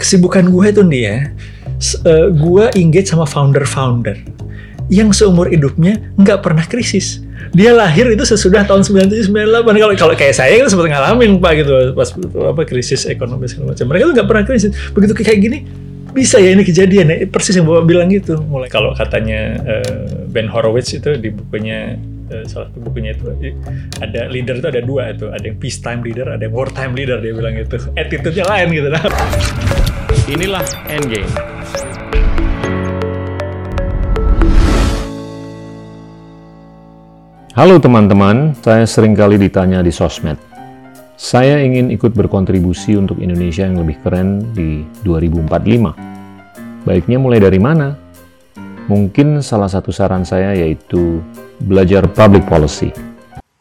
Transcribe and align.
kesibukan 0.00 0.48
gue 0.48 0.66
itu 0.72 0.82
nih 0.82 1.02
ya, 1.04 1.16
uh, 2.08 2.26
gue 2.32 2.64
engage 2.80 3.12
sama 3.12 3.28
founder-founder 3.28 4.16
yang 4.90 5.14
seumur 5.14 5.46
hidupnya 5.52 6.00
nggak 6.18 6.42
pernah 6.42 6.66
krisis. 6.66 7.22
Dia 7.54 7.72
lahir 7.74 8.10
itu 8.10 8.22
sesudah 8.26 8.66
tahun 8.66 8.82
97 8.82 9.30
98. 9.30 9.64
Kalau 9.70 9.94
kalau 9.96 10.14
kayak 10.18 10.34
saya 10.34 10.54
kan 10.60 10.68
sempat 10.68 10.90
ngalamin 10.90 11.38
Pak 11.38 11.52
gitu 11.62 11.72
pas 11.94 12.10
apa 12.50 12.62
krisis 12.66 13.06
ekonomi 13.06 13.46
segala 13.46 13.72
macam. 13.72 13.86
Mereka 13.86 14.02
tuh 14.10 14.14
nggak 14.18 14.28
pernah 14.28 14.44
krisis. 14.44 14.70
Begitu 14.92 15.12
kayak 15.14 15.40
gini 15.40 15.58
bisa 16.10 16.42
ya 16.42 16.50
ini 16.50 16.66
kejadian 16.66 17.06
ya 17.06 17.16
persis 17.30 17.54
yang 17.54 17.70
bapak 17.70 17.86
bilang 17.86 18.10
gitu 18.10 18.42
mulai 18.42 18.66
kalau 18.66 18.90
katanya 18.98 19.62
uh, 19.62 20.26
Ben 20.26 20.50
Horowitz 20.50 20.90
itu 20.90 21.14
di 21.14 21.30
bukunya 21.30 21.94
uh, 22.30 22.44
salah 22.46 22.70
satu 22.70 22.78
bukunya 22.80 23.12
itu 23.12 23.26
ada 23.98 24.30
leader 24.30 24.62
itu 24.62 24.68
ada 24.70 24.82
dua 24.82 25.10
itu 25.10 25.26
ada 25.28 25.44
yang 25.44 25.58
peacetime 25.58 26.00
leader 26.06 26.26
ada 26.30 26.42
yang 26.46 26.54
wartime 26.54 26.94
leader 26.94 27.18
dia 27.18 27.34
bilang 27.34 27.58
gitu 27.58 27.76
attitude-nya 27.98 28.46
lain 28.46 28.68
gitu 28.70 28.88
nah. 28.88 29.04
inilah 30.34 30.64
endgame 30.86 31.30
Halo 37.50 37.76
teman-teman, 37.76 38.56
saya 38.62 38.88
sering 38.88 39.12
kali 39.12 39.36
ditanya 39.36 39.84
di 39.84 39.92
sosmed. 39.92 40.38
Saya 41.20 41.60
ingin 41.60 41.92
ikut 41.92 42.16
berkontribusi 42.16 42.96
untuk 42.96 43.20
Indonesia 43.20 43.68
yang 43.68 43.76
lebih 43.84 44.00
keren 44.00 44.54
di 44.56 44.80
2045. 45.04 46.88
Baiknya 46.88 47.18
mulai 47.20 47.36
dari 47.36 47.60
mana? 47.60 47.92
Mungkin 48.86 49.42
salah 49.44 49.68
satu 49.68 49.90
saran 49.92 50.24
saya 50.24 50.54
yaitu 50.54 51.20
belajar 51.60 52.06
public 52.08 52.46
policy. 52.46 52.94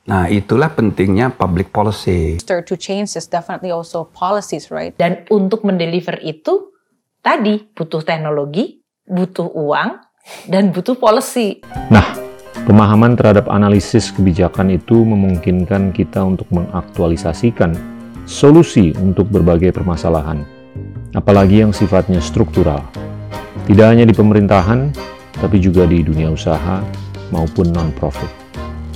Nah, 0.08 0.26
itulah 0.30 0.74
pentingnya 0.74 1.34
public 1.34 1.70
policy. 1.74 2.40
To 2.46 2.76
change 2.78 3.14
is 3.18 3.30
definitely 3.30 3.74
also 3.74 4.08
policies, 4.10 4.72
right? 4.72 4.96
Dan 4.96 5.28
untuk 5.30 5.62
mendeliver 5.68 6.18
itu, 6.22 6.74
tadi 7.22 7.62
butuh 7.74 8.02
teknologi, 8.02 8.82
butuh 9.06 9.50
uang, 9.54 9.90
dan 10.50 10.74
butuh 10.74 10.98
policy. 10.98 11.62
Nah, 11.94 12.30
Pemahaman 12.70 13.18
terhadap 13.18 13.50
analisis 13.50 14.14
kebijakan 14.14 14.70
itu 14.70 15.02
memungkinkan 15.02 15.90
kita 15.90 16.22
untuk 16.22 16.46
mengaktualisasikan 16.54 17.74
solusi 18.30 18.94
untuk 19.00 19.26
berbagai 19.32 19.74
permasalahan, 19.74 20.46
apalagi 21.18 21.66
yang 21.66 21.74
sifatnya 21.74 22.22
struktural. 22.22 22.86
Tidak 23.70 23.86
hanya 23.86 24.02
di 24.02 24.18
pemerintahan, 24.18 24.90
tapi 25.38 25.62
juga 25.62 25.86
di 25.86 26.02
dunia 26.02 26.34
usaha 26.34 26.82
maupun 27.30 27.70
non-profit. 27.70 28.28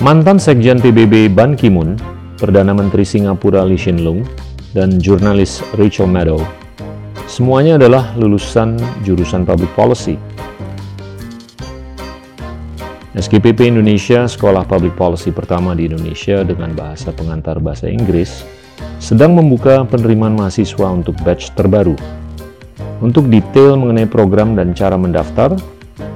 Mantan 0.01 0.41
Sekjen 0.41 0.81
PBB 0.81 1.29
Ban 1.29 1.53
Ki-moon, 1.53 1.93
Perdana 2.41 2.73
Menteri 2.73 3.05
Singapura 3.05 3.61
Lee 3.61 3.77
Hsien 3.77 4.01
Loong, 4.01 4.25
dan 4.73 4.97
jurnalis 4.97 5.61
Rachel 5.77 6.09
Maddow, 6.09 6.41
semuanya 7.29 7.77
adalah 7.77 8.17
lulusan 8.17 8.81
jurusan 9.05 9.45
Public 9.45 9.69
Policy 9.77 10.17
SKPP 13.13 13.69
Indonesia, 13.69 14.25
sekolah 14.25 14.65
public 14.65 14.97
policy 14.97 15.29
pertama 15.29 15.77
di 15.77 15.85
Indonesia 15.85 16.41
dengan 16.41 16.73
bahasa 16.73 17.13
pengantar 17.13 17.61
bahasa 17.61 17.85
Inggris, 17.85 18.41
sedang 18.97 19.37
membuka 19.37 19.85
penerimaan 19.85 20.33
mahasiswa 20.33 20.89
untuk 20.89 21.13
batch 21.21 21.53
terbaru. 21.53 21.93
Untuk 23.03 23.27
detail 23.27 23.75
mengenai 23.75 24.07
program 24.07 24.55
dan 24.55 24.71
cara 24.71 24.95
mendaftar, 24.95 25.59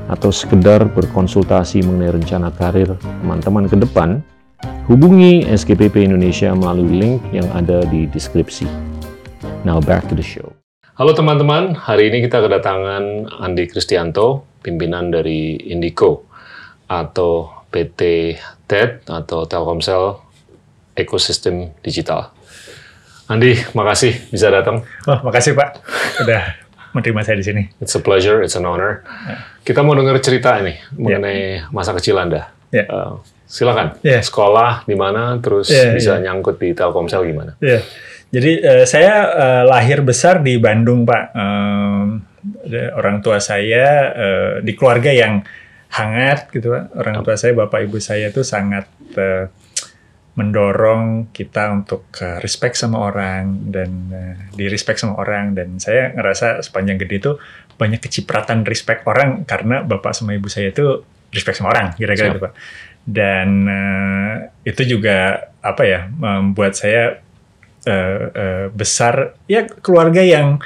atau 0.08 0.32
sekedar 0.32 0.88
berkonsultasi 0.88 1.84
mengenai 1.84 2.16
rencana 2.16 2.48
karir 2.56 2.96
teman-teman 3.20 3.68
ke 3.68 3.76
depan, 3.76 4.24
hubungi 4.88 5.44
SKPP 5.52 6.08
Indonesia 6.08 6.56
melalui 6.56 6.88
link 6.96 7.20
yang 7.36 7.44
ada 7.52 7.84
di 7.84 8.08
deskripsi. 8.08 8.64
Now 9.68 9.84
back 9.84 10.08
to 10.08 10.16
the 10.16 10.24
show. 10.24 10.56
Halo 10.96 11.12
teman-teman, 11.12 11.76
hari 11.76 12.08
ini 12.08 12.24
kita 12.24 12.40
kedatangan 12.40 13.36
Andi 13.36 13.68
Kristianto, 13.68 14.48
pimpinan 14.64 15.12
dari 15.12 15.60
Indico 15.68 16.24
atau 16.88 17.52
PT 17.68 18.32
TED 18.64 19.04
atau 19.12 19.44
Telkomsel 19.44 20.24
Ekosistem 20.96 21.76
Digital. 21.84 22.32
Andi, 23.28 23.60
makasih 23.76 24.32
bisa 24.32 24.48
datang. 24.48 24.88
Oh, 25.04 25.20
makasih 25.28 25.52
Pak, 25.52 25.84
udah 26.24 26.67
menerima 26.98 27.22
saya 27.22 27.38
di 27.38 27.46
sini. 27.46 27.64
It's 27.78 27.94
a 27.94 28.02
pleasure, 28.02 28.42
it's 28.42 28.58
an 28.58 28.66
honor. 28.66 29.06
Yeah. 29.06 29.40
Kita 29.62 29.86
mau 29.86 29.94
dengar 29.94 30.18
cerita 30.20 30.58
ini 30.58 30.74
mengenai 30.98 31.62
yeah. 31.62 31.70
masa 31.70 31.94
kecil 31.94 32.18
Anda. 32.18 32.50
Yeah. 32.74 32.90
Uh, 32.90 33.22
silakan. 33.46 34.02
Yeah. 34.02 34.26
Sekolah 34.26 34.90
di 34.90 34.98
mana, 34.98 35.38
terus 35.38 35.70
yeah, 35.70 35.94
bisa 35.94 36.18
yeah. 36.18 36.28
nyangkut 36.28 36.58
di 36.58 36.74
Telkomsel 36.74 37.30
gimana? 37.30 37.54
Yeah. 37.62 37.86
Jadi 38.34 38.60
uh, 38.60 38.84
saya 38.84 39.14
uh, 39.30 39.64
lahir 39.70 40.02
besar 40.04 40.42
di 40.42 40.58
Bandung, 40.58 41.06
Pak. 41.06 41.26
Um, 41.38 42.26
orang 42.96 43.24
tua 43.24 43.40
saya 43.40 44.12
uh, 44.12 44.52
di 44.64 44.76
keluarga 44.76 45.12
yang 45.14 45.46
hangat 45.88 46.52
gitu 46.52 46.76
Pak. 46.76 46.96
Orang 46.96 47.24
tua 47.24 47.40
saya, 47.40 47.56
bapak 47.56 47.88
ibu 47.88 48.00
saya 48.04 48.28
itu 48.28 48.44
sangat 48.44 48.88
uh, 49.16 49.48
mendorong 50.38 51.34
kita 51.34 51.74
untuk 51.74 52.14
uh, 52.22 52.38
respect 52.46 52.78
sama 52.78 53.10
orang 53.10 53.74
dan 53.74 53.92
uh, 54.14 54.38
di 54.54 54.70
respect 54.70 55.02
sama 55.02 55.18
orang 55.18 55.58
dan 55.58 55.82
saya 55.82 56.14
ngerasa 56.14 56.62
sepanjang 56.62 57.02
gede 57.02 57.16
itu 57.18 57.32
banyak 57.74 57.98
kecipratan 57.98 58.62
respect 58.62 59.02
orang 59.10 59.50
karena 59.50 59.82
bapak 59.82 60.14
sama 60.14 60.38
ibu 60.38 60.46
saya 60.46 60.70
itu 60.70 61.02
respect 61.34 61.58
sama 61.58 61.74
orang 61.74 61.98
kira-kira 61.98 62.38
itu 62.38 62.42
Pak. 62.42 62.54
Dan 63.08 63.50
uh, 63.66 64.36
itu 64.62 64.82
juga 64.86 65.50
apa 65.66 65.84
ya 65.90 66.06
membuat 66.06 66.78
saya 66.78 67.18
uh, 67.90 68.20
uh, 68.30 68.66
besar 68.72 69.42
ya 69.50 69.66
keluarga 69.66 70.22
yang 70.22 70.62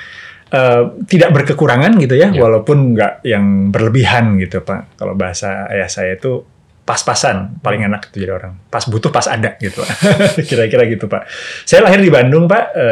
Uh, 0.51 0.99
tidak 1.07 1.31
berkekurangan 1.31 1.95
gitu 1.95 2.11
ya, 2.19 2.27
ya. 2.27 2.43
walaupun 2.43 2.91
nggak 2.91 3.23
yang 3.23 3.71
berlebihan 3.71 4.35
gitu 4.35 4.59
pak. 4.59 4.99
Kalau 4.99 5.15
bahasa 5.15 5.63
ayah 5.71 5.87
saya 5.87 6.19
itu 6.19 6.43
pas-pasan 6.91 7.63
paling 7.63 7.87
enak 7.87 8.11
itu 8.11 8.27
jadi 8.27 8.35
orang. 8.35 8.59
Pas 8.67 8.83
butuh 8.83 9.07
pas 9.15 9.23
ada 9.31 9.55
gitu. 9.63 9.79
Kira-kira 10.51 10.83
gitu 10.91 11.07
pak. 11.07 11.23
Saya 11.63 11.87
lahir 11.87 12.03
di 12.03 12.11
Bandung 12.11 12.51
pak. 12.51 12.75
E, 12.75 12.87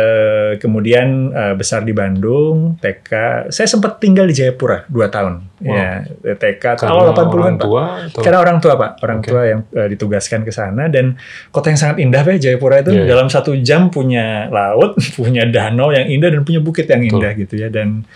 kemudian 0.63 1.35
e, 1.35 1.43
besar 1.59 1.83
di 1.83 1.91
Bandung 1.91 2.79
TK 2.79 3.11
saya 3.51 3.67
sempat 3.67 3.99
tinggal 3.99 4.23
di 4.23 4.31
Jayapura 4.31 4.87
dua 4.87 5.11
tahun. 5.11 5.51
Wow. 5.59 5.75
ya 5.75 5.91
TK 6.39 6.87
awal 6.87 7.11
80-an 7.11 7.53
pak? 7.59 7.67
Atau? 7.67 8.23
karena 8.23 8.39
orang 8.39 8.57
tua 8.63 8.73
pak. 8.79 8.91
Orang 9.03 9.19
okay. 9.19 9.29
tua 9.35 9.41
yang 9.43 9.59
e, 9.67 9.81
ditugaskan 9.91 10.47
ke 10.47 10.51
sana. 10.55 10.87
Dan 10.87 11.19
kota 11.51 11.67
yang 11.67 11.79
sangat 11.83 11.99
indah 11.99 12.23
pak 12.23 12.39
Jayapura 12.39 12.79
itu 12.79 12.95
yeah, 12.95 13.03
iya. 13.03 13.11
dalam 13.11 13.27
satu 13.27 13.51
jam 13.59 13.91
punya 13.91 14.47
laut 14.47 14.95
punya 15.19 15.43
danau 15.43 15.91
yang 15.91 16.07
indah 16.07 16.31
dan 16.31 16.47
punya 16.47 16.63
bukit 16.63 16.87
yang 16.87 17.03
indah 17.03 17.35
Betul. 17.35 17.41
gitu 17.43 17.55
ya. 17.59 17.67
Dan 17.67 18.07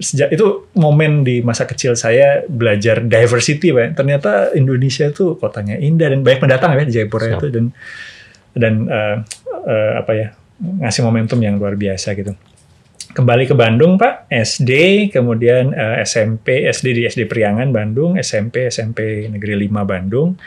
sejak 0.00 0.32
itu 0.32 0.72
momen 0.74 1.22
di 1.22 1.44
masa 1.44 1.68
kecil 1.68 1.92
saya 1.94 2.42
belajar 2.48 3.04
diversity, 3.04 3.70
Pak. 3.70 4.00
Ternyata 4.00 4.56
Indonesia 4.56 5.06
itu 5.06 5.36
kotanya 5.36 5.76
indah 5.76 6.08
dan 6.10 6.24
banyak 6.24 6.40
pendatang 6.40 6.74
ya 6.74 6.84
di 6.88 6.92
Jayapura 6.96 7.26
Siap. 7.28 7.38
itu 7.38 7.46
dan 7.52 7.64
dan 8.56 8.74
uh, 8.88 9.16
uh, 9.68 9.92
apa 10.00 10.12
ya 10.16 10.28
ngasih 10.60 11.04
momentum 11.04 11.38
yang 11.38 11.60
luar 11.60 11.76
biasa 11.76 12.16
gitu. 12.16 12.32
Kembali 13.10 13.42
ke 13.42 13.58
Bandung, 13.58 13.98
Pak, 13.98 14.30
SD, 14.30 14.70
kemudian 15.10 15.74
uh, 15.74 15.98
eh, 15.98 16.06
SMP, 16.06 16.62
SD 16.70 16.86
di 16.94 17.02
SD 17.10 17.26
Priangan 17.26 17.66
Bandung, 17.74 18.14
SMP 18.14 18.70
SMP 18.70 19.26
Negeri 19.26 19.66
5 19.66 19.82
Bandung, 19.82 20.38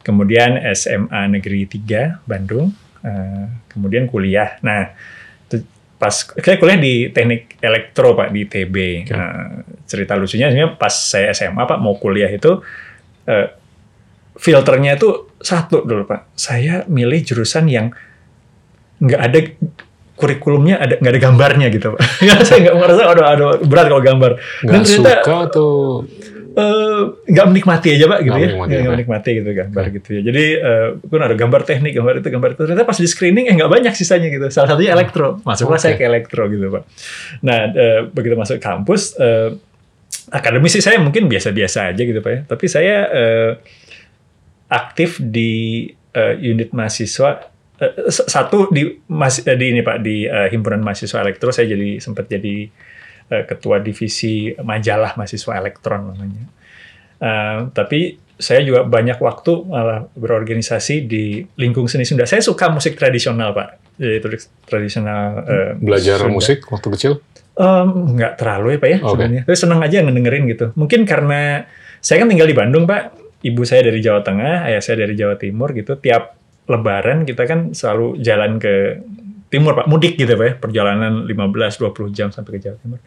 kemudian 0.00 0.56
SMA 0.72 1.22
Negeri 1.28 1.68
3 1.68 2.24
Bandung, 2.24 2.72
uh, 3.04 3.44
kemudian 3.68 4.08
kuliah. 4.08 4.56
Nah, 4.64 4.96
pas 5.96 6.12
saya 6.12 6.56
kuliah 6.60 6.76
di 6.76 7.08
teknik 7.08 7.56
elektro 7.64 8.12
pak 8.12 8.28
di 8.28 8.44
TB. 8.44 8.76
Okay. 9.08 9.16
Nah, 9.16 9.64
cerita 9.88 10.12
lucunya 10.16 10.52
sebenarnya 10.52 10.76
pas 10.76 10.92
saya 10.92 11.32
SMA 11.32 11.64
pak 11.64 11.78
mau 11.80 11.96
kuliah 11.96 12.28
itu 12.28 12.60
uh, 13.28 13.46
filternya 14.36 15.00
itu 15.00 15.32
satu 15.40 15.88
dulu 15.88 16.04
pak. 16.04 16.36
Saya 16.36 16.84
milih 16.86 17.24
jurusan 17.24 17.64
yang 17.72 17.96
nggak 19.00 19.20
ada 19.20 19.38
kurikulumnya 20.16 20.80
ada 20.80 20.96
nggak 20.96 21.12
ada 21.12 21.20
gambarnya 21.20 21.66
gitu 21.68 21.92
pak. 21.92 22.00
saya 22.48 22.58
nggak 22.64 22.76
merasa 22.76 23.02
aduh 23.04 23.24
aduh 23.24 23.48
berat 23.68 23.86
kalau 23.92 24.02
gambar. 24.02 24.30
Nggak 24.64 24.84
suka 24.88 25.14
atau? 25.52 25.68
Eh, 26.56 27.02
nggak 27.36 27.44
uh, 27.44 27.50
menikmati 27.52 28.00
aja 28.00 28.08
pak 28.08 28.24
gitu 28.24 28.32
gak 28.32 28.40
ya. 28.40 28.48
nggak 28.48 28.64
menikmati, 28.64 28.88
menikmati 28.96 29.30
gitu 29.36 29.50
gambar 29.52 29.84
okay. 29.84 29.96
gitu 30.00 30.08
ya. 30.08 30.20
Jadi 30.24 30.44
uh, 30.56 30.88
kan 31.04 31.22
ada 31.28 31.36
gambar 31.36 31.60
teknik 31.68 31.92
gambar 31.92 32.14
itu 32.24 32.28
gambar 32.32 32.48
itu. 32.56 32.62
Ternyata 32.64 32.84
pas 32.88 32.96
di 32.96 33.08
screening 33.12 33.44
eh 33.52 33.54
nggak 33.60 33.68
banyak 33.68 33.92
sisanya 33.92 34.32
gitu. 34.32 34.48
Salah 34.48 34.72
satunya 34.72 34.96
elektro. 34.96 35.36
Masuklah 35.44 35.76
okay. 35.76 35.92
saya 35.92 36.00
ke 36.00 36.04
elektro 36.08 36.48
gitu 36.48 36.72
pak. 36.72 36.82
Nah 37.44 37.58
uh, 37.76 38.00
begitu 38.08 38.40
masuk 38.40 38.56
kampus 38.56 39.12
uh, 39.20 39.52
akademisi 40.32 40.80
saya 40.80 40.96
mungkin 40.96 41.28
biasa-biasa 41.28 41.92
aja 41.92 42.02
gitu 42.08 42.24
pak 42.24 42.32
ya. 42.32 42.40
Tapi 42.48 42.64
saya 42.72 42.96
uh, 43.04 43.52
aktif 44.72 45.20
di 45.20 45.92
uh, 46.16 46.34
unit 46.40 46.72
mahasiswa 46.72 47.52
satu 48.08 48.72
di 48.72 49.00
mas 49.12 49.44
di 49.44 49.66
ini 49.68 49.84
pak 49.84 50.00
di 50.00 50.24
uh, 50.24 50.48
himpunan 50.48 50.80
mahasiswa 50.80 51.20
elektro 51.20 51.52
saya 51.52 51.68
jadi 51.76 52.00
sempat 52.00 52.24
jadi 52.24 52.72
uh, 53.32 53.44
ketua 53.44 53.84
divisi 53.84 54.56
majalah 54.56 55.12
mahasiswa 55.14 55.52
elektron 55.60 56.12
namanya. 56.12 56.44
Uh, 57.16 57.68
tapi 57.72 58.20
saya 58.36 58.60
juga 58.60 58.84
banyak 58.84 59.16
waktu 59.16 59.64
malah 59.64 60.12
berorganisasi 60.12 61.08
di 61.08 61.40
lingkung 61.56 61.88
seni 61.88 62.04
Sunda. 62.04 62.28
Saya 62.28 62.44
suka 62.44 62.68
musik 62.68 62.96
tradisional, 63.00 63.56
Pak. 63.56 63.96
Yaitu 63.96 64.28
tradisional 64.68 65.40
eh, 65.48 65.72
Belajar 65.80 66.20
Sunda. 66.20 66.36
musik 66.36 66.58
waktu 66.68 66.88
kecil? 66.92 67.12
Em, 67.56 67.88
nggak 68.12 68.36
terlalu 68.36 68.76
ya 68.76 68.78
Pak 68.78 68.88
ya 68.92 68.98
Oke. 69.00 69.08
sebenarnya. 69.08 69.42
Tapi 69.48 69.56
senang 69.56 69.80
aja 69.80 69.96
ngedengerin 70.04 70.44
gitu. 70.52 70.66
Mungkin 70.76 71.08
karena 71.08 71.64
saya 72.04 72.20
kan 72.20 72.28
tinggal 72.28 72.48
di 72.48 72.56
Bandung 72.56 72.84
Pak. 72.84 73.24
Ibu 73.40 73.62
saya 73.64 73.88
dari 73.88 74.00
Jawa 74.04 74.20
Tengah, 74.20 74.68
ayah 74.68 74.82
saya 74.84 75.06
dari 75.06 75.14
Jawa 75.16 75.40
Timur 75.40 75.72
gitu. 75.72 75.96
Tiap 75.96 76.36
Lebaran 76.66 77.22
kita 77.22 77.46
kan 77.46 77.72
selalu 77.72 78.18
jalan 78.22 78.58
ke 78.58 79.02
timur 79.50 79.78
Pak, 79.78 79.86
mudik 79.86 80.18
gitu 80.18 80.34
Pak 80.34 80.46
ya. 80.46 80.52
Perjalanan 80.58 81.24
15-20 81.24 82.10
jam 82.12 82.28
sampai 82.34 82.58
ke 82.58 82.60
Jawa 82.66 82.76
Timur. 82.82 83.00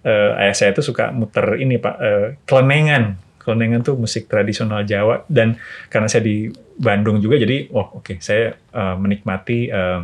Eh, 0.00 0.30
ayah 0.40 0.56
saya 0.56 0.70
tuh 0.72 0.86
suka 0.86 1.10
muter 1.12 1.58
ini 1.58 1.76
Pak, 1.76 1.94
eh, 2.00 2.28
kelenengan. 2.46 3.18
Kelenengan 3.40 3.80
tuh 3.82 3.96
musik 3.96 4.30
tradisional 4.30 4.86
Jawa 4.86 5.26
dan 5.26 5.58
karena 5.90 6.06
saya 6.06 6.22
di 6.22 6.48
Bandung 6.80 7.20
juga 7.20 7.36
jadi 7.36 7.68
oh 7.74 8.00
oke 8.00 8.20
saya 8.22 8.54
eh, 8.54 8.94
menikmati 8.96 9.68
eh, 9.68 10.00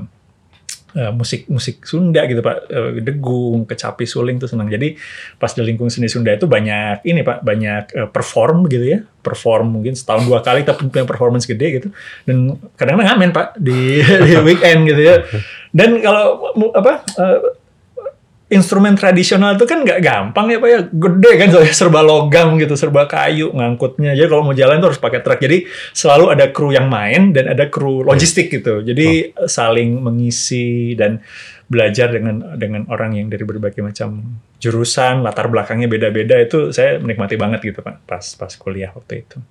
eh, 0.96 1.12
musik 1.12 1.44
musik 1.52 1.84
Sunda 1.84 2.24
gitu 2.24 2.40
pak. 2.40 2.66
Eh, 2.72 3.04
degung 3.04 3.68
kecapi 3.68 4.08
suling 4.08 4.40
tuh 4.40 4.48
senang. 4.48 4.72
Jadi 4.72 4.96
pas 5.36 5.52
di 5.52 5.60
lingkung 5.60 5.92
seni 5.92 6.08
Sunda 6.08 6.32
itu 6.32 6.48
banyak 6.48 7.04
ini 7.04 7.20
pak 7.20 7.44
banyak 7.44 7.84
eh, 7.92 8.08
perform 8.08 8.64
gitu 8.72 8.96
ya. 8.96 8.98
Perform 9.20 9.76
mungkin 9.76 9.92
setahun 9.92 10.24
dua 10.24 10.40
kali 10.40 10.64
tapi 10.64 10.88
punya 10.88 11.04
performance 11.04 11.44
gede 11.44 11.66
gitu. 11.82 11.88
Dan 12.24 12.56
kadang-kadang 12.80 13.12
ngamen 13.12 13.30
pak 13.36 13.46
di, 13.60 14.00
di 14.26 14.32
weekend 14.40 14.88
gitu 14.88 15.02
ya. 15.04 15.16
Dan 15.70 16.00
kalau 16.00 16.50
apa 16.72 17.04
eh, 17.20 17.40
instrumen 18.46 18.94
tradisional 18.94 19.58
itu 19.58 19.66
kan 19.66 19.82
nggak 19.82 19.98
gampang 19.98 20.46
ya 20.54 20.58
pak 20.62 20.68
ya. 20.70 20.80
Gede 20.86 21.30
kan 21.34 21.48
soalnya 21.50 21.74
serba 21.74 22.00
logam 22.06 22.54
gitu 22.62 22.78
serba 22.78 23.10
kayu 23.10 23.50
ngangkutnya. 23.50 24.14
Jadi 24.14 24.28
kalau 24.30 24.46
mau 24.46 24.54
jalan 24.54 24.78
tuh 24.78 24.94
harus 24.94 25.02
pakai 25.02 25.20
truk. 25.22 25.42
Jadi 25.42 25.66
selalu 25.90 26.24
ada 26.30 26.46
kru 26.54 26.70
yang 26.70 26.86
main 26.86 27.34
dan 27.34 27.50
ada 27.50 27.66
kru 27.66 28.06
logistik 28.06 28.54
gitu. 28.54 28.86
Jadi 28.86 29.34
saling 29.50 29.98
mengisi 29.98 30.94
dan 30.94 31.18
belajar 31.66 32.14
dengan 32.14 32.54
dengan 32.54 32.86
orang 32.86 33.18
yang 33.18 33.26
dari 33.26 33.42
berbagai 33.42 33.82
macam 33.82 34.38
jurusan 34.62 35.26
latar 35.26 35.50
belakangnya 35.50 35.90
beda-beda. 35.90 36.38
Itu 36.38 36.70
saya 36.70 37.02
menikmati 37.02 37.34
banget 37.34 37.66
gitu 37.66 37.82
pak 37.82 38.06
pas 38.06 38.22
pas 38.38 38.52
kuliah 38.54 38.94
waktu 38.94 39.26
itu. 39.26 39.42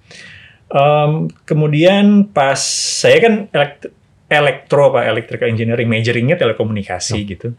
Em, 0.71 1.27
kemudian 1.43 2.31
pas 2.31 2.57
saya 3.03 3.19
kan 3.19 3.33
elekt- 3.51 3.91
elektro 4.31 4.95
pak 4.95 5.03
electrical 5.03 5.51
engineering 5.51 5.91
majoringnya 5.91 6.39
telekomunikasi 6.39 7.19
gitu 7.27 7.53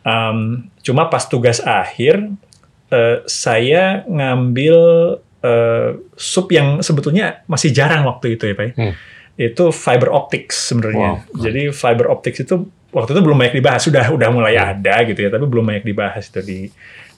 Um, 0.00 0.72
cuma 0.80 1.06
pas 1.06 1.24
tugas 1.24 1.60
akhir 1.60 2.24
eh, 2.88 3.16
saya 3.28 4.00
ngambil 4.08 4.76
eh, 5.40 5.90
sub 6.16 6.48
yang 6.48 6.80
sebetulnya 6.80 7.44
masih 7.44 7.68
jarang 7.70 8.08
waktu 8.08 8.34
itu 8.34 8.48
ya 8.48 8.54
pak. 8.56 8.64
ya. 8.66 8.72
Hmm. 8.76 8.94
Itu 9.36 9.72
fiber 9.72 10.08
optics 10.10 10.72
sebenarnya. 10.72 11.24
Wow. 11.24 11.36
Jadi 11.36 11.68
fiber 11.70 12.08
optics 12.08 12.40
itu 12.40 12.64
waktu 12.90 13.12
itu 13.12 13.20
belum 13.20 13.38
banyak 13.38 13.54
dibahas, 13.56 13.84
sudah 13.84 14.08
udah 14.10 14.28
mulai 14.28 14.56
ada 14.56 15.04
gitu 15.04 15.20
ya, 15.20 15.30
tapi 15.30 15.44
belum 15.46 15.64
banyak 15.64 15.84
dibahas 15.84 16.26
itu 16.28 16.40
di 16.42 16.60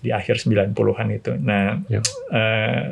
di 0.03 0.11
akhir 0.11 0.43
90-an 0.43 1.07
itu. 1.09 1.33
Nah, 1.39 1.79
Ya. 1.87 2.03
eh, 2.35 2.85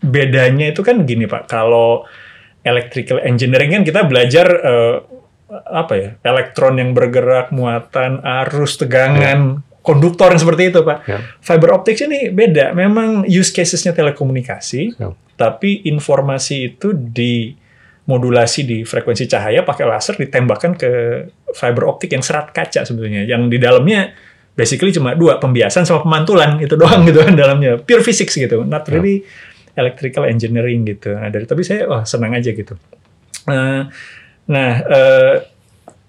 bedanya 0.00 0.72
itu 0.72 0.80
kan 0.80 1.04
gini 1.04 1.28
Pak, 1.28 1.44
kalau 1.44 2.08
electrical 2.64 3.20
engineering 3.20 3.72
kan 3.72 3.82
kita 3.84 4.00
belajar 4.04 4.46
eh, 4.48 4.96
apa 5.50 5.94
ya 5.98 6.10
elektron 6.22 6.78
yang 6.78 6.94
bergerak 6.94 7.50
muatan 7.50 8.22
arus 8.22 8.78
tegangan 8.78 9.66
konduktor 9.82 10.30
yang 10.30 10.38
seperti 10.38 10.70
itu 10.70 10.80
pak. 10.84 10.98
Ya. 11.08 11.18
fiber 11.40 11.74
optics 11.74 12.04
ini 12.04 12.30
beda. 12.30 12.70
Memang 12.70 13.24
use 13.26 13.50
casesnya 13.50 13.90
telekomunikasi 13.90 14.94
Ya. 14.94 15.10
tapi 15.34 15.82
informasi 15.88 16.76
itu 16.76 16.92
dimodulasi 16.94 18.60
di 18.62 18.78
frekuensi 18.84 19.24
cahaya 19.24 19.64
pakai 19.64 19.84
laser 19.88 20.14
ditembakkan 20.20 20.76
ke 20.76 20.90
fiber 21.50 21.88
optik 21.88 22.12
yang 22.12 22.22
serat 22.22 22.52
kaca 22.52 22.84
sebetulnya. 22.84 23.24
Yang 23.24 23.42
di 23.50 23.58
dalamnya 23.58 24.12
basically 24.52 24.92
cuma 24.92 25.16
dua 25.16 25.40
pembiasan 25.40 25.82
sama 25.82 26.04
pemantulan. 26.04 26.60
Itu 26.60 26.76
doang 26.76 27.02
gitu 27.08 27.24
kan 27.24 27.34
dalamnya. 27.34 27.80
Pure 27.80 28.04
physics 28.04 28.36
gitu. 28.36 28.62
Not 28.62 28.84
really 28.86 29.24
electrical 29.74 30.28
engineering 30.28 30.84
gitu. 30.84 31.16
Nah 31.16 31.30
dari 31.32 31.48
tapi 31.48 31.64
saya 31.64 31.88
wah 31.88 32.02
senang 32.04 32.36
aja 32.36 32.52
gitu. 32.52 32.76
Eh, 33.48 33.82
Nah, 34.50 34.82
eh, 34.82 35.34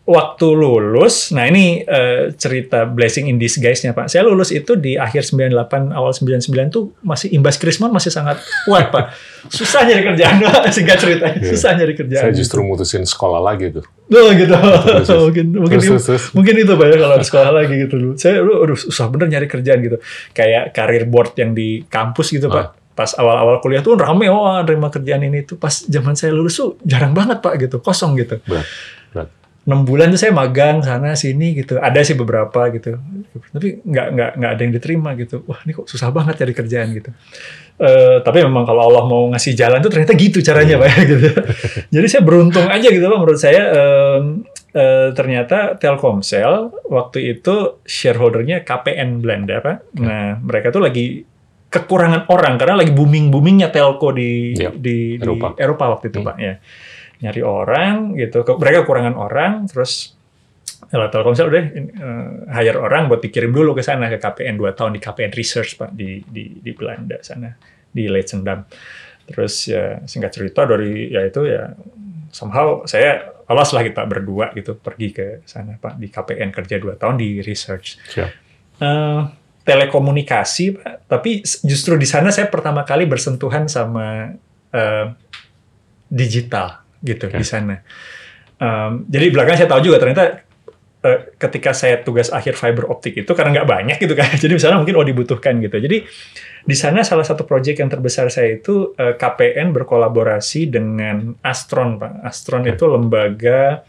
waktu 0.02 0.48
lulus, 0.58 1.30
nah 1.30 1.46
ini 1.46 1.86
eh, 1.86 2.34
cerita 2.34 2.90
blessing 2.90 3.30
in 3.30 3.38
disguise-nya 3.38 3.94
Pak. 3.94 4.10
Saya 4.10 4.26
lulus 4.26 4.50
itu 4.50 4.74
di 4.74 4.98
akhir 4.98 5.30
98, 5.30 5.94
awal 5.94 6.12
99 6.12 6.74
tuh 6.74 6.92
masih 7.06 7.30
imbas 7.38 7.62
krismon 7.62 7.94
masih 7.94 8.10
sangat 8.10 8.42
kuat 8.66 8.90
Pak. 8.90 9.14
Susah 9.48 9.86
nyari 9.86 10.02
kerjaan, 10.02 10.42
singkat 10.76 10.98
ceritanya. 10.98 11.38
Iya. 11.38 11.52
Susah 11.54 11.70
nyari 11.78 11.94
kerjaan. 11.94 12.24
Saya 12.28 12.34
justru 12.34 12.60
mutusin 12.66 13.06
sekolah 13.06 13.40
lagi 13.40 13.70
tuh. 13.72 13.86
Oh 14.12 14.34
gitu. 14.34 14.52
Terus, 14.52 15.08
terus. 15.08 15.22
mungkin 15.30 15.46
mungkin 15.56 15.78
Terus, 15.80 16.04
terus, 16.04 16.24
mungkin 16.36 16.54
itu 16.60 16.74
Pak 16.76 16.86
ya 16.92 16.96
kalau 16.98 17.16
di 17.16 17.28
sekolah 17.30 17.52
lagi 17.54 17.74
gitu 17.78 17.96
dulu. 17.96 18.14
Saya 18.18 18.42
aduh, 18.42 18.76
susah 18.76 19.06
bener 19.08 19.28
nyari 19.32 19.48
kerjaan 19.48 19.80
gitu. 19.86 19.98
Kayak 20.34 20.74
karir 20.74 21.06
board 21.08 21.38
yang 21.38 21.54
di 21.54 21.86
kampus 21.86 22.34
gitu 22.34 22.50
Ah. 22.52 22.81
Pas 22.92 23.12
awal-awal 23.18 23.64
kuliah 23.64 23.80
tuh 23.80 23.96
rame 23.98 24.28
oh 24.28 24.60
terima 24.68 24.92
kerjaan 24.92 25.24
ini 25.26 25.44
tuh. 25.48 25.58
Pas 25.58 25.72
zaman 25.72 26.14
saya 26.16 26.36
lulus 26.36 26.60
tuh 26.60 26.78
jarang 26.84 27.16
banget 27.16 27.40
Pak 27.40 27.54
gitu, 27.60 27.78
kosong 27.80 28.18
gitu. 28.20 28.40
Berat. 28.46 28.68
Berat. 29.12 29.30
enam 29.62 29.86
bulan 29.86 30.10
tuh 30.10 30.18
saya 30.18 30.34
magang 30.34 30.82
sana 30.82 31.14
sini 31.14 31.54
gitu 31.54 31.78
ada 31.78 32.02
sih 32.02 32.18
beberapa 32.18 32.66
gitu 32.74 32.98
tapi 33.54 33.78
nggak 33.86 34.08
nggak 34.10 34.32
nggak 34.42 34.52
ada 34.58 34.62
yang 34.66 34.74
diterima 34.74 35.14
gitu 35.14 35.46
wah 35.46 35.62
ini 35.62 35.78
kok 35.78 35.86
susah 35.86 36.10
banget 36.10 36.42
cari 36.42 36.50
kerjaan 36.58 36.90
gitu 36.98 37.14
Eh, 37.82 38.18
tapi 38.22 38.46
memang 38.46 38.62
kalau 38.62 38.94
Allah 38.94 39.10
mau 39.10 39.26
ngasih 39.34 39.58
jalan 39.58 39.82
tuh 39.82 39.90
ternyata 39.90 40.14
gitu 40.14 40.38
caranya 40.46 40.78
pak 40.78 40.86
ya, 40.86 40.98
gitu 41.02 41.28
jadi 41.98 42.06
saya 42.06 42.22
beruntung 42.22 42.70
aja 42.70 42.86
gitu 42.86 43.02
pak 43.02 43.18
menurut 43.18 43.42
saya 43.42 43.74
em, 43.74 44.46
eh, 44.70 45.10
ternyata 45.18 45.82
Telkomsel 45.82 46.70
waktu 46.86 47.34
itu 47.34 47.82
shareholdernya 47.82 48.62
KPN 48.62 49.26
Belanda 49.26 49.66
pak 49.66 49.98
nah 49.98 50.38
mereka 50.46 50.70
tuh 50.70 50.86
lagi 50.86 51.26
kekurangan 51.72 52.28
orang 52.28 52.60
karena 52.60 52.76
lagi 52.84 52.92
booming 52.92 53.32
boomingnya 53.32 53.72
telco 53.72 54.12
di 54.12 54.52
Iya, 54.54 54.76
di, 54.76 55.16
di 55.16 55.24
Eropa. 55.24 55.56
Eropa 55.56 55.86
waktu 55.98 56.12
itu 56.12 56.20
Hmm. 56.20 56.28
pak 56.28 56.38
ya 56.38 56.54
nyari 57.22 57.42
orang 57.42 57.96
gitu 58.18 58.44
mereka 58.60 58.84
kekurangan 58.84 59.16
orang 59.16 59.52
terus 59.66 60.18
ya 60.92 61.08
Telkomsel 61.08 61.48
udah 61.48 61.64
eh, 61.64 62.30
hire 62.52 62.76
orang 62.76 63.08
buat 63.08 63.24
dikirim 63.24 63.54
dulu 63.54 63.72
ke 63.72 63.82
sana 63.82 64.12
ke 64.12 64.20
KPN 64.20 64.60
2 64.60 64.76
tahun 64.76 64.92
di 64.92 65.00
KPN 65.00 65.32
Research 65.32 65.80
Pak 65.80 65.96
di 65.96 66.20
di 66.28 66.60
di 66.60 66.72
Belanda 66.76 67.22
sana 67.24 67.48
di 67.88 68.12
Leidschendam. 68.12 68.66
Terus 69.24 69.70
ya 69.70 70.04
singkat 70.04 70.34
cerita 70.36 70.68
dari 70.68 71.08
ya 71.08 71.24
itu 71.24 71.48
ya 71.48 71.72
somehow 72.28 72.84
saya 72.84 73.22
lolos 73.48 73.72
lah 73.72 73.84
kita 73.86 74.04
berdua 74.04 74.52
gitu 74.52 74.76
pergi 74.76 75.08
ke 75.14 75.28
sana 75.46 75.78
Pak 75.78 75.96
di 75.96 76.10
KPN 76.10 76.50
kerja 76.52 76.76
2 76.76 77.00
tahun 77.00 77.16
di 77.16 77.40
research. 77.40 78.02
Siap. 78.12 78.30
Eh, 78.82 79.20
telekomunikasi 79.62 80.66
Pak, 80.82 80.96
tapi 81.06 81.46
justru 81.46 81.94
di 81.98 82.10
sana 82.10 82.34
saya 82.34 82.50
pertama 82.50 82.82
kali 82.82 83.06
bersentuhan 83.06 83.70
sama 83.70 84.34
eh, 84.74 85.06
digital 86.10 86.82
gitu 87.02 87.30
Oke. 87.30 87.38
di 87.38 87.46
sana. 87.46 87.76
Em, 88.62 89.06
jadi 89.10 89.34
belakangan 89.34 89.60
saya 89.66 89.70
tahu 89.70 89.82
juga 89.86 89.98
ternyata 89.98 90.24
eh, 91.02 91.20
ketika 91.38 91.74
saya 91.74 92.02
tugas 92.02 92.30
akhir 92.30 92.54
fiber 92.58 92.90
optik 92.90 93.26
itu 93.26 93.32
karena 93.34 93.62
nggak 93.62 93.70
banyak 93.70 93.98
gitu 93.98 94.14
kan. 94.14 94.30
Jadi 94.44 94.54
misalnya 94.54 94.78
mungkin 94.78 94.98
oh 95.02 95.06
dibutuhkan 95.06 95.58
gitu. 95.58 95.78
Jadi 95.82 95.98
di 96.62 96.76
sana 96.78 97.02
salah 97.02 97.26
satu 97.26 97.42
proyek 97.42 97.82
yang 97.82 97.90
terbesar 97.90 98.30
saya 98.30 98.54
itu 98.58 98.94
eh, 98.98 99.18
KPN 99.18 99.74
berkolaborasi 99.74 100.70
dengan 100.70 101.34
Astron 101.42 101.98
Pak. 101.98 102.22
Astron 102.22 102.70
itu 102.70 102.86
lembaga 102.86 103.82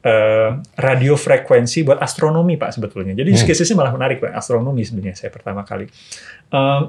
eh, 0.00 0.50
radio 0.76 1.14
frekuensi 1.14 1.82
buat 1.82 1.98
astronomi 1.98 2.54
Pak 2.54 2.70
sebetulnya. 2.72 3.12
Jadi 3.12 3.28
use 3.28 3.42
Hmm. 3.42 3.50
case-nya 3.50 3.76
malah 3.76 3.92
menarik 3.92 4.18
Pak. 4.18 4.30
Astronomi 4.30 4.82
sebenarnya 4.82 5.16
saya 5.16 5.30
pertama 5.30 5.62
kali. 5.62 5.90
Em, 6.48 6.82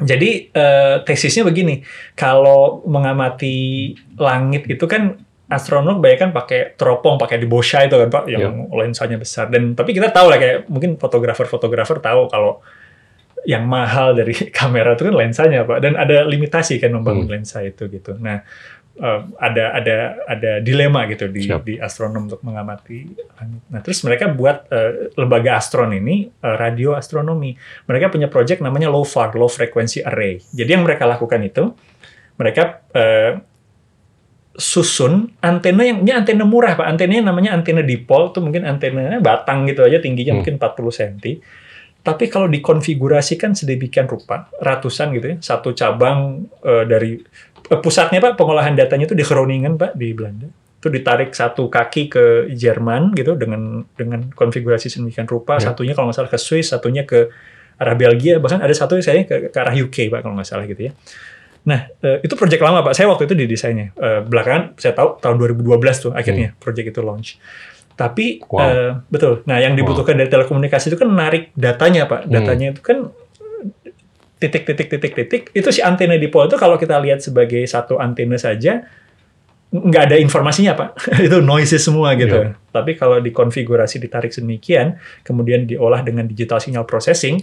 jadi 0.00 0.30
eh, 0.48 0.96
tesisnya 1.04 1.44
begini, 1.44 1.84
kalau 2.14 2.80
mengamati 2.84 3.92
langit 4.16 4.64
itu 4.66 4.88
kan 4.88 5.20
astronom 5.46 5.98
kebanyakan 5.98 6.30
pakai 6.30 6.78
teropong, 6.78 7.18
pakai 7.18 7.36
di 7.36 7.44
Boscha 7.44 7.82
itu 7.82 7.98
kan 7.98 8.08
Pak, 8.08 8.24
yang 8.30 8.70
lensanya 8.70 9.18
besar. 9.18 9.50
Dan 9.50 9.74
tapi 9.74 9.90
kita 9.90 10.08
tahu 10.08 10.30
lah 10.30 10.38
kayak 10.38 10.70
mungkin 10.70 10.94
fotografer-fotografer 10.96 11.98
tahu 11.98 12.30
kalau 12.30 12.62
yang 13.44 13.64
mahal 13.64 14.14
dari 14.14 14.30
kamera 14.56 14.94
itu 14.94 15.04
kan 15.04 15.16
lensanya 15.16 15.66
Pak, 15.66 15.80
dan 15.82 15.98
ada 15.98 16.22
limitasi 16.24 16.78
kan 16.78 16.94
membangun 16.94 17.26
Hmm. 17.26 17.34
lensa 17.40 17.60
itu 17.60 17.88
gitu. 17.88 18.14
Nah 18.16 18.40
eh, 19.00 19.20
ada 19.40 19.64
ada 19.74 19.96
ada 20.28 20.50
dilema 20.60 21.08
gitu 21.08 21.26
di 21.26 21.48
Siap. 21.48 21.64
di 21.64 21.74
astronom 21.80 22.28
untuk 22.28 22.44
mengamati 22.44 23.08
langit. 23.40 23.60
Nah 23.72 23.80
terus 23.80 24.04
mereka 24.04 24.28
buat 24.28 24.68
eh, 24.68 25.10
lembaga 25.16 25.56
astron 25.56 25.96
ini 25.96 26.28
eh, 26.28 26.56
radio 26.60 26.92
astronomi 26.92 27.56
mereka 27.88 28.12
punya 28.12 28.28
project 28.28 28.60
namanya 28.60 28.92
LOFAR, 28.92 29.32
Low 29.34 29.48
Frequency 29.48 30.04
Array. 30.04 30.38
Jadi 30.52 30.70
yang 30.76 30.84
mereka 30.84 31.08
lakukan 31.08 31.40
itu, 31.40 31.72
mereka 32.36 32.84
eh, 32.92 33.40
susun 34.50 35.30
antena 35.40 35.86
yang 35.86 36.02
ini 36.04 36.12
antena 36.12 36.44
murah 36.44 36.76
pak, 36.76 36.84
antenanya 36.84 37.32
namanya 37.32 37.56
antena 37.56 37.80
dipol, 37.80 38.28
itu 38.34 38.42
mungkin 38.44 38.66
antena 38.66 39.16
batang 39.22 39.64
gitu 39.64 39.86
aja 39.86 40.02
tingginya 40.02 40.36
Hmm. 40.36 40.44
mungkin 40.44 40.54
40 40.60 40.90
cm. 40.92 41.40
Tapi 42.00 42.32
kalau 42.32 42.48
dikonfigurasikan 42.48 43.52
sedemikian 43.52 44.08
rupa, 44.08 44.48
ratusan 44.56 45.12
gitu 45.12 45.26
ya, 45.32 45.36
satu 45.40 45.76
cabang 45.76 46.48
eh, 46.64 46.84
dari 46.88 47.20
pusatnya 47.78 48.18
Pak, 48.18 48.34
pengolahan 48.34 48.74
datanya 48.74 49.06
itu 49.06 49.14
di 49.14 49.22
Groningen 49.22 49.78
Pak 49.78 49.94
di 49.94 50.10
Belanda. 50.10 50.50
Itu 50.50 50.90
ditarik 50.90 51.30
satu 51.30 51.70
kaki 51.70 52.02
ke 52.10 52.24
Jerman 52.50 53.14
gitu 53.14 53.38
dengan 53.38 53.86
dengan 53.94 54.26
konfigurasi 54.34 54.90
sedemikian 54.90 55.30
rupa, 55.30 55.62
Ya. 55.62 55.70
satunya 55.70 55.94
kalau 55.94 56.10
nggak 56.10 56.18
salah 56.18 56.32
ke 56.32 56.40
Swiss, 56.40 56.74
satunya 56.74 57.06
ke 57.06 57.30
arah 57.78 57.94
Belgia, 57.94 58.42
bahkan 58.42 58.58
ada 58.58 58.74
satu 58.74 58.98
saya 58.98 59.22
ke, 59.22 59.52
ke 59.52 59.58
arah 59.60 59.72
UK 59.72 60.10
Pak 60.10 60.20
kalau 60.26 60.34
nggak 60.34 60.48
salah 60.48 60.66
gitu 60.66 60.90
ya. 60.90 60.92
Nah, 61.60 61.86
eh, 62.00 62.24
itu 62.24 62.32
proyek 62.34 62.58
lama 62.58 62.80
Pak. 62.80 62.96
Saya 62.96 63.06
waktu 63.12 63.28
itu 63.28 63.36
di 63.36 63.44
desainnya. 63.46 63.92
Eh, 63.94 64.20
belakangan 64.24 64.74
saya 64.80 64.96
tahu 64.96 65.20
tahun 65.20 65.36
2012 65.36 65.96
tuh 66.00 66.12
akhirnya 66.16 66.56
proyek 66.56 66.90
itu 66.90 67.00
launch. 67.04 67.36
Tapi 67.92 68.40
Wow. 68.48 68.60
eh, 68.64 68.90
betul. 69.12 69.44
Nah, 69.44 69.60
yang 69.60 69.76
dibutuhkan 69.76 70.16
dari 70.16 70.32
telekomunikasi 70.32 70.88
itu 70.88 70.96
kan 70.96 71.12
menarik 71.12 71.52
datanya, 71.52 72.08
Pak. 72.08 72.32
Datanya 72.32 72.72
itu 72.72 72.80
kan 72.80 73.12
titik-titik 74.40 74.88
titik-titik 74.88 75.42
itu 75.52 75.68
si 75.68 75.84
antena 75.84 76.16
dipol 76.16 76.48
itu 76.48 76.56
kalau 76.56 76.80
kita 76.80 76.96
lihat 76.96 77.20
sebagai 77.20 77.60
satu 77.68 78.00
antena 78.00 78.40
saja 78.40 78.88
nggak 79.70 80.02
ada 80.10 80.16
informasinya 80.18 80.74
pak. 80.74 80.90
Itu 81.30 81.38
noises 81.46 81.78
semua 81.78 82.18
gitu. 82.18 82.50
Iya. 82.50 82.58
tapi 82.70 82.94
kalau 82.98 83.18
dikonfigurasi 83.22 84.02
ditarik 84.02 84.30
sedemikian 84.34 84.98
kemudian 85.22 85.66
diolah 85.66 86.02
dengan 86.02 86.26
digital 86.26 86.62
signal 86.62 86.86
processing 86.86 87.38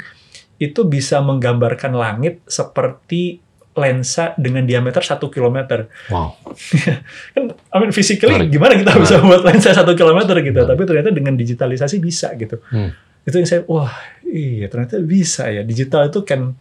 itu 0.56 0.88
bisa 0.88 1.20
menggambarkan 1.20 1.92
langit 1.94 2.40
seperti 2.48 3.44
lensa 3.78 4.34
dengan 4.42 4.66
diameter 4.66 5.06
satu 5.06 5.30
kilometer. 5.30 5.86
Wow. 6.10 6.34
kan 7.38 7.44
I 7.54 7.76
mean 7.78 7.94
physically 7.94 8.34
Menarik. 8.34 8.52
gimana 8.52 8.74
kita 8.74 8.92
bisa 8.98 9.16
buat 9.22 9.46
lensa 9.46 9.72
satu 9.72 9.94
kilometer 9.94 10.34
gitu? 10.42 10.60
Tapi 10.66 10.82
ternyata 10.84 11.14
dengan 11.14 11.38
digitalisasi 11.38 12.02
bisa 12.02 12.34
gitu. 12.36 12.60
Hmm. 12.74 12.92
itu 13.28 13.44
yang 13.44 13.50
saya 13.52 13.62
wah 13.68 13.92
iya 14.24 14.72
ternyata 14.72 14.98
bisa 15.04 15.52
ya. 15.52 15.62
Digital 15.62 16.08
itu 16.08 16.24
can 16.24 16.56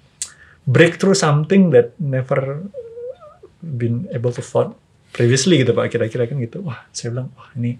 break 0.66 0.98
through 0.98 1.14
something 1.14 1.70
that 1.70 1.94
never 1.96 2.66
been 3.60 4.06
able 4.10 4.30
to 4.30 4.42
thought 4.42 4.74
previously 5.10 5.58
gitu 5.58 5.72
pak 5.72 5.88
kira-kira 5.88 6.26
kan 6.26 6.36
gitu 6.36 6.60
wah 6.60 6.84
saya 6.90 7.10
bilang 7.10 7.30
wah 7.32 7.48
ini 7.54 7.78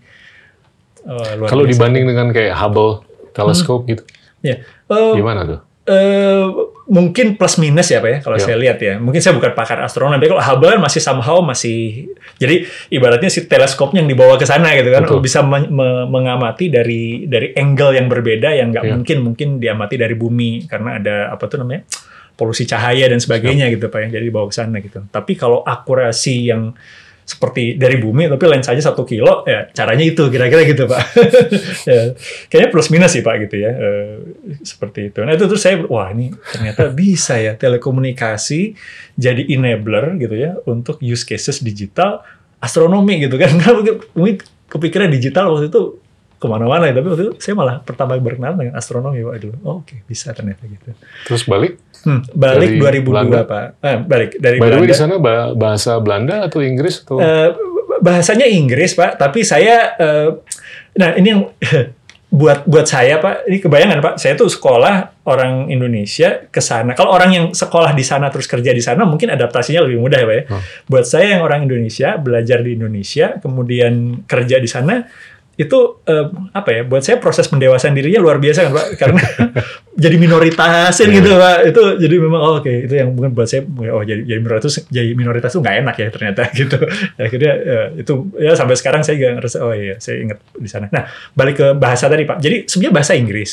luar 1.07 1.47
Kalau 1.47 1.63
biasa. 1.63 1.73
dibanding 1.73 2.05
dengan 2.05 2.27
kayak 2.31 2.55
Hubble 2.57 3.03
teleskop 3.31 3.85
gitu, 3.85 4.03
ya 4.41 4.59
Eh, 4.87 5.13
gimana 5.15 5.45
tuh? 5.45 5.61
eh, 5.87 6.43
mungkin 6.87 7.35
plus 7.35 7.59
minus 7.59 7.87
ya 7.87 7.99
pak 7.99 8.11
ya 8.11 8.19
kalau 8.21 8.35
Ya. 8.35 8.43
saya 8.43 8.57
lihat 8.57 8.79
ya 8.79 8.99
mungkin 8.99 9.19
saya 9.19 9.35
bukan 9.35 9.53
pakar 9.53 9.79
astronomi 9.79 10.17
tapi 10.17 10.31
kalau 10.31 10.43
Hubble 10.43 10.71
kan 10.73 10.81
masih 10.81 10.99
somehow 10.99 11.39
masih 11.41 12.11
jadi 12.37 12.63
ibaratnya 12.89 13.27
si 13.27 13.45
teleskopnya 13.45 14.03
yang 14.03 14.11
dibawa 14.11 14.35
ke 14.35 14.43
sana 14.43 14.75
gitu 14.75 14.91
kan 14.91 15.05
Betul. 15.05 15.21
bisa 15.21 15.43
me- 15.43 15.71
mengamati 16.07 16.67
dari 16.69 17.27
dari 17.27 17.55
angle 17.55 17.95
yang 17.95 18.07
berbeda 18.07 18.51
yang 18.51 18.71
nggak 18.71 18.83
Ya. 18.83 18.93
mungkin 18.95 19.17
mungkin 19.23 19.49
diamati 19.59 19.95
dari 19.95 20.15
bumi 20.15 20.67
karena 20.67 20.99
ada 20.99 21.17
apa 21.31 21.45
tuh 21.47 21.61
namanya 21.61 21.87
polusi 22.37 22.69
cahaya 22.69 23.09
dan 23.09 23.19
sebagainya 23.19 23.73
gitu 23.73 23.89
pak 23.89 24.07
ya 24.07 24.21
jadi 24.21 24.25
dibawa 24.29 24.47
ke 24.47 24.55
sana 24.55 24.79
gitu. 24.85 25.03
Tapi 25.09 25.33
kalau 25.35 25.65
akurasi 25.65 26.53
yang 26.53 26.77
seperti 27.27 27.75
dari 27.75 27.99
bumi 27.99 28.31
tapi 28.31 28.47
lensanya 28.47 28.79
satu 28.79 29.03
kilo 29.03 29.43
ya 29.51 29.67
caranya 29.75 30.07
itu 30.07 30.31
kira-kira 30.31 30.63
gitu 30.63 30.87
pak. 30.87 31.03
Ya, 31.87 32.15
kayaknya 32.51 32.71
plus 32.71 32.89
minus 32.91 33.15
sih 33.19 33.23
pak 33.27 33.43
gitu 33.47 33.57
ya 33.59 33.73
Eh, 33.75 34.17
seperti 34.63 35.11
itu. 35.11 35.27
Nah 35.27 35.35
itu 35.35 35.51
terus 35.51 35.63
saya 35.65 35.83
wah 35.91 36.07
ini 36.15 36.31
ternyata 36.55 36.87
bisa 37.03 37.35
ya 37.43 37.59
telekomunikasi 37.59 38.79
jadi 39.19 39.43
enabler 39.43 40.15
gitu 40.23 40.39
ya 40.39 40.55
untuk 40.71 41.03
use 41.03 41.27
cases 41.27 41.59
digital 41.67 42.23
astronomi 42.63 43.19
gitu 43.27 43.35
kan. 43.41 43.59
Mungkin 44.17 44.37
kepikiran 44.71 45.11
digital 45.11 45.51
waktu 45.51 45.67
itu 45.73 45.99
ke 46.37 46.47
mana-mana 46.47 46.89
ya 46.89 46.95
tapi 46.97 47.07
waktu 47.09 47.23
itu 47.29 47.35
saya 47.41 47.55
malah 47.57 47.81
pertama 47.81 48.17
berkenalan 48.21 48.57
dengan 48.61 48.75
astronomi 48.77 49.25
pak 49.25 49.37
dulu 49.41 49.57
oh, 49.65 49.75
oke 49.81 50.05
bisa 50.05 50.37
ternyata 50.37 50.69
gitu 50.69 50.93
Terus 51.25 51.43
balik? 51.49 51.81
Hmm, 52.05 52.23
balik 52.37 52.77
Dari 52.77 53.01
2002 53.03 53.09
Belanda? 53.09 53.41
pak 53.49 53.67
eh, 53.81 53.97
balik 54.05 54.31
dari 54.37 54.57
By 54.61 54.69
way 54.69 54.71
Belanda 54.77 54.93
di 54.93 54.97
sana 54.97 55.15
ba- 55.17 55.53
bahasa 55.57 55.97
Belanda 55.99 56.45
atau 56.45 56.61
Inggris 56.61 57.03
atau? 57.03 57.17
Eh, 57.19 57.51
bahasanya 58.01 58.47
Inggris 58.47 58.93
pak, 58.93 59.17
tapi 59.17 59.41
saya, 59.41 59.97
eh, 59.97 60.29
nah 61.01 61.17
ini 61.17 61.29
yang 61.33 61.43
buat 62.41 62.67
buat 62.69 62.85
saya 62.85 63.23
pak, 63.23 63.49
ini 63.49 63.63
kebayangan 63.63 63.99
pak, 64.03 64.15
saya 64.21 64.37
tuh 64.37 64.51
sekolah 64.51 65.25
orang 65.25 65.73
Indonesia 65.73 66.45
ke 66.51 66.61
sana. 66.61 66.93
Kalau 66.93 67.15
orang 67.15 67.31
yang 67.33 67.47
sekolah 67.57 67.97
di 67.97 68.05
sana 68.05 68.29
terus 68.29 68.45
kerja 68.51 68.75
di 68.75 68.83
sana, 68.83 69.09
mungkin 69.09 69.33
adaptasinya 69.33 69.87
lebih 69.87 70.03
mudah 70.03 70.19
ya 70.21 70.27
pak 70.27 70.37
ya. 70.37 70.45
Hmm. 70.51 70.63
Buat 70.91 71.05
saya 71.09 71.27
yang 71.39 71.43
orang 71.47 71.65
Indonesia 71.65 72.19
belajar 72.21 72.61
di 72.61 72.77
Indonesia, 72.77 73.41
kemudian 73.41 74.27
kerja 74.29 74.61
di 74.61 74.69
sana, 74.69 75.07
itu 75.57 76.05
eh, 76.05 76.27
apa 76.53 76.69
ya? 76.69 76.81
Buat 76.85 77.03
saya 77.09 77.17
proses 77.17 77.49
pendewasaan 77.49 77.97
dirinya 77.97 78.21
luar 78.21 78.37
biasa 78.37 78.69
kan 78.69 78.73
pak, 78.77 78.87
karena 79.01 79.23
jadi 80.05 80.17
minoritasin 80.21 81.09
gitu 81.09 81.33
pak. 81.33 81.73
Itu 81.73 81.83
jadi 81.97 82.17
memang 82.21 82.41
oh, 82.45 82.55
oke 82.61 82.69
itu 82.69 82.93
yang 82.93 83.17
mungkin 83.17 83.33
buat 83.33 83.49
saya 83.49 83.65
oh 83.65 84.05
jadi 84.05 84.21
jadi 84.29 84.41
minoritas 84.45 84.85
jadi 84.93 85.11
minoritas 85.17 85.57
tuh 85.57 85.65
nggak 85.65 85.77
enak 85.81 85.97
ya 85.97 86.09
ternyata 86.13 86.43
gitu. 86.61 86.77
Akhirnya 87.17 87.53
eh, 87.57 87.87
itu 88.05 88.13
ya 88.37 88.53
sampai 88.53 88.77
sekarang 88.77 89.01
saya 89.01 89.17
juga 89.17 89.41
ngerasa 89.41 89.57
oh 89.65 89.73
iya 89.73 89.97
saya 89.97 90.21
ingat 90.21 90.39
di 90.61 90.69
sana. 90.69 90.93
Nah 90.93 91.09
balik 91.33 91.57
ke 91.57 91.67
bahasa 91.73 92.13
tadi 92.13 92.29
pak. 92.29 92.37
Jadi 92.37 92.69
sebenarnya 92.69 92.93
bahasa 92.93 93.13
Inggris. 93.17 93.51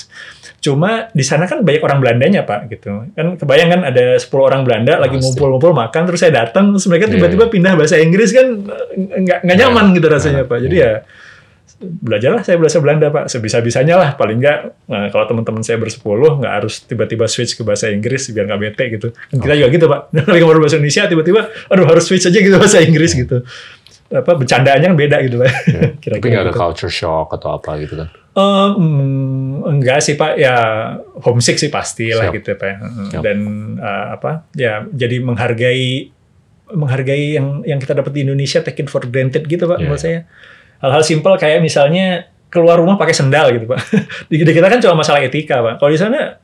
Cuma 0.60 1.08
di 1.12 1.24
sana 1.24 1.48
kan 1.48 1.64
banyak 1.64 1.84
orang 1.84 2.04
Belandanya 2.04 2.44
pak 2.44 2.68
gitu. 2.68 3.08
Kan 3.16 3.40
kebayang 3.40 3.80
kan 3.80 3.82
ada 3.88 4.20
10 4.20 4.28
orang 4.44 4.68
Belanda 4.68 5.00
lagi 5.00 5.20
ngumpul-ngumpul 5.24 5.72
makan 5.72 6.04
terus 6.04 6.20
saya 6.20 6.36
datang 6.44 6.76
terus 6.76 6.84
mereka 6.92 7.08
Iya, 7.08 7.20
tiba-tiba 7.20 7.46
pindah 7.52 7.74
bahasa 7.76 8.00
Inggris 8.00 8.32
kan 8.32 8.64
nggak 8.96 9.40
nggak 9.44 9.58
nyaman 9.60 9.86
gitu 9.96 10.08
rasanya 10.08 10.44
pak. 10.48 10.60
Jadi 10.64 10.76
ya 10.80 11.04
belajarlah 11.84 12.42
saya 12.42 12.56
bahasa 12.56 12.80
Belanda 12.80 13.12
pak. 13.12 13.28
Sebisa-bisanya 13.28 13.96
lah 14.00 14.10
paling 14.16 14.40
nggak. 14.40 14.60
Nah, 14.88 15.08
kalau 15.12 15.26
teman-teman 15.28 15.62
saya 15.62 15.78
bersepuluh 15.78 16.40
nggak 16.40 16.54
harus 16.64 16.82
tiba-tiba 16.88 17.28
switch 17.28 17.60
ke 17.60 17.62
bahasa 17.68 17.92
Inggris 17.92 18.32
biar 18.32 18.48
nggak 18.48 18.62
bete 18.62 18.84
gitu. 18.96 19.08
Dan 19.32 19.38
kita 19.44 19.54
juga 19.60 19.70
gitu 19.70 19.86
pak. 19.92 20.02
Lagi 20.32 20.42
ngomong 20.42 20.64
bahasa 20.64 20.78
Indonesia 20.80 21.04
tiba-tiba 21.06 21.42
aduh 21.68 21.86
harus 21.86 22.04
switch 22.08 22.26
aja 22.26 22.40
gitu 22.40 22.56
bahasa 22.56 22.80
Inggris 22.82 23.12
gitu. 23.14 23.44
Apa 24.14 24.32
bercandaannya 24.38 24.88
kan 24.94 24.98
beda 24.98 25.18
gitu 25.28 25.36
pak. 25.42 25.52
Tapi 26.18 26.26
nggak 26.26 26.44
ada 26.50 26.54
gitu. 26.54 26.60
culture 26.60 26.94
shock 26.94 27.36
atau 27.36 27.60
apa 27.60 27.78
gitu 27.84 28.00
kan? 28.00 28.10
Mm, 28.34 29.62
enggak 29.78 30.00
sih 30.02 30.18
pak. 30.18 30.40
Ya 30.40 30.56
homesick 31.22 31.62
sih 31.62 31.70
pasti 31.70 32.10
lah 32.16 32.32
gitu 32.32 32.56
pak. 32.56 32.80
Siap. 33.14 33.22
dan 33.22 33.38
eh, 33.78 34.06
apa 34.16 34.48
ya 34.56 34.88
jadi 34.90 35.22
menghargai 35.22 36.14
menghargai 36.74 37.38
yang 37.38 37.62
yang 37.64 37.78
kita 37.78 37.94
dapat 37.94 38.12
di 38.16 38.22
Indonesia 38.26 38.60
take 38.66 38.84
it 38.84 38.90
for 38.90 39.06
granted 39.06 39.46
gitu 39.46 39.70
pak 39.70 39.78
Iya, 39.78 39.86
menurut 39.86 40.02
saya 40.02 40.20
hal-hal 40.84 41.02
simpel 41.02 41.34
kayak 41.36 41.58
misalnya 41.58 42.28
keluar 42.52 42.76
rumah 42.76 42.94
pakai 42.94 43.16
sendal 43.16 43.50
gitu 43.50 43.66
pak 43.66 43.80
di 44.30 44.36
di 44.38 44.52
kita 44.52 44.68
kan 44.68 44.78
cuma 44.78 45.00
masalah 45.00 45.24
etika 45.24 45.58
pak 45.58 45.80
kalau 45.80 45.90
di 45.90 45.98
sana 45.98 46.38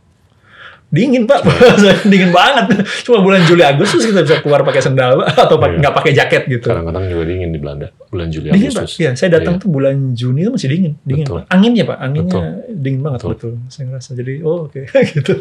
dingin 0.89 1.29
pak 1.29 1.45
dingin 2.09 2.33
banget 2.33 2.81
cuma 3.05 3.21
bulan 3.21 3.45
Juli 3.45 3.61
Agustus 3.61 4.01
kita 4.01 4.25
bisa 4.25 4.41
keluar 4.41 4.65
pakai 4.65 4.81
sendal 4.81 5.21
Pak. 5.21 5.37
atau 5.37 5.61
Iya. 5.61 5.77
nggak 5.77 5.93
pakai 5.93 6.11
jaket 6.17 6.43
gitu 6.49 6.65
Kadang-kadang 6.65 7.05
juga 7.05 7.23
dingin 7.29 7.53
di 7.53 7.59
Belanda, 7.61 7.93
bulan 8.09 8.33
Juli 8.33 8.49
Dingin 8.49 8.73
pak, 8.73 8.89
Agustus. 8.89 8.97
iya 8.97 9.11
saya 9.13 9.37
datang 9.37 9.53
Iya. 9.53 9.61
tuh 9.61 9.69
bulan 9.69 9.95
Juni 10.17 10.41
itu 10.41 10.49
masih 10.49 10.65
dingin, 10.67 10.93
dingin 11.05 11.25
Betul. 11.29 11.37
pak. 11.37 11.43
Anginnya 11.53 11.83
pak, 11.85 11.97
anginnya 12.01 12.41
Betul. 12.41 12.73
dingin 12.73 13.01
banget 13.05 13.19
Betul. 13.21 13.29
betul. 13.37 13.51
Saya 13.69 13.83
ngerasa 13.85 14.09
jadi 14.17 14.33
oh 14.41 14.57
oke 14.65 14.81
gitu. 15.13 15.33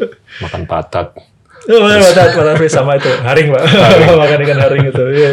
Makan 0.45 0.61
patat. 0.69 1.07
Oh, 1.59 1.79
betul, 1.81 1.99
betul, 1.99 2.25
betul, 2.31 2.53
betul, 2.55 2.69
sama 2.69 2.91
itu 2.95 3.11
haring 3.19 3.47
pak, 3.51 3.63
makan 4.21 4.39
ikan 4.41 4.59
haring 4.59 4.83
itu. 4.87 5.03
Iya. 5.11 5.31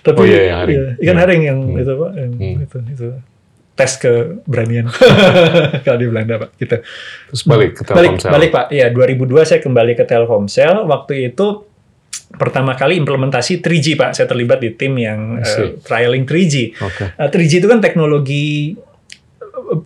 Tapi 0.00 0.16
Oh, 0.16 0.24
iya, 0.24 0.40
iya, 0.40 0.54
haring. 0.60 0.76
iya, 0.76 0.88
ikan 0.96 1.04
Iya. 1.10 1.20
haring 1.20 1.40
yang 1.42 1.58
Hmm. 1.60 1.80
itu 1.80 1.92
pak, 1.92 2.10
yang 2.14 2.30
Hmm. 2.32 2.56
itu 2.62 2.76
itu 2.88 3.06
tes 3.74 3.92
keberanian 3.98 4.86
kalau 5.84 5.98
di 5.98 6.06
Belanda 6.06 6.34
pak. 6.38 6.50
Gitu. 6.54 6.76
Terus 6.78 7.42
balik 7.42 7.70
ke 7.74 7.82
Balik, 7.84 8.16
Telkomsel. 8.16 8.30
balik 8.30 8.50
pak. 8.50 8.66
Iya 8.70 8.86
2002 8.88 9.42
saya 9.42 9.58
kembali 9.58 9.92
ke 9.92 10.04
Telkomsel. 10.04 10.86
Waktu 10.86 11.14
itu 11.28 11.46
pertama 12.30 12.74
kali 12.74 12.94
implementasi 12.96 13.58
3G 13.58 13.94
pak. 13.94 14.14
Saya 14.14 14.26
terlibat 14.26 14.62
di 14.62 14.70
tim 14.72 14.94
yang 14.94 15.42
eh, 15.42 15.74
trialing 15.80 16.22
3G. 16.22 16.70
Oke. 16.78 17.04
Uh, 17.14 17.26
3G 17.26 17.58
itu 17.58 17.66
kan 17.66 17.82
teknologi 17.82 18.78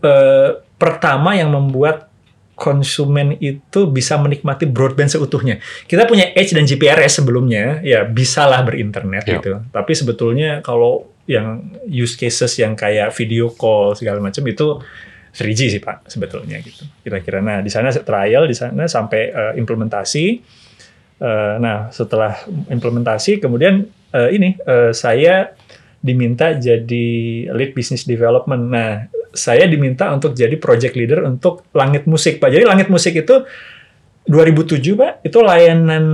uh, 0.05 0.49
pertama 0.77 1.33
yang 1.33 1.49
membuat 1.49 2.08
konsumen 2.59 3.39
itu 3.39 3.87
bisa 3.87 4.19
menikmati 4.19 4.67
broadband 4.67 5.15
seutuhnya. 5.15 5.63
Kita 5.87 6.11
punya 6.11 6.35
Edge 6.35 6.59
dan 6.59 6.67
GPRS 6.67 7.23
sebelumnya, 7.23 7.79
ya 7.87 8.03
bisalah 8.03 8.67
berinternet 8.67 9.23
Ya. 9.31 9.39
gitu. 9.39 9.63
Tapi 9.71 9.93
sebetulnya 9.95 10.59
kalau 10.67 11.07
yang 11.31 11.71
use 11.87 12.19
cases 12.19 12.59
yang 12.59 12.75
kayak 12.75 13.15
video 13.15 13.55
call 13.55 13.95
segala 13.95 14.19
macam 14.19 14.43
itu 14.43 14.83
3G 15.39 15.61
sih 15.79 15.83
Pak 15.85 16.11
sebetulnya 16.11 16.59
gitu. 16.59 16.83
Kira-kira 17.07 17.39
nah 17.39 17.63
di 17.63 17.71
sana 17.71 17.95
trial 17.95 18.51
di 18.51 18.57
sana 18.59 18.91
sampai 18.91 19.23
uh, 19.31 19.53
implementasi. 19.55 20.43
Uh, 21.23 21.63
nah 21.63 21.91
setelah 21.95 22.43
implementasi 22.71 23.39
kemudian 23.39 23.87
uh, 24.15 24.31
ini 24.35 24.59
uh, 24.67 24.91
saya 24.91 25.55
diminta 25.99 26.55
jadi 26.55 27.07
lead 27.51 27.75
business 27.75 28.07
development. 28.07 28.71
Nah, 28.71 29.11
saya 29.33 29.69
diminta 29.69 30.09
untuk 30.13 30.33
jadi 30.33 30.55
project 30.57 30.95
leader 30.97 31.25
untuk 31.25 31.67
Langit 31.77 32.05
Musik, 32.09 32.41
Pak. 32.41 32.49
Jadi 32.53 32.65
Langit 32.65 32.89
Musik 32.89 33.15
itu 33.15 33.45
2007, 34.29 34.97
Pak, 34.97 35.13
itu 35.25 35.39
layanan 35.41 36.05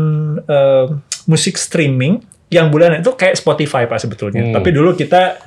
eh, 0.47 0.87
musik 1.27 1.59
streaming 1.59 2.23
yang 2.53 2.71
bulanan 2.71 3.03
itu 3.03 3.13
kayak 3.19 3.35
Spotify, 3.35 3.91
Pak 3.91 3.99
sebetulnya. 3.99 4.47
Hmm. 4.47 4.55
Tapi 4.55 4.69
dulu 4.71 4.95
kita 4.95 5.43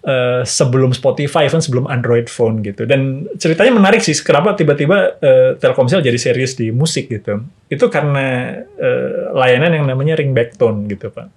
eh, 0.00 0.42
sebelum 0.48 0.96
Spotify, 0.96 1.44
even 1.44 1.60
sebelum 1.60 1.84
Android 1.90 2.32
phone 2.32 2.64
gitu. 2.64 2.88
Dan 2.88 3.28
ceritanya 3.36 3.76
menarik 3.76 4.00
sih, 4.00 4.16
kenapa 4.24 4.56
tiba-tiba 4.56 5.20
eh, 5.20 5.50
Telkomsel 5.60 6.00
jadi 6.00 6.16
serius 6.16 6.56
di 6.56 6.72
musik 6.72 7.12
gitu. 7.12 7.44
Itu 7.68 7.92
karena 7.92 8.56
eh, 8.80 9.34
layanan 9.36 9.76
yang 9.76 9.84
namanya 9.84 10.16
ringback 10.16 10.56
tone 10.56 10.88
gitu 10.88 11.12
Pak. 11.12 11.28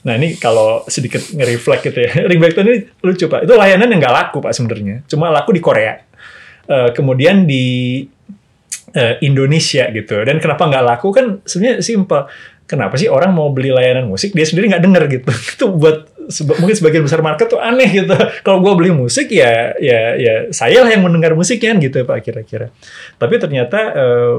Nah 0.00 0.16
ini 0.16 0.40
kalau 0.40 0.84
sedikit 0.88 1.20
nge-reflect 1.20 1.82
gitu 1.92 1.98
ya, 2.00 2.12
ringback 2.30 2.56
ini 2.56 2.88
lucu 3.04 3.28
Pak. 3.28 3.44
Itu 3.44 3.54
layanan 3.56 3.88
yang 3.92 4.00
nggak 4.00 4.14
laku 4.14 4.38
Pak 4.40 4.52
sebenarnya. 4.56 5.04
Cuma 5.04 5.28
laku 5.28 5.52
di 5.52 5.60
Korea. 5.60 6.00
Eh, 6.70 6.90
kemudian 6.96 7.44
di 7.44 8.00
eh, 8.96 9.14
Indonesia 9.26 9.90
gitu. 9.92 10.16
Dan 10.24 10.40
kenapa 10.40 10.70
nggak 10.70 10.84
laku 10.86 11.08
kan 11.12 11.26
sebenarnya 11.44 11.84
simpel. 11.84 12.24
Kenapa 12.64 12.94
sih 12.94 13.10
orang 13.10 13.34
mau 13.34 13.50
beli 13.50 13.74
layanan 13.74 14.06
musik 14.06 14.30
dia 14.30 14.46
sendiri 14.46 14.70
nggak 14.70 14.84
denger 14.86 15.02
gitu? 15.10 15.30
Itu 15.58 15.64
buat 15.74 16.06
mungkin 16.62 16.76
sebagian 16.78 17.02
besar 17.02 17.20
market 17.20 17.50
tuh 17.50 17.58
aneh 17.58 17.90
gitu. 17.90 18.14
Kalau 18.46 18.62
gue 18.62 18.72
beli 18.78 18.94
musik 18.94 19.28
ya 19.28 19.74
ya 19.82 20.14
ya 20.14 20.34
saya 20.54 20.86
lah 20.86 20.90
yang 20.94 21.02
mendengar 21.02 21.34
musiknya 21.34 21.74
gitu 21.82 22.06
pak 22.06 22.22
kira-kira. 22.22 22.70
Tapi 23.18 23.34
ternyata 23.42 23.78
eh, 23.92 24.34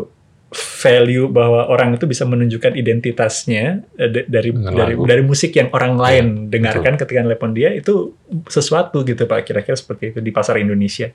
value 0.53 1.27
bahwa 1.27 1.63
orang 1.65 1.96
itu 1.96 2.03
bisa 2.03 2.24
menunjukkan 2.24 2.75
identitasnya 2.75 3.88
eh, 3.93 4.10
da- 4.10 4.27
dari 4.29 4.51
Dengan 4.51 4.75
dari 4.75 4.93
lagu. 4.93 5.03
dari 5.05 5.24
musik 5.24 5.51
yang 5.53 5.70
orang 5.70 5.96
lain 5.96 6.25
Iya, 6.38 6.48
dengarkan 6.51 6.93
ketika 6.96 7.20
telepon 7.22 7.51
dia 7.51 7.72
itu 7.72 8.12
sesuatu 8.46 9.01
gitu 9.01 9.24
pak 9.24 9.43
kira-kira 9.43 9.74
seperti 9.74 10.12
itu 10.12 10.20
di 10.20 10.29
pasar 10.29 10.58
Indonesia 10.58 11.08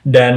dan 0.00 0.34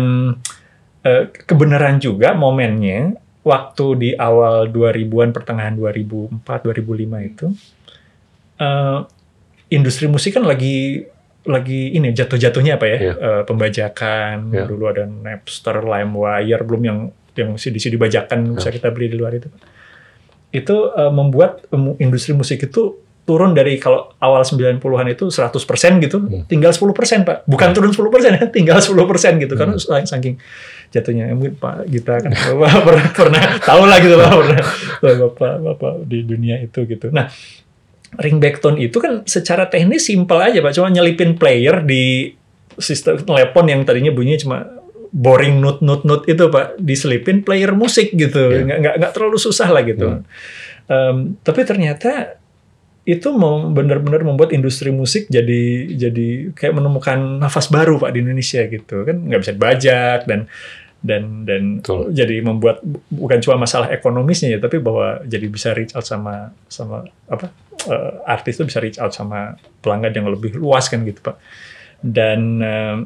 eh, 1.00 1.24
kebenaran 1.40 1.98
juga 1.98 2.34
momennya 2.34 3.14
waktu 3.40 3.86
di 3.96 4.10
awal 4.12 4.68
2000-an 4.68 5.30
pertengahan 5.30 5.74
2004 5.74 6.42
2005 6.42 6.82
itu 7.24 7.46
eh, 8.58 9.00
industri 9.70 10.06
musik 10.06 10.34
kan 10.34 10.44
lagi 10.44 11.06
lagi 11.42 11.94
ini 11.94 12.12
jatuh-jatuhnya 12.12 12.76
apa 12.76 12.86
ya 12.86 12.98
Iya. 13.00 13.14
Eh, 13.16 13.44
pembajakan 13.44 14.36
Iya. 14.50 14.66
dulu 14.66 14.84
ada 14.88 15.06
Napster, 15.06 15.80
LimeWire 15.80 16.62
belum 16.64 16.82
yang 16.84 17.00
yang 17.36 17.56
CD-CD 17.56 17.96
bajakan 17.96 18.40
Iya. 18.46 18.56
bisa 18.56 18.70
kita 18.70 18.88
beli 18.90 19.08
di 19.08 19.18
luar 19.18 19.34
itu 19.34 19.50
itu 20.50 20.76
eh, 20.90 21.12
membuat 21.12 21.70
em, 21.70 21.94
industri 22.00 22.34
musik 22.34 22.64
itu 22.64 22.98
turun 23.22 23.54
dari 23.54 23.78
kalau 23.78 24.10
awal 24.18 24.42
90-an 24.42 24.82
itu 25.08 25.30
100% 25.30 25.54
gitu, 26.02 26.18
Hmm. 26.18 26.50
tinggal 26.50 26.74
10% 26.74 27.22
Pak. 27.22 27.46
Bukan 27.46 27.78
turun 27.78 27.94
10% 27.94 28.34
ya, 28.34 28.50
tinggal 28.58 28.82
10% 28.82 29.38
gitu. 29.38 29.54
Karena 29.54 29.78
Hmm. 29.78 30.02
saking 30.02 30.42
jatuhnya. 30.90 31.30
Ya, 31.30 31.38
Mungkin 31.38 31.54
Pak 31.54 31.86
Gita 31.86 32.18
kan 32.18 32.34
Bapak 32.58 32.82
pernah, 32.82 33.06
pernah 33.14 33.42
tahu 33.62 33.86
lah 33.86 34.02
gitu 34.02 34.18
Pak, 34.18 34.30
pernah 34.34 34.64
Bapak, 35.30 35.54
Bapak 35.62 35.94
di 36.10 36.26
dunia 36.26 36.58
itu 36.58 36.82
gitu. 36.90 37.14
Nah, 37.14 37.30
ringback 38.18 38.58
tone 38.58 38.82
itu 38.82 38.98
kan 38.98 39.22
secara 39.30 39.70
teknis 39.70 40.10
simpel 40.10 40.42
aja 40.42 40.58
Pak. 40.58 40.74
Cuma 40.74 40.90
nyelipin 40.90 41.38
player 41.38 41.86
di 41.86 42.34
sistem 42.82 43.22
telepon 43.22 43.70
yang 43.70 43.86
tadinya 43.86 44.10
bunyinya 44.10 44.42
cuma 44.42 44.58
boring 45.10 45.58
note 45.58 45.82
note 45.82 46.06
note 46.06 46.26
itu 46.30 46.50
Pak 46.50 46.78
diselipin 46.78 47.42
player 47.42 47.74
musik 47.74 48.14
gitu. 48.14 48.54
Iya. 48.54 48.62
Nggak, 48.66 48.78
nggak, 48.80 48.96
nggak 49.02 49.12
terlalu 49.18 49.38
susah 49.42 49.70
lah 49.70 49.84
gitu. 49.86 50.08
Hmm. 50.08 50.22
Em, 50.90 51.18
tapi 51.46 51.62
ternyata 51.66 52.40
itu 53.10 53.34
mau 53.34 53.66
benar-benar 53.74 54.22
membuat 54.22 54.54
industri 54.54 54.94
musik 54.94 55.26
jadi 55.34 55.90
jadi 55.98 56.54
kayak 56.54 56.78
menemukan 56.78 57.42
nafas 57.42 57.74
baru 57.74 57.98
pak 57.98 58.14
di 58.14 58.22
Indonesia 58.22 58.62
gitu 58.70 59.02
kan 59.02 59.18
nggak 59.26 59.40
bisa 59.42 59.54
dibajak 59.58 60.20
dan 60.30 60.46
dan 61.02 61.48
dan 61.48 61.82
Betul. 61.82 62.12
jadi 62.14 62.44
membuat 62.44 62.84
bu- 62.86 63.02
bukan 63.10 63.40
cuma 63.42 63.66
masalah 63.66 63.90
ekonomisnya 63.90 64.54
ya 64.54 64.60
tapi 64.62 64.78
bahwa 64.84 65.26
jadi 65.26 65.48
bisa 65.50 65.74
reach 65.74 65.96
out 65.98 66.06
sama 66.06 66.54
sama 66.70 67.08
apa 67.26 67.50
eh, 67.88 68.14
artis 68.30 68.60
itu 68.62 68.68
bisa 68.70 68.78
reach 68.84 69.00
out 69.02 69.16
sama 69.16 69.58
pelanggan 69.80 70.14
yang 70.14 70.28
lebih 70.30 70.60
luas 70.60 70.86
kan 70.92 71.02
gitu 71.02 71.24
pak 71.24 71.40
dan 72.04 72.62
em, 72.62 72.98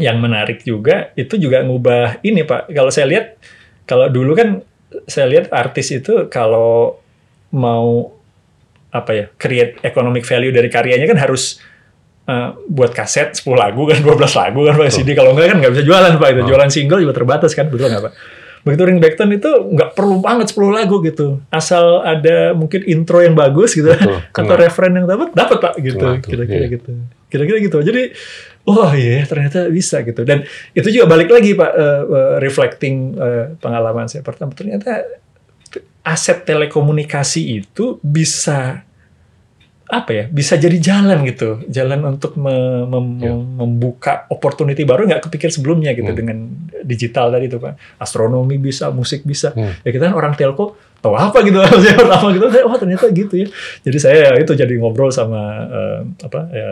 yang 0.00 0.16
menarik 0.20 0.64
juga 0.64 1.12
itu 1.18 1.36
juga 1.36 1.60
ngubah 1.60 2.24
ini 2.24 2.44
pak. 2.48 2.72
Kalau 2.72 2.88
saya 2.88 3.06
lihat 3.08 3.26
kalau 3.84 4.08
dulu 4.08 4.32
kan 4.32 4.48
saya 5.08 5.28
lihat 5.28 5.52
artis 5.52 5.92
itu 5.92 6.28
kalau 6.32 6.96
mau 7.52 8.12
apa 8.92 9.10
ya 9.12 9.26
create 9.36 9.80
economic 9.84 10.24
value 10.24 10.52
dari 10.52 10.68
karyanya 10.68 11.08
kan 11.08 11.18
harus 11.20 11.60
uh, 12.28 12.56
buat 12.68 12.92
kaset 12.92 13.32
10 13.36 13.48
lagu 13.56 13.88
kan 13.88 14.00
12 14.00 14.20
lagu 14.36 14.60
kan 14.68 14.74
pakai 14.76 14.92
CD 14.92 15.16
kalau 15.16 15.32
enggak 15.32 15.52
kan 15.52 15.56
nggak 15.60 15.72
bisa 15.76 15.84
jualan 15.84 16.12
pak. 16.16 16.28
Itu 16.32 16.40
Oh. 16.44 16.48
jualan 16.48 16.70
single 16.72 17.00
juga 17.04 17.14
terbatas 17.16 17.52
kan 17.52 17.68
betul 17.68 17.88
nggak 17.88 18.04
pak? 18.04 18.14
Begitu 18.62 18.82
Ring 18.86 19.02
Tone 19.02 19.32
itu 19.42 19.50
nggak 19.74 19.90
perlu 19.98 20.22
banget 20.22 20.54
10 20.54 20.70
lagu 20.70 21.02
gitu. 21.02 21.42
Asal 21.50 21.98
ada 22.06 22.54
mungkin 22.54 22.86
intro 22.86 23.18
yang 23.18 23.34
bagus 23.34 23.74
gitu 23.74 23.90
Betul, 23.90 24.22
atau 24.22 24.54
referen 24.54 25.02
yang 25.02 25.06
dapat 25.10 25.34
dapat 25.34 25.58
pak 25.58 25.74
gitu. 25.82 26.06
Kira-kira 26.22 26.70
iya. 26.70 26.74
gitu. 26.78 26.90
Kira-kira 27.26 27.58
gitu. 27.58 27.78
Jadi 27.82 28.14
oh 28.64 28.90
iya 28.92 29.24
ternyata 29.24 29.66
bisa 29.68 30.00
gitu 30.02 30.22
dan 30.22 30.46
itu 30.70 30.88
juga 30.88 31.06
balik 31.08 31.28
lagi 31.28 31.52
pak 31.52 31.70
eh, 31.72 32.02
eh, 32.04 32.34
reflecting 32.38 32.94
eh, 33.14 33.44
pengalaman 33.56 34.06
saya 34.06 34.22
pertama 34.22 34.52
ternyata 34.52 35.02
aset 36.02 36.42
telekomunikasi 36.42 37.40
itu 37.56 37.98
bisa 37.98 38.82
apa 39.86 40.10
ya 40.10 40.24
bisa 40.24 40.56
jadi 40.56 40.80
jalan 40.80 41.20
gitu 41.22 41.60
jalan 41.68 42.00
untuk 42.08 42.32
me- 42.34 42.88
mem- 42.88 43.20
Ya. 43.20 43.32
membuka 43.36 44.12
opportunity 44.28 44.82
baru 44.82 45.04
nggak 45.04 45.28
kepikir 45.28 45.52
sebelumnya 45.52 45.92
gitu 45.92 46.08
Hmm. 46.08 46.16
dengan 46.16 46.36
digital 46.82 47.28
tadi 47.28 47.44
itu 47.46 47.60
pak 47.60 47.76
astronomi 47.98 48.56
bisa 48.56 48.88
musik 48.88 49.20
bisa 49.22 49.52
Hmm. 49.52 49.76
ya 49.84 49.90
kita 49.90 50.08
kan 50.08 50.16
orang 50.16 50.32
telco 50.32 50.80
tahu 51.02 51.18
apa 51.18 51.42
gitu 51.42 51.58
saya 51.82 51.98
pertama 51.98 52.30
gitu 52.30 52.46
saya, 52.46 52.64
oh 52.64 52.78
ternyata 52.78 53.06
gitu 53.10 53.34
ya 53.34 53.46
jadi 53.82 53.98
saya 53.98 54.22
itu 54.38 54.52
jadi 54.54 54.74
ngobrol 54.78 55.10
sama 55.10 55.66
eh, 55.66 56.00
apa 56.22 56.40
ya 56.54 56.70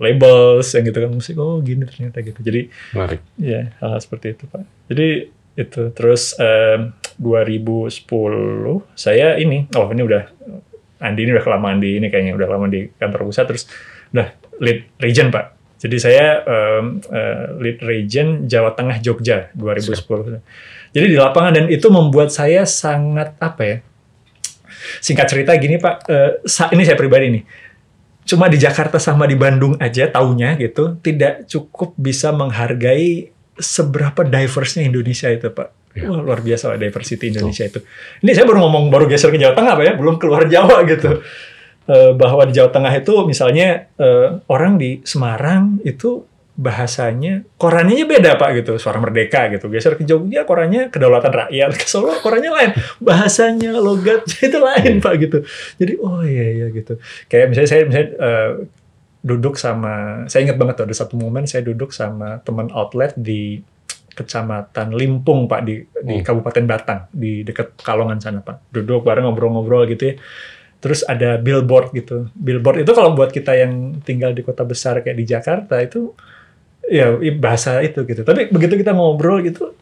labels 0.00 0.72
yang 0.72 0.88
gitu 0.88 0.98
kan 1.04 1.10
musik 1.12 1.36
oh 1.36 1.60
gini 1.60 1.84
ternyata 1.84 2.24
gitu 2.24 2.40
jadi 2.40 2.72
Menarik. 2.96 3.20
Ya, 3.36 3.74
hal 3.82 3.98
seperti 4.00 4.34
itu, 4.34 4.44
Pak. 4.48 4.64
Jadi 4.88 5.08
itu 5.58 5.82
terus 5.90 6.38
em, 6.38 6.94
2010 7.18 8.06
saya 8.94 9.34
ini 9.42 9.66
oh 9.74 9.90
ini 9.90 10.02
udah 10.06 10.22
Andi 11.02 11.26
ini 11.26 11.34
udah 11.34 11.44
kelamaan 11.46 11.78
di 11.78 11.98
ini 11.98 12.10
kayaknya 12.10 12.34
udah 12.34 12.48
lama 12.50 12.66
di 12.66 12.90
kantor 12.94 13.30
pusat 13.30 13.46
terus 13.46 13.70
udah 14.14 14.34
lead 14.58 14.86
region, 14.98 15.30
Pak. 15.30 15.54
Jadi 15.78 15.96
saya 15.98 16.42
em, 16.42 16.98
eh, 17.06 17.46
lead 17.62 17.78
region 17.86 18.50
Jawa 18.50 18.74
Tengah 18.74 18.98
Jogja 18.98 19.54
2010. 19.54 20.42
Jadi 20.92 21.06
di 21.12 21.16
lapangan 21.20 21.52
dan 21.52 21.64
itu 21.68 21.86
membuat 21.92 22.32
saya 22.32 22.64
sangat 22.64 23.36
apa 23.38 23.62
ya? 23.64 23.76
Singkat 25.04 25.26
cerita 25.28 25.52
gini, 25.58 25.76
Pak, 25.76 25.94
eh, 26.08 26.30
ini 26.72 26.82
saya 26.86 26.96
pribadi 26.96 27.28
nih 27.34 27.44
cuma 28.28 28.44
di 28.44 28.60
Jakarta 28.60 29.00
sama 29.00 29.24
di 29.24 29.32
Bandung 29.40 29.80
aja 29.80 30.04
taunya 30.12 30.52
gitu 30.60 31.00
tidak 31.00 31.48
cukup 31.48 31.96
bisa 31.96 32.28
menghargai 32.28 33.32
seberapa 33.56 34.20
diverse-nya 34.22 34.86
Indonesia 34.86 35.32
itu 35.32 35.48
Pak. 35.50 35.68
Ya. 35.96 36.06
Wah, 36.12 36.20
luar 36.22 36.44
biasa 36.44 36.70
Pak, 36.70 36.78
diversity 36.78 37.34
Indonesia 37.34 37.66
itu. 37.66 37.80
Ini 38.22 38.30
saya 38.36 38.46
baru 38.46 38.62
ngomong 38.68 38.92
baru 38.92 39.10
geser 39.10 39.34
ke 39.34 39.40
Jawa 39.40 39.56
Tengah 39.56 39.74
Pak 39.74 39.84
ya, 39.84 39.92
belum 39.98 40.14
keluar 40.20 40.46
Jawa 40.46 40.84
gitu. 40.86 41.24
Eh, 41.88 42.12
bahwa 42.14 42.44
di 42.44 42.52
Jawa 42.52 42.70
Tengah 42.70 42.92
itu 43.00 43.12
misalnya 43.24 43.88
eh, 43.96 44.28
orang 44.46 44.76
di 44.76 45.00
Semarang 45.02 45.80
itu 45.82 46.22
bahasanya 46.58 47.46
korannya 47.54 48.02
beda 48.02 48.34
Pak 48.34 48.50
gitu, 48.58 48.82
suara 48.82 48.98
merdeka 48.98 49.46
gitu. 49.54 49.70
Geser 49.70 49.94
ke 49.94 50.02
Jogja 50.02 50.42
korannya 50.42 50.90
kedaulatan 50.90 51.30
rakyat, 51.46 51.70
ke 51.78 51.86
Solo 51.86 52.18
korannya 52.18 52.50
lain. 52.50 52.70
Bahasanya 52.98 53.78
logatnya 53.78 54.42
itu 54.50 54.58
lain 54.58 54.98
Pak 54.98 55.14
gitu. 55.22 55.38
Jadi 55.78 55.92
oh 56.02 56.26
iya 56.26 56.46
iya 56.50 56.66
gitu. 56.74 56.98
Kayak 57.30 57.54
misalnya 57.54 57.70
saya 57.70 57.82
misalnya 57.86 58.08
eh, 58.18 58.50
duduk 59.22 59.54
sama 59.54 60.26
saya 60.26 60.50
ingat 60.50 60.58
banget 60.58 60.74
tuh 60.82 60.86
ada 60.90 60.96
satu 60.98 61.14
momen 61.14 61.46
saya 61.46 61.62
duduk 61.62 61.94
sama 61.94 62.42
teman 62.42 62.70
outlet 62.74 63.14
di 63.14 63.62
kecamatan 64.18 64.98
Limpung 64.98 65.46
Pak 65.46 65.60
di 65.62 65.78
di 66.02 66.14
Hmm. 66.18 66.26
Kabupaten 66.26 66.64
Batang 66.66 67.00
di 67.14 67.46
dekat 67.46 67.78
Kalongan 67.78 68.18
sana 68.18 68.42
Pak. 68.42 68.74
Duduk 68.74 69.06
bareng 69.06 69.30
ngobrol-ngobrol 69.30 69.86
gitu 69.94 70.10
ya. 70.10 70.14
Terus 70.82 71.06
ada 71.06 71.38
billboard 71.38 71.94
gitu. 71.94 72.26
Billboard 72.34 72.82
itu 72.82 72.90
kalau 72.90 73.14
buat 73.14 73.30
kita 73.30 73.54
yang 73.54 74.02
tinggal 74.02 74.34
di 74.34 74.42
kota 74.42 74.66
besar 74.66 75.06
kayak 75.06 75.18
di 75.18 75.26
Jakarta 75.26 75.78
itu 75.78 76.18
ya 76.88 77.06
bahasa 77.34 77.78
itu 77.80 78.02
gitu. 78.02 78.22
Tapi 78.22 78.48
begitu 78.48 78.74
kita 78.74 78.92
ngobrol 78.92 79.40
gitu 79.40 79.72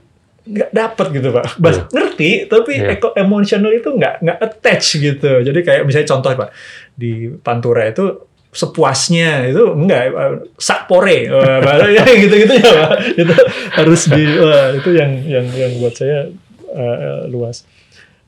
nggak 0.47 0.71
dapet 0.71 1.07
gitu 1.13 1.29
pak. 1.31 1.59
Bahasa, 1.59 1.81
Iya. 1.83 1.91
Ngerti 1.91 2.31
tapi 2.47 2.73
Iya. 2.77 2.89
eko- 2.95 3.15
emotional 3.15 3.73
itu 3.73 3.89
nggak 3.91 4.15
nggak 4.21 4.39
attach 4.39 4.87
gitu. 4.95 5.43
Jadi 5.43 5.59
kayak 5.61 5.83
misalnya 5.83 6.09
contoh 6.09 6.31
pak 6.37 6.51
di 6.95 7.13
Pantura 7.37 7.83
itu 7.85 8.05
sepuasnya 8.51 9.47
itu 9.47 9.63
enggak 9.69 10.03
eh, 10.09 10.35
sakpore 10.57 11.29
Wah, 11.29 11.61
baru 11.61 11.93
ya 11.93 12.05
gitu-gitu 12.25 12.55
ya 12.57 12.71
pak 12.89 12.93
itu 13.13 13.35
harus 13.71 14.01
di 14.09 14.23
wah, 14.35 14.73
itu 14.73 14.91
yang 14.93 15.13
yang 15.25 15.45
yang 15.53 15.73
buat 15.77 15.93
saya 15.93 16.33
eh, 16.67 17.21
luas 17.29 17.69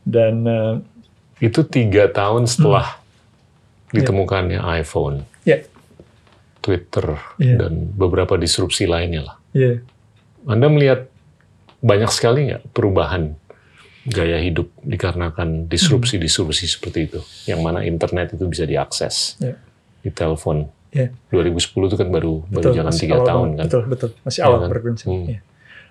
dan 0.04 0.44
eh, 0.44 0.74
Itu 1.38 1.62
tiga 1.62 2.10
tahun 2.10 2.44
setelah 2.44 2.98
Hmm. 3.88 3.94
ditemukannya 3.94 4.60
iPhone, 4.76 5.24
ya 5.42 5.64
Twitter, 6.68 7.16
Iya. 7.37 7.57
dan 7.59 7.72
beberapa 7.90 8.37
disrupsi 8.37 8.85
lainnya 8.85 9.24
lah. 9.24 9.37
ya 9.50 9.81
Anda 10.44 10.68
melihat 10.68 11.09
banyak 11.81 12.09
sekali 12.09 12.48
nggak 12.48 12.68
perubahan 12.70 13.33
gaya 14.04 14.37
hidup 14.38 14.68
dikarenakan 14.83 15.64
disrupsi-disrupsi 15.66 16.64
seperti 16.66 17.00
itu, 17.07 17.20
yang 17.44 17.61
mana 17.61 17.81
internet 17.83 18.33
itu 18.33 18.44
bisa 18.44 18.64
diakses 18.64 19.37
Ya. 19.38 19.57
di 19.98 20.11
telepon 20.11 20.68
Iya. 20.88 21.12
2010 21.31 21.57
itu 21.87 21.96
kan 21.96 22.09
baru 22.09 22.44
baru 22.46 22.72
jalan 22.74 22.92
tiga 22.92 23.20
tahun 23.22 23.48
kan. 23.54 23.64
Betul, 23.66 23.83
betul. 23.87 24.11
Masih 24.22 24.40
Iya 24.40 24.46
awal 24.46 24.59
kan? 24.59 24.68
berprinsip. 24.70 25.07
Hmm. 25.07 25.24
Iya. 25.26 25.40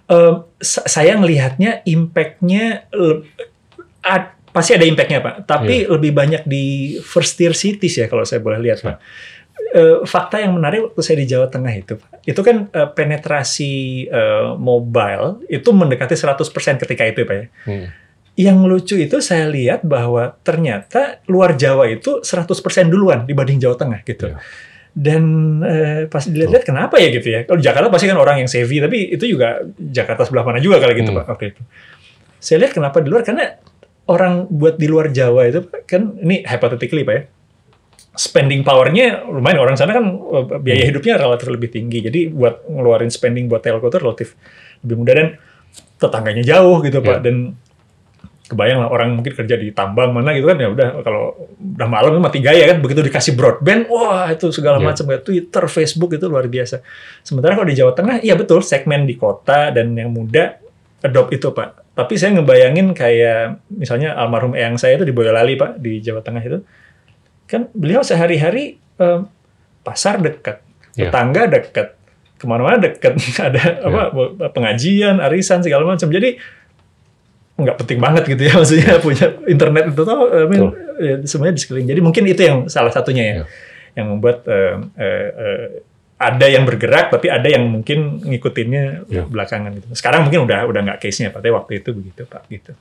Em, 0.08 0.36
sa- 0.58 0.88
saya 0.88 1.13
ngelihatnya 1.13 1.82
impact-nya 1.84 2.90
ad- 4.02 4.34
pasti 4.50 4.74
ada 4.74 4.84
impact-nya 4.84 5.20
Pak, 5.20 5.36
tapi 5.46 5.86
Iya. 5.86 5.92
lebih 5.92 6.12
banyak 6.12 6.44
di 6.44 6.66
first 7.00 7.38
tier 7.38 7.54
cities 7.54 7.94
ya 7.96 8.08
kalau 8.08 8.24
saya 8.24 8.42
boleh 8.42 8.58
lihat 8.58 8.82
Pak. 8.82 8.98
Eh, 9.67 9.98
fakta 10.08 10.39
yang 10.39 10.56
menarik 10.56 10.80
waktu 10.89 11.02
saya 11.04 11.17
di 11.20 11.28
Jawa 11.28 11.52
Tengah 11.52 11.74
itu, 11.76 12.00
Pak, 12.00 12.24
itu 12.24 12.39
kan 12.39 12.72
eh, 12.72 12.88
penetrasi 12.88 13.74
eh, 14.08 14.48
mobile 14.56 15.43
itu 15.52 15.70
mendekati 15.76 16.15
100% 16.15 16.80
ketika 16.88 17.04
itu 17.04 17.28
Pak 17.28 17.36
ya. 17.36 17.46
Hmm. 17.67 17.88
Yang 18.38 18.58
lucu 18.63 18.96
itu 18.96 19.17
saya 19.20 19.50
lihat 19.50 19.84
bahwa 19.84 20.39
ternyata 20.46 21.20
luar 21.28 21.60
Jawa 21.60 21.89
itu 21.91 22.24
100% 22.24 22.48
duluan 22.88 23.28
dibanding 23.28 23.60
Jawa 23.60 23.76
Tengah 23.76 24.00
gitu. 24.08 24.32
Iya. 24.32 24.39
Dan 24.98 25.24
eh, 25.67 26.02
pas 26.08 26.24
dilihat-lihat 26.24 26.63
kenapa 26.63 26.96
ya 27.04 27.12
gitu 27.12 27.28
ya. 27.28 27.43
Kalau 27.43 27.60
Jakarta 27.60 27.88
pasti 27.91 28.06
kan 28.08 28.17
orang 28.17 28.46
yang 28.46 28.50
savvy, 28.50 28.80
tapi 28.80 28.98
itu 29.13 29.26
juga 29.28 29.67
Jakarta 29.78 30.24
sebelah 30.24 30.48
mana 30.48 30.63
juga 30.63 30.80
kali 30.80 30.96
gitu 30.96 31.12
Hmm. 31.12 31.22
Pak. 31.22 31.26
Oke 31.34 31.46
itu. 31.52 31.62
Saya 32.39 32.63
lihat 32.63 32.72
kenapa 32.72 33.04
di 33.04 33.12
luar 33.12 33.28
karena 33.28 33.58
orang 34.08 34.48
buat 34.48 34.80
di 34.80 34.88
luar 34.88 35.12
Jawa 35.12 35.43
itu 35.50 35.65
kan 35.84 36.15
ini 36.24 36.46
hypothetically 36.48 37.04
Pak 37.04 37.13
ya. 37.20 37.24
Spending 38.18 38.66
powernya 38.66 39.24
lumayan 39.24 39.62
orang 39.62 39.78
sana 39.78 39.94
kan 39.94 40.04
eh, 40.04 40.46
biaya 40.58 40.84
Hmm. 40.84 40.90
hidupnya 40.90 41.14
relatif 41.16 41.48
lebih 41.48 41.70
tinggi. 41.70 42.02
Jadi 42.02 42.20
buat 42.28 42.66
ngeluarin 42.66 43.08
spending 43.08 43.46
buat 43.46 43.62
telco 43.62 43.86
itu 43.86 43.98
relatif 43.98 44.34
lebih 44.82 44.96
mudah 44.98 45.14
dan 45.14 45.28
tetangganya 45.96 46.44
jauh 46.44 46.82
gitu 46.82 46.98
Pak. 47.00 47.22
Iya. 47.22 47.24
Dan 47.24 47.38
kebayang 48.48 48.80
lah 48.80 48.88
orang 48.88 49.12
mungkin 49.12 49.36
kerja 49.36 49.54
di 49.54 49.76
tambang 49.76 50.16
mana 50.16 50.32
gitu 50.32 50.48
kan 50.48 50.56
ya 50.56 50.72
udah 50.72 51.04
kalau 51.04 51.36
udah 51.60 51.84
malam 51.84 52.16
itu 52.16 52.22
mati 52.24 52.40
gaya 52.40 52.64
kan 52.64 52.80
begitu 52.80 53.04
dikasih 53.04 53.36
broadband 53.36 53.92
wah 53.92 54.32
itu 54.32 54.48
segala 54.50 54.80
Iya. 54.80 54.88
macam 54.88 55.04
kayak 55.04 55.22
Twitter 55.22 55.64
Facebook 55.68 56.16
itu 56.16 56.26
luar 56.26 56.48
biasa 56.48 56.80
sementara 57.20 57.60
kalau 57.60 57.68
di 57.68 57.76
Jawa 57.76 57.92
Tengah 57.92 58.24
iya 58.24 58.40
betul 58.40 58.64
segmen 58.64 59.04
di 59.04 59.20
kota 59.20 59.68
dan 59.70 59.92
yang 59.94 60.16
muda 60.16 60.64
adopt 60.98 61.36
itu 61.36 61.52
pak 61.52 61.92
tapi 61.92 62.16
saya 62.16 62.40
ngebayangin 62.40 62.96
kayak 62.96 63.68
misalnya 63.68 64.16
almarhum 64.16 64.56
eyang 64.56 64.80
saya 64.80 64.96
itu 64.96 65.04
di 65.04 65.12
Boyolali 65.12 65.60
pak 65.60 65.76
di 65.76 66.00
Jawa 66.00 66.24
Tengah 66.24 66.40
itu 66.40 66.64
kan 67.48 67.72
beliau 67.72 68.04
sehari-hari 68.04 68.76
eh, 69.00 69.20
pasar 69.82 70.20
dekat 70.20 70.60
Iya. 70.94 71.10
tetangga 71.10 71.46
dekat 71.48 71.88
ke 72.38 72.46
mana-mana 72.46 72.78
dekat. 72.78 73.14
Ada 73.50 73.64
apa 73.82 74.02
pengajian 74.50 75.18
arisan 75.18 75.62
segala 75.62 75.86
macam. 75.88 76.10
Jadi 76.10 76.38
nggak 77.58 77.78
penting 77.82 77.98
banget 77.98 78.24
gitu 78.30 78.42
ya 78.46 78.54
maksudnya 78.62 79.02
punya 79.02 79.26
internet 79.50 79.90
itu 79.90 80.02
tuh 80.02 80.20
I 80.30 80.46
mean, 80.46 80.64
ya, 81.02 81.16
semuanya 81.26 81.58
di 81.58 81.62
sekeliling. 81.62 81.90
Jadi 81.90 82.02
mungkin 82.02 82.24
itu 82.26 82.42
yang 82.42 82.58
salah 82.68 82.94
satunya 82.94 83.24
ya 83.24 83.34
Iya. 83.34 83.46
yang 83.98 84.06
membuat 84.14 84.46
eh, 84.46 84.76
eh, 84.98 85.30
eh, 85.34 85.66
ada 86.18 86.46
yang 86.50 86.66
bergerak 86.66 87.14
tapi 87.14 87.30
ada 87.30 87.46
yang 87.46 87.66
mungkin 87.66 88.22
ngikutinnya 88.22 89.10
Iya. 89.10 89.26
belakangan 89.26 89.74
gitu. 89.78 89.86
Sekarang 89.94 90.26
mungkin 90.26 90.46
udah 90.46 90.66
udah 90.70 90.82
nggak 90.86 91.00
case 91.02 91.26
nya 91.26 91.34
tapi 91.34 91.50
waktu 91.50 91.82
itu 91.82 91.94
begitu 91.94 92.26
pak 92.26 92.46
gitu. 92.50 92.74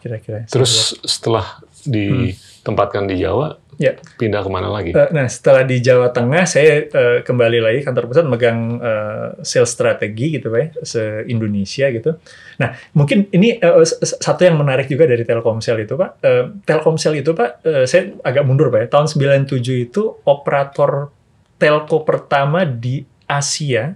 Kira-kira 0.00 0.44
Terus 0.48 1.00
setelah 1.00 1.64
ditempatkan 1.84 3.08
di 3.08 3.20
Jawa, 3.20 3.56
ya 3.76 3.92
pindah 4.16 4.40
ke 4.40 4.50
mana 4.50 4.68
lagi? 4.68 4.90
Eh, 4.90 5.08
nah, 5.10 5.24
setelah 5.24 5.62
di 5.62 5.78
Jawa 5.78 6.10
Tengah, 6.10 6.44
saya 6.44 6.84
eh, 6.84 7.18
kembali 7.20 7.58
lagi 7.58 7.80
kantor 7.80 8.04
pusat 8.06 8.24
megang 8.24 8.78
eh, 8.78 9.28
sales 9.40 9.68
strategi 9.68 10.36
gitu, 10.36 10.48
Pak, 10.48 10.60
ya, 10.60 10.68
se-Indonesia 10.80 11.86
gitu. 11.88 12.10
Nah, 12.56 12.68
mungkin 12.92 13.26
ini 13.30 13.58
s- 13.80 14.16
satu 14.16 14.42
yang 14.42 14.56
menarik 14.56 14.86
juga 14.86 15.04
dari 15.04 15.22
Telkomsel 15.22 15.82
itu, 15.82 15.94
Pak. 15.94 16.10
Eh, 16.20 16.44
Telkomsel 16.62 17.18
itu, 17.18 17.32
Pak, 17.32 17.50
eh, 17.62 17.84
saya 17.84 18.14
agak 18.20 18.42
mundur, 18.42 18.68
Pak, 18.68 18.80
ya. 18.80 18.88
Tahun 18.90 19.06
97 19.06 19.58
itu 19.82 20.02
operator 20.22 21.10
telco 21.54 22.02
pertama 22.02 22.62
di 22.62 23.00
Asia 23.24 23.94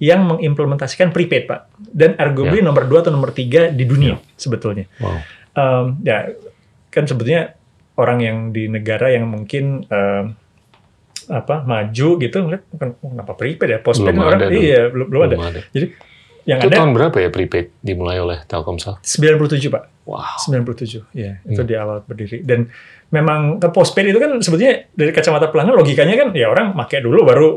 yang 0.00 0.24
mengimplementasikan 0.26 1.12
prepaid, 1.12 1.44
Pak. 1.44 1.60
Dan 1.76 2.16
arguably 2.16 2.64
nomor 2.64 2.88
2 2.88 3.04
atau 3.04 3.12
nomor 3.12 3.30
3 3.30 3.68
di 3.68 3.84
dunia 3.84 4.16
sebetulnya. 4.32 4.88
Wow. 4.96 5.18
Em, 5.50 5.84
ya 6.00 6.30
kan 6.88 7.04
sebetulnya 7.04 7.59
orang 8.00 8.18
yang 8.18 8.36
di 8.48 8.66
negara 8.66 9.08
yang 9.08 9.24
mungkin 9.24 9.84
em, 9.86 10.24
apa 11.28 11.62
maju 11.62 12.08
gitu 12.16 12.36
ngeliat 12.40 12.64
"Ken- 12.72 12.98
kenapa 12.98 13.32
prepaid 13.34 13.68
ya 13.68 13.78
postpaid 13.78 14.10
Belum 14.10 14.24
kan 14.24 14.30
orang 14.30 14.40
ada 14.40 14.46
iya 14.50 14.88
belum, 14.88 15.06
belum 15.06 15.22
ada 15.22 15.36
ada. 15.38 15.60
jadi 15.68 15.86
yang 16.42 16.58
Itu 16.58 16.66
ada 16.66 16.76
tahun 16.78 16.92
berapa 16.92 17.16
ya 17.16 17.28
prepaid 17.28 17.66
dimulai 17.78 18.18
oleh 18.18 18.42
Telkomsel? 18.44 18.98
97 18.98 19.68
pak 19.68 19.84
Wow. 20.02 20.26
97 20.42 21.06
ya 21.14 21.38
itu 21.44 21.54
Hmm. 21.56 21.68
di 21.68 21.74
awal 21.76 22.02
berdiri 22.02 22.42
dan 22.42 22.66
memang 23.08 23.56
ke 23.56 23.68
postpaid 23.68 24.08
itu 24.08 24.18
kan 24.18 24.40
sebetulnya 24.40 24.90
dari 24.90 25.12
kacamata 25.12 25.46
pelanggan 25.46 25.76
logikanya 25.76 26.16
kan 26.16 26.28
ya 26.32 26.48
orang 26.48 26.74
pakai 26.74 26.98
dulu 26.98 27.22
baru 27.22 27.48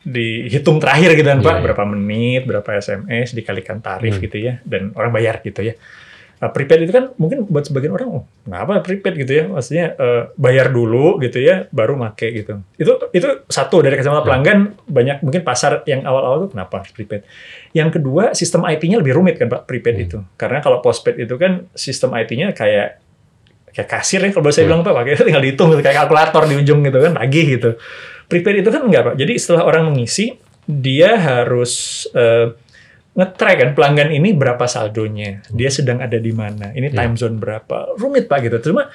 dihitung 0.00 0.78
terakhir 0.78 1.14
gitu 1.14 1.26
kan 1.26 1.38
Iya, 1.38 1.44
pak 1.44 1.54
iya. 1.54 1.62
berapa 1.64 1.82
menit 1.88 2.42
berapa 2.44 2.70
SMS 2.72 3.32
dikalikan 3.32 3.78
tarif 3.78 4.14
Hmm. 4.14 4.22
gitu 4.22 4.36
ya 4.36 4.58
dan 4.62 4.90
orang 4.92 5.10
bayar 5.10 5.38
gitu 5.40 5.62
ya 5.64 5.74
Nah, 6.42 6.50
prepaid 6.50 6.82
itu 6.82 6.90
kan 6.90 7.14
mungkin 7.14 7.46
buat 7.46 7.62
sebagian 7.62 7.94
orang 7.94 8.08
oh 8.10 8.22
kenapa 8.42 8.82
prepaid 8.82 9.14
gitu 9.14 9.30
ya 9.32 9.44
maksudnya 9.46 9.94
eh, 9.94 10.22
bayar 10.34 10.74
dulu 10.74 11.22
gitu 11.22 11.38
ya 11.38 11.70
baru 11.70 11.94
make 11.94 12.34
gitu 12.34 12.58
itu 12.74 12.92
itu 13.14 13.46
satu 13.46 13.78
dari 13.78 13.94
kacamata 13.94 14.20
Ya. 14.20 14.26
pelanggan 14.26 14.58
banyak 14.82 15.16
mungkin 15.22 15.46
pasar 15.46 15.86
yang 15.86 16.02
awal-awal 16.02 16.42
tuh 16.42 16.50
kenapa 16.50 16.82
prepaid 16.84 17.22
yang 17.70 17.88
kedua 17.88 18.34
sistem 18.34 18.66
IT-nya 18.66 18.98
lebih 18.98 19.14
rumit 19.14 19.38
kan 19.38 19.46
pak 19.46 19.64
prepaid 19.64 19.94
Hmm. 19.94 20.02
itu 20.02 20.18
karena 20.34 20.58
kalau 20.58 20.82
postpaid 20.82 21.14
itu 21.16 21.38
kan 21.38 21.70
sistem 21.72 22.10
IT-nya 22.12 22.50
kayak 22.50 22.98
kayak 23.70 23.88
kasir 23.88 24.18
ya 24.18 24.34
kalau 24.34 24.50
saya 24.50 24.66
Ya. 24.66 24.68
bilang 24.68 24.82
pak 24.82 24.92
pakai 24.92 25.22
tinggal 25.22 25.40
dihitung 25.40 25.70
gitu, 25.70 25.80
kayak 25.80 25.96
kalkulator 26.02 26.42
di 26.44 26.54
ujung 26.58 26.82
gitu 26.82 26.98
kan 26.98 27.12
lagi 27.14 27.54
gitu 27.54 27.70
prepaid 28.26 28.66
itu 28.66 28.70
kan 28.74 28.82
enggak 28.82 29.02
pak 29.06 29.14
jadi 29.14 29.32
setelah 29.38 29.62
orang 29.62 29.94
mengisi 29.94 30.34
dia 30.66 31.14
harus 31.14 32.02
eh, 32.12 32.50
nge-track 33.12 33.56
kan 33.58 33.70
pelanggan 33.72 34.08
ini 34.10 34.32
berapa 34.32 34.64
saldonya, 34.64 35.44
dia 35.48 35.68
sedang 35.68 35.98
ada 35.98 36.16
di 36.16 36.32
mana, 36.32 36.70
ini 36.70 36.88
Ya. 36.88 36.96
time 36.98 37.14
zone 37.14 37.36
berapa, 37.36 37.92
rumit 37.94 38.24
pak 38.24 38.40
gitu. 38.42 38.70
Cuma 38.70 38.88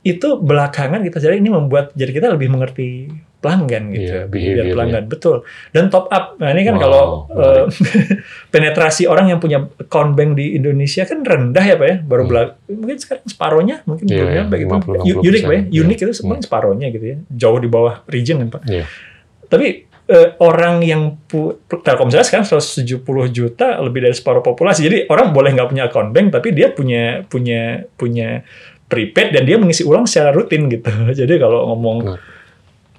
itu 0.00 0.28
belakangan 0.36 1.02
kita 1.02 1.18
jadi 1.18 1.36
ini 1.36 1.48
membuat 1.48 1.90
jadi 1.92 2.12
kita 2.12 2.26
lebih 2.30 2.48
mengerti 2.48 3.10
pelanggan 3.38 3.90
gitu, 3.90 4.02
Iya, 4.04 4.20
biar 4.20 4.26
behavior-nya. 4.26 4.72
pelanggan 4.72 5.04
betul. 5.06 5.36
Dan 5.68 5.86
top 5.88 6.06
up, 6.08 6.34
nah 6.36 6.50
ini 6.50 6.62
kan 6.64 6.74
Wow, 6.74 6.80
kalau 6.80 7.02
eh, 7.32 7.64
penetrasi 8.48 9.04
orang 9.04 9.26
yang 9.28 9.38
punya 9.38 9.58
account 9.76 10.14
bank 10.14 10.34
di 10.34 10.54
Indonesia 10.54 11.02
kan 11.02 11.22
rendah 11.22 11.62
ya 11.62 11.74
pak 11.74 11.86
ya, 11.86 11.96
baru 12.00 12.22
Hmm. 12.24 12.30
belak- 12.30 12.54
mungkin 12.68 12.96
sekarang 12.96 13.24
separohnya, 13.24 13.76
mungkin 13.84 14.04
Iya, 14.04 14.14
belum 14.16 14.28
iya, 14.28 14.36
nyampe 14.38 14.54
gitu. 14.56 14.68
50-60%. 14.68 15.18
Unik 15.24 15.40
pak 15.40 15.52
ya, 15.52 15.62
Iya. 15.64 15.80
unik 15.82 15.98
itu 16.00 16.12
sebenarnya 16.12 16.44
separohnya 16.44 16.86
gitu 16.88 17.06
ya, 17.08 17.16
jauh 17.28 17.58
di 17.58 17.68
bawah 17.68 17.94
region 18.06 18.36
kan 18.38 18.48
pak. 18.50 18.62
Iya. 18.64 18.84
Tapi 19.46 19.66
eh, 20.08 20.28
orang 20.40 20.80
yang 20.80 21.20
pu 21.28 21.60
Telkomsel 21.68 22.24
sekarang 22.24 22.48
170 22.48 23.04
juta 23.28 23.76
lebih 23.84 24.08
dari 24.08 24.16
separuh 24.16 24.40
populasi. 24.40 24.88
Jadi 24.88 24.98
orang 25.12 25.36
boleh 25.36 25.52
nggak 25.52 25.68
punya 25.68 25.84
account 25.86 26.10
bank, 26.16 26.32
tapi 26.32 26.56
dia 26.56 26.72
punya 26.72 27.22
punya 27.28 27.84
punya 27.94 28.42
prepaid 28.88 29.36
dan 29.36 29.44
dia 29.44 29.60
mengisi 29.60 29.84
ulang 29.84 30.08
secara 30.08 30.32
rutin 30.32 30.66
gitu. 30.72 30.88
Jadi 31.20 31.36
kalau 31.36 31.68
ngomong 31.72 31.96
Benar. 32.02 32.20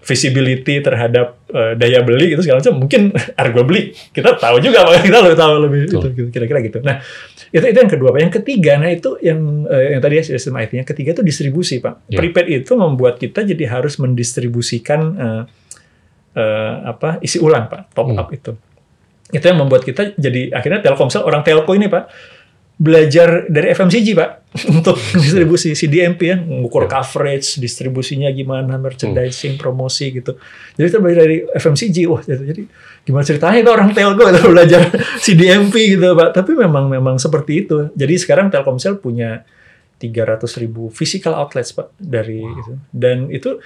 visibility 0.06 0.86
terhadap 0.86 1.42
eh, 1.50 1.74
daya 1.74 2.06
beli 2.06 2.38
itu 2.38 2.46
segala 2.46 2.62
macam 2.62 2.78
mungkin 2.78 3.02
arguably 3.42 3.98
kita 4.14 4.38
tahu 4.38 4.62
juga 4.62 4.86
Pak. 4.86 5.02
kita 5.10 5.18
lebih 5.26 5.38
tahu 5.42 5.54
lebih 5.66 5.80
itu 5.90 5.98
gitu, 6.14 6.30
kira-kira 6.30 6.62
gitu. 6.62 6.78
Nah, 6.86 7.02
itu 7.50 7.66
itu 7.66 7.78
yang 7.82 7.90
kedua, 7.90 8.14
Pak. 8.14 8.22
Yang 8.22 8.34
ketiga, 8.46 8.78
nah 8.78 8.94
itu 8.94 9.18
yang 9.26 9.66
eh, 9.66 9.98
yang 9.98 10.02
tadi 10.06 10.14
ya 10.22 10.24
sistem 10.30 10.62
IT. 10.62 10.78
Yang 10.78 10.90
ketiga 10.94 11.10
itu 11.18 11.24
distribusi, 11.26 11.82
Pak. 11.82 12.06
Ya. 12.06 12.22
Prepaid 12.22 12.48
itu 12.54 12.78
membuat 12.78 13.18
kita 13.18 13.42
jadi 13.42 13.66
harus 13.66 13.98
mendistribusikan 13.98 15.02
eh, 15.18 15.44
eh, 16.32 16.74
apa 16.86 17.18
isi 17.20 17.38
ulang 17.38 17.66
pak 17.66 17.92
top 17.92 18.08
Hmm. 18.08 18.20
up 18.20 18.30
itu. 18.30 18.52
Itu 19.30 19.46
yang 19.46 19.60
membuat 19.60 19.84
kita 19.84 20.14
jadi 20.14 20.50
akhirnya 20.52 20.82
Telkomsel 20.82 21.22
orang 21.22 21.42
telco 21.42 21.70
ini 21.72 21.86
pak 21.86 22.10
belajar 22.80 23.44
dari 23.46 23.76
FMCG 23.76 24.16
pak 24.16 24.30
untuk 24.72 24.96
distribusi 24.96 25.76
CDMP 25.76 26.22
ya 26.26 26.38
mengukur 26.40 26.88
Ya. 26.88 26.96
coverage 26.96 27.60
distribusinya 27.60 28.32
gimana 28.32 28.80
merchandising 28.80 29.60
promosi 29.60 30.10
gitu. 30.12 30.40
Jadi 30.74 30.86
kita 30.88 30.98
belajar 30.98 31.22
dari 31.22 31.38
FMCG 31.46 31.98
wah 32.08 32.24
jadi, 32.24 32.40
jadi 32.48 32.64
gimana 33.04 33.22
ceritanya 33.22 33.58
itu 33.60 33.70
orang 33.70 33.90
telco 33.92 34.24
itu 34.24 34.42
belajar 34.48 34.82
CDMP 35.20 35.76
gitu 35.94 36.16
pak. 36.16 36.32
Tapi 36.34 36.56
memang 36.56 36.88
memang 36.88 37.20
seperti 37.20 37.68
itu. 37.68 37.92
Jadi 37.94 38.16
sekarang 38.16 38.48
Telkomsel 38.48 38.98
punya 38.98 39.44
300 40.00 40.40
ribu 40.58 40.88
physical 40.88 41.36
outlets 41.36 41.76
pak 41.76 41.92
dari 42.00 42.40
itu. 42.40 42.80
Dan 42.90 43.28
itu 43.28 43.60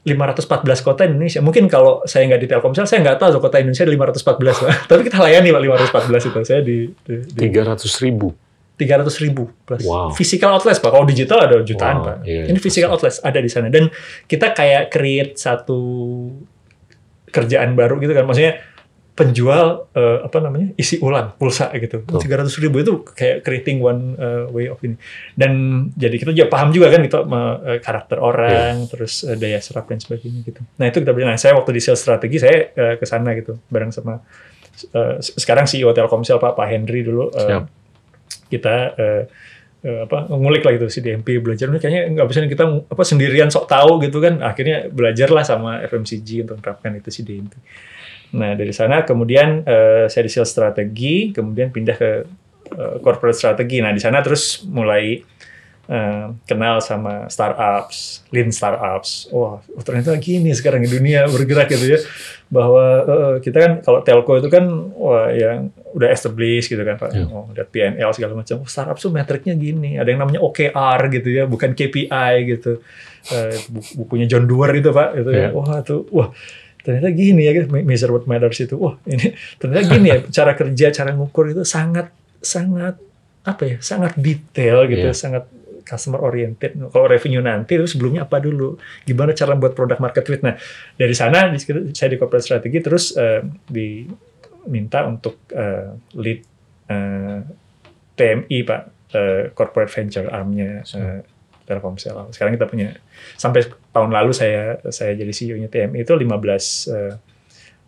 514 0.00 0.80
kota 0.80 1.04
Indonesia. 1.04 1.44
Mungkin 1.44 1.68
kalau 1.68 2.00
saya 2.08 2.24
nggak 2.24 2.40
di 2.40 2.48
Telkomsel, 2.48 2.88
saya 2.88 3.04
nggak 3.04 3.20
tahu 3.20 3.36
kota 3.36 3.60
Indonesia 3.60 3.84
ada 3.84 3.92
514. 3.92 4.64
Pak. 4.64 4.70
Tapi 4.90 5.00
kita 5.04 5.16
layani 5.20 5.48
Pak 5.52 5.60
514 5.92 6.28
itu. 6.32 6.38
Saya 6.48 6.60
di, 6.64 6.76
di, 7.04 7.14
di 7.20 7.46
300 7.52 8.04
ribu. 8.04 8.32
300 8.80 9.24
ribu 9.28 9.52
plus. 9.68 9.84
Wow. 9.84 10.16
Physical 10.16 10.56
outlets 10.56 10.80
Pak. 10.80 10.88
Kalau 10.88 11.04
digital 11.04 11.44
ada 11.44 11.60
jutaan 11.60 12.00
Wow, 12.00 12.06
Pak. 12.08 12.16
iya, 12.24 12.48
Ini 12.48 12.56
physical 12.56 12.96
outlets 12.96 13.20
ada 13.20 13.36
di 13.36 13.50
sana. 13.52 13.68
Dan 13.68 13.92
kita 14.24 14.56
kayak 14.56 14.88
create 14.88 15.36
satu 15.36 15.76
kerjaan 17.28 17.76
baru 17.76 18.00
gitu 18.00 18.16
kan. 18.16 18.24
Maksudnya 18.24 18.56
penjual 19.10 19.90
eh, 19.92 20.18
apa 20.24 20.38
namanya 20.40 20.72
isi 20.78 20.96
ulang 21.02 21.36
pulsa 21.36 21.68
gitu. 21.76 22.06
Tiga 22.06 22.40
ratus 22.40 22.56
ribu 22.62 22.80
itu 22.80 23.04
kayak 23.04 23.44
creating 23.44 23.82
one 23.82 24.16
eh, 24.16 24.44
way 24.48 24.66
of 24.70 24.80
ini. 24.80 24.96
Dan 25.36 25.84
jadi 25.92 26.16
kita 26.16 26.30
juga 26.32 26.48
paham 26.48 26.70
juga 26.72 26.88
kan 26.94 27.00
gitu 27.04 27.20
eh, 27.26 27.78
karakter 27.82 28.16
orang 28.22 28.88
terus 28.88 29.26
eh, 29.26 29.36
daya 29.36 29.58
serap 29.60 29.90
dan 29.90 30.00
sebagainya 30.00 30.40
gitu. 30.46 30.60
Nah 30.80 30.86
itu 30.88 31.04
kita 31.04 31.12
bilang 31.12 31.36
nah, 31.36 31.40
saya 31.40 31.52
waktu 31.58 31.70
di 31.76 31.80
sales 31.82 32.00
strategi 32.00 32.40
saya 32.40 32.72
eh, 32.72 32.94
ke 32.96 33.04
sana 33.04 33.36
gitu 33.36 33.60
bareng 33.68 33.92
sama 33.92 34.24
eh, 34.94 35.14
sekarang 35.20 35.68
CEO 35.68 35.92
Telkomsel 35.92 36.40
Pak 36.40 36.56
Pak 36.56 36.66
Henry 36.70 37.04
dulu 37.04 37.28
Siap. 37.34 37.62
kita 38.48 38.74
eh, 38.96 39.24
apa 39.80 40.28
ngulik 40.28 40.60
lah 40.60 40.76
gitu 40.76 40.92
si 40.92 41.00
DMP 41.00 41.40
belajar. 41.40 41.72
Ini 41.72 41.80
kayaknya 41.80 42.02
nggak 42.12 42.28
bisa 42.28 42.44
kita 42.44 42.64
apa 42.84 43.00
sendirian 43.00 43.48
sok 43.48 43.64
tahu 43.64 43.96
gitu 44.04 44.20
kan. 44.20 44.44
Akhirnya 44.44 44.92
belajarlah 44.92 45.40
sama 45.40 45.80
FMCG 45.88 46.44
untuk 46.44 46.60
menerapkan 46.60 46.92
itu 47.00 47.08
si 47.08 47.24
DMP 47.24 47.56
nah 48.30 48.54
dari 48.54 48.70
sana 48.70 49.02
kemudian 49.02 49.66
eh, 49.66 50.06
saya 50.06 50.22
di 50.22 50.30
sales 50.30 50.48
strategi 50.48 51.34
kemudian 51.34 51.74
pindah 51.74 51.96
ke 51.98 52.10
eh, 52.70 52.96
corporate 53.02 53.34
strategi 53.34 53.82
nah 53.82 53.90
di 53.90 53.98
sana 53.98 54.22
terus 54.22 54.62
mulai 54.64 55.18
eh, 55.90 56.26
kenal 56.46 56.78
sama 56.78 57.26
startups, 57.26 58.22
lean 58.30 58.54
startups. 58.54 59.26
Wah, 59.34 59.58
oh, 59.58 59.82
ternyata 59.82 60.14
gini 60.22 60.54
sekarang 60.54 60.86
di 60.86 60.90
dunia 60.90 61.26
bergerak 61.26 61.66
gitu 61.66 61.98
ya. 61.98 61.98
Bahwa 62.46 62.84
eh, 63.02 63.34
kita 63.42 63.58
kan 63.58 63.72
kalau 63.82 63.98
telco 64.06 64.38
itu 64.38 64.46
kan 64.46 64.70
wah 64.94 65.34
yang 65.34 65.74
udah 65.90 66.14
established 66.14 66.70
gitu 66.70 66.78
kan 66.86 66.94
Pak. 66.94 67.10
Ya. 67.10 67.26
Oh, 67.26 67.50
udah 67.50 67.66
PNL 67.66 68.10
segala 68.14 68.38
macam. 68.38 68.62
Oh, 68.62 68.70
startup 68.70 69.02
tuh 69.02 69.10
metriknya 69.10 69.58
gini. 69.58 69.98
Ada 69.98 70.14
yang 70.14 70.22
namanya 70.22 70.38
OKR 70.38 71.00
gitu 71.10 71.28
ya, 71.34 71.50
bukan 71.50 71.74
KPI 71.74 72.34
gitu. 72.46 72.78
Eh, 73.34 73.58
bu- 73.66 74.06
bukunya 74.06 74.30
John 74.30 74.46
Doerr 74.46 74.78
itu 74.78 74.94
Pak. 74.94 75.18
Itu 75.18 75.30
ya. 75.34 75.50
Ya. 75.50 75.58
Wah, 75.58 75.82
tuh 75.82 76.06
wah 76.14 76.30
ternyata 76.80 77.08
gini 77.10 77.42
ya 77.44 77.52
measure 77.84 78.12
what 78.12 78.24
matters 78.24 78.60
itu. 78.60 78.76
Wah, 78.76 78.96
ini 79.04 79.32
ternyata 79.56 79.84
gini 79.86 80.06
ya 80.08 80.18
cara 80.36 80.52
kerja, 80.54 80.86
cara 80.90 81.10
ngukur 81.12 81.52
itu 81.52 81.62
sangat 81.64 82.10
sangat 82.40 82.96
apa 83.42 83.62
ya? 83.64 83.76
Sangat 83.80 84.16
detail 84.16 84.84
gitu, 84.86 85.08
Iya. 85.08 85.16
sangat 85.16 85.44
customer 85.80 86.22
oriented. 86.22 86.78
Kalau 86.92 87.10
revenue 87.10 87.42
nanti 87.42 87.74
itu 87.74 87.82
sebelumnya 87.90 88.22
apa 88.22 88.38
dulu? 88.38 88.78
Gimana 89.02 89.34
cara 89.34 89.58
buat 89.58 89.74
produk 89.74 89.98
market 89.98 90.22
fit? 90.22 90.38
Nah, 90.38 90.54
dari 90.94 91.14
sana 91.18 91.50
saya 91.90 92.08
di 92.08 92.16
corporate 92.16 92.46
strategi 92.46 92.78
terus 92.78 93.10
eh, 93.18 93.42
diminta 93.66 95.02
untuk 95.02 95.50
eh, 95.50 95.90
lead 96.14 96.40
eh, 96.86 97.38
TMI 98.14 98.58
Pak, 98.62 98.82
eh, 99.16 99.42
corporate 99.50 99.90
venture 99.90 100.30
armnya 100.30 100.84
eh, 100.84 101.20
Telkomsel. 101.70 102.34
Sekarang 102.34 102.50
kita 102.52 102.66
punya 102.66 102.98
sampai 103.38 103.62
tahun 103.90 104.10
lalu 104.10 104.34
saya 104.34 104.82
saya 104.90 105.14
jadi 105.14 105.30
CEO-nya 105.30 105.70
TMI 105.70 106.02
itu 106.02 106.10
15 106.10 106.26
eh, 106.90 107.14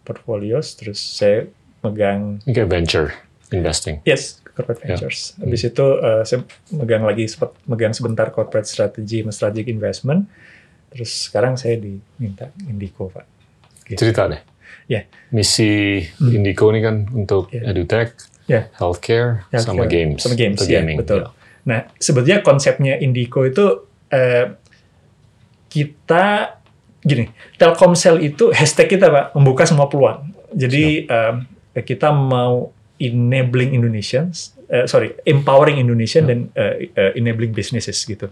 portfolios 0.03 0.75
terus 0.75 0.99
saya 0.99 1.47
megang 1.83 2.38
kayak 2.45 2.71
venture 2.71 3.11
investing. 3.51 3.99
Yes, 4.07 4.38
corporate 4.47 4.81
Ya. 4.83 4.95
ventures. 4.95 5.35
Habis 5.37 5.62
itu 5.66 5.87
eh, 5.99 6.23
saya 6.23 6.38
megang 6.71 7.03
lagi 7.03 7.27
sempat 7.27 7.59
megang 7.66 7.90
sebentar 7.90 8.31
corporate 8.31 8.64
strategy, 8.64 9.21
sama 9.21 9.35
strategic 9.35 9.66
investment. 9.68 10.31
Terus 10.92 11.27
sekarang 11.27 11.57
saya 11.57 11.77
diminta 11.77 12.53
Indico, 12.64 13.09
Pak. 13.09 13.25
Gitu. 13.88 13.99
Cerita 13.99 14.29
deh. 14.29 14.40
Ya. 14.87 15.09
Misi 15.33 16.01
Indico 16.21 16.68
ini 16.68 16.81
kan 16.81 17.09
untuk 17.11 17.49
Ya. 17.49 17.64
edutech, 17.66 18.12
Ya. 18.45 18.68
healthcare, 18.77 19.49
sama 19.57 19.85
Healthcare, 19.85 19.88
games. 19.88 20.21
Sama 20.21 20.37
games, 20.37 20.59
Atau 20.61 20.68
ya, 20.68 20.81
gaming. 20.81 20.99
betul. 21.01 21.21
Ya. 21.25 21.41
Nah, 21.62 21.87
sebetulnya 21.98 22.42
konsepnya 22.42 22.98
Indico 22.98 23.46
itu 23.46 23.87
eh, 24.11 24.51
kita 25.70 26.59
gini, 27.03 27.31
Telkomsel 27.59 28.22
itu 28.22 28.51
hashtag 28.55 28.98
kita 28.98 29.11
Pak 29.11 29.25
membuka 29.35 29.66
semua 29.66 29.87
peluang. 29.87 30.31
Jadi 30.53 31.07
eh, 31.07 31.35
kita 31.83 32.12
mau 32.12 32.70
enabling 33.03 33.75
Indonesians, 33.75 34.55
eh, 34.70 34.87
sorry, 34.87 35.16
empowering 35.27 35.83
Indonesian 35.83 36.29
dan 36.29 36.38
eh, 36.55 36.92
eh, 36.94 37.12
enabling 37.18 37.51
businesses 37.51 37.98
gitu. 38.07 38.31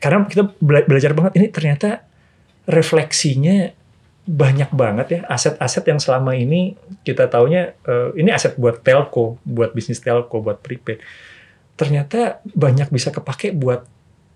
Karena 0.00 0.26
kita 0.26 0.50
bela- 0.58 0.86
belajar 0.86 1.12
banget 1.14 1.38
ini 1.38 1.46
ternyata 1.52 2.02
refleksinya 2.66 3.70
banyak 4.30 4.70
banget 4.70 5.06
ya 5.10 5.20
aset-aset 5.26 5.84
yang 5.90 5.98
selama 5.98 6.38
ini 6.38 6.78
kita 7.02 7.26
taunya 7.26 7.74
eh, 7.82 8.10
ini 8.14 8.30
aset 8.30 8.54
buat 8.56 8.82
telco, 8.82 9.38
buat 9.42 9.74
bisnis 9.74 10.00
telco, 10.02 10.38
buat 10.40 10.62
prepaid. 10.62 11.02
Ternyata 11.80 12.44
banyak 12.44 12.92
bisa 12.92 13.08
kepake 13.08 13.56
buat 13.56 13.88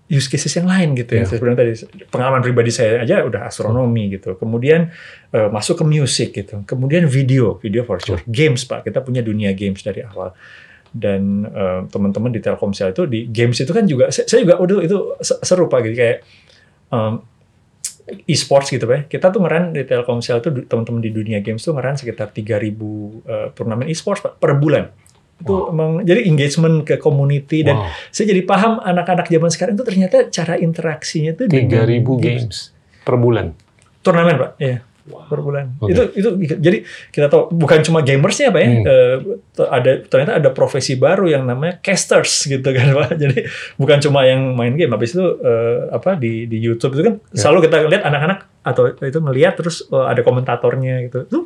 use 0.04 0.28
cases 0.28 0.52
yang 0.52 0.64
lain 0.64 0.96
gitu 0.96 1.16
ya. 1.16 1.24
Ya. 1.24 1.28
Sebenarnya 1.28 1.58
tadi 1.60 1.72
pengalaman 2.08 2.40
pribadi 2.40 2.68
saya 2.68 3.04
aja 3.04 3.20
udah 3.20 3.44
astronomi 3.44 4.12
gitu. 4.12 4.36
Kemudian 4.36 4.88
eh, 5.28 5.48
masuk 5.48 5.80
ke 5.80 5.84
musik 5.84 6.28
gitu. 6.32 6.64
Kemudian 6.64 7.04
video, 7.04 7.56
video 7.56 7.84
for 7.84 8.00
sure. 8.00 8.20
Games 8.24 8.64
Pak, 8.64 8.84
kita 8.84 9.00
punya 9.00 9.20
dunia 9.20 9.52
games 9.52 9.80
dari 9.80 10.00
awal. 10.00 10.32
Dan 10.88 11.44
eh, 11.44 11.80
teman-teman 11.88 12.30
di 12.30 12.40
Telkomsel 12.40 12.92
itu 12.92 13.04
di 13.04 13.28
games 13.28 13.56
itu 13.58 13.72
kan 13.72 13.84
juga 13.84 14.08
saya, 14.08 14.24
saya 14.24 14.40
juga 14.44 14.56
udah 14.56 14.76
itu 14.80 14.98
se- 15.20 15.40
seru 15.42 15.66
Pak 15.66 15.80
gitu 15.84 15.96
kayak 15.96 16.18
em, 16.88 17.14
e-sports 18.28 18.68
gitu 18.68 18.84
Pak. 18.84 19.08
Kita 19.08 19.32
tuh 19.32 19.40
ngeran 19.40 19.72
di 19.72 19.82
Telkomsel 19.82 20.38
tuh 20.38 20.52
du- 20.52 20.66
teman-teman 20.68 21.00
di 21.00 21.10
dunia 21.10 21.40
games 21.40 21.64
tuh 21.64 21.72
ngeran 21.72 21.96
sekitar 21.96 22.28
3000 22.28 22.44
eh, 23.24 23.48
turnamen 23.52 23.88
e-sports 23.88 24.20
Pak 24.20 24.36
per 24.36 24.54
bulan. 24.54 24.92
Itu 25.36 25.68
emang 25.68 26.02
jadi 26.02 26.24
engagement 26.24 26.82
ke 26.82 26.96
community 26.96 27.62
dan 27.62 27.76
Wow. 27.76 27.90
saya 28.08 28.26
jadi 28.28 28.42
paham 28.42 28.78
anak-anak 28.78 29.26
zaman 29.26 29.50
sekarang 29.50 29.72
itu 29.74 29.84
ternyata 29.84 30.16
cara 30.28 30.54
interaksinya 30.56 31.34
dengan 31.34 31.68
3000 31.68 32.00
games 32.18 32.70
per 33.00 33.16
bulan. 33.16 33.52
turnamen 34.00 34.36
pak. 34.36 34.50
Iya 34.58 34.78
per 35.04 35.36
bulan. 35.38 35.76
Oke. 35.78 35.92
itu 35.92 36.02
itu 36.16 36.28
jadi 36.56 36.80
kita 37.10 37.28
tahu 37.28 37.52
bukan 37.52 37.76
cuma 37.82 38.00
gamersnya 38.00 38.48
pak 38.48 38.56
ya. 38.58 38.68
Hmm. 38.70 38.84
t- 39.50 39.68
ada 39.68 40.00
ternyata 40.02 40.32
ada 40.34 40.48
profesi 40.50 40.96
baru 40.96 41.28
yang 41.28 41.44
namanya 41.44 41.76
casters 41.78 42.32
gitu 42.46 42.64
kan 42.64 42.88
pak. 42.90 43.12
Jadi 43.20 43.44
bukan 43.76 44.00
cuma 44.00 44.24
yang 44.24 44.56
main 44.56 44.72
game. 44.72 44.88
Habis 44.88 45.12
itu 45.12 45.20
eh, 45.38 45.92
apa 45.92 46.16
di 46.16 46.46
di 46.46 46.56
YouTube 46.56 46.94
itu 46.94 47.04
kan 47.04 47.14
Ya. 47.28 47.36
selalu 47.38 47.68
kita 47.68 47.84
lihat 47.84 48.00
anak-anak 48.02 48.38
atau 48.62 48.82
itu 48.94 49.18
ngelihat 49.18 49.52
terus 49.54 49.84
eh, 49.84 50.06
ada 50.08 50.20
komentatornya 50.20 51.04
gitu. 51.04 51.18
Itu 51.22 51.38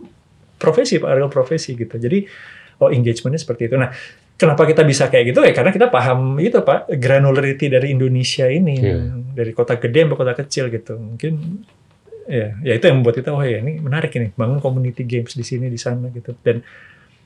profesi 0.54 0.98
pak 0.98 1.10
real 1.12 1.26
profesi 1.28 1.74
gitu. 1.74 1.98
Jadi 1.98 2.30
oh 2.78 2.88
engagementnya 2.90 3.40
seperti 3.40 3.70
itu 3.70 3.76
nah 3.78 3.90
Kenapa 4.38 4.62
kita 4.70 4.86
bisa 4.86 5.10
kayak 5.10 5.34
gitu 5.34 5.42
ya? 5.42 5.50
Karena 5.50 5.74
kita 5.74 5.90
paham 5.90 6.38
itu 6.38 6.62
pak 6.62 6.86
granularity 6.94 7.66
dari 7.66 7.90
Indonesia 7.90 8.46
ini 8.46 8.78
Iya. 8.78 9.18
dari 9.34 9.50
kota 9.50 9.74
gede 9.82 10.06
sampai 10.06 10.14
kota 10.14 10.34
kecil 10.38 10.70
gitu. 10.70 10.94
Mungkin 10.94 11.32
ya, 12.30 12.54
ya 12.62 12.72
itu 12.78 12.86
yang 12.86 13.02
membuat 13.02 13.18
kita 13.18 13.34
oh 13.34 13.42
ya 13.42 13.58
ini 13.58 13.82
menarik 13.82 14.14
ini 14.14 14.30
bangun 14.38 14.62
community 14.62 15.02
games 15.02 15.34
di 15.34 15.42
sini 15.42 15.66
di 15.66 15.74
sana 15.74 16.06
gitu 16.14 16.38
dan 16.46 16.62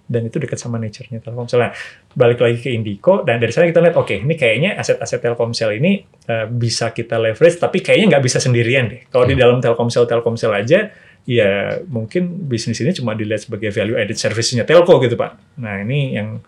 dan 0.08 0.24
itu 0.24 0.40
dekat 0.40 0.56
sama 0.56 0.80
nature-nya 0.80 1.20
Telkomsel. 1.20 1.60
Nah, 1.60 1.76
balik 2.16 2.40
lagi 2.40 2.64
ke 2.64 2.72
Indico 2.72 3.20
dan 3.28 3.36
dari 3.44 3.52
sana 3.52 3.68
kita 3.68 3.84
lihat 3.84 3.96
oke 4.00 4.16
ini 4.16 4.32
kayaknya 4.32 4.80
aset-aset 4.80 5.20
Telkomsel 5.20 5.84
ini 5.84 6.00
eh, 6.32 6.48
bisa 6.48 6.96
kita 6.96 7.20
leverage 7.20 7.60
tapi 7.60 7.84
kayaknya 7.84 8.16
nggak 8.16 8.24
bisa 8.24 8.40
sendirian 8.40 8.88
deh. 8.88 9.04
Kalau 9.12 9.28
di 9.28 9.36
dalam 9.36 9.60
Telkomsel 9.60 10.08
Telkomsel 10.08 10.52
aja 10.56 10.88
ya 11.22 11.78
mungkin 11.86 12.50
bisnis 12.50 12.82
ini 12.82 12.90
cuma 12.94 13.14
dilihat 13.14 13.46
sebagai 13.46 13.70
value 13.70 13.94
added 13.94 14.18
service-nya 14.18 14.66
telco 14.66 14.98
gitu 14.98 15.14
Pak. 15.14 15.58
Nah, 15.62 15.82
ini 15.82 16.18
yang 16.18 16.42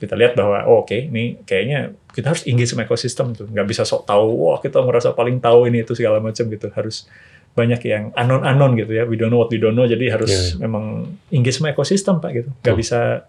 kita 0.00 0.16
lihat 0.16 0.32
bahwa 0.32 0.64
oh, 0.64 0.80
oke 0.82 0.96
ini 0.96 1.44
kayaknya 1.44 1.92
kita 2.08 2.32
harus 2.32 2.48
engage 2.48 2.72
sama 2.72 2.88
ekosistem 2.88 3.36
tuh 3.36 3.44
nggak 3.52 3.68
bisa 3.68 3.84
sok 3.84 4.08
tahu 4.08 4.48
wah 4.48 4.56
kita 4.56 4.80
merasa 4.80 5.12
paling 5.12 5.36
tahu 5.38 5.68
ini 5.68 5.84
itu 5.84 5.92
segala 5.92 6.24
macam 6.24 6.48
gitu 6.48 6.72
harus 6.72 7.04
banyak 7.52 7.80
yang 7.84 8.08
anon 8.16 8.40
anon 8.40 8.72
gitu 8.80 8.96
ya 8.96 9.04
we 9.04 9.20
don't 9.20 9.28
know 9.28 9.44
what 9.44 9.52
we 9.52 9.60
don't 9.60 9.76
know 9.76 9.84
jadi 9.84 10.16
harus 10.16 10.56
Iya. 10.56 10.64
memang 10.64 11.04
engage 11.28 11.60
sama 11.60 11.76
ekosistem 11.76 12.16
pak 12.16 12.32
gitu 12.32 12.48
nggak 12.48 12.72
Betul. 12.72 12.80
bisa 12.80 13.28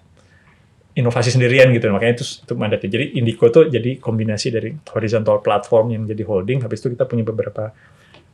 inovasi 0.95 1.35
sendirian 1.35 1.71
gitu 1.75 1.91
makanya 1.91 2.23
itu 2.23 2.25
itu 2.39 2.53
mandatnya 2.55 2.87
jadi 2.87 3.05
Indico 3.19 3.51
tuh 3.51 3.67
jadi 3.67 3.99
kombinasi 3.99 4.47
dari 4.55 4.71
horizontal 4.95 5.43
platform 5.43 5.91
yang 5.91 6.03
jadi 6.07 6.23
holding 6.23 6.63
habis 6.63 6.79
itu 6.79 6.95
kita 6.95 7.03
punya 7.03 7.27
beberapa 7.27 7.75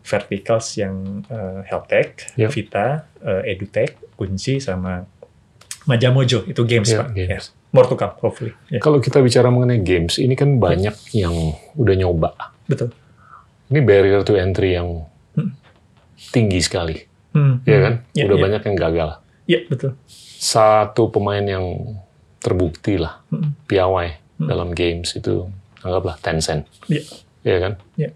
verticals 0.02 0.76
yang 0.76 0.96
eh, 1.26 1.62
health 1.64 1.88
tech, 1.88 2.34
Yep. 2.36 2.50
Vita, 2.52 2.88
eh, 3.20 3.52
edutech, 3.52 3.98
kunci 4.14 4.58
sama 4.58 5.06
Majamojo 5.86 6.44
itu 6.44 6.62
games 6.62 6.90
Ya, 6.90 7.00
pak 7.00 7.16
games. 7.16 7.46
Ya. 7.48 7.56
more 7.70 7.86
to 7.86 7.96
come 7.96 8.12
hopefully 8.18 8.52
Ya, 8.68 8.80
Kalau 8.80 9.00
kita 9.00 9.20
bicara 9.20 9.48
mengenai 9.48 9.80
games, 9.80 10.18
ini 10.18 10.34
kan 10.34 10.58
banyak 10.58 10.92
yang 11.14 11.32
udah 11.74 11.96
nyoba. 11.96 12.32
betul 12.66 12.92
Ini 13.68 13.80
barrier 13.82 14.22
to 14.22 14.36
entry 14.36 14.74
yang 14.74 15.08
Hmm. 15.32 15.54
tinggi 16.30 16.60
sekali, 16.60 16.98
Hmm, 17.30 17.62
ya 17.62 17.72
hmm. 17.74 17.84
kan? 17.84 17.94
Ya, 18.12 18.24
udah 18.26 18.36
ya. 18.36 18.44
banyak 18.44 18.62
yang 18.64 18.76
gagal. 18.76 19.10
Iya 19.46 19.60
betul. 19.66 19.92
Satu 20.34 21.08
pemain 21.08 21.42
yang 21.42 21.66
terbukti 22.38 22.96
lah, 22.96 23.22
Hmm. 23.28 23.54
piawai 23.64 24.10
Hmm. 24.38 24.48
dalam 24.48 24.70
games 24.72 25.14
itu 25.14 25.46
anggaplah 25.80 26.18
Tencent, 26.18 26.66
Iya. 26.86 27.04
ya 27.44 27.58
kan? 27.60 27.74
Iya. 27.94 28.10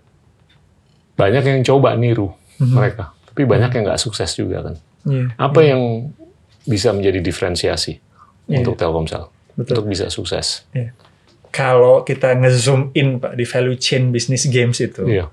Banyak 1.21 1.43
yang 1.45 1.59
coba 1.61 1.93
niru 1.93 2.33
Mhm. 2.57 2.73
mereka, 2.73 3.13
tapi 3.25 3.45
banyak 3.45 3.69
yang 3.71 3.83
nggak 3.85 3.97
sukses 3.97 4.33
juga 4.33 4.65
kan. 4.65 4.75
Iya. 5.03 5.33
Apa 5.35 5.59
yang 5.61 6.09
bisa 6.63 6.89
menjadi 6.91 7.21
diferensiasi 7.21 7.97
Iya. 8.45 8.61
untuk 8.61 8.77
Telkomsel 8.77 9.29
Betul. 9.53 9.73
untuk 9.77 9.85
bisa 9.87 10.09
sukses? 10.09 10.65
Kalau 11.49 12.01
kita 12.01 12.31
ngezoom 12.33 12.93
in 12.93 13.17
pak 13.17 13.33
di 13.33 13.43
value 13.43 13.75
chain 13.75 14.09
bisnis 14.09 14.45
games 14.45 14.77
itu, 14.77 15.03
Iya. 15.05 15.29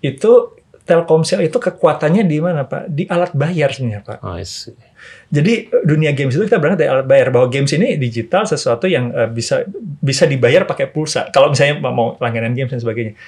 itu 0.00 0.52
Telkomsel 0.86 1.42
itu 1.42 1.58
kekuatannya 1.58 2.22
di 2.22 2.38
mana 2.38 2.62
Pak? 2.62 2.86
Di 2.86 3.10
alat 3.10 3.34
bayar 3.34 3.74
sebenarnya 3.74 4.06
Pak. 4.06 4.18
I 4.22 4.46
see. 4.46 4.70
Jadi 5.28 5.66
dunia 5.82 6.14
games 6.14 6.38
itu 6.38 6.46
kita 6.46 6.62
berangkat 6.62 6.86
dari 6.86 6.90
alat 6.94 7.06
bayar 7.10 7.34
bahwa 7.34 7.50
games 7.50 7.74
ini 7.74 7.98
digital 7.98 8.46
sesuatu 8.46 8.86
yang 8.86 9.10
eh, 9.10 9.26
bisa 9.26 9.66
bisa 9.98 10.30
dibayar 10.30 10.62
pakai 10.62 10.86
pulsa. 10.86 11.26
Kalau 11.34 11.50
misalnya 11.50 11.82
mau 11.82 12.14
langganan 12.22 12.54
games 12.54 12.70
dan 12.70 12.78
sebagainya. 12.78 13.18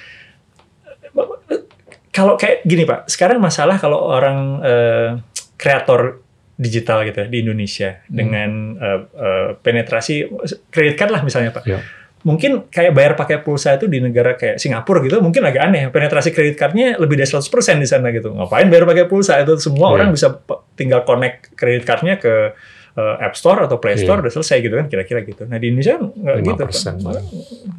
Kalau 2.09 2.35
kayak 2.35 2.65
gini 2.65 2.83
Pak, 2.83 3.05
sekarang 3.05 3.37
masalah 3.37 3.77
kalau 3.77 4.01
orang 4.01 4.39
eh, 4.61 5.09
kreator 5.55 6.25
digital 6.59 7.07
gitu 7.07 7.23
ya 7.23 7.27
di 7.31 7.37
Indonesia 7.39 8.01
dengan 8.09 8.75
eh, 8.75 8.99
eh, 9.15 9.49
penetrasi 9.55 10.27
kredit 10.67 10.95
card 10.97 11.11
lah 11.13 11.21
misalnya 11.21 11.53
Pak. 11.53 11.63
Ya. 11.63 11.79
Mungkin 12.19 12.67
kayak 12.67 12.91
bayar 12.91 13.13
pakai 13.15 13.39
pulsa 13.39 13.79
itu 13.79 13.87
di 13.87 14.03
negara 14.03 14.35
kayak 14.35 14.59
Singapura 14.59 14.99
gitu 14.99 15.23
mungkin 15.23 15.39
agak 15.47 15.71
aneh. 15.71 15.87
Penetrasi 15.87 16.35
kredit 16.35 16.59
cardnya 16.59 16.99
lebih 16.99 17.15
dari 17.15 17.29
100% 17.29 17.47
di 17.79 17.87
sana 17.87 18.11
gitu. 18.11 18.35
Ngapain 18.35 18.67
bayar 18.67 18.83
pakai 18.83 19.07
pulsa 19.07 19.39
itu 19.39 19.55
semua 19.55 19.87
Iya. 19.87 19.95
orang 19.95 20.09
bisa 20.11 20.27
tinggal 20.75 21.07
connect 21.07 21.55
kredit 21.55 21.87
cardnya 21.87 22.19
ke 22.19 22.51
eh, 22.99 23.15
App 23.21 23.33
Store 23.33 23.59
atau 23.61 23.77
Play 23.77 23.95
Store 23.95 24.19
Iya. 24.19 24.23
udah 24.25 24.33
selesai 24.33 24.57
gitu 24.59 24.75
kan 24.75 24.85
kira-kira 24.85 25.19
gitu. 25.21 25.43
Nah 25.43 25.55
di 25.55 25.67
Indonesia 25.67 25.95
nggak 25.95 26.35
gitu 26.37 26.51
5% 26.59 26.99
Pak. 26.99 27.13
Pak. 27.15 27.23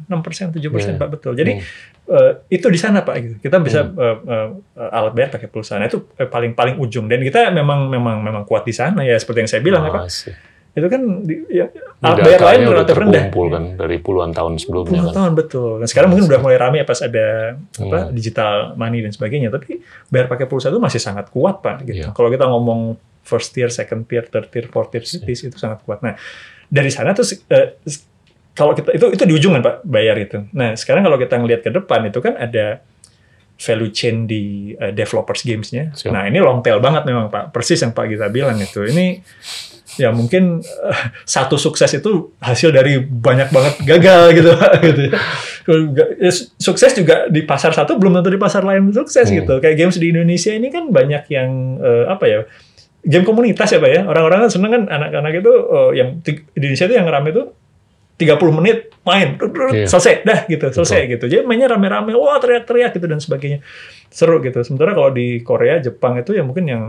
6 0.09 0.19
persen, 0.19 0.45
7 0.49 0.67
persen 0.67 0.93
Iya. 0.93 0.99
Pak 0.99 1.09
betul. 1.11 1.33
Jadi 1.33 1.51
Hmm. 1.53 2.11
eh, 2.11 2.31
itu 2.51 2.67
di 2.67 2.75
sana 2.75 2.99
Pak 2.99 3.15
gitu. 3.17 3.35
Kita 3.39 3.57
bisa 3.59 3.79
Hmm. 3.83 3.95
eh, 3.95 4.17
eh, 4.25 4.47
eh, 4.75 4.89
alat 4.91 5.13
bayar 5.13 5.29
pakai 5.31 5.47
pulsa. 5.47 5.77
Nah 5.77 5.85
itu 5.85 6.09
eh, 6.13 6.25
paling 6.25 6.51
paling 6.51 6.75
ujung 6.75 7.05
dan 7.05 7.19
kita 7.19 7.47
memang 7.49 7.85
memang 7.87 8.17
memang 8.19 8.43
kuat 8.43 8.63
di 8.63 8.73
sana 8.73 9.01
ya 9.01 9.15
seperti 9.15 9.39
yang 9.39 9.49
saya 9.49 9.61
bilang 9.61 9.83
ya 9.83 9.93
Pak. 9.93 10.03
Itu 10.71 10.87
kan 10.87 11.03
di, 11.21 11.35
ya, 11.51 11.67
alat 11.99 12.17
bayar 12.21 12.39
lain 12.41 12.61
relatif 12.65 12.95
rendah. 12.95 13.27
kan 13.27 13.63
dari 13.75 13.99
puluhan 13.99 14.31
tahun 14.31 14.55
sebelumnya 14.55 14.87
Puluhan 14.89 15.05
kan. 15.05 15.15
tahun 15.17 15.31
betul. 15.35 15.71
Dan 15.77 15.87
sekarang 15.87 16.09
mungkin 16.09 16.25
udah 16.25 16.39
mulai 16.39 16.55
rame 16.55 16.79
ya 16.79 16.87
pas 16.87 16.99
ada 17.01 17.27
apa 17.59 17.97
Hmm. 18.01 18.11
digital 18.11 18.51
money 18.73 18.99
dan 18.99 19.11
sebagainya. 19.11 19.51
Tapi 19.51 19.83
bayar 20.07 20.25
pakai 20.25 20.47
pulsa 20.47 20.67
itu 20.67 20.79
masih 20.79 20.97
sangat 20.97 21.27
kuat 21.27 21.59
pak. 21.59 21.83
Gitu. 21.83 22.07
Iya. 22.07 22.11
Kalau 22.11 22.27
kita 22.27 22.47
ngomong 22.47 22.95
first 23.21 23.51
tier, 23.51 23.69
second 23.69 24.05
tier, 24.05 24.25
third 24.25 24.49
tier, 24.49 24.65
fourth 24.67 24.89
tier 24.89 25.03
cities 25.03 25.41
itu 25.43 25.55
sangat 25.55 25.81
kuat. 25.81 26.01
Nah 26.01 26.17
dari 26.67 26.89
sana 26.89 27.11
tuh 27.11 27.23
eh, 27.49 27.77
s- 27.83 28.05
kalau 28.51 28.73
kita 28.73 28.91
itu 28.91 29.05
itu 29.11 29.23
di 29.23 29.33
ujung 29.33 29.55
kan 29.55 29.61
pak 29.61 29.75
bayar 29.83 30.17
itu. 30.17 30.43
Nah 30.51 30.75
sekarang 30.75 31.01
kalau 31.01 31.15
kita 31.15 31.35
ngelihat 31.35 31.61
ke 31.61 31.71
depan 31.71 32.03
itu 32.05 32.19
kan 32.19 32.35
ada 32.35 32.83
value 33.55 33.93
chain 33.93 34.25
di 34.25 34.73
eh, 34.73 34.89
developers 34.89 35.45
gamesnya. 35.45 35.93
Siap. 35.93 36.09
Nah 36.09 36.25
ini 36.25 36.41
long 36.41 36.59
tail 36.59 36.81
banget 36.81 37.05
memang 37.05 37.29
pak. 37.29 37.53
Persis 37.53 37.79
yang 37.79 37.93
pak 37.93 38.09
kita 38.09 38.27
bilang 38.27 38.57
itu. 38.57 38.81
Ini 38.81 39.21
ya 39.95 40.09
mungkin 40.09 40.59
eh, 40.63 41.01
satu 41.23 41.55
sukses 41.55 41.91
itu 41.93 42.33
hasil 42.39 42.71
dari 42.71 42.97
banyak 42.99 43.51
banget 43.51 43.73
gagal 43.85 44.21
gitu 44.33 44.49
Pak, 44.55 44.71
gitu 44.87 45.01
ya. 45.07 45.19
Ya, 46.17 46.31
su- 46.33 46.49
sukses 46.57 46.91
juga 46.91 47.29
di 47.29 47.43
pasar 47.43 47.69
satu 47.71 47.95
belum 47.95 48.17
tentu 48.17 48.31
di 48.31 48.39
pasar 48.39 48.65
lain 48.65 48.89
sukses 48.89 49.29
Hmm. 49.29 49.37
gitu 49.43 49.53
kayak 49.59 49.77
games 49.77 49.95
di 49.95 50.09
Indonesia 50.09 50.49
ini 50.49 50.67
kan 50.67 50.89
banyak 50.89 51.29
yang 51.29 51.49
eh, 51.77 52.05
apa 52.09 52.25
ya 52.25 52.39
game 53.01 53.25
komunitas 53.25 53.69
ya 53.73 53.79
pak 53.81 53.91
ya. 53.91 54.01
Orang-orang 54.05 54.47
kan 54.47 54.49
seneng 54.53 54.71
kan 54.71 54.83
anak-anak 54.89 55.33
itu 55.41 55.53
eh, 55.53 55.91
yang 55.97 56.09
di 56.21 56.31
Indonesia 56.57 56.85
itu 56.85 56.95
yang 56.95 57.07
rame 57.09 57.29
itu 57.33 57.43
30 58.21 58.57
menit 58.61 58.77
main. 59.01 59.33
Iya. 59.73 59.89
selesai 59.89 60.21
dah 60.21 60.39
gitu. 60.45 60.65
Selesai 60.69 61.09
gitu. 61.09 61.25
Jadi 61.25 61.41
mainnya 61.41 61.73
rame-rame 61.73 62.13
wah 62.13 62.37
teriak-teriak 62.37 62.93
gitu 62.93 63.07
dan 63.09 63.17
sebagainya. 63.17 63.65
Seru 64.13 64.37
gitu. 64.45 64.61
Sementara 64.61 64.93
kalau 64.93 65.09
di 65.09 65.41
Korea 65.41 65.81
Jepang 65.81 66.21
itu 66.21 66.37
ya 66.37 66.45
mungkin 66.45 66.69
yang 66.69 66.83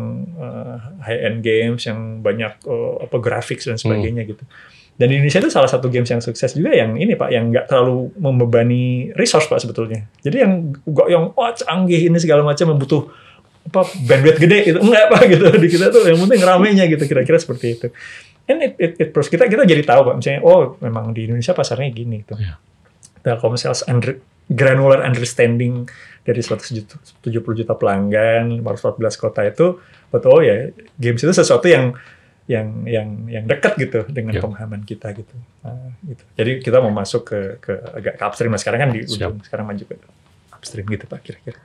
high 1.01 1.21
end 1.33 1.41
games 1.41 1.89
yang 1.89 2.21
banyak 2.21 2.61
eh, 2.69 2.95
apa 3.09 3.17
grafik 3.17 3.65
dan 3.65 3.81
sebagainya 3.81 4.29
gitu. 4.29 4.45
Dan 4.93 5.09
di 5.09 5.19
Indonesia 5.19 5.41
itu 5.41 5.51
salah 5.51 5.71
satu 5.73 5.89
games 5.89 6.07
yang 6.13 6.21
sukses 6.21 6.53
juga 6.53 6.77
yang 6.77 7.01
ini 7.01 7.17
pak 7.17 7.33
yang 7.33 7.49
nggak 7.49 7.65
terlalu 7.65 8.13
membebani 8.21 9.09
resource 9.17 9.49
pak 9.49 9.65
sebetulnya. 9.65 10.05
Jadi 10.21 10.37
yang 10.45 10.53
yang 11.09 11.33
wah 11.33 11.57
canggih 11.57 12.13
ini 12.13 12.19
segala 12.21 12.45
macam 12.45 12.69
yang 12.69 12.79
butuh 12.79 13.09
apa 13.63 13.81
bandwidth 14.01 14.39
gede 14.39 14.59
gitu 14.65 14.79
enggak 14.79 15.07
pak 15.09 15.23
gitu 15.29 15.45
di 15.55 15.69
kita 15.69 15.87
tuh 15.89 16.03
yang 16.05 16.19
penting 16.19 16.41
ramenya 16.41 16.85
gitu 16.85 17.03
kira-kira 17.03 17.37
seperti 17.37 17.67
itu 17.73 17.87
and 18.45 18.59
it, 18.61 18.75
it, 18.77 18.93
it 18.99 19.09
proves- 19.11 19.29
kita 19.29 19.47
kita 19.47 19.63
jadi 19.63 19.83
tahu 19.83 20.03
pak 20.05 20.15
misalnya 20.17 20.41
oh 20.43 20.75
memang 20.79 21.11
di 21.11 21.25
Indonesia 21.25 21.53
pasarnya 21.53 21.89
gini 21.89 22.21
gitu 22.21 22.35
Iya. 22.35 22.59
Telkomsel's 23.21 23.87
under, 23.87 24.19
granular 24.49 24.99
understanding 25.01 25.87
dari 26.21 26.39
100 26.39 26.59
juta, 26.73 26.99
70 27.23 27.39
juta 27.57 27.73
pelanggan 27.73 28.51
514 28.59 28.99
kota 29.17 29.41
itu 29.43 29.79
betul 30.09 30.31
oh 30.33 30.43
ya 30.43 30.69
games 30.93 31.19
itu 31.19 31.31
sesuatu 31.31 31.65
yang 31.65 31.95
yang 32.45 32.83
yang 32.85 33.09
yang 33.29 33.45
dekat 33.47 33.79
gitu 33.79 34.03
dengan 34.09 34.35
Iya. 34.35 34.43
pemahaman 34.43 34.83
kita 34.83 35.15
gitu. 35.15 35.31
Nah, 35.63 35.95
gitu. 36.03 36.23
Jadi 36.35 36.53
kita 36.59 36.83
mau 36.83 36.91
masuk 36.91 37.23
ke 37.25 37.39
ke 37.61 37.73
agak 37.95 38.19
ke 38.19 38.23
upstream. 38.25 38.51
Nah, 38.51 38.59
sekarang 38.59 38.79
kan 38.81 38.91
di 38.91 39.07
ujung, 39.07 39.39
sekarang 39.41 39.65
maju 39.65 39.85
ke 39.87 39.95
upstream 40.51 40.87
gitu 40.89 41.07
Pak 41.07 41.23
kira-kira. 41.23 41.63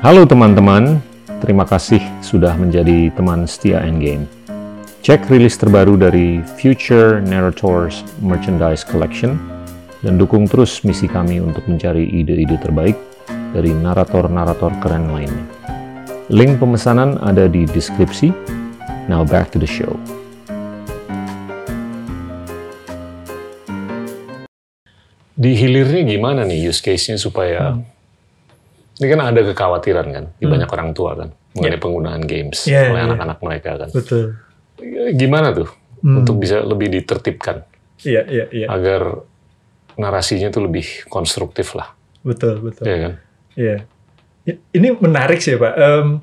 Halo 0.00 0.24
teman-teman, 0.24 0.96
terima 1.44 1.68
kasih 1.68 2.00
sudah 2.24 2.56
menjadi 2.56 3.12
teman 3.12 3.44
setia 3.44 3.84
Endgame. 3.84 4.24
Cek 5.04 5.28
rilis 5.28 5.60
terbaru 5.60 5.92
dari 6.00 6.40
Future 6.56 7.20
Narrators 7.20 8.00
Merchandise 8.24 8.80
Collection 8.80 9.36
dan 10.00 10.16
dukung 10.16 10.48
terus 10.48 10.80
misi 10.88 11.04
kami 11.04 11.44
untuk 11.44 11.68
mencari 11.68 12.08
ide-ide 12.08 12.56
terbaik 12.56 12.96
dari 13.52 13.68
narator-narator 13.76 14.72
keren 14.80 15.12
lainnya. 15.12 15.44
Link 16.32 16.56
pemesanan 16.56 17.20
ada 17.20 17.44
di 17.44 17.68
deskripsi. 17.68 18.32
Now 19.04 19.20
back 19.28 19.52
to 19.52 19.60
the 19.60 19.68
show. 19.68 20.00
Di 25.36 25.52
hilirnya 25.52 26.08
gimana 26.08 26.48
nih 26.48 26.72
use 26.72 26.80
case-nya 26.80 27.20
supaya 27.20 27.76
ini 28.98 29.06
kan 29.08 29.20
ada 29.22 29.40
kekhawatiran 29.42 30.06
kan 30.08 30.24
di 30.34 30.44
Hmm. 30.44 30.52
banyak 30.52 30.68
orang 30.68 30.90
tua 30.90 31.14
kan 31.14 31.28
mengenai 31.54 31.78
penggunaan 31.78 32.22
games 32.22 32.66
Iya, 32.66 32.90
oleh 32.90 32.98
iya. 32.98 33.06
anak-anak 33.08 33.38
mereka 33.40 33.70
kan. 33.78 33.88
Betul. 33.90 34.24
Gimana 35.14 35.50
tuh 35.50 35.68
Hmm. 35.98 36.22
untuk 36.22 36.38
bisa 36.38 36.62
lebih 36.62 36.86
ditertibkan 36.88 37.66
Iya 38.00 38.22
iya 38.26 38.44
iya. 38.50 38.66
agar 38.68 39.22
narasinya 39.94 40.46
tuh 40.48 40.62
lebih 40.64 40.86
konstruktif 41.06 41.74
lah, 41.74 41.90
Betul 42.22 42.62
betul. 42.62 42.86
ya 42.86 42.96
kan? 43.00 43.12
Iya. 43.54 43.76
Ini 44.70 44.94
menarik 44.96 45.38
sih 45.38 45.54
Pak. 45.54 45.74
Em, 45.74 46.22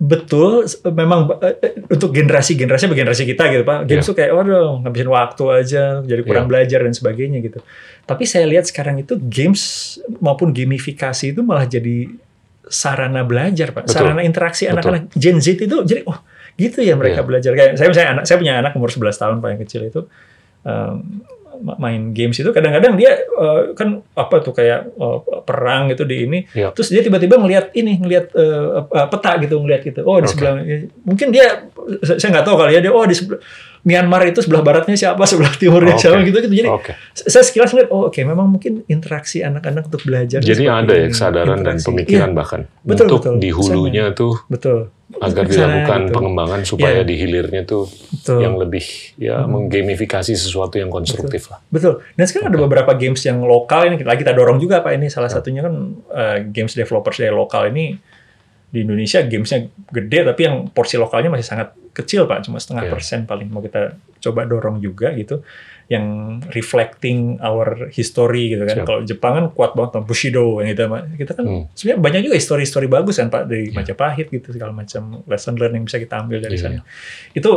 betul, 0.00 0.64
memang 0.88 1.28
eh, 1.44 1.60
eh, 1.60 1.72
untuk 1.86 2.08
generasi-generasi 2.10 2.88
generasi 2.88 3.28
kita 3.28 3.52
gitu 3.52 3.62
Pak. 3.62 3.84
Games 3.84 4.00
Iya. 4.00 4.08
tuh 4.08 4.16
kayak, 4.16 4.32
waduh, 4.32 4.80
ngabisin 4.80 5.10
waktu 5.12 5.44
aja, 5.52 5.84
jadi 6.00 6.22
kurang 6.24 6.48
Iya. 6.48 6.50
belajar 6.50 6.78
dan 6.82 6.94
sebagainya 6.96 7.38
gitu. 7.44 7.60
Tapi 8.08 8.24
saya 8.24 8.48
lihat 8.48 8.64
sekarang 8.64 8.96
itu 8.96 9.20
games 9.20 9.60
maupun 10.18 10.56
gamifikasi 10.56 11.36
itu 11.36 11.44
malah 11.44 11.68
jadi 11.68 12.08
sarana 12.64 13.22
belajar 13.22 13.70
Pak. 13.70 13.86
Betul. 13.86 13.94
Sarana 13.94 14.24
interaksi 14.24 14.64
anak-anak 14.66 15.12
Gen 15.12 15.36
Z 15.38 15.60
itu 15.60 15.76
jadi, 15.84 16.00
oh 16.08 16.16
gitu 16.56 16.80
ya 16.80 16.96
mereka 16.96 17.20
Iya. 17.20 17.28
belajar. 17.28 17.50
Kayak 17.52 17.72
saya 17.76 17.88
misalnya 17.92 18.10
anak, 18.16 18.24
saya 18.24 18.36
punya 18.40 18.54
anak 18.56 18.72
umur 18.74 18.88
11 18.88 19.20
tahun 19.20 19.36
Pak 19.38 19.48
yang 19.52 19.60
kecil 19.60 19.82
itu. 19.84 20.00
ma- 20.60 20.96
main 21.60 22.16
games 22.16 22.40
itu 22.40 22.50
kadang-kadang 22.50 22.96
dia 22.96 23.20
eh, 23.20 23.60
kan 23.76 24.00
apa 24.16 24.40
tuh 24.40 24.56
kayak 24.56 24.90
eh, 24.90 25.18
perang 25.44 25.92
gitu 25.92 26.08
di 26.08 26.24
ini 26.24 26.38
Iya. 26.50 26.72
terus 26.72 26.88
dia 26.88 27.04
tiba-tiba 27.04 27.36
ngelihat 27.36 27.76
ini 27.76 28.00
ngelihat 28.00 28.32
eh, 28.34 29.06
peta 29.08 29.36
gitu 29.38 29.60
ngelihat 29.60 29.82
gitu 29.84 30.00
oh 30.02 30.18
di 30.18 30.26
Oke. 30.26 30.32
sebelah 30.34 30.54
mungkin 31.04 31.28
dia 31.30 31.68
saya 32.02 32.16
saya 32.16 32.30
nggak 32.38 32.46
tahu 32.48 32.56
kali 32.56 32.72
ya 32.76 32.80
dia 32.80 32.92
oh 32.92 33.04
di 33.04 33.14
sebelah 33.14 33.40
Myanmar 33.80 34.22
itu 34.24 34.38
sebelah 34.38 34.60
baratnya 34.60 34.92
siapa 34.92 35.24
sebelah 35.24 35.56
timurnya 35.56 35.96
Oke. 35.96 36.02
siapa 36.04 36.20
gitu 36.20 36.38
gitu 36.38 36.52
jadi 36.52 36.68
Oke. 36.68 36.92
saya 37.12 37.40
sekilas 37.40 37.72
ngeliat 37.72 37.88
oh 37.88 38.06
oke 38.06 38.20
memang 38.20 38.46
mungkin 38.50 38.84
interaksi 38.86 39.40
anak-anak 39.40 39.88
untuk 39.88 40.04
belajar 40.04 40.38
Jadi 40.38 40.64
ada 40.64 40.92
ya 40.92 41.08
kesadaran 41.08 41.58
dan 41.58 41.76
Interaksi. 41.76 41.86
pemikiran 41.88 42.28
Iya, 42.28 42.36
bahkan 42.36 42.60
Betul, 42.82 43.06
untuk 43.08 43.20
betul. 43.20 43.34
di 43.40 43.50
hulunya 43.50 44.04
tuh 44.12 44.36
betul 44.46 44.78
agar 45.10 45.42
Ke 45.42 45.50
sana 45.50 45.64
dilakukan 45.82 46.00
gitu. 46.02 46.14
pengembangan 46.14 46.60
supaya 46.62 47.00
Iya. 47.00 47.08
di 47.08 47.14
hilirnya 47.16 47.62
tuh 47.64 47.84
betul 47.88 48.38
yang 48.38 48.54
lebih 48.54 48.84
ya 49.16 49.36
Hmm. 49.40 49.48
menggamifikasi 49.50 50.32
sesuatu 50.32 50.76
yang 50.76 50.86
konstruktif 50.86 51.48
lah. 51.48 51.58
Betul. 51.66 52.04
Dan 52.14 52.24
sekarang 52.24 52.52
ada 52.52 52.60
beberapa 52.60 52.92
games 52.94 53.18
yang 53.22 53.42
lokal 53.42 53.88
ini 53.88 53.98
lagi 54.00 54.20
kita 54.20 54.30
dorong 54.30 54.56
juga 54.56 54.78
Pak 54.80 54.92
ini 54.92 55.08
salah 55.08 55.26
satunya 55.26 55.64
kan 55.64 55.74
eh, 56.06 56.46
games 56.46 56.72
developers 56.72 57.16
dari 57.16 57.32
lokal 57.32 57.68
ini 57.68 57.96
di 58.68 58.84
Indonesia 58.84 59.18
gamesnya 59.20 59.66
gede 59.90 60.22
tapi 60.22 60.40
yang 60.44 60.68
porsi 60.68 60.94
lokalnya 60.94 61.26
masih 61.26 61.42
sangat 61.42 61.74
kecil 61.90 62.24
Pak 62.24 62.46
cuma 62.46 62.56
setengah 62.56 62.86
Iya. 62.86 62.92
persen 62.92 63.18
paling 63.24 63.48
mau 63.48 63.60
kita 63.60 63.94
coba 64.20 64.44
dorong 64.44 64.78
juga 64.78 65.10
gitu 65.12 65.42
yang 65.90 66.38
reflecting 66.54 67.42
our 67.42 67.90
history 67.90 68.54
gitu 68.54 68.62
kan. 68.62 68.86
Kalau 68.86 69.00
Jepang 69.02 69.32
kan 69.34 69.44
kuat 69.50 69.74
banget 69.74 70.06
Bushido 70.06 70.62
yang 70.62 70.70
gitu 70.70 70.86
Pak. 70.86 71.02
Kita 71.18 71.32
kan 71.34 71.44
Hmm. 71.44 71.64
sebenarnya 71.74 71.98
banyak 71.98 72.20
juga 72.24 72.36
histori-histori 72.38 72.86
bagus 72.86 73.18
kan 73.18 73.26
Pak 73.26 73.42
dari 73.44 73.68
Iya. 73.68 73.74
Majapahit 73.74 74.30
gitu 74.30 74.54
segala 74.54 74.70
macam 74.70 75.26
lesson 75.26 75.58
learn 75.58 75.74
yang 75.74 75.84
bisa 75.84 75.98
kita 75.98 76.14
ambil 76.16 76.38
dari 76.38 76.54
Iya. 76.54 76.62
sana. 76.70 76.80
Itu 77.34 77.50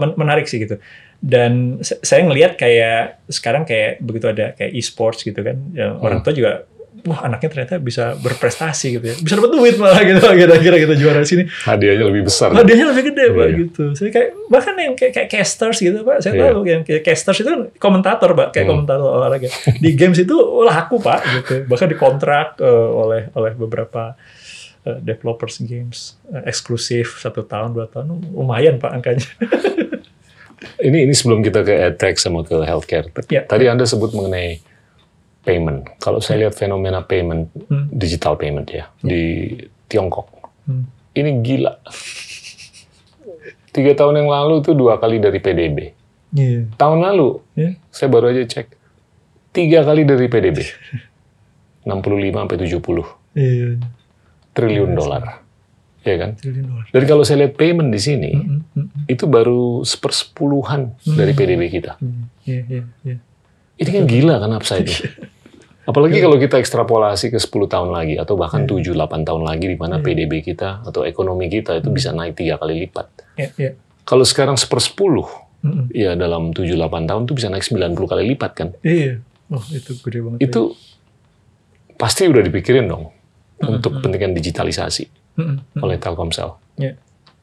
men- 0.00 0.16
menarik 0.16 0.48
sih 0.48 0.56
gitu 0.56 0.80
dan 1.16 1.80
saya 1.82 2.24
ngelihat 2.24 2.56
kayak 2.56 3.24
sekarang 3.28 3.64
kayak 3.64 4.00
begitu 4.00 4.28
ada 4.28 4.52
kayak 4.52 4.72
e-sports 4.72 5.20
gitu 5.20 5.40
kan 5.40 5.56
ya, 5.72 5.96
orang 5.96 6.20
tua 6.20 6.32
juga 6.32 6.68
wah 7.06 7.22
anaknya 7.22 7.48
ternyata 7.48 7.78
bisa 7.78 8.18
berprestasi 8.18 8.98
gitu 8.98 9.06
ya, 9.06 9.16
bisa 9.16 9.38
dapat 9.38 9.50
duit 9.54 9.74
malah 9.78 10.02
gitu 10.02 10.18
kira-kira 10.18 10.76
kita 10.76 10.94
juara 10.94 11.22
sini. 11.22 11.46
Hadiahnya 11.46 12.04
lebih 12.04 12.26
besar. 12.26 12.50
Hadiahnya 12.50 12.86
lebih 12.90 13.04
gede 13.14 13.24
pak 13.30 13.46
Iya. 13.46 13.56
gitu. 13.62 13.84
Saya 13.94 14.10
kayak 14.10 14.28
bahkan 14.46 14.74
yang 14.74 14.92
kayak, 14.92 15.12
kayak 15.14 15.28
casters 15.30 15.78
gitu 15.78 16.02
pak, 16.02 16.18
saya 16.18 16.32
Iya. 16.34 16.42
tahu 16.50 16.58
yang 16.66 16.82
kayak 16.82 17.02
casters 17.02 17.38
itu 17.40 17.48
kan 17.48 17.60
komentator 17.78 18.34
pak, 18.34 18.48
kayak 18.50 18.66
Hmm. 18.66 18.82
komentator 18.82 19.08
olahraga. 19.08 19.48
Di 19.78 19.90
games 19.94 20.18
itu 20.18 20.34
laku 20.60 20.98
pak 20.98 21.20
gitu, 21.40 21.54
bahkan 21.64 21.86
dikontrak 21.86 22.58
eh, 22.58 22.88
oleh 22.92 23.22
oleh 23.32 23.52
beberapa 23.54 24.18
eh, 24.82 24.98
developers 25.00 25.62
games 25.62 26.18
eh, 26.28 26.42
eksklusif 26.44 27.18
satu 27.18 27.42
tahun 27.42 27.70
dua 27.72 27.86
tahun 27.86 28.34
lumayan 28.34 28.76
pak 28.76 28.90
angkanya. 28.92 29.26
Ini 30.76 31.04
ini 31.04 31.12
sebelum 31.12 31.44
kita 31.44 31.60
ke 31.62 31.72
edtech 31.72 32.16
sama 32.16 32.40
ke 32.40 32.56
healthcare. 32.64 33.12
Ya. 33.28 33.44
Tadi 33.44 33.68
Anda 33.68 33.84
sebut 33.84 34.16
mengenai 34.16 34.60
payment. 35.46 35.86
Kalau 35.96 36.18
saya 36.18 36.42
lihat 36.42 36.54
fenomena 36.54 37.00
payment, 37.00 37.46
Hmm. 37.70 37.86
digital 37.88 38.34
payment 38.34 38.66
ya, 38.68 38.90
di 38.98 39.54
Tiongkok. 39.86 40.26
Hmm. 40.66 40.90
Ini 41.14 41.30
gila. 41.40 41.78
Tiga 43.70 43.92
tahun 43.94 44.18
yang 44.18 44.28
lalu 44.28 44.60
itu 44.60 44.72
dua 44.72 44.96
kali 44.96 45.16
dari 45.16 45.38
PDB. 45.38 45.92
Iya. 46.32 46.66
Tahun 46.74 46.98
lalu, 46.98 47.40
Ya. 47.54 47.76
saya 47.88 48.08
baru 48.08 48.28
aja 48.28 48.42
cek, 48.42 48.72
tiga 49.50 49.84
kali 49.84 50.02
dari 50.02 50.26
PDB. 50.26 50.58
65 51.84 52.42
sampai 52.42 52.58
70 52.58 53.06
Iya. 53.32 53.78
triliun 54.50 54.92
dolar. 54.92 55.46
Ya 56.02 56.16
kan? 56.16 56.30
Dan 56.88 57.02
kalau 57.04 57.22
saya 57.22 57.44
lihat 57.44 57.54
payment 57.54 57.90
di 57.90 57.98
sini, 57.98 58.30
Mm, 58.30 58.62
mm, 58.72 58.88
itu 59.06 59.26
baru 59.26 59.82
sepersepuluhan 59.82 60.94
dari 61.04 61.32
PDB 61.32 61.66
kita. 61.68 61.98
mm. 61.98 62.22
Iya, 62.42 62.60
iya, 62.64 62.82
iya. 63.02 63.16
Ini 63.76 63.90
kan 63.92 64.04
gila 64.06 64.34
kan 64.38 64.50
upside-nya. 64.52 64.98
Apalagi 65.86 66.18
kalau 66.18 66.34
kita 66.34 66.58
ekstrapolasi 66.58 67.30
ke 67.30 67.38
10 67.38 67.70
tahun 67.70 67.94
lagi 67.94 68.18
atau 68.18 68.34
bahkan 68.34 68.66
7-8 68.66 69.22
tahun 69.22 69.42
lagi 69.46 69.70
di 69.70 69.78
mana 69.78 70.02
PDB 70.02 70.42
kita 70.42 70.82
atau 70.82 71.06
ekonomi 71.06 71.46
kita 71.46 71.78
itu 71.78 71.94
bisa 71.94 72.10
naik 72.10 72.34
tiga 72.34 72.58
kali 72.58 72.74
lipat. 72.86 73.06
Iya, 73.38 73.48
iya. 73.54 73.70
Kalau 74.02 74.26
sekarang 74.26 74.58
sepersepuluh, 74.58 75.46
Mm, 75.66 75.72
mm. 75.72 75.86
ya 75.96 76.12
dalam 76.14 76.54
7-8 76.54 77.08
tahun 77.10 77.22
itu 77.26 77.32
bisa 77.32 77.48
naik 77.50 77.64
90 77.64 78.06
kali 78.06 78.22
lipat 78.34 78.50
kan. 78.54 78.68
Iya. 78.86 79.18
Oh, 79.50 79.64
itu 79.72 79.98
gede 79.98 80.18
banget. 80.22 80.38
Itu 80.46 80.78
pasti 81.96 82.28
udah 82.28 82.44
dipikirin 82.44 82.86
dong 82.86 83.10
untuk 83.64 83.98
kepentingan 83.98 84.36
digitalisasi 84.36 85.08
Mm, 85.36 85.42
mm, 85.42 85.56
mm. 85.74 85.82
oleh 85.82 85.96
Telkomsel. 85.98 86.54
Iya. 86.78 86.94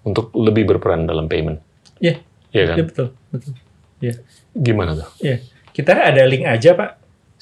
Untuk 0.08 0.32
lebih 0.34 0.66
berperan 0.72 1.04
dalam 1.04 1.28
payment. 1.28 1.60
Iya. 2.00 2.22
Iya 2.54 2.64
kan? 2.70 2.76
Iya, 2.80 2.86
betul, 2.86 3.08
betul. 3.34 3.54
Iya. 4.00 4.14
Gimana 4.56 4.92
tuh? 4.98 5.10
Iya. 5.20 5.38
Kita 5.74 5.92
ada 5.94 6.24
link 6.30 6.46
aja, 6.46 6.78
Pak. 6.78 6.90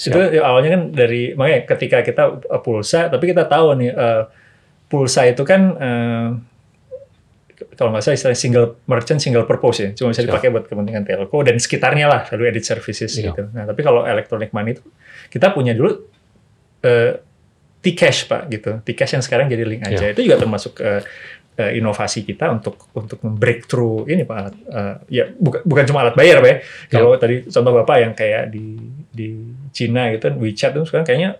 Siap. 0.02 0.10
Itu 0.10 0.20
ya, 0.34 0.41
awalnya 0.49 0.70
kan 0.74 0.82
dari 0.89 1.38
makanya 1.38 1.70
ketika 1.70 2.02
kita 2.02 2.24
uh, 2.41 2.62
pulsa, 2.66 3.06
tapi 3.14 3.30
kita 3.30 3.45
tahu 3.45 3.78
nih 3.78 3.93
uh, 3.93 4.26
pulsa 4.89 5.30
itu 5.30 5.45
kan 5.45 5.62
uh, 5.78 6.30
kalau 7.78 7.93
nggak 7.93 8.02
salah 8.02 8.18
istilah 8.18 8.34
single 8.34 8.68
merchant 8.89 9.22
single 9.22 9.45
purpose 9.45 9.78
ya, 9.78 9.89
cuma 9.93 10.10
bisa 10.10 10.26
Siap. 10.26 10.34
dipakai 10.34 10.49
buat 10.49 10.66
kepentingan 10.66 11.06
telco 11.06 11.38
dan 11.45 11.62
sekitarnya 11.62 12.10
lah, 12.10 12.26
lalu 12.34 12.49
edit 12.49 12.66
services 12.66 13.14
Iya. 13.14 13.30
gitu. 13.30 13.43
Nah, 13.54 13.70
tapi 13.70 13.86
kalau 13.86 14.02
electronic 14.02 14.49
money 14.49 14.74
itu 14.74 14.82
kita 15.30 15.54
punya 15.54 15.78
dulu 15.78 16.02
uh, 16.82 17.12
T-Cash 17.82 18.26
Pak 18.26 18.41
gitu. 18.49 18.72
T-Cash 18.82 19.22
yang 19.22 19.24
sekarang 19.26 19.45
jadi 19.49 19.66
link 19.70 19.86
aja. 19.86 20.10
Itu 20.10 20.26
juga 20.26 20.41
termasuk 20.41 20.82
uh, 20.82 21.06
uh, 21.62 21.70
inovasi 21.70 22.26
kita 22.26 22.49
untuk 22.49 22.89
untuk 22.97 23.22
breakthrough 23.22 24.09
ini 24.09 24.26
Pak. 24.26 24.38
alat, 24.38 24.55
uh, 24.74 24.95
ya 25.05 25.30
bukan 25.30 25.62
bukan 25.62 25.84
cuma 25.86 26.01
alat 26.01 26.18
bayar 26.18 26.41
Pak. 26.41 26.49
ya. 26.49 26.55
Kalau 26.89 27.14
tadi 27.22 27.45
contoh 27.45 27.72
Bapak 27.78 27.97
yang 28.01 28.14
kayak 28.18 28.49
di 28.49 28.82
di 29.14 29.28
Cina 29.70 30.09
gitu 30.09 30.34
kan 30.34 30.36
WeChat 30.41 30.72
itu 30.74 30.89
sekarang 30.89 31.05
kayaknya 31.05 31.32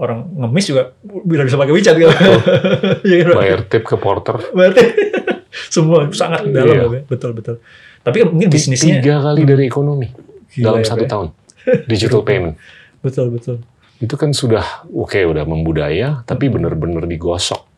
orang 0.00 0.26
ngemis 0.32 0.64
juga 0.66 0.82
bisa 1.04 1.42
bisa 1.46 1.56
pakai 1.60 1.74
WeChat 1.76 1.94
gitu. 1.94 2.10
Iya 3.08 3.16
kan? 3.30 3.34
Bayar 3.38 3.60
tip 3.70 3.84
ke 3.86 3.96
porter. 4.00 4.36
Berarti 4.50 4.82
semua 5.74 6.08
sangat 6.10 6.50
dalam 6.50 6.74
Iya. 6.74 6.82
Pak, 6.84 6.96
ya. 6.96 7.02
betul 7.06 7.30
betul. 7.36 7.56
Tapi 8.00 8.18
mungkin 8.26 8.48
bisnisnya 8.48 8.98
Tiga 8.98 9.20
kali 9.20 9.44
dari 9.44 9.68
ekonomi 9.68 10.08
Gila 10.50 10.64
dalam 10.72 10.80
ya, 10.82 10.88
satu 10.88 11.04
ya. 11.04 11.10
tahun. 11.12 11.26
Digital 11.90 12.20
payment. 12.24 12.56
betul 13.04 13.28
betul. 13.32 13.56
Itu 14.00 14.16
kan 14.16 14.32
sudah, 14.32 14.88
oke 14.88 15.20
udah 15.28 15.44
membudaya, 15.44 16.24
tapi 16.24 16.48
benar-benar 16.48 17.04
digosok. 17.04 17.69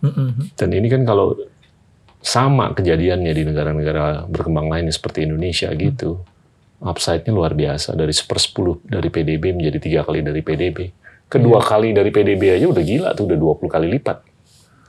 Mm-mm. 0.00 0.54
Dan 0.54 0.68
ini 0.70 0.86
kan 0.86 1.02
kalau 1.02 1.36
sama 2.20 2.72
kejadiannya 2.72 3.32
di 3.32 3.42
negara-negara 3.44 4.24
berkembang 4.26 4.68
lainnya 4.68 4.90
seperti 4.90 5.24
Indonesia 5.24 5.68
gitu, 5.70 6.20
upside-nya 6.78 7.30
luar 7.30 7.52
biasa. 7.52 7.92
Dari 7.92 8.10
sepersepuluh 8.10 8.80
dari 8.82 9.08
PDB 9.08 9.52
menjadi 9.52 9.78
tiga 9.78 10.00
kali 10.02 10.20
dari 10.20 10.40
PDB. 10.40 10.78
Kedua 11.26 11.60
kali 11.60 11.92
dari 11.92 12.08
PDB 12.08 12.42
aja 12.52 12.66
udah 12.66 12.82
gila 12.82 13.10
tuh, 13.12 13.24
udah 13.24 13.38
20 13.38 13.70
kali 13.70 13.86
lipat 13.88 14.18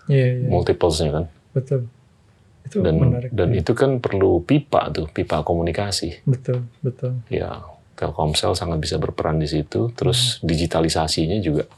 Iya 0.07 0.26
iya 0.36 0.47
multiples-nya 0.49 1.09
kan. 1.14 1.26
betul. 1.51 1.86
Itu 2.62 2.82
Dan 2.82 2.97
menarik. 2.97 3.30
dan 3.30 3.51
Iya. 3.51 3.62
itu 3.62 3.72
kan 3.72 3.97
perlu 3.97 4.41
pipa 4.41 4.89
tuh, 4.89 5.05
pipa 5.07 5.39
komunikasi. 5.41 6.26
betul 6.26 6.66
betul. 6.80 7.22
Ya, 7.28 7.62
Telkomsel 7.93 8.51
sangat 8.53 8.80
bisa 8.80 8.97
berperan 8.97 9.38
di 9.38 9.45
situ. 9.45 9.93
Terus 9.93 10.41
digitalisasinya 10.41 11.38
juga. 11.38 11.70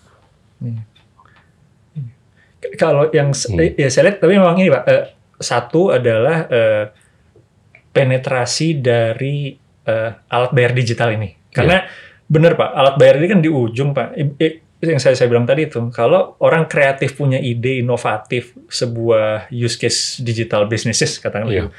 K- 0.58 0.93
Kalau 2.76 3.12
yang 3.12 3.32
Hmm. 3.32 3.60
ya 3.76 3.88
saya 3.88 4.10
lihat 4.10 4.18
tapi 4.20 4.40
memang 4.40 4.56
ini 4.58 4.72
Pak 4.72 4.84
eh, 4.88 5.04
satu 5.38 5.92
adalah 5.92 6.48
eh, 6.48 6.84
penetrasi 7.90 8.80
dari 8.80 9.54
eh, 9.84 10.10
alat 10.32 10.52
bayar 10.56 10.72
digital 10.72 11.12
ini. 11.12 11.36
Karena 11.52 11.84
benar 12.24 12.56
Pak, 12.56 12.70
alat 12.72 12.96
bayar 12.98 13.20
ini 13.20 13.28
kan 13.30 13.40
di 13.44 13.52
ujung 13.52 13.92
Pak. 13.92 14.08
I- 14.16 14.36
i- 14.40 14.58
yang 14.84 15.00
saya 15.00 15.16
saya 15.16 15.32
bilang 15.32 15.48
tadi 15.48 15.64
itu, 15.64 15.80
kalau 15.92 16.36
orang 16.40 16.68
kreatif 16.68 17.16
punya 17.16 17.40
ide 17.40 17.80
inovatif 17.80 18.52
sebuah 18.68 19.48
use 19.48 19.80
case 19.80 20.20
digital 20.20 20.68
businesses 20.68 21.20
katakanlah 21.20 21.56
gitu, 21.56 21.70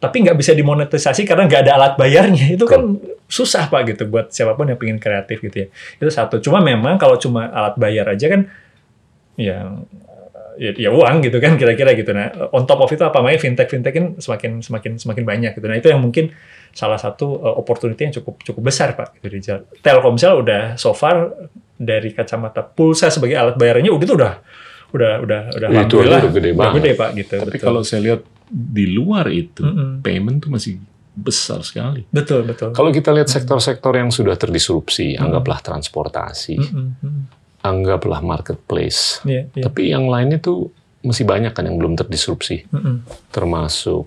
tapi 0.00 0.16
nggak 0.24 0.32
bisa 0.32 0.56
dimonetisasi 0.56 1.28
karena 1.28 1.44
nggak 1.44 1.60
ada 1.68 1.72
alat 1.76 1.92
bayarnya, 1.96 2.56
itu 2.56 2.64
kan 2.64 2.96
susah 3.28 3.68
Pak 3.68 3.80
gitu 3.92 4.02
buat 4.08 4.32
siapa 4.32 4.56
pun 4.56 4.64
yang 4.64 4.80
pengen 4.80 4.96
kreatif 4.96 5.44
gitu 5.44 5.56
ya. 5.56 5.68
Itu 6.00 6.08
satu. 6.08 6.40
Cuma 6.40 6.64
memang 6.64 6.96
kalau 6.96 7.20
cuma 7.20 7.52
alat 7.52 7.76
bayar 7.76 8.12
aja 8.12 8.32
kan 8.32 8.48
ya 9.36 9.84
ya, 10.56 10.70
ya 10.74 10.90
uang 10.90 11.22
gitu 11.22 11.38
kan 11.38 11.54
kira-kira 11.54 11.92
gitu 11.94 12.10
nah 12.10 12.30
on 12.50 12.64
top 12.64 12.82
of 12.82 12.90
itu 12.90 13.02
apa 13.02 13.18
namanya 13.18 13.38
fintech 13.38 13.68
fintech 13.68 13.92
kan 13.92 14.06
semakin 14.16 14.60
semakin 14.60 14.92
semakin 14.96 15.24
banyak 15.24 15.52
gitu 15.54 15.66
nah 15.66 15.76
itu 15.76 15.88
yang 15.88 16.00
mungkin 16.00 16.30
salah 16.70 16.98
satu 16.98 17.38
uh, 17.38 17.54
opportunity 17.54 18.02
yang 18.02 18.14
cukup 18.14 18.42
cukup 18.42 18.62
besar 18.66 18.94
pak 18.94 19.14
gitu 19.18 19.26
di 19.30 19.40
jalan 19.40 19.62
Telkomsel 19.78 20.42
udah 20.42 20.62
so 20.74 20.90
far 20.90 21.30
dari 21.74 22.10
kacamata 22.10 22.62
pulsa 22.62 23.10
sebagai 23.10 23.34
alat 23.34 23.54
bayarnya 23.54 23.90
udah 23.90 24.04
itu 24.04 24.14
udah 24.14 24.34
udah 24.94 25.12
udah 25.22 25.40
udah 25.50 25.68
Itu 25.86 25.96
udah 26.00 26.20
gede 26.30 26.50
banget. 26.54 26.74
gede 26.78 26.90
pak 26.94 27.10
gitu 27.14 27.34
Tapi 27.42 27.50
betul. 27.50 27.66
kalau 27.66 27.80
saya 27.82 28.00
lihat 28.04 28.20
di 28.46 28.86
luar 28.86 29.26
itu, 29.26 29.66
Mm-mm. 29.66 29.98
payment 30.06 30.38
tuh 30.38 30.54
masih 30.54 30.78
besar 31.10 31.62
sekali. 31.66 32.06
betul 32.10 32.46
betul 32.46 32.70
Kalau 32.70 32.90
kita 32.90 33.10
lihat 33.10 33.26
sektor-sektor 33.26 33.90
yang 33.90 34.14
sudah 34.14 34.34
terdisrupsi, 34.34 35.18
anggaplah 35.18 35.58
transportasi, 35.58 36.54
Mm-mm, 36.58 36.86
mm-mm. 37.02 37.22
Anggaplah 37.64 38.20
marketplace. 38.20 39.24
Iya, 39.24 39.48
iya. 39.56 39.62
Tapi 39.64 39.88
yang 39.88 40.04
lainnya 40.06 40.36
tuh 40.36 40.68
masih 41.00 41.24
banyak 41.24 41.56
kan 41.56 41.64
yang 41.64 41.80
belum 41.80 41.96
terdisrupsi, 41.96 42.68
Mm-mm. 42.68 43.04
termasuk 43.32 44.04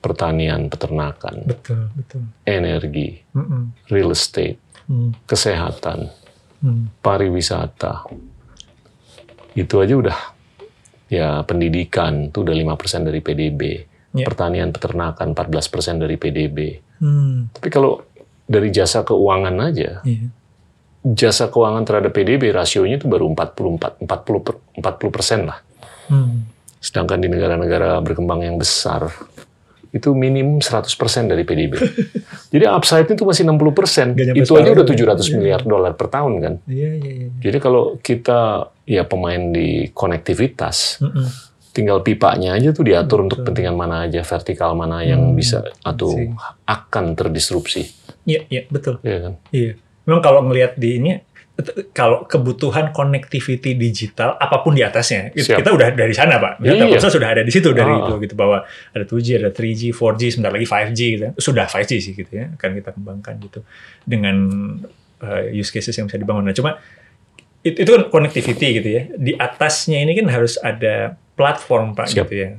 pertanian, 0.00 0.68
peternakan, 0.68 1.44
betul 1.48 1.88
betul 1.96 2.24
energi, 2.44 3.24
Mm-mm. 3.32 3.72
real 3.88 4.12
estate, 4.12 4.60
Mm. 4.84 5.16
kesehatan, 5.24 6.12
Mm. 6.60 6.92
pariwisata. 7.00 8.04
Itu 9.54 9.80
aja 9.80 9.94
udah 9.96 10.18
ya 11.08 11.40
pendidikan 11.44 12.28
tuh 12.28 12.44
udah 12.44 12.52
5% 12.52 13.04
dari 13.04 13.20
PDB. 13.20 13.60
Iya. 14.14 14.26
Pertanian, 14.28 14.70
peternakan 14.70 15.32
14% 15.32 15.98
dari 15.98 16.16
PDB. 16.16 16.58
Mm. 17.00 17.48
Tapi 17.50 17.68
kalau 17.72 18.04
dari 18.44 18.68
jasa 18.68 19.00
keuangan 19.02 19.56
aja, 19.62 20.04
Iya. 20.04 20.28
Jasa 21.06 21.46
keuangan 21.46 21.84
terhadap 21.84 22.10
PDB 22.10 22.48
rasionya 22.48 22.96
itu 22.96 23.04
baru 23.04 23.28
44 23.28 24.00
40 24.00 24.40
per- 24.40 24.60
40 24.74 25.12
persen 25.12 25.40
lah. 25.44 25.60
Mm. 26.08 26.48
Sedangkan 26.80 27.16
di 27.16 27.28
negara-negara 27.28 28.00
berkembang 28.00 28.40
yang 28.40 28.56
besar 28.56 29.12
itu 29.90 30.10
minimum 30.10 30.58
100 30.58 30.90
persen 30.90 31.28
dari 31.28 31.44
PDB. 31.44 31.76
Jadi 32.52 32.64
upside 32.66 33.06
itu 33.06 33.22
masih 33.22 33.44
60 33.44 33.70
persen. 33.70 34.06
Nggak 34.10 34.26
nyampe 34.26 34.42
Itu 34.42 34.52
aja 34.56 34.70
udah 34.72 34.86
700 34.86 35.22
Iya. 35.22 35.34
miliar 35.34 35.60
dolar 35.62 35.92
per 35.92 36.08
tahun 36.08 36.32
kan. 36.40 36.54
Iya 36.66 36.88
iya 36.98 37.12
iya. 37.14 37.28
Jadi 37.38 37.58
kalau 37.58 38.00
kita 38.00 38.40
ya 38.84 39.04
pemain 39.04 39.54
di 39.54 39.86
konektivitas, 39.94 40.98
Mm-mm. 40.98 41.28
tinggal 41.70 42.00
pipanya 42.00 42.52
aja 42.52 42.70
tuh 42.70 42.82
diatur 42.82 43.22
untuk 43.22 43.44
kepentingan 43.44 43.72
mana 43.72 44.04
aja, 44.04 44.20
vertikal 44.20 44.74
mana 44.74 45.00
yang 45.00 45.30
Hmm, 45.30 45.36
bisa 45.36 45.62
atau 45.80 46.10
akan 46.64 47.14
terdisrupsi, 47.14 47.86
Iya 48.24 48.40
iya 48.48 48.62
betul. 48.66 48.98
ya 49.00 49.18
kan? 49.20 49.34
Iya. 49.50 49.72
Memang 50.04 50.20
kalau 50.20 50.40
ngelihat 50.44 50.76
di 50.76 50.90
ini 51.00 51.12
kalau 51.94 52.26
kebutuhan 52.26 52.90
connectivity 52.90 53.78
digital 53.78 54.34
apa 54.36 54.58
pun 54.58 54.74
di 54.74 54.82
atasnya 54.82 55.30
Siap. 55.30 55.62
kita 55.62 55.70
udah 55.70 55.94
dari 55.94 56.10
sana 56.10 56.42
pak. 56.42 56.58
Iya. 56.58 56.74
Iya. 56.74 56.80
Telkomsel 56.82 57.10
sudah 57.14 57.28
ada 57.30 57.42
di 57.46 57.52
situ 57.54 57.70
dari 57.70 57.94
Ah. 57.94 58.02
itu 58.02 58.12
gitu 58.18 58.34
bahwa 58.34 58.66
ada 58.66 59.04
2G, 59.06 59.38
ada 59.38 59.54
3G, 59.54 59.94
4G, 59.94 60.22
sebentar 60.34 60.50
lagi 60.50 60.66
5G 60.66 61.00
gitu. 61.14 61.26
Sudah 61.38 61.70
5G 61.70 61.92
sih 62.02 62.12
gitu 62.12 62.26
ya 62.34 62.50
akan 62.58 62.70
kita 62.74 62.90
kembangkan 62.90 63.34
gitu 63.38 63.62
dengan 64.02 64.36
uh, 65.22 65.42
use 65.46 65.70
cases 65.70 65.94
yang 65.94 66.10
bisa 66.10 66.18
dibangun. 66.18 66.42
Nah 66.42 66.52
cuma 66.52 66.82
itu, 67.62 67.86
itu 67.86 67.90
kan 67.94 68.02
connectivity 68.10 68.66
gitu 68.82 68.88
ya. 68.90 69.02
Di 69.14 69.32
atasnya 69.38 70.02
ini 70.02 70.18
kan 70.18 70.26
harus 70.28 70.58
ada 70.58 71.14
platform 71.38 71.94
pak 71.94 72.10
Siap. 72.10 72.26
gitu 72.26 72.34
ya, 72.34 72.50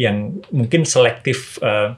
yang 0.00 0.40
mungkin 0.50 0.82
selektif 0.82 1.60
eh, 1.60 1.94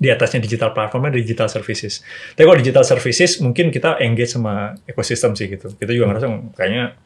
di 0.00 0.08
atasnya 0.08 0.40
digital 0.40 0.72
platformnya 0.72 1.12
digital 1.12 1.52
services. 1.52 2.00
Tapi 2.32 2.48
kalau 2.48 2.56
digital 2.56 2.84
services 2.88 3.36
mungkin 3.44 3.68
kita 3.68 4.00
engage 4.00 4.32
sama 4.32 4.72
ekosistem 4.88 5.36
sih 5.36 5.52
gitu. 5.52 5.68
Kita 5.76 5.92
juga 5.92 6.08
ngerasa 6.08 6.26
"Hmm, 6.26 6.56
kayaknya 6.56 6.96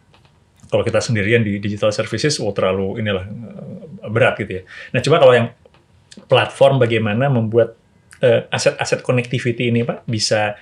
kalau 0.71 0.87
kita 0.87 1.03
sendirian 1.03 1.43
di 1.43 1.59
digital 1.59 1.91
services, 1.91 2.39
oh 2.39 2.55
terlalu 2.55 3.03
inilah 3.03 3.27
eh, 3.27 4.07
berat 4.07 4.39
gitu 4.39 4.63
ya. 4.63 4.63
Nah 4.95 5.03
coba 5.03 5.17
kalau 5.19 5.35
yang 5.35 5.49
platform 6.31 6.79
bagaimana 6.79 7.27
membuat 7.27 7.75
eh, 8.23 8.47
aset-aset 8.47 9.03
connectivity 9.03 9.75
ini 9.75 9.83
pak 9.83 10.07
bisa 10.07 10.55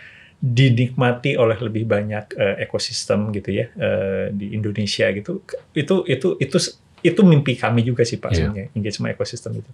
dinikmati 0.42 1.38
oleh 1.38 1.54
lebih 1.60 1.86
banyak 1.86 2.34
eh, 2.34 2.64
ekosistem 2.64 3.28
gitu 3.30 3.60
ya 3.60 3.68
eh, 3.76 4.32
di 4.32 4.56
Indonesia 4.56 5.06
gitu. 5.12 5.44
Itu 5.76 6.08
itu 6.08 6.40
itu 6.40 6.56
itu 7.02 7.20
mimpi 7.26 7.58
kami 7.58 7.82
juga 7.82 8.06
sih 8.06 8.22
pak 8.22 8.30
Iya. 8.30 8.36
sebenarnya 8.38 8.66
engage 8.78 8.96
sama 8.96 9.10
ekosistem 9.10 9.52
itu. 9.58 9.70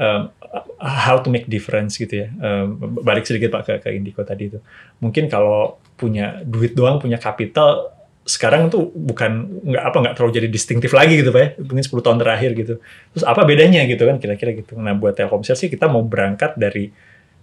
Um, 0.00 0.32
how 0.80 1.20
to 1.20 1.28
make 1.28 1.46
difference 1.46 2.00
gitu 2.00 2.24
ya. 2.24 2.28
Um, 2.40 2.98
balik 3.04 3.28
sedikit 3.28 3.52
pak 3.52 3.62
ke 3.68 3.72
ke 3.84 3.88
Indico 3.92 4.24
tadi 4.24 4.48
itu. 4.48 4.58
Mungkin 5.04 5.28
kalau 5.28 5.78
punya 6.00 6.40
duit 6.42 6.72
doang 6.72 6.98
punya 6.98 7.20
kapital 7.20 7.92
sekarang 8.22 8.70
tuh 8.70 8.90
bukan 8.94 9.62
nggak 9.66 9.82
apa 9.82 9.96
nggak 9.98 10.14
terlalu 10.14 10.32
jadi 10.38 10.48
distintif 10.48 10.94
lagi 10.94 11.18
gitu 11.18 11.34
pak 11.34 11.42
ya 11.42 11.48
mungkin 11.58 11.82
10 11.82 12.06
tahun 12.06 12.18
terakhir 12.22 12.50
gitu 12.54 12.74
terus 12.78 13.24
apa 13.26 13.42
bedanya 13.42 13.82
gitu 13.82 14.06
kan 14.06 14.22
kira-kira 14.22 14.54
gitu 14.54 14.78
nah 14.78 14.94
buat 14.94 15.18
Telkomsel 15.18 15.58
sih 15.58 15.66
kita 15.66 15.90
mau 15.90 16.06
berangkat 16.06 16.54
dari 16.54 16.94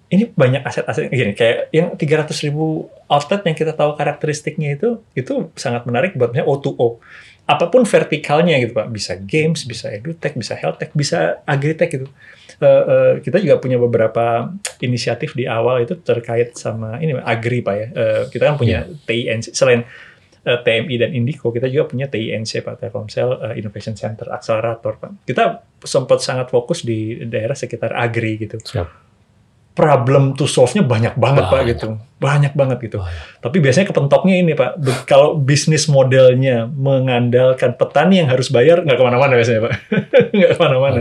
ini 0.09 0.23
banyak 0.31 0.63
aset-aset 0.63 1.11
gini 1.11 1.35
kayak 1.35 1.69
yang 1.75 1.93
300 1.99 2.31
ribu 2.47 2.87
outlet 3.11 3.43
yang 3.43 3.55
kita 3.59 3.75
tahu 3.75 3.93
karakteristiknya 3.99 4.79
itu 4.79 5.03
itu 5.19 5.51
sangat 5.59 5.83
menarik 5.83 6.15
buat 6.15 6.31
misalnya 6.31 6.47
O2O 6.47 7.03
apa 7.49 7.65
pun 7.73 7.81
vertikalnya 7.81 8.61
gitu 8.61 8.77
pak. 8.77 8.87
Bisa 8.93 9.17
games 9.17 9.65
bisa 9.65 9.89
edutech 9.89 10.37
bisa 10.37 10.53
healthtech 10.53 10.93
bisa 10.93 11.41
agritech 11.49 11.89
gitu. 11.89 12.05
Eh, 12.59 12.65
eh, 12.65 13.13
kita 13.25 13.41
juga 13.41 13.57
punya 13.57 13.81
beberapa 13.81 14.53
inisiatif 14.77 15.33
di 15.33 15.49
awal 15.49 15.81
itu 15.81 15.97
terkait 15.97 16.53
sama 16.53 17.01
ini 17.01 17.17
agri 17.17 17.65
pak 17.65 17.75
ya. 17.75 17.87
Eh, 17.89 18.23
kita 18.29 18.53
kan 18.53 18.55
punya 18.61 18.85
TINC 18.85 19.57
selain 19.57 19.81
TMI 20.39 20.95
dan 20.95 21.11
Indico 21.11 21.51
kita 21.51 21.67
juga 21.67 21.91
punya 21.91 22.07
TINC 22.07 22.63
pak 22.63 22.79
Telkomsel 22.79 23.57
Innovation 23.57 23.97
Center 23.97 24.29
Accelerator 24.29 24.93
pak. 25.01 25.11
Kita 25.25 25.65
sempat 25.81 26.21
sangat 26.21 26.53
fokus 26.53 26.85
di 26.85 27.17
daerah 27.25 27.57
sekitar 27.57 27.97
agri 27.97 28.37
gitu. 28.37 28.61
Siap. 28.61 29.08
Problem 29.79 30.35
to 30.35 30.43
solve-nya 30.43 30.83
banyak 30.83 31.15
banget 31.15 31.47
pak 31.47 31.55
Banyak. 31.55 31.69
gitu. 31.71 31.87
Banyak 32.19 32.51
banget 32.51 32.77
gitu. 32.83 32.99
Tapi 33.39 33.57
biasanya 33.63 33.87
kepentoknya 33.87 34.35
ini 34.35 34.51
pak 34.51 34.75
kalau 35.07 35.39
bisnis 35.39 35.87
modelnya 35.87 36.67
mengandalkan 36.67 37.71
petani 37.73 38.19
yang 38.19 38.27
harus 38.27 38.51
bayar 38.51 38.83
nggak 38.83 38.99
ke 38.99 39.03
mana-mana 39.03 39.39
biasanya 39.39 39.61
pak. 39.63 39.73
Nggak 40.35 40.51
ke 40.51 40.59
mana-mana. 40.59 40.99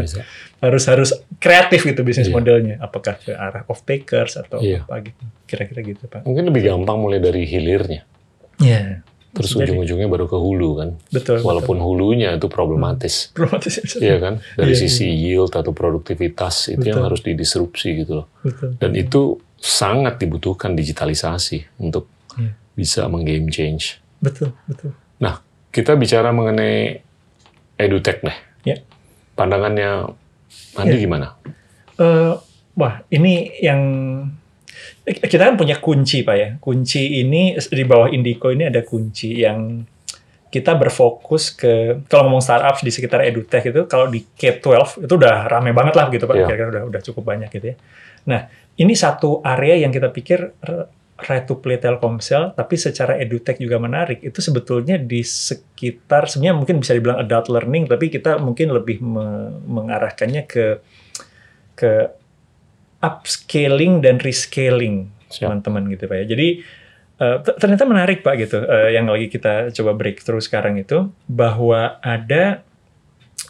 Harus 0.58 0.84
harus 0.86 1.10
kreatif 1.38 1.82
gitu 1.82 2.02
bisnis 2.02 2.26
Iya. 2.26 2.34
modelnya. 2.34 2.74
Apakah 2.78 3.18
ke 3.18 3.34
arah 3.34 3.66
off 3.66 3.82
takers 3.82 4.38
atau 4.38 4.62
Iya. 4.62 4.86
apa 4.86 5.02
gitu. 5.02 5.22
Kira-kira 5.44 5.80
gitu 5.82 6.06
pak. 6.06 6.22
Mungkin 6.22 6.46
lebih 6.46 6.62
gampang 6.64 7.02
mulai 7.02 7.18
dari 7.18 7.42
hilirnya. 7.42 8.06
Iya 8.58 9.02
Terus 9.28 9.52
ujung-ujungnya 9.54 10.08
baru 10.08 10.24
ke 10.24 10.34
hulu 10.34 10.70
kan. 10.74 10.88
betul 11.12 11.44
Walaupun 11.44 11.76
hulunya 11.78 12.32
itu 12.32 12.48
problematis. 12.48 13.28
Problematis. 13.36 13.76
Iya 13.94 14.16
kan? 14.18 14.34
Dari 14.56 14.72
Iya, 14.72 14.80
sisi 14.80 15.04
yield 15.06 15.52
atau 15.52 15.70
produktivitas 15.70 16.70
itu 16.70 16.80
yang 16.82 16.98
Betul. 16.98 17.06
harus 17.06 17.20
didisrupsi 17.20 17.88
gitu 17.98 18.24
loh. 18.24 18.26
betul 18.40 18.74
Dan 18.80 18.96
itu 18.96 19.36
sangat 19.54 20.16
dibutuhkan 20.16 20.72
digitalisasi 20.72 21.78
untuk 21.78 22.08
Iya. 22.34 22.52
bisa 22.72 23.00
menggame 23.06 23.48
change. 23.48 24.00
betul 24.18 24.50
betul 24.64 24.94
Nah, 25.18 25.38
kita 25.68 25.94
bicara 25.94 26.30
mengenai 26.30 27.02
edutech 27.76 28.18
deh. 28.20 28.34
Ya. 28.64 28.78
Pandangannya 29.34 30.14
Andi 30.74 30.94
Ya. 30.94 31.02
gimana? 31.04 31.26
Eh, 31.94 32.32
wah, 32.74 33.02
ini 33.08 33.50
yang 33.58 33.82
kita 35.16 35.42
kan 35.52 35.56
punya 35.56 35.80
kunci 35.80 36.20
pak 36.26 36.36
ya. 36.36 36.48
Kunci 36.60 37.22
ini 37.22 37.56
di 37.56 37.84
bawah 37.84 38.12
Indico 38.12 38.52
ini 38.52 38.68
ada 38.68 38.84
kunci 38.84 39.40
yang 39.40 39.80
kita 40.48 40.80
berfokus 40.80 41.52
ke 41.52 42.04
kalau 42.08 42.28
ngomong 42.28 42.40
startup 42.40 42.80
di 42.80 42.88
sekitar 42.88 43.20
edutech 43.28 43.68
itu 43.68 43.84
kalau 43.84 44.08
di 44.08 44.24
K12 44.24 45.04
itu 45.04 45.12
udah 45.12 45.44
rame 45.44 45.76
banget 45.76 45.94
lah 45.96 46.08
gitu 46.08 46.24
pak. 46.24 46.34
Iya. 46.40 46.46
Kira-kira 46.48 46.68
udah 46.72 46.82
udah 46.88 47.00
cukup 47.04 47.22
banyak 47.24 47.48
gitu 47.52 47.72
ya. 47.72 47.76
Nah, 48.28 48.40
ini 48.80 48.92
satu 48.96 49.44
area 49.44 49.80
yang 49.80 49.92
kita 49.92 50.08
pikir 50.08 50.56
right 51.18 51.44
to 51.50 51.58
play 51.58 51.76
Telkomsel 51.82 52.54
tapi 52.54 52.80
secara 52.80 53.20
edutech 53.20 53.60
juga 53.60 53.76
menarik. 53.76 54.24
Itu 54.24 54.40
sebetulnya 54.40 54.96
di 54.96 55.20
sekitar 55.20 56.32
sebenarnya 56.32 56.56
mungkin 56.56 56.76
bisa 56.80 56.96
dibilang 56.96 57.20
adult 57.20 57.52
learning 57.52 57.84
tapi 57.84 58.08
kita 58.08 58.40
mungkin 58.40 58.72
lebih 58.72 59.04
me- 59.04 59.52
mengarahkannya 59.68 60.42
ke 60.48 60.80
ke 61.78 61.90
upscaling 62.98 64.02
dan 64.02 64.18
rescaling 64.18 65.10
teman-teman 65.28 65.86
gitu 65.92 66.04
pak 66.10 66.16
ya. 66.22 66.24
Jadi 66.34 66.48
eh, 67.20 67.36
t- 67.44 67.56
ternyata 67.58 67.84
menarik 67.86 68.22
pak 68.26 68.34
gitu 68.38 68.58
eh, 68.64 68.96
yang 68.96 69.06
lagi 69.06 69.30
kita 69.30 69.70
coba 69.74 69.94
breakthrough 69.94 70.42
sekarang 70.42 70.78
itu 70.80 71.10
bahwa 71.30 72.02
ada 72.02 72.64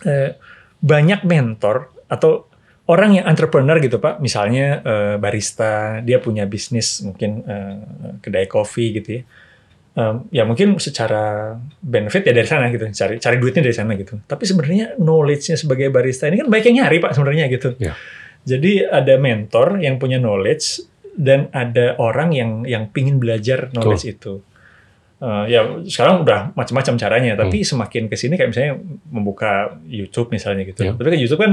eh, 0.05 0.37
banyak 0.79 1.27
mentor 1.27 1.91
atau 2.09 2.47
orang 2.89 3.21
yang 3.21 3.29
entrepreneur 3.29 3.77
gitu 3.85 4.01
pak, 4.01 4.17
misalnya 4.21 4.81
eh, 4.81 5.17
barista, 5.21 6.01
dia 6.01 6.19
punya 6.25 6.49
bisnis 6.49 7.05
mungkin 7.05 7.45
eh, 7.45 7.77
kedai 8.25 8.49
kopi 8.49 8.97
gitu 8.97 9.21
ya. 9.21 9.23
Em, 9.99 10.31
ya 10.31 10.47
mungkin 10.47 10.79
secara 10.79 11.59
benefit 11.83 12.23
ya 12.23 12.31
dari 12.31 12.47
sana 12.47 12.71
gitu, 12.71 12.87
cari 12.87 13.19
cari 13.19 13.37
duitnya 13.43 13.67
dari 13.67 13.75
sana 13.75 13.99
gitu. 13.99 14.23
Tapi 14.23 14.45
sebenarnya 14.47 14.95
knowledge-nya 14.97 15.59
sebagai 15.59 15.91
barista 15.91 16.31
ini 16.31 16.39
kan 16.39 16.47
banyak 16.47 16.71
yang 16.71 16.87
nyari 16.87 16.97
pak 17.03 17.13
sebenarnya 17.19 17.45
gitu. 17.51 17.75
Ya. 17.83 17.99
Jadi 18.49 18.81
ada 18.89 19.21
mentor 19.21 19.77
yang 19.85 20.01
punya 20.01 20.17
knowledge 20.17 20.81
dan 21.13 21.53
ada 21.53 22.01
orang 22.01 22.33
yang 22.33 22.51
yang 22.65 22.89
pingin 22.89 23.21
belajar 23.21 23.69
knowledge 23.77 24.09
itu. 24.09 24.41
Eh, 25.19 25.45
ya 25.51 25.83
sekarang 25.83 26.23
udah 26.23 26.55
macam-macam 26.55 26.95
caranya, 26.95 27.35
tapi 27.35 27.67
semakin 27.67 28.07
ke 28.07 28.15
sini 28.15 28.39
kayak 28.39 28.55
misalnya 28.55 28.73
membuka 29.11 29.75
YouTube 29.91 30.31
misalnya 30.31 30.63
gitu. 30.63 30.87
Ya. 30.87 30.95
Tapi 30.95 31.09
kan 31.11 31.19
YouTube 31.19 31.43
kan 31.43 31.53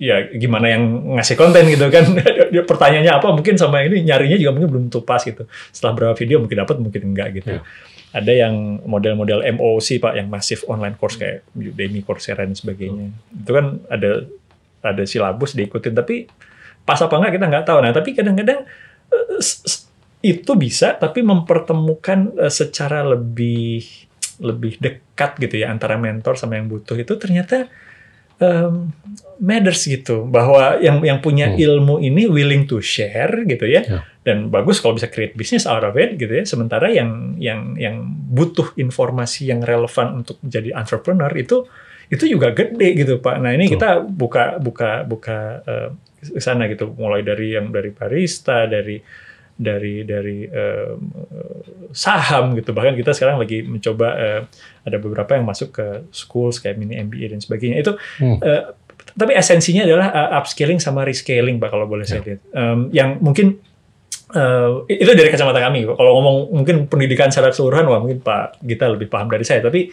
ya 0.00 0.32
gimana 0.32 0.72
yang 0.72 0.82
ngasih 1.20 1.36
konten 1.36 1.68
gitu 1.68 1.92
kan. 1.92 2.08
Pertanyaannya 2.72 3.12
apa 3.12 3.28
mungkin 3.36 3.60
sama 3.60 3.84
ini 3.84 4.00
nyarinya 4.00 4.40
juga 4.40 4.56
mungkin 4.56 4.68
belum 4.72 4.84
tentu 4.88 5.04
pas 5.04 5.20
gitu. 5.20 5.44
Setelah 5.76 5.92
berapa 5.92 6.14
video 6.16 6.40
mungkin 6.40 6.56
dapat 6.56 6.76
mungkin 6.80 7.02
enggak 7.12 7.28
gitu. 7.36 7.60
Ya. 7.60 7.62
Ada 8.12 8.32
yang 8.48 8.80
model-model 8.84 9.44
MOOC 9.60 10.00
Pak 10.00 10.16
yang 10.16 10.28
masif 10.32 10.64
online 10.68 10.96
course 10.96 11.20
kayak 11.20 11.44
Udemy, 11.52 12.00
Coursera 12.04 12.48
dan 12.48 12.56
sebagainya. 12.56 13.12
Itu 13.28 13.52
kan 13.52 13.80
ada 13.92 14.24
ada 14.82 15.02
silabus 15.06 15.54
diikutin 15.54 15.94
tapi 15.94 16.26
pas 16.82 16.98
apa 16.98 17.14
enggak 17.14 17.38
kita 17.38 17.46
nggak 17.46 17.64
tahu. 17.64 17.78
Nah, 17.80 17.92
tapi 17.94 18.10
kadang-kadang 18.12 18.66
eh, 19.08 19.40
itu 20.22 20.52
bisa 20.54 20.94
tapi 20.94 21.22
mempertemukan 21.22 22.18
eh, 22.38 22.52
secara 22.52 23.02
lebih 23.02 23.86
lebih 24.42 24.78
dekat 24.78 25.38
gitu 25.38 25.62
ya 25.62 25.70
antara 25.70 25.94
mentor 25.94 26.34
sama 26.34 26.58
yang 26.58 26.66
butuh 26.66 26.98
itu 26.98 27.14
ternyata 27.14 27.70
em, 28.42 28.90
matters 29.38 29.86
gitu 29.86 30.26
bahwa 30.26 30.82
yang 30.82 30.98
yang 31.02 31.22
punya 31.22 31.46
Hmm. 31.52 31.62
ilmu 31.62 31.94
ini 31.98 32.26
willing 32.26 32.66
to 32.66 32.82
share 32.82 33.30
gitu 33.46 33.70
ya 33.70 33.82
Ya. 33.86 34.00
dan 34.26 34.50
bagus 34.50 34.82
kalau 34.82 34.98
bisa 34.98 35.06
create 35.06 35.38
bisnis 35.38 35.62
out 35.62 35.86
of 35.86 35.94
it 35.94 36.18
gitu 36.18 36.32
ya 36.32 36.42
sementara 36.42 36.90
yang 36.90 37.38
yang 37.38 37.78
yang 37.78 38.02
butuh 38.34 38.74
informasi 38.74 39.46
yang 39.46 39.62
relevan 39.62 40.22
untuk 40.24 40.42
menjadi 40.42 40.74
entrepreneur 40.74 41.30
itu 41.38 41.66
itu 42.12 42.28
juga 42.28 42.52
gede 42.52 42.88
gitu 42.92 43.24
pak. 43.24 43.40
Nah 43.40 43.56
ini 43.56 43.72
Betul. 43.72 43.74
kita 43.80 43.88
buka 44.04 44.44
buka 44.60 44.90
buka 45.08 45.38
ke 46.20 46.38
sana 46.38 46.68
gitu. 46.68 46.92
Mulai 46.92 47.24
dari 47.24 47.56
yang 47.56 47.72
dari 47.72 47.88
barista 47.88 48.68
dari 48.68 49.00
dari 49.56 50.04
dari 50.04 50.44
eh, 50.44 50.92
saham 51.96 52.52
gitu. 52.56 52.76
Bahkan 52.76 52.94
kita 53.00 53.16
sekarang 53.16 53.40
lagi 53.40 53.64
mencoba 53.64 54.08
eh, 54.20 54.40
ada 54.84 54.96
beberapa 55.00 55.36
yang 55.36 55.48
masuk 55.48 55.72
ke 55.72 55.86
schools 56.12 56.60
kayak 56.60 56.76
mini 56.76 57.00
MBA 57.00 57.32
dan 57.32 57.40
sebagainya. 57.40 57.80
Itu 57.80 57.96
Hmm. 58.20 58.38
eh, 58.44 58.62
tapi 59.12 59.34
esensinya 59.36 59.84
adalah 59.84 60.08
uh, 60.14 60.30
upscaling 60.40 60.78
sama 60.80 61.04
rescaling 61.04 61.58
pak 61.60 61.68
kalau 61.74 61.84
boleh 61.84 62.06
saya 62.06 62.22
lihat. 62.24 62.40
Em, 62.54 62.88
yang 62.94 63.18
mungkin 63.20 63.60
eh, 64.32 64.70
itu 64.88 65.10
dari 65.12 65.28
kacamata 65.28 65.60
kami. 65.60 65.84
Kalau 65.84 66.12
ngomong 66.16 66.36
mungkin 66.54 66.76
pendidikan 66.88 67.28
secara 67.28 67.52
keseluruhan 67.52 67.84
wah 67.92 68.00
mungkin 68.00 68.24
pak 68.24 68.62
Gita 68.64 68.88
lebih 68.88 69.12
paham 69.12 69.28
dari 69.28 69.44
saya. 69.44 69.60
Tapi 69.60 69.90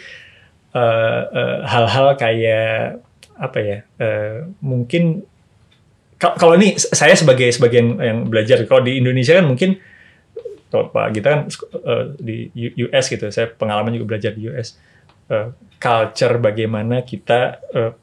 eh, 0.76 1.22
eh, 1.34 1.58
hal-hal 1.66 2.08
kayak 2.16 3.02
apa 3.40 3.58
ya 3.60 3.78
eh, 3.98 4.46
mungkin 4.60 5.24
Ka- 6.20 6.36
kalau 6.36 6.60
ini 6.60 6.76
saya 6.76 7.16
sebagai 7.16 7.48
sebagian 7.48 7.96
yang 7.96 8.28
belajar 8.28 8.60
kalau 8.68 8.84
di 8.84 9.00
Indonesia 9.00 9.40
kan 9.40 9.48
mungkin 9.48 9.80
kalau 10.68 10.92
Pak 10.92 11.08
Gita 11.16 11.28
kan 11.32 11.42
eh, 11.48 12.04
di 12.20 12.36
US 12.86 13.08
gitu 13.08 13.32
saya 13.32 13.48
pengalaman 13.50 13.96
juga 13.96 14.16
belajar 14.16 14.36
di 14.36 14.52
US 14.52 14.76
Eh, 15.30 15.48
culture 15.78 16.42
bagaimana 16.42 17.06
kita 17.06 17.62
eh, 17.70 17.94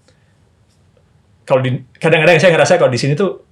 kalau 1.42 1.58
di 1.58 1.74
kadang-kadang 1.98 2.38
saya 2.38 2.54
ngerasa 2.54 2.78
kalau 2.78 2.86
di 2.86 3.02
sini 3.02 3.18
tuh 3.18 3.45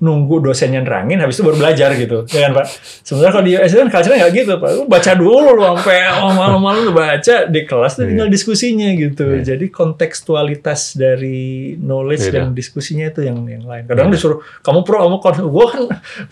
nunggu 0.00 0.40
dosennya 0.40 0.80
nerangin 0.80 1.20
habis 1.20 1.36
itu 1.36 1.44
baru 1.44 1.60
belajar 1.60 1.92
gitu. 1.92 2.24
Ya 2.32 2.48
kan 2.48 2.56
pak? 2.56 2.66
Sebenarnya 3.04 3.32
kalau 3.36 3.44
di 3.44 3.52
US 3.60 3.72
kan 3.76 3.88
culture 3.92 4.16
nggak 4.16 4.32
gitu 4.32 4.52
pak. 4.56 4.70
Lu 4.72 4.82
baca 4.88 5.10
dulu 5.12 5.52
lu 5.52 5.62
sampai 5.62 5.98
oh, 6.24 6.32
malam-malam 6.32 6.80
lu 6.88 6.92
baca 6.96 7.44
di 7.44 7.60
kelas 7.68 8.00
tuh 8.00 8.08
tinggal 8.08 8.32
diskusinya 8.32 8.88
gitu. 8.96 9.44
Jadi 9.44 9.68
kontekstualitas 9.68 10.96
dari 10.96 11.76
knowledge 11.76 12.32
Beda. 12.32 12.48
dan 12.48 12.56
diskusinya 12.56 13.12
itu 13.12 13.28
yang 13.28 13.44
yang 13.44 13.64
lain. 13.68 13.84
Kadang 13.84 14.08
disuruh 14.08 14.40
kamu 14.64 14.88
pro 14.88 15.04
kamu 15.04 15.16
cons 15.20 15.38
gua 15.44 15.66
kan 15.68 15.82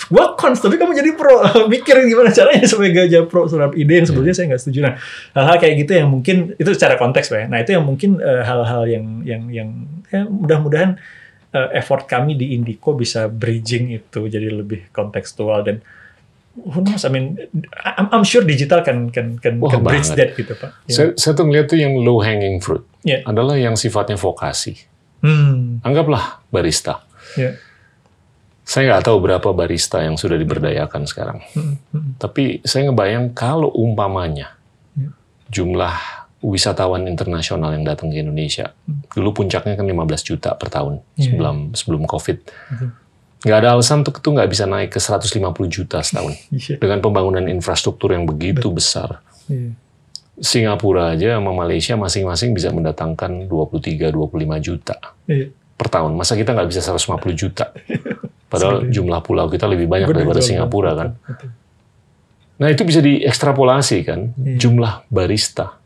gua 0.08 0.24
cons 0.32 0.58
tapi 0.64 0.80
kamu 0.80 0.96
jadi 0.96 1.10
pro. 1.12 1.36
Mikir 1.72 2.08
gimana 2.08 2.32
caranya 2.32 2.64
supaya 2.64 2.88
gak 2.88 3.06
jadi 3.12 3.26
pro 3.28 3.44
terhadap 3.44 3.76
ide 3.76 3.94
yang 4.00 4.06
sebelumnya 4.08 4.32
saya 4.32 4.48
nggak 4.48 4.62
setuju. 4.64 4.78
Nah 4.88 4.94
hal-hal 5.36 5.56
kayak 5.60 5.74
gitu 5.84 5.92
yang 5.92 6.08
mungkin 6.08 6.56
itu 6.56 6.70
secara 6.72 6.96
konteks 6.96 7.28
pak 7.28 7.38
ya. 7.44 7.46
Nah 7.52 7.60
itu 7.60 7.76
yang 7.76 7.84
mungkin 7.84 8.16
eh, 8.16 8.42
hal-hal 8.48 8.88
yang 8.88 9.04
yang 9.28 9.42
yang 9.52 9.68
ya, 10.08 10.24
mudah-mudahan 10.24 10.96
eh, 11.50 11.68
effort 11.74 12.04
kami 12.04 12.34
di 12.34 12.52
Indico 12.52 12.92
bisa 12.92 13.26
bridging 13.26 13.90
itu 13.90 14.26
jadi 14.26 14.48
lebih 14.50 14.90
kontekstual 14.90 15.62
dan 15.62 15.80
who 16.58 16.80
knows 16.80 17.02
I 17.02 17.10
mean 17.10 17.38
I'm, 17.78 18.10
I'm 18.10 18.24
sure 18.24 18.42
digital 18.42 18.82
kan 18.82 19.08
kan 19.08 19.38
kan, 19.38 19.56
Wah, 19.58 19.70
can 19.70 19.80
bridge 19.80 20.10
banget. 20.10 20.18
that 20.18 20.30
gitu 20.34 20.52
pak 20.54 20.70
Ya. 20.84 20.92
Saya, 20.92 21.08
saya 21.14 21.32
tuh 21.34 21.44
ngeliat 21.46 21.66
tuh 21.66 21.78
yang 21.78 21.94
low 21.96 22.18
hanging 22.18 22.58
fruit 22.58 22.82
Ya. 23.00 23.22
adalah 23.24 23.54
yang 23.54 23.72
sifatnya 23.74 24.16
vokasi. 24.16 24.74
hmm 25.22 25.80
Anggaplah 25.80 26.42
barista. 26.50 27.06
ya 27.34 27.54
Saya 28.62 28.92
nggak 28.92 29.06
tahu 29.06 29.16
berapa 29.18 29.48
barista 29.50 30.04
yang 30.04 30.14
sudah 30.14 30.36
diberdayakan 30.36 31.08
sekarang. 31.08 31.40
Tapi 32.20 32.60
saya 32.62 32.92
ngebayang 32.92 33.32
kalau 33.32 33.72
umpamanya 33.72 34.60
jumlah 35.48 35.96
wisatawan 36.38 37.10
internasional 37.10 37.74
yang 37.74 37.82
datang 37.82 38.14
ke 38.14 38.22
Indonesia, 38.22 38.70
dulu 39.10 39.42
puncaknya 39.42 39.74
kan 39.74 39.86
15 39.86 40.22
juta 40.22 40.54
per 40.54 40.70
tahun 40.70 41.02
sebelum 41.18 41.74
sebelum 41.74 42.02
COVID. 42.06 42.36
Nggak 43.38 43.58
ada 43.58 43.68
alasan 43.78 44.02
untuk 44.02 44.18
itu 44.18 44.28
nggak 44.34 44.50
bisa 44.50 44.66
naik 44.66 44.90
ke 44.94 44.98
150 44.98 45.38
juta 45.70 45.98
setahun. 46.02 46.34
Iya. 46.54 46.78
Dengan 46.82 46.98
pembangunan 46.98 47.42
infrastruktur 47.46 48.10
yang 48.14 48.26
begitu 48.26 48.66
besar. 48.70 49.22
Iya. 49.46 49.74
Singapura 50.38 51.18
aja 51.18 51.34
sama 51.38 51.50
Malaysia 51.50 51.98
masing-masing 51.98 52.54
bisa 52.54 52.70
mendatangkan 52.70 53.50
23-25 53.50 54.14
juta 54.62 54.94
Iya. 55.26 55.50
per 55.74 55.88
tahun. 55.90 56.14
Masa 56.18 56.34
kita 56.34 56.54
nggak 56.54 56.68
bisa 56.70 56.82
150 56.82 57.34
juta? 57.34 57.70
Padahal 58.50 58.86
jumlah 58.90 59.22
pulau 59.22 59.46
kita 59.50 59.66
lebih 59.70 59.86
banyak 59.90 60.06
Benar, 60.10 60.18
daripada 60.22 60.40
Singapura 60.42 60.90
kan. 60.94 61.08
Nah 62.58 62.68
itu 62.74 62.82
bisa 62.82 62.98
diekstrapolasi 62.98 64.02
kan, 64.02 64.34
Iya. 64.34 64.58
jumlah 64.66 65.06
barista. 65.10 65.77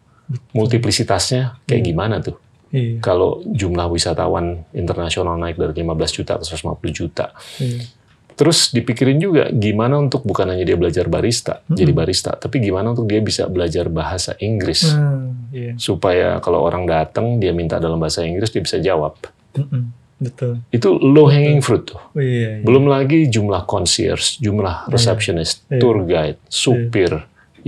Multiplisitasnya 0.52 1.60
kayak 1.66 1.82
gimana 1.82 2.20
tuh? 2.22 2.36
Iya. 2.72 3.04
Kalau 3.04 3.44
jumlah 3.44 3.86
wisatawan 3.92 4.64
internasional 4.72 5.36
naik 5.36 5.60
dari 5.60 5.84
15 5.84 6.16
juta 6.16 6.32
ke 6.40 6.44
150 6.48 6.88
juta. 6.92 7.36
Iya. 7.60 7.84
Terus 8.32 8.72
dipikirin 8.72 9.20
juga 9.20 9.52
gimana 9.52 10.00
untuk 10.00 10.24
bukan 10.24 10.48
hanya 10.48 10.64
dia 10.64 10.72
belajar 10.80 11.04
barista, 11.04 11.60
jadi 11.68 11.92
barista, 11.92 12.32
tapi 12.32 12.64
gimana 12.64 12.96
untuk 12.96 13.04
dia 13.04 13.20
bisa 13.20 13.44
belajar 13.44 13.92
bahasa 13.92 14.32
Inggris. 14.40 14.88
Hmm, 14.88 15.52
iya. 15.52 15.76
Supaya 15.76 16.40
kalau 16.40 16.64
orang 16.64 16.88
datang 16.88 17.36
dia 17.36 17.52
minta 17.52 17.76
dalam 17.76 18.00
bahasa 18.00 18.24
Inggris 18.24 18.48
dia 18.48 18.64
bisa 18.64 18.80
jawab. 18.80 19.20
Mm-mm. 19.52 19.92
Betul. 20.16 20.64
Itu 20.72 20.96
low 21.02 21.28
hanging 21.28 21.60
fruit 21.60 21.84
tuh. 21.92 22.00
Oh, 22.00 22.22
iya, 22.22 22.62
iya. 22.62 22.64
Belum 22.64 22.88
lagi 22.88 23.28
jumlah 23.28 23.68
concierge, 23.68 24.40
jumlah 24.40 24.88
receptionist, 24.88 25.66
Iya. 25.68 25.80
tour 25.82 26.00
guide, 26.08 26.40
supir 26.48 27.12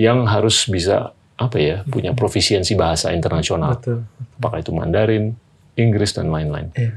yang 0.00 0.24
harus 0.24 0.64
bisa 0.70 1.12
apa 1.34 1.56
ya 1.58 1.76
punya 1.86 2.14
profisiensi 2.14 2.78
bahasa 2.78 3.10
internasional. 3.10 3.78
Betul. 3.78 4.06
Apakah 4.38 4.58
itu 4.62 4.70
Mandarin, 4.70 5.34
Inggris 5.74 6.14
dan 6.14 6.30
lain-lain. 6.30 6.70
Iya. 6.78 6.92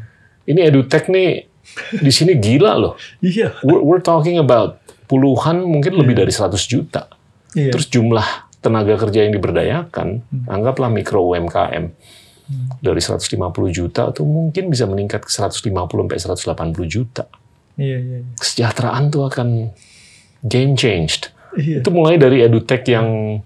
Ini 0.47 0.59
edutech 0.69 1.09
nih 1.09 1.49
di 2.05 2.11
sini 2.13 2.37
gila 2.37 2.77
loh. 2.77 2.93
Iya. 3.19 3.57
We're, 3.65 3.83
we're 3.83 4.05
talking 4.05 4.37
about 4.37 4.79
puluhan 5.09 5.65
mungkin 5.65 5.97
lebih 5.97 6.15
dari 6.21 6.29
100 6.29 6.53
juta. 6.69 7.09
Iya. 7.57 7.73
Terus 7.73 7.89
jumlah 7.89 8.27
tenaga 8.61 8.99
kerja 8.99 9.25
yang 9.25 9.33
diberdayakan, 9.33 10.07
anggaplah 10.45 10.91
mikro 10.91 11.23
UMKM. 11.33 11.93
Dari 12.79 13.01
150 13.03 13.27
juta 13.75 14.07
tuh 14.15 14.23
mungkin 14.23 14.71
bisa 14.71 14.87
meningkat 14.87 15.27
ke 15.27 15.31
150 15.31 15.67
sampai 15.67 16.15
180 16.15 16.87
juta. 16.87 17.27
Iya, 17.75 17.97
iya, 17.99 18.17
iya. 18.23 18.33
kesejahteraan 18.39 19.11
tuh 19.11 19.27
akan 19.27 19.75
game 20.47 20.73
changed. 20.79 21.35
Iya. 21.59 21.83
Itu 21.83 21.91
mulai 21.91 22.15
dari 22.15 22.39
edutech 22.47 22.87
yang 22.87 23.39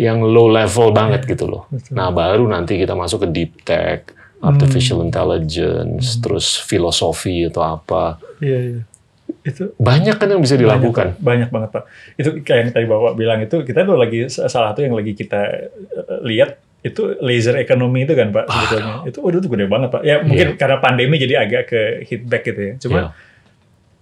yang 0.00 0.24
low 0.24 0.48
level 0.48 0.96
banget 0.96 1.28
gitu 1.28 1.44
loh. 1.44 1.68
betul. 1.68 1.92
Nah, 1.92 2.08
baru 2.08 2.48
nanti 2.48 2.80
kita 2.80 2.96
masuk 2.96 3.28
ke 3.28 3.28
deep 3.28 3.52
tech, 3.68 4.08
artificial 4.40 5.04
intelligence, 5.04 6.16
terus 6.24 6.56
filosofi 6.56 7.44
atau 7.44 7.76
apa. 7.76 8.16
Iya, 8.40 8.58
iya. 8.64 8.82
Itu 9.44 9.76
Banyak 9.76 10.16
kan 10.16 10.32
yang 10.32 10.40
bisa 10.40 10.56
dilakukan. 10.56 11.20
Banyak, 11.20 11.52
banget 11.52 11.70
Pak. 11.76 11.84
Itu 12.16 12.40
kayak 12.40 12.58
yang 12.64 12.70
tadi 12.72 12.86
Bapak 12.88 13.12
bilang 13.14 13.38
itu 13.44 13.60
kita 13.60 13.84
tuh 13.84 13.96
lagi 14.00 14.26
salah 14.32 14.72
satu 14.72 14.80
yang 14.80 14.96
lagi 14.96 15.12
kita 15.12 15.40
eh, 15.68 16.18
lihat 16.24 16.56
itu 16.80 17.20
laser 17.20 17.60
ekonomi 17.60 18.08
itu 18.08 18.16
kan 18.16 18.32
Pak 18.32 18.44
sebetulnya. 18.48 18.94
Itu 19.04 19.20
waduh 19.20 19.38
itu 19.44 19.48
gede 19.52 19.66
banget 19.68 19.88
Pak. 19.92 20.02
Ya 20.02 20.24
mungkin 20.24 20.56
karena 20.56 20.76
pandemi 20.80 21.20
jadi 21.20 21.44
agak 21.44 21.62
ke 21.68 21.80
hit 22.08 22.24
back 22.24 22.42
gitu 22.48 22.60
ya. 22.60 22.74
Cuma 22.80 22.98
Iya. 22.98 23.06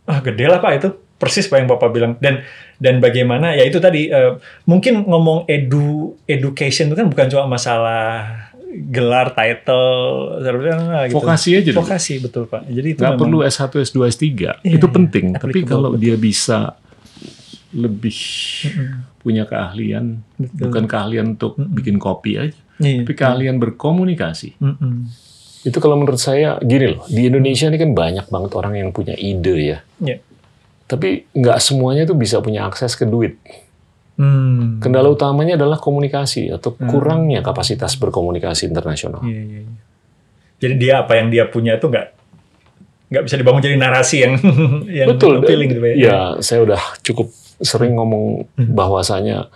ah 0.07 0.19
gede 0.23 0.45
lah 0.47 0.59
Pak 0.63 0.73
itu 0.79 0.89
persis 1.19 1.45
Pak 1.45 1.59
yang 1.59 1.69
Bapak 1.69 1.91
bilang 1.91 2.15
dan 2.23 2.47
dan 2.79 3.03
bagaimana 3.03 3.53
ya 3.53 3.67
itu 3.67 3.79
tadi 3.79 4.07
eh, 4.07 4.39
mungkin 4.65 5.03
ngomong 5.03 5.45
edu 5.45 6.15
education 6.25 6.89
itu 6.89 6.97
kan 6.97 7.11
bukan 7.11 7.27
cuma 7.27 7.45
masalah 7.51 8.31
gelar 8.69 9.33
title 9.33 10.39
gitu. 10.39 11.17
Vokasi 11.19 11.49
aja 11.57 11.71
dulu. 11.73 11.83
Vokasi 11.83 12.13
betul 12.21 12.45
Pak. 12.47 12.69
Jadi 12.69 12.89
itu 12.95 13.01
Nggak 13.01 13.17
memang- 13.17 13.23
perlu 13.27 13.39
S1, 13.43 13.73
S2, 13.75 13.99
S3. 14.07 14.25
Iya, 14.29 14.53
itu 14.63 14.87
iya. 14.87 14.95
penting. 14.95 15.27
Tapi 15.35 15.43
Applicable, 15.51 15.73
kalau 15.73 15.91
dia 15.97 16.15
bisa 16.15 16.79
lebih 17.69 18.17
punya 19.19 19.45
keahlian, 19.45 20.25
Betul. 20.37 20.69
bukan 20.69 20.85
keahlian 20.89 21.27
untuk 21.35 21.57
bikin 21.59 22.01
kopi 22.01 22.39
aja, 22.39 22.57
Iya. 22.79 23.05
tapi 23.05 23.13
keahlian 23.13 23.57
berkomunikasi. 23.59 24.57
Mm-mm. 24.57 25.05
Itu 25.65 25.77
kalau 25.83 25.99
menurut 25.99 26.17
saya 26.17 26.57
gini 26.63 26.97
loh, 26.97 27.05
di 27.05 27.29
Indonesia 27.29 27.67
ini 27.67 27.77
kan 27.77 27.93
banyak 27.93 28.31
banget 28.31 28.51
orang 28.55 28.79
yang 28.79 28.89
punya 28.89 29.13
ide 29.13 29.57
ya. 29.59 29.79
Iya. 30.01 30.17
Tapi 30.89 31.29
nggak 31.37 31.59
semuanya 31.61 32.09
tuh 32.09 32.17
bisa 32.17 32.41
punya 32.41 32.65
akses 32.65 32.97
ke 32.97 33.05
duit. 33.05 33.37
Hmm. 34.19 34.83
Kendala 34.83 35.07
utamanya 35.13 35.55
adalah 35.55 35.79
komunikasi 35.79 36.51
atau 36.51 36.75
kurangnya 36.75 37.39
kapasitas 37.45 37.95
berkomunikasi 38.01 38.67
internasional. 38.67 39.23
Iya, 39.23 39.43
iya, 39.47 39.61
iya. 39.63 39.79
Jadi 40.59 40.75
dia 40.75 40.95
apa 41.07 41.15
yang 41.15 41.31
dia 41.31 41.47
punya 41.47 41.79
itu 41.79 41.87
nggak 41.87 42.07
nggak 43.09 43.23
bisa 43.25 43.37
dibangun 43.39 43.63
jadi 43.63 43.77
narasi 43.79 44.17
yang 44.27 44.35
yang 45.05 45.09
Betul. 45.15 45.45
appealing 45.45 45.71
gitu 45.71 45.81
ya. 45.87 45.95
Ya, 45.95 46.19
saya 46.43 46.67
udah 46.67 46.83
cukup 47.07 47.31
sering 47.63 47.95
ngomong 47.95 48.49
bahwasanya 48.59 49.47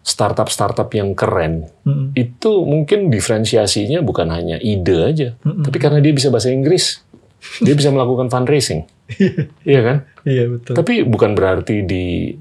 startup-startup 0.00 0.88
yang 0.96 1.12
keren 1.12 1.68
Mm-mm. 1.84 2.16
itu 2.16 2.64
mungkin 2.64 3.12
diferensiasinya 3.12 4.00
bukan 4.00 4.32
hanya 4.32 4.56
ide 4.56 4.96
aja, 5.04 5.28
tapi 5.44 5.76
karena 5.76 6.00
dia 6.00 6.16
bisa 6.16 6.32
bahasa 6.32 6.48
Inggris, 6.48 7.04
dia 7.60 7.74
bisa 7.74 7.88
melakukan 7.88 8.28
fundraising, 8.28 8.84
iya 9.64 9.80
kan? 9.80 9.96
Iya 10.22 10.44
betul. 10.48 10.74
Tapi 10.76 11.02
bukan 11.02 11.32
berarti 11.32 11.82
di 11.82 12.34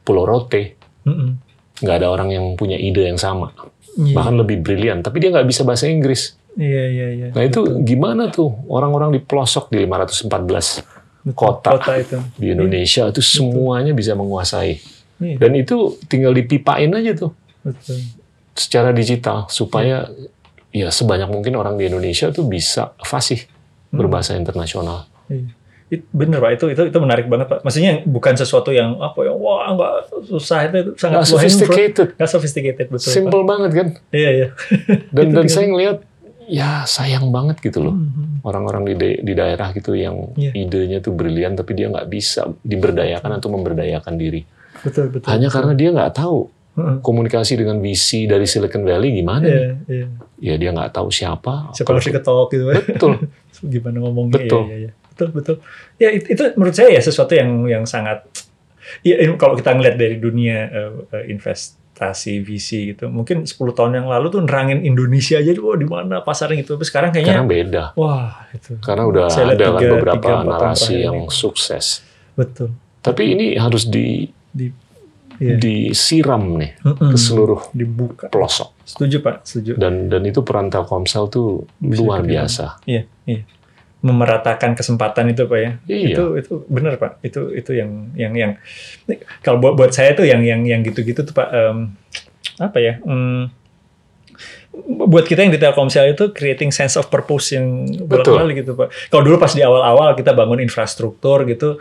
Pulau 0.00 0.24
Rote 0.24 0.74
nggak 1.76 1.96
ada 1.96 2.08
orang 2.08 2.30
yang 2.30 2.44
punya 2.54 2.74
ide 2.74 3.06
yang 3.06 3.16
sama, 3.16 3.52
Iya. 3.96 4.12
bahkan 4.12 4.36
lebih 4.36 4.60
brilian, 4.60 5.00
tapi 5.00 5.20
dia 5.20 5.30
nggak 5.30 5.46
bisa 5.46 5.62
bahasa 5.62 5.86
Inggris. 5.86 6.36
Iya 6.56 6.84
iya 6.88 7.06
iya. 7.12 7.26
Nah 7.32 7.42
itu 7.44 7.64
gimana 7.80 8.28
tuh 8.28 8.48
orang-orang 8.66 9.12
di 9.12 9.20
pelosok 9.20 9.68
di 9.68 9.84
514 9.84 10.80
kota, 11.32 11.76
Kota 11.76 11.92
itu. 11.96 12.16
di 12.36 12.52
Indonesia 12.52 13.04
itu 13.06 13.20
semuanya 13.20 13.92
bisa 13.92 14.12
menguasai. 14.12 14.80
Iya, 15.16 15.36
Dan 15.40 15.56
itu 15.56 15.96
tinggal 16.06 16.32
dipipain 16.32 16.92
aja 16.92 17.16
tuh 17.16 17.32
betul. 17.60 17.96
secara 18.52 18.92
digital 18.92 19.48
supaya 19.48 20.08
ya 20.72 20.88
sebanyak 20.88 21.28
mungkin 21.28 21.56
orang 21.56 21.76
di 21.76 21.88
Indonesia 21.88 22.28
tuh 22.28 22.44
bisa 22.44 22.92
fasih 23.00 23.48
berbahasa 23.96 24.32
internasional. 24.34 25.08
Iya. 25.26 25.50
It, 25.86 26.02
bener 26.10 26.42
pak 26.42 26.50
itu 26.52 26.66
itu 26.68 26.82
itu 26.84 26.98
menarik 26.98 27.26
banget 27.26 27.46
pak. 27.46 27.58
Maksudnya 27.62 28.02
bukan 28.02 28.34
sesuatu 28.34 28.70
yang 28.70 28.98
apa 28.98 29.22
yang 29.22 29.38
wah 29.38 29.70
nggak 29.70 29.92
susah 30.26 30.58
itu, 30.64 30.76
itu 30.76 30.90
sangat 30.96 31.16
Nggak 31.16 31.30
sophisticated, 31.30 32.08
Nggak 32.12 32.30
sophisticated 32.32 32.86
betul. 32.88 33.06
simple 33.08 33.42
banget 33.42 33.70
kan. 33.72 33.86
Pak. 33.92 34.02
Iya 34.10 34.30
iya. 34.32 34.48
Dan 35.14 35.30
dan 35.30 35.46
saya 35.46 35.66
ngelihat 35.68 36.02
ya 36.46 36.82
sayang 36.84 37.30
banget 37.30 37.58
gitu 37.60 37.82
loh 37.82 37.90
Mhm. 37.92 38.42
orang-orang 38.42 38.82
di 38.84 38.94
da- 38.94 39.20
di 39.20 39.32
daerah 39.32 39.70
gitu 39.72 39.94
yang 39.94 40.34
Iya. 40.34 40.54
idenya 40.56 40.98
tuh 41.00 41.10
brilian 41.10 41.54
tapi 41.54 41.74
dia 41.74 41.86
nggak 41.86 42.06
bisa 42.06 42.50
diberdayakan 42.60 43.30
atau 43.32 43.48
memberdayakan 43.48 44.14
diri. 44.14 44.42
Betul 44.76 45.08
betul. 45.08 45.26
Hanya 45.26 45.48
karena 45.48 45.72
dia 45.72 45.90
nggak 45.90 46.12
tahu. 46.12 46.50
Komunikasi 46.76 47.56
dengan 47.56 47.80
VC 47.80 48.28
dari 48.28 48.44
Silicon 48.44 48.84
Valley 48.84 49.16
gimana 49.16 49.42
nih. 49.42 49.52
Iya 49.52 49.70
iya. 49.88 50.06
Ya 50.36 50.54
dia 50.56 50.70
nggak 50.70 50.92
tahu 50.92 51.08
siapa. 51.08 51.72
Siapa 51.72 51.90
harus 51.90 52.04
diketok 52.04 52.46
gitu. 52.52 52.64
Pak. 52.68 52.76
Betul. 52.94 53.12
gimana 53.72 53.96
ngomongnya 53.98 54.36
Betul. 54.36 54.62
Iya, 54.62 54.76
iya, 54.76 54.78
iya. 54.78 54.92
betul 55.08 55.28
betul 55.32 55.56
ya 55.96 56.12
itu, 56.12 56.26
itu 56.28 56.42
menurut 56.60 56.76
saya 56.76 56.92
ya 56.92 57.00
sesuatu 57.00 57.32
yang 57.32 57.64
yang 57.64 57.84
sangat 57.88 58.20
ya 59.00 59.16
ini 59.16 59.32
kalau 59.40 59.56
kita 59.56 59.72
ngeliat 59.72 59.96
dari 59.96 60.20
dunia 60.20 60.68
eh, 60.68 60.92
eh, 61.10 61.24
invest 61.32 61.80
presentasi 61.96 62.44
visi 62.44 62.92
gitu. 62.92 63.08
Mungkin 63.08 63.48
10 63.48 63.56
tahun 63.72 63.96
yang 63.96 64.04
lalu 64.04 64.28
tuh 64.28 64.44
nerangin 64.44 64.84
Indonesia 64.84 65.40
aja, 65.40 65.48
wah 65.56 65.80
di 65.80 65.88
mana 65.88 66.20
pasarnya 66.20 66.60
gitu. 66.60 66.76
Tapi 66.76 66.84
sekarang 66.84 67.08
kayaknya, 67.08 67.40
Sekarang 67.40 67.48
beda. 67.48 67.84
wah 67.96 68.44
itu. 68.52 68.76
Karena 68.84 69.08
udah 69.08 69.26
Saya 69.32 69.48
ada 69.48 69.64
kan 69.64 69.80
tiga- 69.80 69.92
beberapa 69.96 70.16
tiga, 70.20 70.28
empat 70.28 70.44
tahun 70.44 70.44
narasi 70.52 70.76
terakhir 70.84 71.04
yang 71.08 71.16
ini. 71.16 71.32
sukses. 71.32 71.86
Betul. 72.36 72.68
Tapi 73.00 73.22
ini 73.32 73.46
harus 73.56 73.88
di 73.88 74.28
Di, 74.52 74.68
iya. 75.42 75.56
disiram 75.56 76.56
nih 76.56 76.76
Mm-mm. 76.82 77.10
ke 77.12 77.16
seluruh 77.18 77.60
dibuka. 77.72 78.26
pelosok. 78.28 78.72
Setuju 78.86 79.16
Pak, 79.20 79.36
setuju. 79.44 79.72
Dan 79.76 80.06
dan 80.06 80.22
itu 80.24 80.40
peran 80.46 80.70
Telkomsel 80.70 81.26
tuh 81.28 81.66
Bisa 81.82 82.00
luar 82.00 82.22
biasa. 82.22 82.80
Iya, 82.86 83.08
iya. 83.26 83.42
Memeratakan 84.04 84.78
kesempatan 84.78 85.34
itu 85.34 85.48
Pak 85.48 85.58
ya. 85.58 85.70
Iya. 85.90 86.14
Itu 86.14 86.24
itu 86.38 86.52
benar 86.70 86.96
Pak. 87.00 87.20
Itu 87.26 87.50
itu 87.50 87.74
yang 87.74 88.14
yang 88.14 88.32
yang 88.36 88.52
kalau 89.42 89.58
buat 89.58 89.74
buat 89.74 89.90
saya 89.90 90.14
tuh 90.14 90.28
yang 90.28 90.44
yang 90.46 90.62
yang 90.62 90.80
gitu-gitu 90.86 91.26
tuh 91.26 91.34
Pak 91.34 91.48
em, 91.50 91.78
apa 92.62 92.78
ya? 92.78 93.02
em, 93.02 93.50
buat 94.86 95.24
kita 95.24 95.48
yang 95.48 95.52
di 95.52 95.60
Telkomsel 95.60 96.12
itu 96.12 96.30
creating 96.36 96.68
sense 96.68 97.00
of 97.00 97.08
purpose 97.08 97.56
yang 97.56 97.88
bolak-balik 98.04 98.60
gitu 98.62 98.76
Pak. 98.76 98.92
Kalau 99.08 99.22
dulu 99.24 99.40
pas 99.40 99.50
di 99.50 99.64
awal-awal 99.64 100.12
kita 100.12 100.36
bangun 100.36 100.60
infrastruktur 100.60 101.48
gitu, 101.48 101.80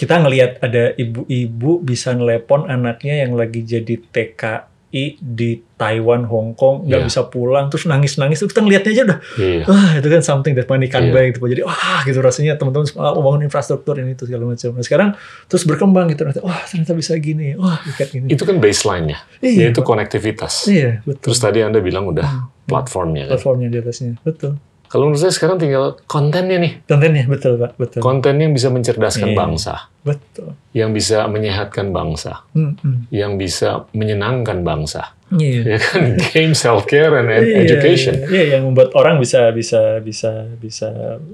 kita 0.00 0.16
ngelihat 0.16 0.64
ada 0.64 0.96
ibu-ibu 0.96 1.76
bisa 1.78 2.10
nelepon 2.10 2.64
anaknya 2.66 3.20
yang 3.20 3.36
lagi 3.36 3.60
jadi 3.60 4.00
TKI 4.00 4.56
di 5.18 5.60
Taiwan, 5.76 6.24
Hong 6.24 6.52
Kong, 6.52 6.84
nggak 6.84 7.00
Iya. 7.00 7.06
bisa 7.06 7.20
pulang, 7.24 7.68
terus 7.68 7.84
nangis-nangis, 7.84 8.36
terus 8.36 8.50
kita 8.50 8.60
ngelihatnya 8.60 8.90
aja 8.90 9.02
udah 9.04 9.18
Iya. 9.36 9.62
wah 9.64 9.90
itu 9.94 10.08
kan 10.08 10.20
something 10.20 10.52
that 10.52 10.66
money 10.66 10.88
can 10.88 11.04
Iya. 11.04 11.12
buy 11.12 11.24
gitu 11.28 11.44
jadi 11.44 11.62
wah 11.62 11.76
gitu 12.02 12.18
rasanya 12.18 12.56
teman-teman 12.56 12.84
semua 12.84 13.12
oh, 13.12 13.20
bangun 13.20 13.44
infrastruktur 13.44 13.92
ini 13.94 14.12
itu 14.12 14.24
segala 14.24 14.48
macam 14.48 14.72
nah 14.72 14.80
sekarang 14.80 15.08
terus 15.46 15.62
berkembang 15.62 16.08
gitu 16.08 16.24
ternyata 16.24 16.40
wah 16.40 16.60
ternyata 16.64 16.92
bisa 16.92 17.12
gini 17.16 17.52
wah 17.54 17.76
kayak 17.92 18.08
gini 18.10 18.26
Itu 18.30 18.42
kan 18.42 18.56
baseline-nya, 18.56 19.18
Iya, 19.38 19.68
yaitu 19.68 19.80
Pak. 19.80 19.86
konektivitas. 19.86 20.64
iya 20.66 21.04
betul 21.04 21.28
Terus 21.28 21.38
tadi 21.38 21.60
Anda 21.60 21.78
bilang 21.78 22.08
udah 22.08 22.26
platformnya 22.64 23.28
kan. 23.28 23.36
platformnya 23.36 23.68
di 23.68 23.78
atasnya 23.78 24.16
betul 24.22 24.56
Kalau 24.90 25.06
menurut 25.06 25.22
saya 25.22 25.30
sekarang 25.30 25.56
tinggal 25.56 26.02
kontennya 26.04 26.58
nih. 26.58 26.82
kontennya 26.82 27.22
betul 27.24 27.54
pak 27.56 27.78
betul 27.78 28.00
Konten 28.00 28.34
yang 28.36 28.50
bisa 28.50 28.68
mencerdaskan 28.68 29.28
Iya. 29.28 29.38
bangsa, 29.38 29.74
betul 30.02 30.58
yang 30.70 30.90
bisa 30.90 31.24
menyehatkan 31.24 31.88
bangsa, 31.88 32.42
Hmm, 32.50 32.74
hmm. 32.76 33.06
yang 33.08 33.34
bisa 33.34 33.86
menyenangkan 33.92 34.60
bangsa. 34.60 35.14
iya 35.32 35.62
Ya 35.64 35.78
kan, 35.78 36.18
games, 36.28 36.58
healthcare, 36.60 37.14
and 37.14 37.30
ed- 37.30 37.46
Iya, 37.46 37.56
education. 37.64 38.14
Iya, 38.18 38.26
iya, 38.26 38.44
yang 38.52 38.66
membuat 38.66 38.90
orang 38.92 39.16
bisa 39.16 39.50
bisa 39.52 39.98
bisa 40.00 40.50
bisa 40.58 40.90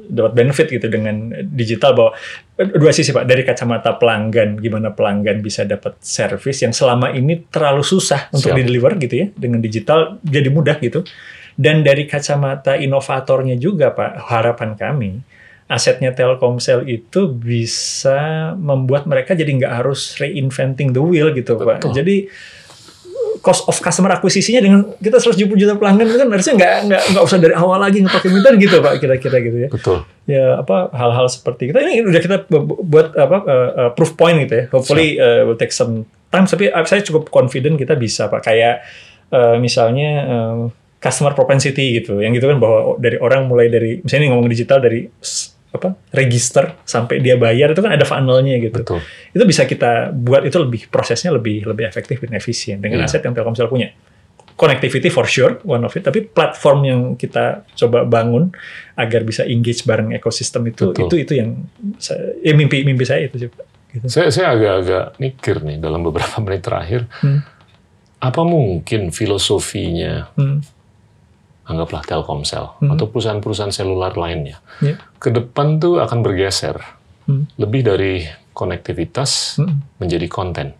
dapat 0.06 0.36
benefit 0.36 0.68
gitu 0.68 0.84
dengan 0.86 1.16
digital 1.48 1.96
bahwa 1.96 2.12
dua 2.76 2.92
sisi 2.92 3.08
pak 3.10 3.24
dari 3.24 3.40
kacamata 3.40 3.96
pelanggan 3.96 4.56
gimana 4.56 4.92
pelanggan 4.92 5.40
bisa 5.40 5.64
dapat 5.64 5.96
service 5.98 6.60
yang 6.60 6.72
selama 6.72 7.08
ini 7.10 7.48
terlalu 7.48 7.80
susah 7.82 8.28
untuk 8.30 8.52
Siap. 8.52 8.58
di 8.58 8.64
deliver 8.64 8.92
gitu 8.98 9.14
ya 9.16 9.26
dengan 9.32 9.58
digital 9.58 10.20
jadi 10.20 10.48
mudah 10.50 10.76
gitu 10.78 11.00
dan 11.56 11.80
dari 11.80 12.04
kacamata 12.04 12.76
inovatornya 12.76 13.56
juga 13.56 13.90
pak 13.90 14.28
harapan 14.28 14.76
kami 14.76 15.10
asetnya 15.66 16.14
Telkomsel 16.14 16.86
itu 16.86 17.26
bisa 17.32 18.52
membuat 18.54 19.08
mereka 19.10 19.34
jadi 19.34 19.50
nggak 19.50 19.72
harus 19.82 20.14
reinventing 20.22 20.94
the 20.94 21.02
wheel 21.02 21.34
gitu 21.34 21.58
pak. 21.58 21.82
Betul. 21.82 21.92
jadi 21.96 22.16
cost 23.42 23.66
of 23.66 23.76
customer 23.78 24.10
akuisisinya 24.14 24.60
dengan 24.62 24.80
kita 24.98 25.18
170 25.18 25.58
juta 25.58 25.74
pelanggan 25.74 26.06
itu 26.06 26.18
kan 26.18 26.28
harusnya 26.30 26.54
nggak 26.54 26.74
nggak 26.86 27.02
nggak 27.14 27.24
usah 27.24 27.38
dari 27.38 27.54
awal 27.54 27.78
lagi 27.82 27.98
ngetok 28.02 28.24
minta 28.30 28.50
gitu 28.54 28.76
pak 28.78 28.94
kira-kira 29.02 29.36
gitu 29.42 29.58
ya. 29.66 29.68
Betul. 29.68 29.98
ya 30.26 30.44
apa 30.62 30.90
hal-hal 30.94 31.26
seperti 31.26 31.70
kita 31.70 31.78
ini 31.82 32.02
udah 32.02 32.20
kita 32.22 32.36
bu- 32.46 32.64
bu- 32.66 32.80
buat 32.86 33.14
apa 33.14 33.36
uh, 33.42 33.70
uh, 33.74 33.90
proof 33.94 34.14
point 34.14 34.38
gitu 34.46 34.54
ya. 34.54 34.64
Hopefully 34.70 35.18
uh, 35.18 35.46
will 35.50 35.58
take 35.58 35.74
some 35.74 36.06
time. 36.30 36.46
Tapi 36.46 36.70
saya 36.86 37.02
cukup 37.02 37.30
confident 37.30 37.74
kita 37.74 37.98
bisa 37.98 38.30
pak. 38.30 38.46
Kayak 38.46 38.86
uh, 39.34 39.58
misalnya 39.58 40.10
uh, 40.26 40.58
customer 41.06 41.30
propensity 41.32 42.02
gitu 42.02 42.18
yang 42.18 42.34
gitu 42.34 42.46
kan 42.46 42.58
bahwa 42.58 42.98
dari 42.98 43.14
orang 43.16 43.46
mulai 43.46 43.66
dari 43.66 44.02
misalnya 44.02 44.22
ini 44.22 44.30
ngomong 44.30 44.48
digital 44.48 44.78
dari 44.78 45.06
apa 45.68 45.92
register 46.10 46.72
sampai 46.82 47.20
dia 47.20 47.36
bayar 47.36 47.70
itu 47.70 47.78
kan 47.78 47.92
ada 47.92 48.02
funnelnya 48.02 48.56
gitu 48.58 48.80
Betul. 48.80 49.00
itu 49.30 49.44
bisa 49.44 49.62
kita 49.62 50.08
buat 50.10 50.42
itu 50.42 50.56
lebih 50.56 50.88
prosesnya 50.88 51.30
lebih 51.30 51.62
lebih 51.64 51.84
efektif 51.84 52.18
dan 52.18 52.34
efisien 52.34 52.80
dengan 52.80 52.98
Iya. 52.98 53.06
aset 53.06 53.22
yang 53.22 53.32
Telkomsel 53.32 53.68
punya. 53.68 53.92
Connectivity 54.56 55.12
for 55.12 55.28
sure 55.28 55.60
one 55.68 55.84
of 55.84 55.92
it, 55.92 56.00
tapi 56.00 56.24
platform 56.24 56.78
yang 56.80 57.00
kita 57.12 57.68
coba 57.76 58.08
bangun 58.08 58.48
agar 58.96 59.20
bisa 59.20 59.44
engage 59.44 59.84
bareng 59.84 60.16
ekosistem 60.16 60.64
itu 60.64 60.96
Betul. 60.96 61.12
itu 61.12 61.14
itu 61.28 61.32
yang 61.36 61.68
saya, 61.96 62.32
ya 62.40 62.56
mimpi 62.56 62.80
mimpi 62.80 63.04
saya 63.04 63.28
itu 63.28 63.36
sih. 63.36 63.48
Gitu. 63.92 64.08
Saya, 64.08 64.32
saya 64.32 64.56
agak-agak 64.56 65.20
mikir 65.20 65.60
nih 65.60 65.76
dalam 65.76 66.00
beberapa 66.00 66.40
menit 66.40 66.64
terakhir, 66.64 67.04
Hmm. 67.20 67.44
apa 68.16 68.40
mungkin 68.42 69.12
filosofinya 69.12 70.32
Hmm. 70.32 70.64
Anggaplah 71.66 72.02
Telkomsel 72.02 72.78
Hmm. 72.78 72.94
atau 72.94 73.10
perusahaan-perusahaan 73.10 73.74
selular 73.74 74.14
lainnya 74.14 74.62
Ya. 74.78 74.96
ke 75.18 75.28
depan 75.28 75.78
tuh 75.78 75.98
akan 75.98 76.22
bergeser 76.22 76.78
Hmm. 77.26 77.50
lebih 77.58 77.82
dari 77.82 78.22
konektivitas 78.54 79.58
Hmm. 79.58 79.82
menjadi 79.98 80.26
konten. 80.26 80.72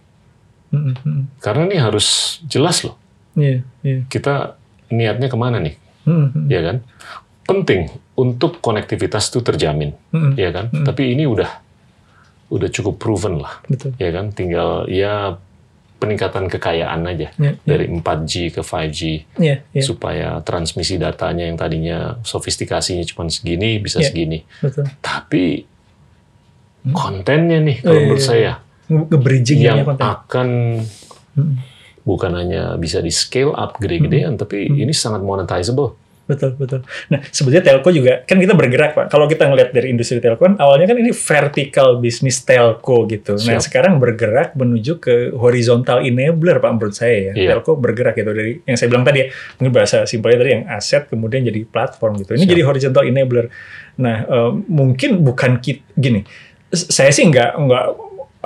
Hmm. 0.71 0.95
Hmm. 0.97 1.23
Karena 1.39 1.67
ini 1.67 1.77
harus 1.77 2.39
jelas 2.47 2.83
loh 2.83 2.95
Iya, 3.35 3.63
iya. 3.83 4.03
kita 4.07 4.55
niatnya 4.89 5.27
ke 5.27 5.37
mana 5.37 5.59
nih, 5.59 5.75
Hmm. 6.07 6.31
Hmm. 6.31 6.47
ya 6.47 6.61
kan? 6.63 6.77
Penting 7.47 7.87
untuk 8.15 8.59
konektivitas 8.59 9.31
itu 9.31 9.43
terjamin, 9.43 9.95
Hmm. 10.11 10.35
ya 10.35 10.51
kan? 10.51 10.71
Hmm. 10.71 10.83
Tapi 10.83 11.15
ini 11.15 11.27
udah 11.27 11.51
udah 12.47 12.71
cukup 12.71 13.03
proven 13.03 13.43
lah, 13.43 13.59
Betul. 13.67 13.91
ya 13.99 14.11
kan? 14.11 14.31
Tinggal 14.31 14.87
ya 14.87 15.35
peningkatan 15.97 16.45
kekayaan 16.47 17.01
aja 17.05 17.33
Ya, 17.35 17.51
ya. 17.51 17.53
dari 17.67 17.89
4G 17.89 18.33
ke 18.51 18.61
5G 18.61 19.01
Iya, 19.37 19.65
iya. 19.67 19.83
supaya 19.83 20.29
transmisi 20.41 20.97
datanya 20.97 21.45
yang 21.45 21.57
tadinya 21.57 21.99
sofistikasinya 22.21 23.01
cuma 23.05 23.27
segini 23.27 23.77
bisa 23.79 23.99
Iya. 23.99 24.07
segini. 24.07 24.39
Betul. 24.61 24.85
Tapi 24.99 25.65
kontennya 26.87 27.59
nih 27.61 27.77
kalau 27.81 27.93
Iya, 27.93 28.05
menurut 28.05 28.21
iya, 28.21 28.29
saya 28.29 28.53
Nge-bridging 28.87 29.59
yang 29.59 29.83
konten. 29.83 29.99
akan 30.01 30.49
Hmm. 31.35 31.59
bukan 32.01 32.33
hanya 32.33 32.63
bisa 32.77 33.03
di 33.03 33.11
scale 33.11 33.51
up 33.51 33.77
gede-gedean, 33.77 34.39
tapi 34.39 34.71
Hmm. 34.71 34.79
ini 34.79 34.95
sangat 34.95 35.21
monetizable. 35.21 35.99
Betul, 36.27 36.59
betul. 36.59 36.83
Nah, 37.07 37.23
sebetulnya 37.31 37.63
telco 37.63 37.87
juga, 37.95 38.27
kan 38.27 38.43
kita 38.43 38.59
bergerak, 38.59 38.99
Pak. 38.99 39.07
Kalau 39.15 39.31
kita 39.31 39.47
ngelihat 39.47 39.71
dari 39.71 39.95
industri 39.95 40.19
telco, 40.19 40.43
kan 40.43 40.59
awalnya 40.59 40.91
kan 40.91 40.99
ini 40.99 41.15
vertical 41.15 42.03
bisnis 42.03 42.43
telco 42.43 43.07
gitu. 43.07 43.39
Nah, 43.47 43.63
Siap. 43.63 43.71
sekarang 43.71 44.03
bergerak 44.03 44.59
menuju 44.59 44.99
ke 44.99 45.31
horizontal 45.39 46.03
enabler, 46.03 46.59
Pak, 46.59 46.71
menurut 46.75 46.99
saya 46.99 47.31
ya. 47.31 47.33
Iya. 47.39 47.51
Telco 47.55 47.79
bergerak 47.79 48.19
gitu. 48.19 48.35
Dari 48.35 48.59
yang 48.67 48.75
saya 48.75 48.91
bilang 48.91 49.07
tadi 49.07 49.23
ya, 49.23 49.27
mungkin 49.63 49.73
bahasa 49.73 50.03
simpelnya 50.03 50.43
tadi 50.43 50.51
yang 50.51 50.65
aset 50.67 51.03
kemudian 51.07 51.47
jadi 51.47 51.63
platform 51.63 52.19
gitu. 52.27 52.35
Ini 52.35 52.43
Siap. 52.43 52.53
jadi 52.59 52.63
horizontal 52.67 53.03
enabler. 53.07 53.47
Nah, 54.03 54.17
eh, 54.27 54.51
mungkin 54.67 55.23
bukan 55.23 55.63
kit, 55.63 55.87
gini, 55.95 56.27
saya 56.75 57.15
sih 57.15 57.23
nggak, 57.23 57.55
nggak 57.55 57.87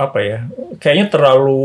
apa 0.01 0.19
ya, 0.19 0.39
kayaknya 0.77 1.07
terlalu 1.09 1.61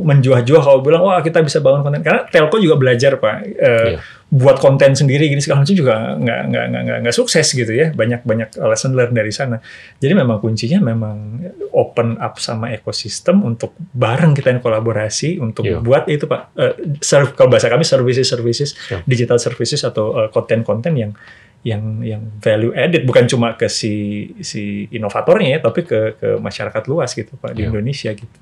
menjuah-juah 0.00 0.62
kalau 0.62 0.80
bilang, 0.80 1.02
wah 1.02 1.20
kita 1.20 1.40
bisa 1.40 1.58
bangun 1.58 1.82
konten. 1.82 2.00
Karena 2.00 2.24
telco 2.24 2.56
juga 2.56 2.74
belajar, 2.74 3.16
Pak. 3.16 3.36
Eh, 3.44 3.88
Iya. 3.88 4.00
buat 4.28 4.60
konten 4.60 4.92
sendiri 4.92 5.24
gini 5.24 5.40
segala 5.40 5.64
macam 5.64 5.72
juga 5.72 6.12
nggak 6.14 6.40
nggak 6.52 6.64
nggak 6.68 6.82
nggak 6.84 6.98
nggak 7.00 7.16
sukses 7.16 7.48
gitu 7.48 7.72
ya 7.72 7.96
banyak 7.96 8.20
banyak 8.20 8.60
lesson 8.60 8.92
learn 8.92 9.16
dari 9.16 9.32
sana 9.32 9.56
jadi 9.96 10.12
memang 10.12 10.36
kuncinya 10.36 10.84
memang 10.84 11.40
open 11.72 12.20
up 12.20 12.36
sama 12.36 12.68
ekosistem 12.68 13.40
untuk 13.40 13.72
bareng 13.80 14.36
kita 14.36 14.52
yang 14.52 14.60
kolaborasi 14.60 15.40
untuk 15.40 15.64
Iya. 15.64 15.80
buat 15.80 16.04
itu 16.12 16.28
pak 16.28 16.52
eh, 16.54 16.76
serv- 17.00 17.32
kalau 17.32 17.48
bahasa 17.48 17.72
kami 17.72 17.88
services 17.88 18.28
services 18.28 18.76
Siap. 18.76 19.08
digital 19.08 19.40
services 19.40 19.80
atau 19.80 20.12
eh, 20.14 20.28
konten-konten 20.28 20.92
yang 20.92 21.16
yang 21.60 22.00
yang 22.00 22.22
value 22.38 22.70
added 22.72 23.02
bukan 23.02 23.26
cuma 23.26 23.52
ke 23.52 23.66
si 23.66 23.92
si 24.40 24.86
inovatornya 24.88 25.58
ya 25.58 25.60
tapi 25.60 25.82
ke 25.82 26.14
ke 26.14 26.28
masyarakat 26.38 26.82
luas 26.86 27.12
gitu 27.12 27.34
pak 27.34 27.52
di 27.52 27.62
Iya. 27.62 27.68
Indonesia 27.68 28.10
gitu 28.12 28.38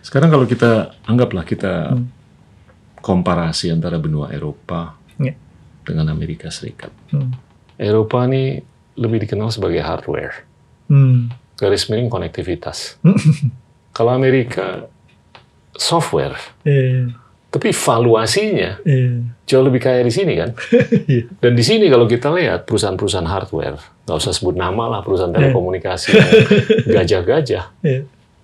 Sekarang 0.00 0.28
kalau 0.28 0.44
kita 0.44 0.96
anggaplah 1.04 1.44
kita 1.44 1.92
Hmm. 1.92 2.08
komparasi 2.96 3.68
antara 3.68 3.96
benua 3.96 4.30
Eropa 4.30 4.96
Iya. 5.16 5.36
dengan 5.82 6.08
Amerika 6.08 6.48
Serikat. 6.48 6.88
hmm. 7.12 7.30
Eropa 7.76 8.24
ini 8.24 8.64
lebih 8.96 9.20
dikenal 9.20 9.52
sebagai 9.52 9.78
hardware, 9.78 10.32
Hmm. 10.88 11.28
garis 11.54 11.86
miring 11.86 12.08
konektivitas. 12.08 12.96
Kalau 13.92 14.12
Amerika 14.12 14.88
software, 15.74 16.36
Eh, 16.64 17.04
tapi 17.56 17.72
valuasinya 17.72 18.84
eh, 18.84 19.24
jauh 19.48 19.64
lebih 19.64 19.80
kaya 19.80 20.04
di 20.04 20.12
sini 20.12 20.36
kan. 20.36 20.52
iya. 21.08 21.24
Dan 21.40 21.56
di 21.56 21.64
sini 21.64 21.88
kalau 21.88 22.04
kita 22.04 22.28
lihat 22.30 22.68
perusahaan-perusahaan 22.68 23.24
hardware, 23.24 23.80
nggak 24.04 24.16
usah 24.16 24.36
sebut 24.36 24.52
nama 24.52 24.92
lah 24.92 25.00
perusahaan 25.00 25.32
Iya. 25.32 25.48
telekomunikasi 25.48 26.12
gajah-gajah. 26.94 27.64
Iya. 27.80 28.00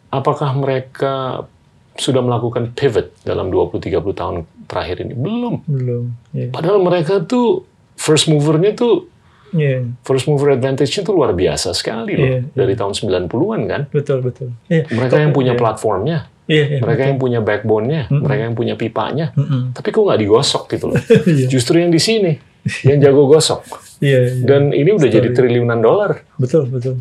Apakah 0.09 0.53
mereka 0.53 1.45
sudah 1.93 2.25
melakukan 2.25 2.73
pivot 2.73 3.13
dalam 3.21 3.49
20-30 3.49 3.93
tahun 4.17 4.35
terakhir 4.65 5.05
ini? 5.05 5.13
Belum. 5.13 5.61
belum 5.69 6.05
Iya. 6.33 6.49
Padahal 6.49 6.81
mereka 6.81 7.21
tuh 7.21 7.69
first 7.95 8.27
movernya 8.27 8.73
tuh 8.73 9.13
Iya. 9.53 9.85
first 10.01 10.25
mover 10.25 10.57
advantage-nya 10.57 11.05
tuh 11.05 11.13
luar 11.13 11.37
biasa 11.37 11.77
sekali 11.77 12.17
loh. 12.17 12.25
Iya, 12.25 12.41
iya. 12.41 12.57
Dari 12.57 12.73
tahun 12.73 12.97
90-an 12.97 13.61
kan. 13.69 13.83
betul 13.93 14.25
betul 14.25 14.49
Iya. 14.73 14.89
Mereka 14.89 15.21
yang 15.21 15.37
punya 15.37 15.53
Iya. 15.53 15.61
platformnya. 15.61 16.19
Iya, 16.53 16.65
iya, 16.69 16.79
mereka 16.85 17.01
betul. 17.01 17.09
yang 17.09 17.19
punya 17.19 17.41
backbone-nya, 17.41 18.01
Mm-mm. 18.13 18.21
mereka 18.21 18.43
yang 18.45 18.57
punya 18.57 18.75
pipanya. 18.77 19.27
Mm-mm. 19.33 19.73
Tapi 19.73 19.89
kok 19.89 20.03
nggak 20.05 20.21
digosok 20.21 20.63
gitu 20.69 20.85
loh. 20.93 21.01
Iya. 21.33 21.47
Justru 21.49 21.81
yang 21.81 21.89
di 21.89 21.97
sini 21.97 22.33
yang 22.85 23.01
jago 23.01 23.25
gosok. 23.27 23.65
Iya, 23.99 24.19
iya. 24.23 24.45
Dan 24.45 24.71
ini 24.71 24.93
udah 24.93 25.09
jadi 25.09 25.33
Story. 25.33 25.49
triliunan 25.51 25.81
dolar. 25.81 26.21
Betul, 26.37 26.69
betul. 26.69 27.01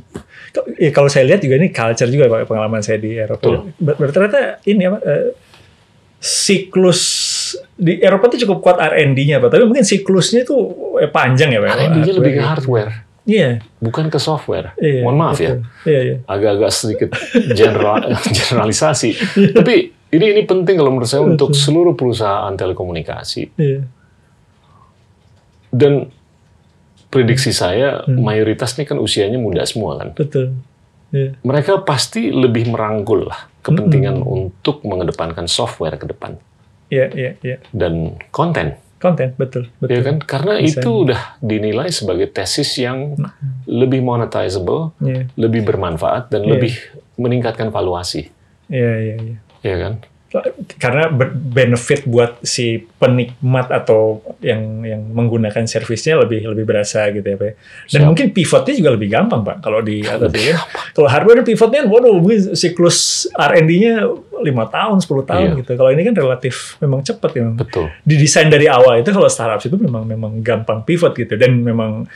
Ya, 0.79 0.89
kalau 0.89 1.07
saya 1.07 1.27
lihat 1.27 1.43
juga 1.43 1.59
ini 1.59 1.69
culture 1.69 2.09
juga 2.09 2.25
Pak, 2.27 2.47
pengalaman 2.47 2.81
saya 2.81 2.97
di 2.97 3.13
Eropa. 3.13 3.39
Betul. 3.41 3.55
Ber- 3.77 4.11
ternyata 4.11 4.39
ini 4.65 4.83
apa 4.87 4.97
eh, 5.03 5.25
siklus 6.21 7.01
di 7.75 7.97
Eropa 7.97 8.29
itu 8.29 8.45
cukup 8.45 8.61
kuat 8.61 8.77
R&D-nya 8.77 9.41
Pak, 9.41 9.49
tapi 9.49 9.63
mungkin 9.65 9.81
siklusnya 9.81 10.45
itu 10.45 10.55
eh, 11.01 11.09
panjang 11.09 11.49
ya 11.49 11.59
Pak. 11.59 11.69
R&D-nya 11.77 12.13
lebih 12.13 12.31
ke 12.37 12.41
Hardware. 12.41 12.91
Iya. 13.21 13.61
bukan 13.77 14.07
ke 14.07 14.17
software. 14.17 14.73
Iya, 14.75 15.01
Mohon 15.01 15.17
maaf 15.19 15.37
ya, 15.37 15.53
betul. 15.53 15.61
Iya, 15.85 15.99
iya. 16.01 16.15
agak-agak 16.25 16.71
sedikit 16.71 17.09
general, 17.51 18.01
generalisasi. 18.37 19.09
Tapi 19.53 19.75
ini 20.09 20.25
ini 20.27 20.41
penting 20.43 20.75
kalau 20.75 20.89
menurut 20.89 21.05
saya 21.05 21.21
untuk 21.21 21.53
seluruh 21.53 21.93
perusahaan 21.93 22.49
telekomunikasi. 22.51 23.53
Iya. 23.55 23.85
Dan 25.69 26.09
prediksi 27.07 27.51
saya 27.51 28.03
Hmm. 28.03 28.19
mayoritas 28.19 28.75
ini 28.75 28.83
kan 28.83 28.97
usianya 28.97 29.37
muda 29.37 29.63
semua 29.63 29.95
kan. 29.95 30.11
Betul. 30.11 30.55
Iya. 31.11 31.35
Mereka 31.41 31.83
pasti 31.83 32.31
lebih 32.31 32.67
merangkul 32.67 33.27
lah 33.27 33.51
kepentingan 33.61 34.19
untuk 34.19 34.81
mengedepankan 34.81 35.45
software 35.45 35.93
ke 35.93 36.07
depan 36.07 36.39
Iya, 36.87 37.05
iya, 37.13 37.31
iya. 37.41 37.57
dan 37.71 38.15
konten. 38.29 38.79
Konten, 39.01 39.33
betul, 39.33 39.65
betul. 39.81 39.89
Ya 39.91 39.99
kan? 40.05 40.21
Karena 40.21 40.61
Desain. 40.61 40.77
itu 40.77 40.89
udah 41.09 41.21
dinilai 41.41 41.89
sebagai 41.89 42.29
tesis 42.29 42.69
yang 42.77 43.17
lebih 43.65 43.99
monetizable, 43.99 44.93
Iya, 45.01 45.25
lebih 45.33 45.65
bermanfaat 45.65 46.29
dan 46.29 46.45
Iya. 46.45 46.51
lebih 46.53 46.73
meningkatkan 47.17 47.73
valuasi. 47.73 48.29
iya, 48.69 48.93
iya, 49.01 49.15
iya. 49.17 49.37
Ya 49.61 49.75
kan? 49.77 49.93
Karena 50.79 51.11
benefit 51.35 52.07
buat 52.07 52.39
si 52.39 52.79
penikmat 52.79 53.67
atau 53.67 54.23
yang 54.39 54.79
yang 54.87 55.03
menggunakan 55.11 55.67
servisnya 55.67 56.23
lebih 56.23 56.47
lebih 56.47 56.63
berasa 56.63 57.11
gitu 57.11 57.23
ya 57.25 57.35
pak. 57.35 57.59
Dan 57.91 57.99
Siap. 57.99 58.07
mungkin 58.07 58.25
pivotnya 58.31 58.73
juga 58.79 58.89
lebih 58.95 59.11
gampang 59.11 59.43
pak 59.43 59.57
kalau 59.59 59.83
di 59.83 59.99
atas 60.07 60.31
ya. 60.31 60.55
Kalau 60.95 61.11
hardware 61.11 61.43
pivotnya, 61.43 61.83
waduh, 61.83 62.15
mungkin 62.23 62.55
siklus 62.55 63.27
R&D-nya 63.35 64.07
lima 64.41 64.65
tahun, 64.71 65.03
10 65.03 65.27
tahun 65.27 65.47
Iya. 65.53 65.59
gitu. 65.61 65.71
Kalau 65.75 65.89
ini 65.91 66.01
kan 66.07 66.15
relatif 66.15 66.79
memang 66.79 67.03
cepat 67.03 67.31
ya. 67.35 67.45
Betul. 67.51 67.85
Didesain 68.07 68.47
dari 68.47 68.71
awal 68.71 69.03
itu 69.03 69.11
kalau 69.11 69.27
startup 69.27 69.59
itu 69.59 69.75
memang 69.75 70.07
memang 70.07 70.39
gampang 70.39 70.81
pivot 70.87 71.11
gitu 71.13 71.35
dan 71.35 71.59
memang 71.59 72.07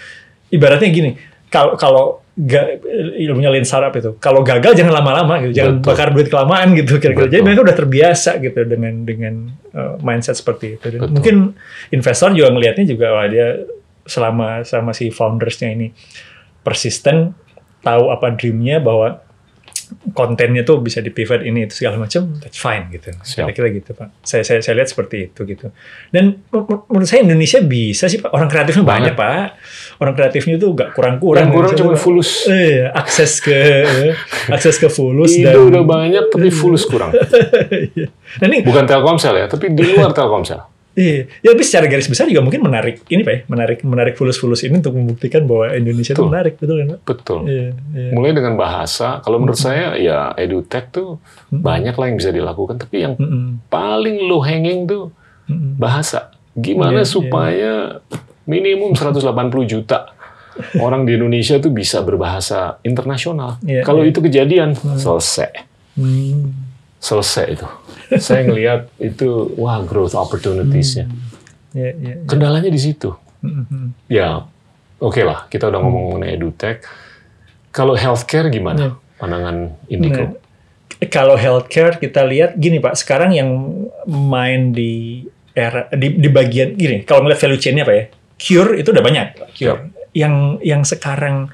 ibaratnya 0.49 0.88
gini. 0.88 1.11
Kalau 1.51 1.76
kalau 1.76 2.24
ga, 2.36 2.80
ilmunya 3.16 3.48
lean 3.48 3.64
startup 3.64 3.96
itu, 3.96 4.20
kalau 4.20 4.44
gagal 4.44 4.76
jangan 4.76 4.92
lama-lama 5.00 5.40
gitu, 5.48 5.56
jangan 5.56 5.80
Betul. 5.80 5.88
bakar 5.88 6.08
duit 6.12 6.28
kelamaan 6.28 6.76
gitu 6.76 7.00
kira-kira. 7.00 7.32
Jadi 7.32 7.42
mereka 7.44 7.64
udah 7.64 7.76
terbiasa 7.76 8.44
gitu 8.44 8.60
dengan 8.68 9.08
dengan 9.08 9.34
uh, 9.72 9.96
mindset 10.04 10.36
seperti 10.36 10.76
itu. 10.76 10.86
Dan 10.96 11.00
Betul. 11.08 11.12
mungkin 11.16 11.36
investor 11.96 12.36
juga 12.36 12.52
ngelihatnya 12.52 12.86
juga 12.92 13.16
wah 13.16 13.28
dia 13.32 13.64
selama 14.06 14.62
sama 14.68 14.94
si 14.94 15.10
foundersnya 15.10 15.74
ini 15.74 15.90
persisten 16.62 17.34
tahu 17.82 18.10
apa 18.14 18.34
dreamnya 18.38 18.78
bahwa 18.82 19.22
kontennya 20.18 20.66
tuh 20.66 20.82
bisa 20.82 20.98
di 20.98 21.14
pivot 21.14 21.46
ini 21.46 21.70
itu 21.70 21.78
segala 21.78 22.02
macam 22.02 22.34
that's 22.42 22.58
fine 22.58 22.90
gitu 22.90 23.14
kira-kira 23.22 23.70
gitu 23.70 23.94
pak 23.94 24.10
saya 24.26 24.42
saya 24.42 24.58
saya 24.66 24.82
lihat 24.82 24.90
seperti 24.90 25.30
itu 25.30 25.46
gitu 25.46 25.70
dan 26.10 26.42
men- 26.50 26.66
men- 26.66 26.86
menurut 26.90 27.06
saya 27.06 27.22
Indonesia 27.22 27.62
bisa 27.62 28.10
sih 28.10 28.18
pak 28.18 28.34
orang 28.34 28.50
kreatifnya 28.50 28.82
banyak, 28.82 29.14
Banyak. 29.14 29.18
pak 29.18 29.46
orang 29.96 30.14
kreatifnya 30.14 30.56
tuh 30.56 30.72
gak 30.72 30.91
kurang-kurang 30.91 31.48
Yang 31.48 31.52
kurang 31.52 31.72
Indonesia 31.72 31.84
cuma 31.84 31.93
fulus. 31.96 32.30
eh, 32.46 32.88
akses 32.88 33.39
ke 33.39 33.60
akses 34.56 34.76
ke 34.76 34.88
fulus 34.88 35.34
Indo 35.34 35.50
dan 35.50 35.60
udah 35.70 35.84
banyak 35.84 36.24
tapi 36.30 36.50
fulus 36.50 36.84
kurang. 36.84 37.12
Nah 38.39 38.46
ini 38.46 38.62
Bukan 38.62 38.84
Telkomsel 38.84 39.36
ya, 39.38 39.46
tapi 39.46 39.72
di 39.72 39.84
luar 39.86 40.12
Telkomsel. 40.12 40.60
Iya, 40.96 41.28
ya 41.43 41.52
tapi 41.52 41.60
secara 41.60 41.91
garis 41.91 42.08
besar 42.08 42.24
juga 42.24 42.39
mungkin 42.39 42.64
menarik 42.64 43.04
ini 43.12 43.20
pak 43.20 43.34
ya, 43.36 43.39
menarik 43.52 43.84
menarik 43.84 44.16
fulus-fulus 44.16 44.64
ini 44.64 44.80
untuk 44.80 44.96
membuktikan 44.96 45.43
bahwa 45.43 45.76
Indonesia 45.76 46.16
itu 46.16 46.24
menarik 46.24 46.56
betul 46.56 46.76
kan? 46.80 46.88
Betul. 47.04 47.39
Iya, 47.52 47.70
iya. 47.91 48.10
Mulai 48.16 48.32
dengan 48.32 48.56
bahasa, 48.56 49.20
kalau 49.20 49.43
menurut 49.43 49.60
saya 49.60 50.00
ya 50.00 50.32
edutech 50.34 50.96
tuh 50.96 51.20
banyak 51.50 51.91
lah 51.91 52.06
yang 52.08 52.16
bisa 52.16 52.32
dilakukan, 52.32 52.80
tapi 52.80 53.04
yang 53.04 53.20
Mm-mm, 53.20 53.68
paling 53.68 54.24
low 54.24 54.39
hanging 54.39 54.88
tuh 54.88 55.12
mm-mm. 55.46 55.76
bahasa. 55.76 56.32
Gimana 56.56 57.04
Iya, 57.04 57.04
iya. 57.04 57.12
supaya 57.12 57.74
minimum 58.46 58.93
180 58.93 59.22
juta 59.66 60.16
orang 60.80 61.04
di 61.04 61.20
Indonesia 61.20 61.60
tuh 61.60 61.72
bisa 61.74 62.00
berbahasa 62.02 62.80
internasional. 62.88 63.60
Iya, 63.66 63.84
Kalau 63.84 64.08
iya. 64.08 64.10
itu 64.14 64.20
kejadian, 64.24 64.70
selesai. 64.78 65.52
Hmm, 66.00 66.52
Selesai 67.00 67.46
itu. 67.60 67.68
Saya 68.18 68.48
ngelihat 68.48 68.89
itu, 68.98 69.54
wah 69.60 69.78
growth 69.86 70.18
opportunities-nya. 70.18 71.06
iya, 71.76 71.91
iya, 71.93 72.14
iya. 72.18 72.26
Kendalanya 72.26 72.72
di 72.72 72.82
situ. 72.82 73.14
Mm-mm. 73.46 73.93
Ya, 74.10 74.48
oke 74.98 75.22
lah, 75.22 75.46
kita 75.52 75.70
udah 75.70 75.80
ngomong 75.86 76.04
mengenai 76.18 76.34
edutech. 76.34 76.82
Kalau 77.70 77.93
healthcare 77.93 78.50
gimana? 78.50 78.80
Iya. 78.80 78.91
Pandangan 79.22 79.56
Indigo? 79.91 80.24
Nah, 80.24 80.32
kalau 81.12 81.36
healthcare 81.36 82.00
kita 82.00 82.24
lihat 82.26 82.56
gini 82.58 82.80
pak, 82.80 82.96
sekarang 82.98 83.36
yang 83.36 83.50
main 84.08 84.72
di 84.72 85.24
era 85.54 85.88
di, 85.93 86.16
di 86.16 86.30
bagian 86.32 86.74
gini, 86.74 87.04
kalau 87.04 87.28
ngeliat 87.28 87.39
value 87.39 87.60
chain-nya 87.62 87.84
apa 87.86 87.93
ya, 87.93 88.06
cure 88.36 88.80
itu 88.80 88.92
udah 88.92 89.04
banyak, 89.04 89.28
cure. 89.56 89.92
Yang 90.16 90.34
yang 90.64 90.82
sekarang 90.88 91.52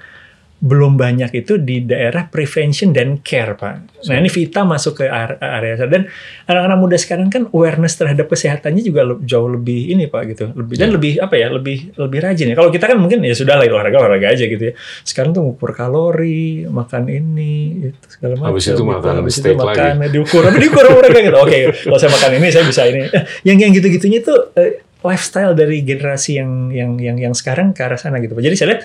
belum 0.61 0.93
banyak 0.93 1.33
itu 1.41 1.57
di 1.57 1.81
daerah 1.81 2.29
prevention 2.29 2.93
dan 2.93 3.17
care 3.25 3.57
pak. 3.57 3.81
Nah 4.05 4.15
ini 4.21 4.29
Vita 4.29 4.61
masuk 4.61 5.01
ke 5.01 5.09
are- 5.09 5.41
area 5.41 5.73
dan 5.89 6.05
anak-anak 6.45 6.77
muda 6.77 6.97
sekarang 7.01 7.33
kan 7.33 7.49
awareness 7.49 7.97
terhadap 7.97 8.29
kesehatannya 8.29 8.85
juga 8.85 9.01
jauh 9.25 9.49
lebih 9.49 9.89
ini 9.89 10.05
pak 10.05 10.21
gitu, 10.29 10.53
lebih 10.53 10.77
dan 10.77 10.93
lebih 10.93 11.17
apa 11.17 11.33
ya, 11.33 11.49
lebih 11.49 11.97
lebih 11.97 12.19
rajin 12.21 12.53
ya. 12.53 12.55
Kalau 12.61 12.69
kita 12.69 12.85
kan 12.85 13.01
mungkin 13.01 13.25
ya 13.25 13.33
sudah 13.33 13.57
lah 13.57 13.65
olahraga 13.65 14.05
olahraga 14.05 14.37
aja 14.37 14.45
gitu 14.45 14.69
ya. 14.69 14.73
Sekarang 15.01 15.33
tuh 15.33 15.41
ngukur 15.49 15.73
kalori, 15.73 16.69
makan 16.69 17.09
ini, 17.09 17.89
itu 17.89 18.05
segala 18.05 18.37
macam. 18.37 18.53
Habis 18.53 18.65
itu 18.69 18.83
makan 18.85 19.13
Habis 19.17 19.33
steak 19.41 19.57
itu 19.57 19.65
makan, 19.65 19.93
lagi. 19.97 20.13
diukur, 20.13 20.41
tapi 20.45 20.57
diukur 20.61 20.85
mereka 20.93 21.19
gitu. 21.25 21.37
Oke, 21.41 21.57
kalau 21.73 21.97
saya 21.97 22.11
makan 22.13 22.29
ini 22.37 22.47
saya 22.53 22.65
bisa 22.69 22.81
ini. 22.85 23.09
Yang 23.41 23.57
yang 23.65 23.71
gitu-gitunya 23.81 24.19
tuh 24.21 24.53
eh, 24.53 24.85
lifestyle 25.01 25.53
dari 25.57 25.81
generasi 25.81 26.37
yang 26.37 26.69
yang 26.69 26.91
yang 27.01 27.17
yang 27.17 27.33
sekarang 27.33 27.73
ke 27.73 27.81
arah 27.81 27.97
sana 27.97 28.21
gitu. 28.21 28.37
Pak. 28.37 28.43
Jadi 28.45 28.55
saya 28.57 28.67
lihat 28.75 28.81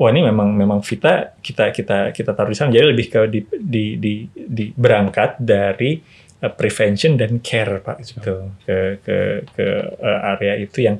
wah 0.00 0.08
ini 0.14 0.24
memang 0.24 0.54
memang 0.54 0.78
Vita 0.80 1.36
kita 1.42 1.74
kita 1.74 2.14
kita 2.14 2.30
taruh 2.32 2.52
di 2.52 2.58
sana 2.58 2.72
jadi 2.72 2.86
lebih 2.88 3.06
ke 3.12 3.20
di 3.28 3.40
di 3.50 3.84
di, 3.98 4.14
di- 4.32 4.72
berangkat 4.72 5.42
dari 5.42 5.98
eh, 6.40 6.52
prevention 6.52 7.18
dan 7.18 7.42
care 7.44 7.82
Pak 7.82 7.96
gitu 8.06 8.54
ke 8.64 9.02
ke 9.04 9.16
ke 9.52 9.66
eh, 9.98 10.30
area 10.38 10.54
itu 10.56 10.86
yang 10.86 10.96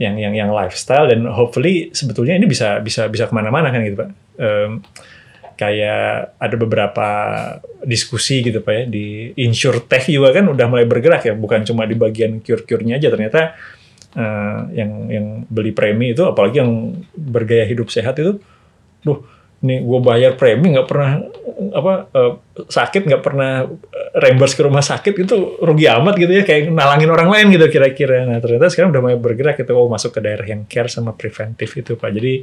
yang 0.00 0.16
yang 0.16 0.32
yang 0.32 0.50
lifestyle 0.50 1.06
dan 1.06 1.28
hopefully 1.28 1.92
sebetulnya 1.92 2.34
ini 2.34 2.48
bisa 2.48 2.80
bisa 2.80 3.06
bisa 3.12 3.28
ke 3.28 3.34
mana-mana 3.36 3.68
kan 3.68 3.84
gitu 3.84 4.00
Pak. 4.00 4.10
Em, 4.40 4.72
kayak 5.60 6.40
ada 6.40 6.56
beberapa 6.56 7.08
diskusi 7.84 8.40
gitu 8.40 8.64
pak 8.64 8.72
ya 8.72 8.82
di 8.88 9.36
insurtech 9.36 10.08
juga 10.08 10.32
kan 10.32 10.48
udah 10.48 10.66
mulai 10.72 10.88
bergerak 10.88 11.28
ya 11.28 11.36
bukan 11.36 11.68
cuma 11.68 11.84
di 11.84 12.00
bagian 12.00 12.40
cure-cure-nya 12.40 12.96
aja 12.96 13.12
ternyata 13.12 13.60
eh, 14.16 14.60
yang 14.74 14.90
yang 15.10 15.26
beli 15.46 15.70
premi 15.74 16.14
itu 16.14 16.22
apalagi 16.26 16.62
yang 16.62 17.02
bergaya 17.14 17.66
hidup 17.66 17.90
sehat 17.92 18.18
itu 18.18 18.38
duh 19.00 19.20
nih 19.60 19.84
gue 19.84 20.00
bayar 20.00 20.40
premi 20.40 20.72
nggak 20.72 20.88
pernah 20.88 21.20
apa 21.76 21.92
eh, 22.16 22.32
sakit 22.64 23.04
nggak 23.04 23.22
pernah 23.22 23.68
eh, 23.68 24.08
reimburse 24.16 24.56
ke 24.56 24.64
rumah 24.64 24.80
sakit 24.80 25.12
itu 25.20 25.60
rugi 25.60 25.84
amat 25.84 26.16
gitu 26.16 26.32
ya 26.32 26.44
kayak 26.48 26.72
nalangin 26.72 27.12
orang 27.12 27.28
lain 27.28 27.46
gitu 27.52 27.68
kira-kira. 27.68 28.24
Nah 28.24 28.40
ternyata 28.40 28.72
sekarang 28.72 28.96
udah 28.96 29.02
mulai 29.04 29.18
bergerak 29.20 29.60
gitu 29.60 29.76
oh 29.76 29.92
masuk 29.92 30.16
ke 30.16 30.20
daerah 30.24 30.46
yang 30.48 30.64
care 30.64 30.88
sama 30.88 31.12
preventif 31.12 31.76
itu 31.76 32.00
pak. 32.00 32.08
Jadi 32.08 32.34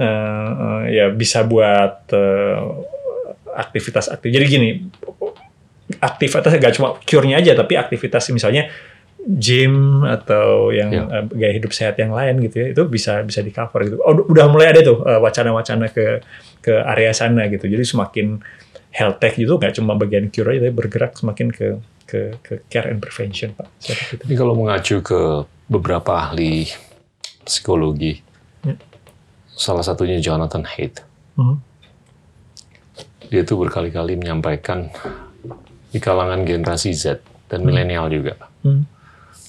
eh, 0.00 0.50
eh, 0.64 0.82
ya 0.96 1.06
bisa 1.12 1.44
buat 1.44 2.08
eh, 2.08 2.58
aktivitas 3.52 4.08
aktif. 4.08 4.32
Jadi 4.32 4.44
gini 4.48 4.70
aktivitas 6.00 6.54
gak 6.56 6.74
cuma 6.78 6.96
cure-nya 7.02 7.42
aja 7.42 7.52
tapi 7.52 7.74
aktivitas 7.74 8.30
misalnya 8.30 8.70
gym 9.22 10.00
atau 10.02 10.70
yang 10.70 10.90
Ya. 10.90 11.04
eh, 11.12 11.24
gaya 11.30 11.52
hidup 11.52 11.70
sehat 11.70 11.96
yang 11.96 12.10
lain 12.10 12.40
gitu 12.40 12.56
ya 12.58 12.66
itu 12.70 12.82
bisa 12.86 13.20
bisa 13.20 13.40
di 13.40 13.50
cover 13.50 13.84
gitu 13.84 13.96
oh, 13.98 14.24
udah 14.24 14.48
mulai 14.48 14.70
ada 14.70 14.80
tuh 14.80 15.02
eh, 15.02 15.18
wacana-wacana 15.18 15.88
ke 15.88 16.24
ke 16.58 16.72
area 16.72 17.10
sana 17.10 17.44
gitu 17.46 17.64
jadi 17.64 17.80
semakin 17.82 18.40
health 18.90 19.18
tech 19.18 19.36
itu 19.36 19.50
nggak 19.50 19.72
cuma 19.72 19.94
bagian 19.94 20.28
cure 20.28 20.50
aja 20.50 20.60
tapi 20.62 20.74
bergerak 20.74 21.12
semakin 21.14 21.48
ke 21.48 21.66
ke 22.04 22.20
ke 22.40 22.52
care 22.66 22.88
and 22.88 22.98
prevention 22.98 23.52
pak 23.52 23.68
Seperti 23.78 24.18
itu. 24.18 24.22
Ini 24.24 24.34
kalau 24.34 24.54
mengacu 24.54 24.96
ke 24.98 25.20
beberapa 25.66 26.10
ahli 26.18 26.66
psikologi, 27.42 28.18
Ya. 28.60 28.74
salah 29.48 29.80
satunya 29.80 30.18
Jonathan 30.18 30.66
Haidt, 30.66 31.06
Mhm. 31.34 31.56
dia 33.26 33.42
tuh 33.42 33.56
berkali-kali 33.58 34.16
menyampaikan 34.16 34.90
di 35.86 35.98
kalangan 35.98 36.42
generasi 36.42 36.90
Z 36.90 37.22
dan 37.46 37.62
milenial 37.62 38.06
juga, 38.08 38.34
Hmm. 38.60 38.84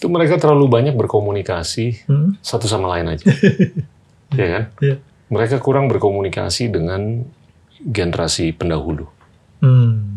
Itu 0.02 0.10
mereka 0.10 0.34
terlalu 0.36 0.66
banyak 0.66 0.98
berkomunikasi 0.98 2.10
Hmm. 2.10 2.34
satu 2.42 2.66
sama 2.66 2.90
lain 2.90 3.06
aja, 3.08 3.30
ya 4.34 4.48
kan? 4.50 4.64
Iya. 4.82 4.98
Mereka 5.30 5.62
kurang 5.62 5.86
berkomunikasi 5.88 6.68
dengan 6.68 7.22
generasi 7.80 8.50
pendahulu. 8.52 9.06
Hmm. 9.62 10.10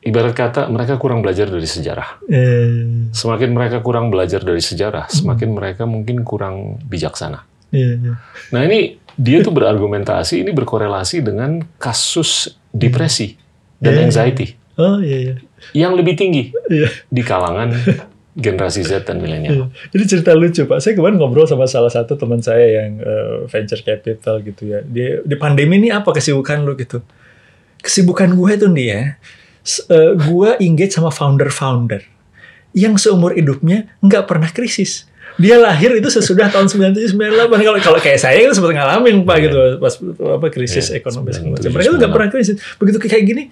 ibarat 0.00 0.34
kata 0.34 0.66
mereka 0.66 0.94
kurang 0.96 1.18
belajar 1.18 1.46
dari 1.46 1.66
sejarah. 1.66 2.22
Eh, 2.26 3.10
Semakin 3.10 3.50
mereka 3.50 3.78
kurang 3.78 4.06
belajar 4.06 4.38
dari 4.38 4.58
sejarah, 4.58 5.06
semakin 5.08 5.50
mereka 5.50 5.82
mungkin 5.82 6.22
kurang 6.22 6.78
bijaksana. 6.82 7.42
iya, 7.70 7.94
iya. 7.94 8.14
Nah 8.50 8.62
ini 8.62 8.98
dia 9.14 9.38
tuh 9.40 9.50
berargumentasi 9.50 10.42
ini 10.42 10.50
berkorelasi 10.50 11.22
dengan 11.22 11.58
kasus 11.76 12.54
depresi 12.68 13.34
dan 13.78 13.90
Iya, 13.90 13.98
iya. 13.98 14.04
anxiety 14.04 14.46
Oh 14.76 14.98
iya 15.00 15.18
iya. 15.20 15.34
yang 15.72 15.94
lebih 15.94 16.14
tinggi 16.14 16.54
Iya. 16.68 16.86
di 17.08 17.22
kalangan 17.22 17.74
generasi 18.36 18.84
Z 18.84 19.02
dan 19.02 19.16
milenial. 19.16 19.72
Jadi 19.88 20.04
cerita 20.06 20.30
lucu 20.30 20.62
Pak, 20.62 20.78
saya 20.78 20.92
kemarin 20.92 21.16
ngobrol 21.16 21.44
sama 21.44 21.64
salah 21.64 21.88
satu 21.88 22.14
teman 22.14 22.38
saya 22.38 22.84
yang 22.84 23.00
eh, 23.00 23.36
venture 23.46 23.80
capital 23.80 24.38
gitu 24.40 24.62
ya. 24.66 24.78
Dia 24.80 25.24
di 25.24 25.34
pandemi 25.34 25.78
ini 25.78 25.88
apa 25.88 26.12
kesibukan 26.12 26.60
lu 26.60 26.76
gitu? 26.76 27.00
Kesibukan 27.78 28.32
gue 28.32 28.52
tuh 28.56 28.68
nih 28.68 28.86
ya, 28.86 29.02
s- 29.60 29.84
eh, 29.86 30.12
gue 30.14 30.48
engage 30.60 30.92
sama 30.92 31.08
founder-founder 31.08 32.04
yang 32.72 32.94
seumur 32.94 33.32
hidupnya 33.32 33.88
nggak 33.98 34.24
pernah 34.26 34.48
krisis. 34.48 35.08
Dia 35.36 35.56
lahir 35.56 35.92
itu 35.92 36.08
sesudah 36.08 36.48
tahun 36.48 36.68
97 36.68 37.12
98. 37.12 37.60
Kalau 37.60 37.80
kalau 37.82 38.00
kayak 38.00 38.16
saya 38.16 38.36
itu 38.38 38.52
sempat 38.52 38.72
ngalamin 38.72 39.20
Pak 39.22 39.36
gitu 39.38 39.56
pas 39.76 39.92
apa 40.32 40.46
krisis 40.48 40.88
Iya, 40.88 41.00
ekonomi 41.00 41.28
segala 41.28 41.56
97, 41.56 41.60
macam. 41.60 41.70
Mereka 41.72 41.88
tuh 41.88 41.98
nggak 41.98 42.12
pernah 42.12 42.28
krisis. 42.30 42.56
Begitu 42.76 42.96
kayak 43.02 43.24
gini 43.24 43.42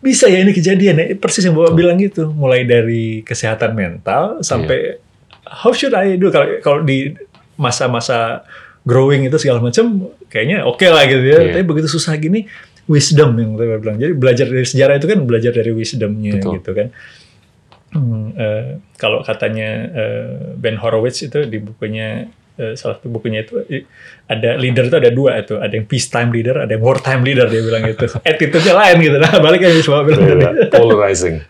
bisa 0.00 0.26
ya 0.26 0.40
ini 0.40 0.52
kejadian 0.56 0.96
ya. 0.96 1.06
Persis 1.16 1.44
yang 1.44 1.56
bapak 1.56 1.76
bilang 1.76 1.96
gitu. 2.00 2.32
Mulai 2.32 2.64
dari 2.64 3.20
kesehatan 3.24 3.76
mental 3.76 4.40
sampai 4.40 4.96
how 5.44 5.72
should 5.72 5.92
I 5.92 6.16
do? 6.16 6.32
Kalau 6.32 6.60
kalau 6.64 6.80
di 6.84 7.14
masa-masa 7.60 8.44
growing 8.88 9.28
itu 9.28 9.36
segala 9.36 9.60
macam 9.60 10.08
kayaknya 10.32 10.64
oke 10.64 10.84
lah 10.88 11.04
gitu 11.04 11.20
ya. 11.20 11.38
Iya. 11.44 11.52
tapi 11.60 11.64
begitu 11.68 11.88
susah 11.92 12.16
gini 12.16 12.48
wisdom 12.88 13.36
yang 13.36 13.54
saya 13.60 13.78
bilang. 13.78 13.96
Jadi 14.00 14.12
belajar 14.16 14.46
dari 14.48 14.66
sejarah 14.66 14.94
itu 14.98 15.06
kan 15.06 15.18
belajar 15.28 15.52
dari 15.52 15.70
wisdomnya 15.70 16.40
Betul. 16.40 16.52
gitu 16.58 16.70
kan. 16.74 16.88
Hmm, 17.90 18.30
eh, 18.38 18.78
kalau 18.96 19.20
katanya 19.20 19.68
eh, 19.90 20.54
Ben 20.58 20.78
Horowitz 20.78 21.26
itu 21.26 21.42
di 21.46 21.58
bukunya 21.58 22.30
eh, 22.60 22.72
salah 22.76 22.94
satu 22.94 23.08
bukunya 23.08 23.40
itu 23.42 23.56
ada 24.26 24.50
leader 24.54 24.84
itu 24.84 24.96
ada 24.96 25.10
dua 25.10 25.40
itu 25.40 25.56
ada 25.56 25.72
yang 25.72 25.84
peacetime 25.84 26.28
leader 26.28 26.60
ada 26.60 26.70
yang 26.70 26.80
wartime 26.80 27.24
leader 27.24 27.46
dia 27.46 27.60
bilang 27.60 27.82
gitu 27.84 28.04
attitude-nya 28.28 28.74
lain 28.76 28.96
gitu 29.00 29.16
nah 29.16 29.32
balik 29.38 29.64
aja 29.64 29.80
semua 29.80 30.04
bilang. 30.04 30.22
Beda, 30.22 30.48
polarizing. 30.74 31.40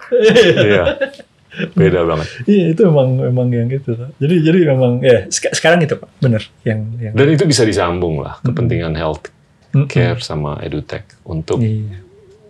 Iya. 0.56 0.84
Beda 1.74 2.06
banget. 2.06 2.30
iya 2.46 2.70
itu 2.70 2.86
memang 2.86 3.08
memang 3.20 3.46
yang 3.50 3.66
gitu 3.66 3.92
tuh. 3.92 4.06
jadi 4.16 4.34
jadi 4.40 4.58
memang 4.70 5.02
ya 5.02 5.26
sek- 5.26 5.50
sekarang 5.50 5.82
itu 5.82 5.98
pak 5.98 6.06
bener 6.16 6.46
yang 6.62 6.86
yang 6.96 7.10
Dan 7.10 7.26
itu 7.28 7.42
bisa 7.42 7.66
disambung 7.66 8.22
lah 8.22 8.38
kepentingan 8.40 8.94
health 8.94 9.34
Mm-mm. 9.74 9.86
care 9.86 10.18
sama 10.18 10.62
edutech 10.62 11.10
untuk 11.22 11.58
Iya. 11.58 12.06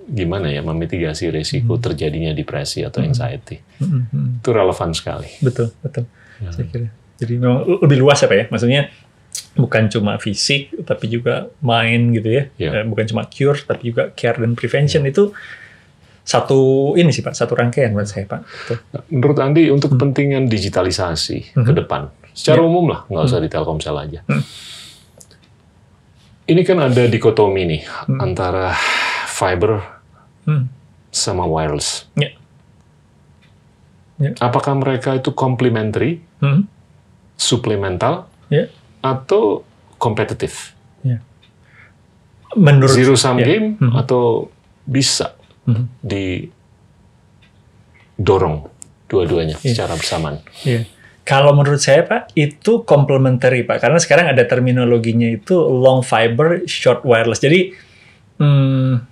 gimana 0.06 0.48
ya 0.48 0.60
memitigasi 0.60 1.30
resiko 1.30 1.78
terjadinya 1.78 2.32
depresi 2.32 2.82
atau 2.82 3.00
anxiety. 3.00 3.56
Itu 4.36 4.50
relevan 4.50 4.92
sekali. 4.92 5.32
betul 5.40 5.72
betul 5.80 6.04
saya 6.42 6.66
kira 6.66 6.88
jadi 7.20 7.36
memang 7.36 7.58
lebih 7.78 7.98
luas 7.98 8.18
apa 8.20 8.34
ya 8.34 8.44
maksudnya 8.48 8.88
bukan 9.52 9.86
cuma 9.86 10.16
fisik 10.16 10.72
tapi 10.82 11.06
juga 11.06 11.52
mind 11.60 12.16
gitu 12.16 12.28
ya 12.30 12.42
Iya. 12.56 12.70
Eh, 12.72 12.84
bukan 12.84 13.04
cuma 13.06 13.22
cure 13.24 13.60
tapi 13.60 13.90
juga 13.90 14.08
care 14.10 14.38
dan 14.38 14.54
prevention 14.54 15.04
itu 15.04 15.30
satu 16.22 16.58
ini 16.94 17.10
sih 17.10 17.20
pak 17.20 17.32
satu 17.32 17.52
rangkaian 17.52 17.90
buat 17.90 18.06
saya 18.06 18.22
pak. 18.24 18.40
Nah, 18.92 19.02
Menurut 19.08 19.36
Andi 19.36 19.66
untuk 19.68 19.92
kepentingan 19.92 20.46
digitalisasi 20.46 21.58
ke 21.58 21.72
depan, 21.74 22.06
secara 22.30 22.62
umum 22.62 22.86
lah, 22.86 23.02
nggak 23.04 23.24
usah 23.24 23.38
di 23.38 23.50
Telkomsel 23.50 23.96
aja. 23.98 24.20
Ini 26.44 26.62
kan 26.62 26.78
ada 26.80 27.02
dikotomi 27.04 27.62
nih 27.64 27.82
antara 28.16 28.74
fiber 29.28 30.02
Hmm. 30.40 30.66
sama 31.10 31.44
wireless. 31.44 32.06
Ya. 32.14 32.30
Ya. 34.16 34.30
Apakah 34.38 34.72
mereka 34.74 35.14
itu 35.14 35.30
complementary, 35.30 36.22
Hmm. 36.38 36.64
Supplemental, 37.40 38.28
Ya. 38.52 38.68
atau 39.00 39.64
kompetitif? 39.96 40.76
menurut 42.50 42.90
Zero 42.90 43.14
sum 43.14 43.38
ya. 43.38 43.46
game 43.46 43.78
Mhm. 43.78 43.94
atau 43.94 44.50
bisa 44.82 45.38
Mhm. 45.70 45.86
didorong 48.18 48.66
dua-duanya 49.06 49.54
Iya. 49.62 49.70
secara 49.70 49.94
bersamaan? 49.94 50.42
Iya. 50.66 50.82
Kalau 51.22 51.54
menurut 51.54 51.78
saya 51.78 52.02
Pak, 52.02 52.34
itu 52.34 52.82
complementary 52.82 53.62
Pak, 53.62 53.78
karena 53.78 54.02
sekarang 54.02 54.26
ada 54.34 54.42
terminologinya 54.42 55.30
itu 55.30 55.54
long 55.62 56.02
fiber, 56.02 56.66
short 56.66 57.06
wireless. 57.06 57.38
Jadi 57.38 57.70
hmm, 58.40 59.04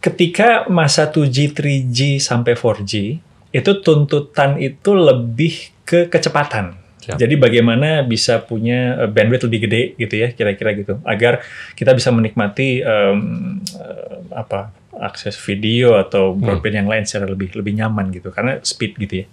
ketika 0.00 0.64
masa 0.66 1.06
2G, 1.06 1.52
3G 1.54 2.18
sampai 2.18 2.56
4G, 2.56 3.20
itu 3.52 3.70
tuntutan 3.78 4.58
itu 4.58 4.90
lebih 4.90 5.70
ke 5.84 6.08
kecepatan. 6.08 6.74
Siap. 7.04 7.20
Jadi 7.20 7.36
bagaimana 7.36 8.00
bisa 8.00 8.40
punya 8.40 9.04
eh, 9.04 9.10
bandwidth 9.12 9.44
lebih 9.44 9.60
gede 9.68 9.82
gitu 10.00 10.14
ya, 10.16 10.32
kira-kira 10.32 10.72
gitu, 10.72 10.98
agar 11.04 11.44
kita 11.76 11.92
bisa 11.92 12.08
menikmati 12.08 12.80
em, 12.80 13.18
eh, 13.60 14.18
apa 14.32 14.72
akses 14.96 15.36
video 15.36 16.00
atau 16.00 16.32
broadband 16.32 16.86
yang 16.86 16.88
lain 16.88 17.04
secara 17.04 17.28
lebih 17.28 17.52
lebih 17.52 17.76
nyaman 17.76 18.08
gitu, 18.08 18.32
karena 18.32 18.56
speed 18.64 18.96
gitu 18.96 19.14
ya. 19.20 19.26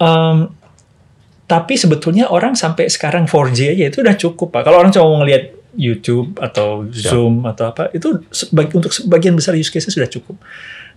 Em, 0.00 0.48
tapi 1.44 1.74
sebetulnya 1.76 2.30
orang 2.32 2.56
sampai 2.56 2.88
sekarang 2.88 3.26
4G 3.28 3.76
aja 3.76 3.84
itu 3.90 3.98
udah 4.00 4.16
cukup 4.16 4.48
pak. 4.54 4.62
Kalau 4.64 4.80
orang 4.80 4.94
cuma 4.94 5.04
mau 5.04 5.18
ngelihat 5.20 5.60
YouTube 5.74 6.38
atau 6.38 6.86
Zoom 6.90 7.46
atau 7.46 7.70
apa 7.70 7.90
itu 7.94 8.22
sebagi, 8.30 8.72
untuk 8.74 8.94
sebagian 8.94 9.34
besar 9.38 9.54
use 9.54 9.70
case 9.70 9.90
sudah 9.90 10.10
cukup. 10.10 10.38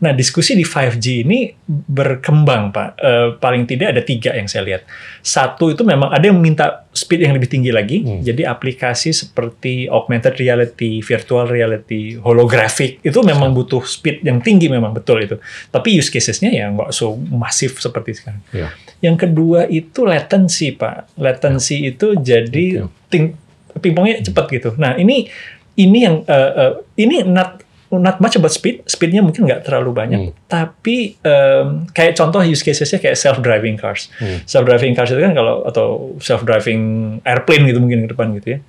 Nah 0.03 0.11
diskusi 0.11 0.51
di 0.59 0.67
5G 0.67 1.23
ini 1.23 1.47
berkembang 1.87 2.75
pak. 2.75 2.89
Eh, 2.99 3.27
paling 3.39 3.63
tidak 3.63 3.95
ada 3.95 4.01
tiga 4.03 4.35
yang 4.35 4.51
saya 4.51 4.67
lihat. 4.67 4.83
Satu 5.23 5.71
itu 5.71 5.87
memang 5.87 6.11
ada 6.11 6.27
yang 6.27 6.35
minta 6.43 6.83
speed 6.91 7.23
yang 7.23 7.31
lebih 7.31 7.47
tinggi 7.47 7.71
lagi. 7.71 8.03
Hmm. 8.03 8.19
Jadi 8.19 8.43
aplikasi 8.43 9.15
seperti 9.15 9.87
augmented 9.87 10.35
reality, 10.35 10.99
virtual 10.99 11.47
reality, 11.47 12.19
holographic 12.19 12.99
itu 12.99 13.19
memang 13.23 13.55
butuh 13.55 13.87
speed 13.87 14.27
yang 14.27 14.43
tinggi 14.43 14.67
memang 14.67 14.91
betul 14.91 15.23
itu. 15.23 15.39
Tapi 15.71 15.95
use 15.95 16.11
casesnya 16.11 16.51
ya 16.51 16.67
nggak 16.67 16.91
so 16.91 17.15
masif 17.15 17.79
seperti 17.79 18.19
sekarang. 18.19 18.43
Ya. 18.51 18.75
Yang 18.99 19.23
kedua 19.23 19.71
itu 19.71 20.03
latency, 20.03 20.75
Pak. 20.75 21.15
Latency 21.15 21.87
itu 21.87 22.19
jadi 22.19 22.91
ting 23.07 23.39
pingpongnya 23.79 24.19
cepat 24.19 24.45
gitu. 24.51 24.69
Nah, 24.75 24.99
ini 24.99 25.31
ini 25.79 25.97
yang 26.05 26.21
eh, 26.27 26.51
eh, 26.53 26.73
ini 27.01 27.25
not 27.25 27.62
not 27.99 28.21
much 28.21 28.37
about 28.37 28.53
speed. 28.53 28.85
Speednya 28.85 29.21
mungkin 29.21 29.45
nggak 29.45 29.65
terlalu 29.65 29.91
banyak. 29.91 30.19
Hmm. 30.19 30.33
Tapi 30.45 31.17
em, 31.21 31.89
kayak 31.91 32.13
contoh 32.17 32.41
use 32.41 32.61
casesnya 32.61 33.01
kayak 33.01 33.17
self 33.17 33.41
driving 33.41 33.75
cars. 33.75 34.07
Hmm. 34.21 34.41
Self 34.45 34.63
driving 34.65 34.93
cars 34.93 35.11
itu 35.11 35.21
kan 35.21 35.33
kalau 35.33 35.65
atau 35.65 36.15
self 36.21 36.45
driving 36.45 36.81
airplane 37.27 37.65
gitu 37.69 37.79
mungkin 37.81 38.05
ke 38.05 38.09
depan 38.13 38.33
gitu 38.37 38.47
ya. 38.55 38.59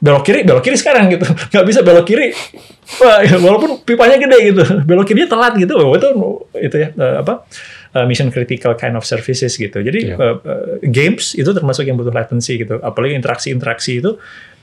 Belok 0.00 0.24
kiri, 0.24 0.48
belok 0.48 0.64
kiri 0.64 0.80
sekarang 0.80 1.12
gitu. 1.12 1.28
Nggak 1.52 1.64
bisa 1.68 1.80
belok 1.84 2.08
kiri. 2.08 2.32
Walaupun 3.44 3.84
pipanya 3.84 4.16
gede 4.16 4.38
gitu. 4.48 4.62
Belok 4.88 5.04
kirinya 5.04 5.28
telat 5.28 5.54
gitu. 5.60 5.76
Wah, 5.76 5.92
itu 6.00 6.08
itu 6.56 6.76
ya 6.80 6.88
eh, 6.96 7.16
apa? 7.20 7.44
eh, 7.92 8.06
mission 8.08 8.32
critical 8.32 8.72
kind 8.80 8.96
of 8.96 9.04
services 9.04 9.52
gitu. 9.60 9.76
Jadi 9.82 10.08
Iya. 10.08 10.16
eh, 10.16 10.36
games 10.88 11.36
itu 11.36 11.50
termasuk 11.52 11.84
yang 11.84 12.00
butuh 12.00 12.16
latency 12.16 12.56
gitu. 12.64 12.80
Apalagi 12.80 13.12
interaksi-interaksi 13.18 14.00
itu 14.00 14.16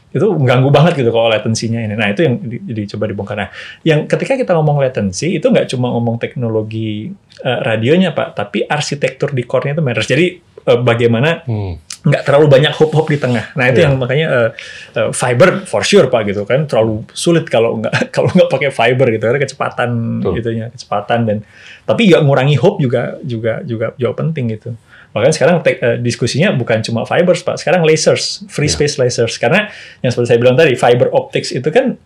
itu 0.08 0.24
mengganggu 0.24 0.70
banget 0.72 0.94
gitu 1.00 1.12
kalau 1.12 1.28
latensinya 1.28 1.78
ini. 1.78 1.94
Nah 1.94 2.08
itu 2.10 2.24
yang 2.24 2.36
di, 2.40 2.58
dicoba 2.64 3.06
dibongkar. 3.06 3.36
Nah, 3.36 3.50
yang 3.84 4.08
ketika 4.08 4.34
kita 4.34 4.56
ngomong 4.56 4.80
latency 4.80 5.36
itu 5.36 5.46
nggak 5.46 5.68
cuma 5.68 5.92
ngomong 5.92 6.16
teknologi 6.18 7.12
eh, 7.38 7.60
radionya 7.62 8.16
pak, 8.16 8.34
tapi 8.34 8.64
arsitektur 8.64 9.36
di 9.36 9.44
core-nya 9.44 9.76
itu 9.76 9.84
matters. 9.84 10.08
Jadi 10.08 10.26
eh, 10.40 10.80
bagaimana 10.80 11.44
Hmm. 11.44 11.76
nggak 11.98 12.24
terlalu 12.24 12.48
banyak 12.48 12.72
hop-hop 12.72 13.04
di 13.06 13.20
tengah. 13.20 13.52
Nah 13.54 13.68
itu 13.68 13.84
Iya. 13.84 13.92
yang 13.92 13.94
makanya 14.00 14.28
eh, 14.32 14.50
eh, 14.96 15.10
fiber 15.12 15.68
for 15.68 15.84
sure 15.84 16.08
pak 16.08 16.24
gitu 16.26 16.48
kan 16.48 16.64
terlalu 16.64 17.04
sulit 17.12 17.44
kalau 17.46 17.76
nggak 17.78 17.94
kalau 18.16 18.32
nggak 18.32 18.48
pakai 18.48 18.72
fiber 18.72 19.12
gitu 19.12 19.28
karena 19.28 19.44
kecepatan 19.44 19.90
Betul. 20.24 20.40
itunya 20.40 20.66
kecepatan 20.72 21.20
dan 21.28 21.38
tapi 21.84 22.08
nggak 22.08 22.24
ngurangi 22.24 22.56
hop 22.56 22.80
juga 22.80 23.20
juga 23.22 23.60
juga 23.62 23.92
jauh 24.00 24.16
penting 24.16 24.56
gitu. 24.56 24.72
Makanya 25.18 25.34
sekarang 25.34 25.56
tek- 25.66 25.82
eh, 25.82 25.98
diskusinya 25.98 26.54
bukan 26.54 26.86
cuma 26.86 27.02
fibers 27.04 27.42
pak, 27.42 27.58
sekarang 27.58 27.82
lasers, 27.82 28.46
free 28.46 28.70
Iya. 28.70 28.78
space 28.78 28.96
lasers 29.02 29.42
karena 29.42 29.74
yang 30.00 30.14
seperti 30.14 30.28
saya 30.30 30.40
bilang 30.40 30.54
tadi 30.54 30.78
fiber 30.78 31.10
optics 31.10 31.50
itu 31.50 31.66
kan 31.74 31.98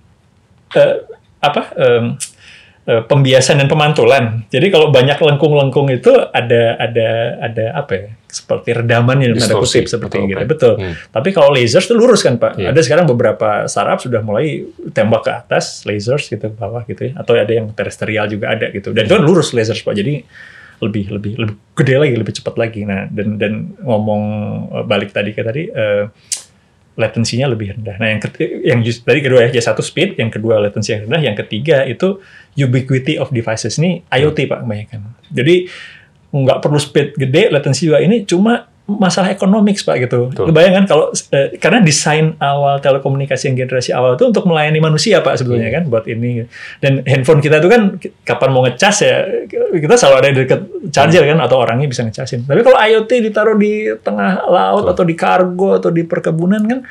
eh, 0.71 0.95
apa 1.43 1.61
em, 1.75 2.15
eh, 2.87 3.03
pembiasan 3.03 3.59
dan 3.59 3.67
pemantulan. 3.67 4.47
Jadi 4.47 4.71
kalau 4.71 4.87
banyak 4.89 5.19
lengkung-lengkung 5.19 5.91
itu 5.91 6.09
ada 6.31 6.79
ada 6.79 7.09
ada 7.43 7.65
apa 7.75 7.93
ya? 7.93 8.07
Seperti 8.31 8.71
dalam 8.87 9.11
tanda 9.11 9.27
Distorsi, 9.35 9.83
kutip 9.83 9.91
seperti 9.91 10.17
gitu. 10.23 10.47
Betul. 10.47 10.73
Hmm. 10.79 10.95
Tapi 11.11 11.35
kalau 11.35 11.51
lasers 11.51 11.83
itu 11.83 11.99
lurus 11.99 12.23
kan 12.23 12.39
Pak. 12.39 12.55
Iya. 12.55 12.71
Ada 12.71 12.79
sekarang 12.87 13.03
beberapa 13.03 13.67
startup 13.67 13.99
sudah 13.99 14.23
mulai 14.23 14.63
tembak 14.95 15.27
ke 15.27 15.31
atas 15.35 15.83
lasers 15.83 16.31
gitu 16.31 16.47
ke 16.47 16.55
bawah 16.55 16.87
gitu 16.87 17.11
ya. 17.11 17.19
Atau 17.19 17.35
ada 17.35 17.51
yang 17.51 17.67
terestrial 17.75 18.31
juga 18.31 18.55
ada 18.55 18.71
gitu. 18.71 18.95
Dan 18.95 19.03
itu 19.03 19.13
kan 19.19 19.23
lurus 19.27 19.51
lasers 19.51 19.83
Pak. 19.83 19.91
Jadi 19.91 20.23
lebih 20.81 21.13
lebih 21.13 21.33
lebih 21.37 21.55
gede 21.77 21.95
lagi, 22.01 22.15
lebih 22.17 22.33
cepat 22.41 22.55
lagi. 22.57 22.81
Nah, 22.83 23.05
dan 23.07 23.37
dan 23.37 23.77
ngomong 23.81 24.23
eh, 24.73 24.85
balik 24.85 25.13
tadi 25.13 25.31
ke 25.31 25.41
tadi 25.45 25.69
eh, 25.69 26.05
latensinya 26.97 27.47
lebih 27.47 27.77
rendah. 27.79 27.95
Nah, 27.97 28.07
yang 28.11 28.21
ketiga, 28.21 28.53
yang 28.67 28.79
just, 28.83 29.07
tadi 29.07 29.23
kedua 29.23 29.47
ya, 29.47 29.63
satu 29.63 29.79
speed, 29.79 30.19
yang 30.19 30.27
kedua 30.27 30.59
latensi 30.59 30.91
yang 30.91 31.07
rendah, 31.07 31.21
yang 31.23 31.37
ketiga 31.39 31.87
itu 31.87 32.19
ubiquity 32.59 33.15
of 33.15 33.31
devices 33.31 33.79
ini 33.79 34.03
IoT 34.11 34.49
Pak 34.49 34.59
kebanyakan. 34.67 34.99
Jadi 35.31 35.71
nggak 36.31 36.59
perlu 36.63 36.79
speed 36.79 37.15
gede, 37.15 37.51
latensi 37.51 37.87
juga 37.87 37.99
ini 38.03 38.23
cuma 38.23 38.70
masalah 38.97 39.31
ekonomik 39.31 39.79
Pak 39.79 39.95
gitu. 40.03 40.27
Betul. 40.27 40.51
Kebayangkan 40.51 40.83
kalau 40.85 41.11
eh, 41.31 41.55
karena 41.55 41.79
desain 41.79 42.35
awal 42.37 42.79
telekomunikasi 42.79 43.51
yang 43.51 43.57
generasi 43.59 43.95
awal 43.95 44.17
itu 44.17 44.27
untuk 44.27 44.43
melayani 44.43 44.79
manusia 44.79 45.21
Pak 45.21 45.39
sebetulnya 45.39 45.71
kan 45.71 45.87
buat 45.87 46.03
ini. 46.07 46.43
Dan 46.79 47.05
handphone 47.07 47.39
kita 47.39 47.61
itu 47.61 47.69
kan 47.69 47.95
kapan 48.23 48.49
mau 48.51 48.65
ngecas 48.65 48.95
ya 49.03 49.15
kita 49.71 49.95
selalu 49.95 50.15
ada 50.19 50.27
di 50.31 50.37
dekat 50.43 50.61
charger 50.91 51.23
kan 51.23 51.39
atau 51.39 51.57
orangnya 51.61 51.87
bisa 51.87 52.03
ngecasin. 52.03 52.43
Tapi 52.43 52.59
kalau 52.59 52.75
IoT 52.75 53.11
ditaruh 53.23 53.55
di 53.55 53.87
tengah 54.01 54.43
laut 54.49 54.89
atau 54.89 55.03
di 55.05 55.15
kargo 55.15 55.77
atau 55.77 55.93
di 55.93 56.03
perkebunan 56.03 56.63
kan 56.67 56.81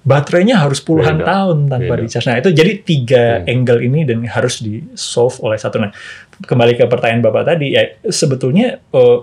baterainya 0.00 0.56
harus 0.56 0.80
puluhan 0.80 1.20
Beda. 1.20 1.28
tahun 1.28 1.68
tanpa 1.68 1.92
Beda. 1.92 2.02
di 2.02 2.08
charge. 2.08 2.26
Nah 2.32 2.36
itu 2.40 2.50
jadi 2.56 2.72
tiga 2.80 3.24
Hmm. 3.44 3.52
angle 3.52 3.80
ini 3.84 4.00
dan 4.08 4.24
harus 4.24 4.64
di 4.64 4.80
solve 4.96 5.36
oleh 5.44 5.60
satu. 5.60 5.76
Nah 5.76 5.92
kembali 6.40 6.72
ke 6.72 6.88
pertanyaan 6.88 7.20
bapak 7.20 7.44
tadi 7.44 7.76
ya 7.76 7.84
sebetulnya 8.08 8.80
eh, 8.80 9.18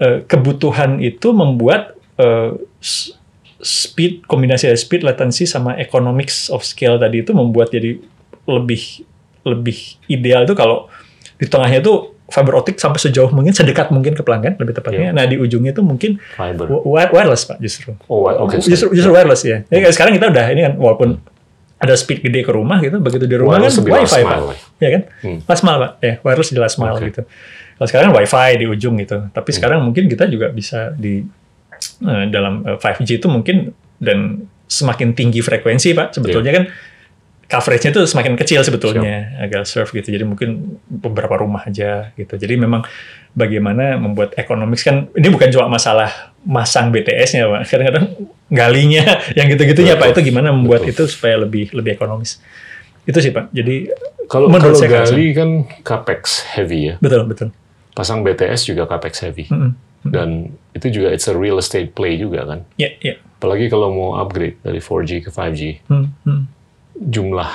eh, 0.00 0.24
kebutuhan 0.24 0.98
itu 0.98 1.30
membuat 1.30 1.94
s- 2.76 3.16
speed 3.56 4.24
kombinasi 4.24 4.68
dari 4.68 4.76
speed 4.76 5.00
latency 5.00 5.44
sama 5.44 5.76
economics 5.76 6.48
of 6.48 6.60
scale 6.60 6.96
tadi 6.96 7.20
itu 7.20 7.32
membuat 7.32 7.68
jadi 7.68 7.96
lebih 8.44 9.04
lebih 9.40 9.78
ideal 10.06 10.44
itu 10.44 10.52
kalau 10.52 10.88
di 11.36 11.48
tengahnya 11.48 11.80
itu 11.80 12.12
fiber 12.28 12.54
optic 12.54 12.76
sampai 12.76 13.00
sejauh 13.00 13.32
mungkin 13.32 13.50
sedekat 13.50 13.88
mungkin 13.90 14.12
ke 14.12 14.22
pelanggan 14.22 14.54
lebih 14.54 14.76
tepatnya. 14.76 15.10
Iya. 15.10 15.16
Nah 15.16 15.24
di 15.24 15.34
ujungnya 15.34 15.72
itu 15.72 15.82
mungkin 15.82 16.20
Fiber. 16.30 16.68
wireless 16.86 17.42
pak 17.42 17.58
justru. 17.58 17.96
Oh, 18.06 18.28
oke. 18.28 18.60
Justru, 18.60 18.92
justru 18.92 19.10
wireless 19.10 19.42
ya. 19.42 19.64
Jadi 19.66 19.80
kayak 19.82 19.94
sekarang 19.96 20.12
kita 20.14 20.28
udah 20.28 20.44
ini 20.52 20.60
kan 20.62 20.74
walaupun 20.76 21.18
ada 21.80 21.96
speed 21.96 22.20
gede 22.20 22.44
ke 22.44 22.52
rumah 22.52 22.76
gitu, 22.84 23.00
begitu 23.00 23.24
di 23.24 23.36
rumah 23.40 23.56
Wireless 23.56 23.80
kan 23.80 23.88
wifi 23.88 24.20
pak, 24.20 24.36
ya. 24.36 24.54
ya 24.84 24.88
kan? 24.92 25.02
Hmm. 25.24 25.38
Last 25.48 25.62
mile 25.64 25.78
pak, 25.80 25.92
ya 26.04 26.14
wireless 26.20 26.50
di 26.52 26.60
last 26.60 26.76
mile 26.76 26.96
Oke. 27.00 27.08
gitu. 27.08 27.22
Kalau 27.80 27.88
sekarang 27.88 28.10
wifi 28.12 28.48
di 28.60 28.66
ujung 28.68 28.94
gitu, 29.00 29.16
Hmm. 29.16 29.32
tapi 29.32 29.50
sekarang 29.56 29.80
mungkin 29.80 30.04
kita 30.06 30.28
juga 30.28 30.52
bisa 30.52 30.92
di 30.92 31.24
eh, 32.04 32.24
dalam 32.28 32.60
eh, 32.68 32.76
5G 32.76 33.16
itu 33.16 33.26
mungkin 33.32 33.72
dan 33.96 34.44
semakin 34.68 35.16
tinggi 35.16 35.40
frekuensi 35.40 35.96
pak, 35.96 36.12
sebetulnya 36.12 36.52
Iya. 36.52 36.58
kan 36.60 36.64
coverage-nya 37.50 37.90
itu 37.90 38.02
semakin 38.06 38.38
kecil 38.38 38.62
sebetulnya 38.62 39.34
agak 39.42 39.66
serve 39.66 39.90
gitu. 39.90 40.14
Jadi 40.14 40.22
mungkin 40.22 40.78
beberapa 40.86 41.34
rumah 41.34 41.66
aja 41.66 42.14
gitu. 42.14 42.38
Jadi 42.38 42.54
memang 42.54 42.86
bagaimana 43.34 43.98
membuat 43.98 44.38
ekonomis 44.38 44.86
kan 44.86 45.10
ini 45.12 45.28
bukan 45.28 45.50
cuma 45.50 45.66
masalah 45.66 46.30
masang 46.46 46.94
BTS-nya 46.94 47.50
Pak. 47.50 47.60
Kadang-kadang 47.66 48.06
galinya 48.48 49.02
yang 49.38 49.50
gitu-gitunya 49.50 49.98
Pak 49.98 50.14
itu 50.14 50.30
gimana 50.30 50.54
membuat 50.54 50.86
Betul. 50.86 50.94
itu 50.94 51.18
supaya 51.18 51.42
lebih 51.42 51.74
lebih 51.74 51.98
ekonomis. 51.98 52.38
Itu 53.02 53.18
sih 53.18 53.34
Pak. 53.34 53.50
Jadi 53.50 53.90
Kalau 54.30 54.46
Menurut 54.46 54.78
kalau 54.78 54.86
saya 54.86 55.02
kan, 55.02 55.10
gali 55.10 55.26
kan 55.34 55.50
capex 55.82 56.46
heavy 56.54 56.94
ya. 56.94 57.02
betul 57.02 57.26
betul. 57.26 57.50
Pasang 57.98 58.22
BTS 58.22 58.70
juga 58.70 58.86
capex 58.86 59.26
heavy. 59.26 59.50
Mm-mm. 59.50 59.74
Dan 60.06 60.54
itu 60.70 60.86
juga 60.86 61.10
it's 61.10 61.26
a 61.26 61.34
real 61.34 61.58
estate 61.58 61.90
play 61.92 62.14
juga 62.14 62.46
kan. 62.46 62.62
Ya, 62.78 62.94
ya. 63.02 63.18
Apalagi 63.42 63.66
kalau 63.66 63.90
mau 63.90 64.10
upgrade 64.16 64.54
dari 64.62 64.78
4G 64.78 65.26
ke 65.26 65.30
5G, 65.34 65.60
Hmm, 65.90 66.14
hmm. 66.22 66.42
Jumlah 67.00 67.48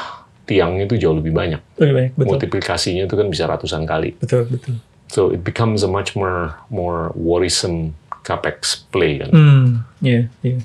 tiang 0.46 0.78
itu 0.78 0.98
jauh 0.98 1.14
lebih 1.14 1.34
banyak. 1.34 1.62
Lebih 1.78 1.94
banyak 1.94 2.12
betul. 2.18 2.30
Multiplikasinya 2.34 3.04
itu 3.06 3.16
kan 3.18 3.28
bisa 3.30 3.46
ratusan 3.46 3.86
kali. 3.86 4.18
Betul, 4.18 4.46
betul. 4.50 4.82
So 5.10 5.30
it 5.30 5.46
becomes 5.46 5.86
a 5.86 5.90
much 5.90 6.18
more 6.18 6.58
more 6.74 7.14
worrisome 7.14 7.94
capex 8.26 8.86
play 8.90 9.22
kan. 9.22 9.30
Hmm, 9.30 9.66
ya, 10.02 10.26
ya. 10.42 10.58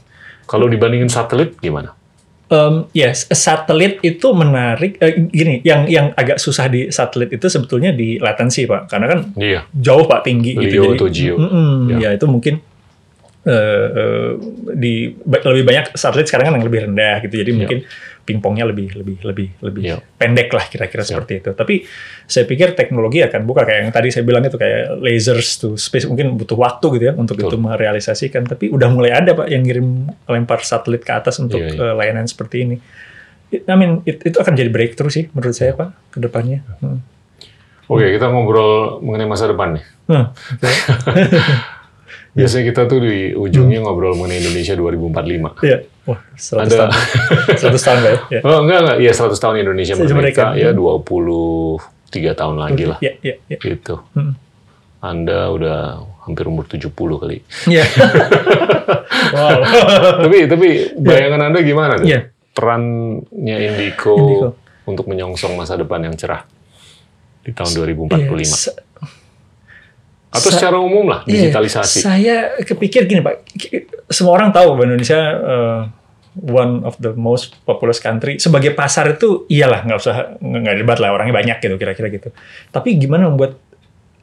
Kalau 0.48 0.66
dibandingin 0.66 1.12
satelit 1.12 1.60
gimana? 1.60 1.92
Um, 2.50 2.90
yes, 2.90 3.30
satelit 3.30 4.02
itu 4.02 4.26
menarik. 4.34 4.98
Eh, 4.98 5.22
gini, 5.30 5.62
yang 5.62 5.86
yang 5.86 6.10
agak 6.18 6.42
susah 6.42 6.66
di 6.66 6.90
satelit 6.90 7.30
itu 7.30 7.46
sebetulnya 7.46 7.94
di 7.94 8.18
latensi 8.18 8.66
pak, 8.66 8.90
karena 8.90 9.06
kan 9.06 9.20
Iya. 9.38 9.70
jauh 9.70 10.02
pak 10.10 10.26
tinggi 10.26 10.58
Leo 10.58 10.90
gitu. 10.90 10.98
atau 10.98 11.06
Geo. 11.06 11.36
Mm-mm, 11.38 11.94
Ya. 11.94 12.10
ya 12.10 12.18
itu 12.18 12.26
mungkin 12.26 12.58
eh, 13.40 13.52
eh, 13.90 14.30
di 14.74 15.16
lebih 15.24 15.64
banyak 15.64 15.84
satelit 15.94 16.28
sekarang 16.28 16.48
kan 16.48 16.54
yang 16.56 16.66
lebih 16.66 16.80
rendah 16.84 17.24
gitu. 17.24 17.34
Jadi 17.36 17.50
Ya. 17.50 17.58
mungkin 17.58 17.78
pingpongnya 18.20 18.68
lebih 18.68 18.92
lebih 18.94 19.16
lebih 19.24 19.48
lebih 19.58 19.82
Ya. 19.82 19.96
pendek 20.14 20.52
lah 20.52 20.68
kira-kira 20.68 21.02
Ya. 21.02 21.08
seperti 21.08 21.40
itu. 21.40 21.50
Tapi 21.50 21.82
saya 22.24 22.44
pikir 22.44 22.76
teknologi 22.76 23.24
akan 23.24 23.42
buka 23.42 23.64
kayak 23.64 23.80
yang 23.82 23.90
tadi 23.90 24.08
saya 24.08 24.22
bilang 24.22 24.44
itu 24.44 24.54
kayak 24.54 25.00
lasers 25.00 25.56
to 25.56 25.74
space 25.74 26.04
mungkin 26.04 26.36
butuh 26.36 26.54
waktu 26.54 26.86
gitu 26.94 27.04
ya 27.10 27.14
untuk 27.16 27.40
Betul. 27.40 27.48
itu 27.48 27.56
merealisasikan. 27.58 28.44
Tapi 28.44 28.68
udah 28.68 28.88
mulai 28.88 29.10
ada 29.10 29.32
pak 29.32 29.48
yang 29.48 29.64
ngirim 29.64 29.88
lempar 30.26 30.60
satelit 30.60 31.00
ke 31.00 31.10
atas 31.10 31.40
untuk 31.40 31.58
Iya, 31.58 31.74
iya. 31.74 31.80
eh, 31.80 31.94
layanan 31.96 32.28
seperti 32.28 32.56
ini. 32.60 32.76
I 33.50 33.74
mean, 33.74 34.04
it- 34.04 34.22
itu 34.22 34.36
akan 34.36 34.54
jadi 34.54 34.70
breakthrough 34.70 35.10
sih 35.10 35.26
menurut 35.32 35.56
saya 35.56 35.74
pak 35.74 35.90
ke 36.12 36.18
depannya. 36.20 36.62
Hmm. 36.78 37.02
Oke, 37.88 38.06
kita 38.06 38.30
ngobrol 38.30 39.02
mengenai 39.02 39.26
masa 39.26 39.50
depan 39.50 39.74
nih. 39.74 39.84
Hmm. 40.06 40.26
Biasanya 42.30 42.64
kita 42.70 42.82
tuh 42.86 42.98
di 43.02 43.34
ujungnya 43.34 43.82
ngobrol 43.82 44.14
mengenai 44.14 44.38
Indonesia 44.38 44.74
2045. 44.78 45.66
Iya. 45.66 45.78
Wah, 46.06 46.20
100 46.38 46.62
Ada- 46.62 46.78
tahun. 46.78 46.92
100 47.74 47.86
tahun 47.86 47.98
Pak, 47.98 48.10
ya. 48.10 48.18
ya. 48.30 48.40
Oh, 48.46 48.58
enggak, 48.62 48.78
enggak. 48.86 48.96
Iya, 49.02 49.12
100 49.14 49.42
tahun 49.42 49.56
Indonesia 49.66 49.94
Saya 49.98 50.14
merdeka. 50.14 50.44
Ya, 50.54 50.70
23 50.70 52.38
tahun 52.38 52.56
lagi 52.56 52.84
lah. 52.86 52.98
Iya, 53.02 53.12
iya, 53.22 53.34
iya. 53.50 53.58
Gitu. 53.58 53.94
Hmm. 54.14 54.34
Anda 55.00 55.48
udah 55.50 55.78
hampir 56.28 56.44
umur 56.46 56.68
70 56.68 56.92
kali. 56.94 57.42
Iya. 57.66 57.84
wow. 59.34 59.60
tapi 60.22 60.38
tapi 60.46 60.68
bayangan 60.98 61.40
Anda 61.50 61.58
gimana 61.64 61.98
tuh? 61.98 62.06
Iya. 62.06 62.20
Perannya 62.50 63.56
Indico, 63.70 64.14
Indico. 64.18 64.48
untuk 64.86 65.06
menyongsong 65.08 65.54
masa 65.54 65.78
depan 65.78 66.02
yang 66.04 66.14
cerah 66.18 66.44
di 67.40 67.50
tahun 67.54 67.72
2045. 67.72 68.36
Iya, 68.36 68.46
sa- 68.46 68.76
Atau 70.30 70.54
sa- 70.54 70.62
secara 70.62 70.78
umum 70.78 71.10
lah, 71.10 71.26
iya, 71.26 71.50
digitalisasi. 71.50 72.06
saya 72.06 72.54
kepikir 72.62 73.10
gini 73.10 73.18
Pak, 73.18 73.50
semua 74.06 74.38
orang 74.38 74.54
tahu 74.54 74.78
bahwa 74.78 74.94
Indonesia 74.94 75.20
uh, 75.42 75.80
one 76.38 76.86
of 76.86 76.94
the 77.02 77.10
most 77.18 77.58
populous 77.66 77.98
country. 77.98 78.38
Sebagai 78.38 78.70
pasar 78.78 79.18
itu 79.18 79.44
iyalah 79.50 79.82
nggak 79.82 79.98
usah 79.98 80.38
nggak 80.38 80.74
debat 80.78 80.98
lah 81.02 81.10
orangnya 81.18 81.34
banyak 81.34 81.56
gitu 81.58 81.74
kira-kira 81.74 82.08
gitu. 82.14 82.30
Tapi 82.70 82.94
gimana 82.94 83.26
membuat 83.26 83.58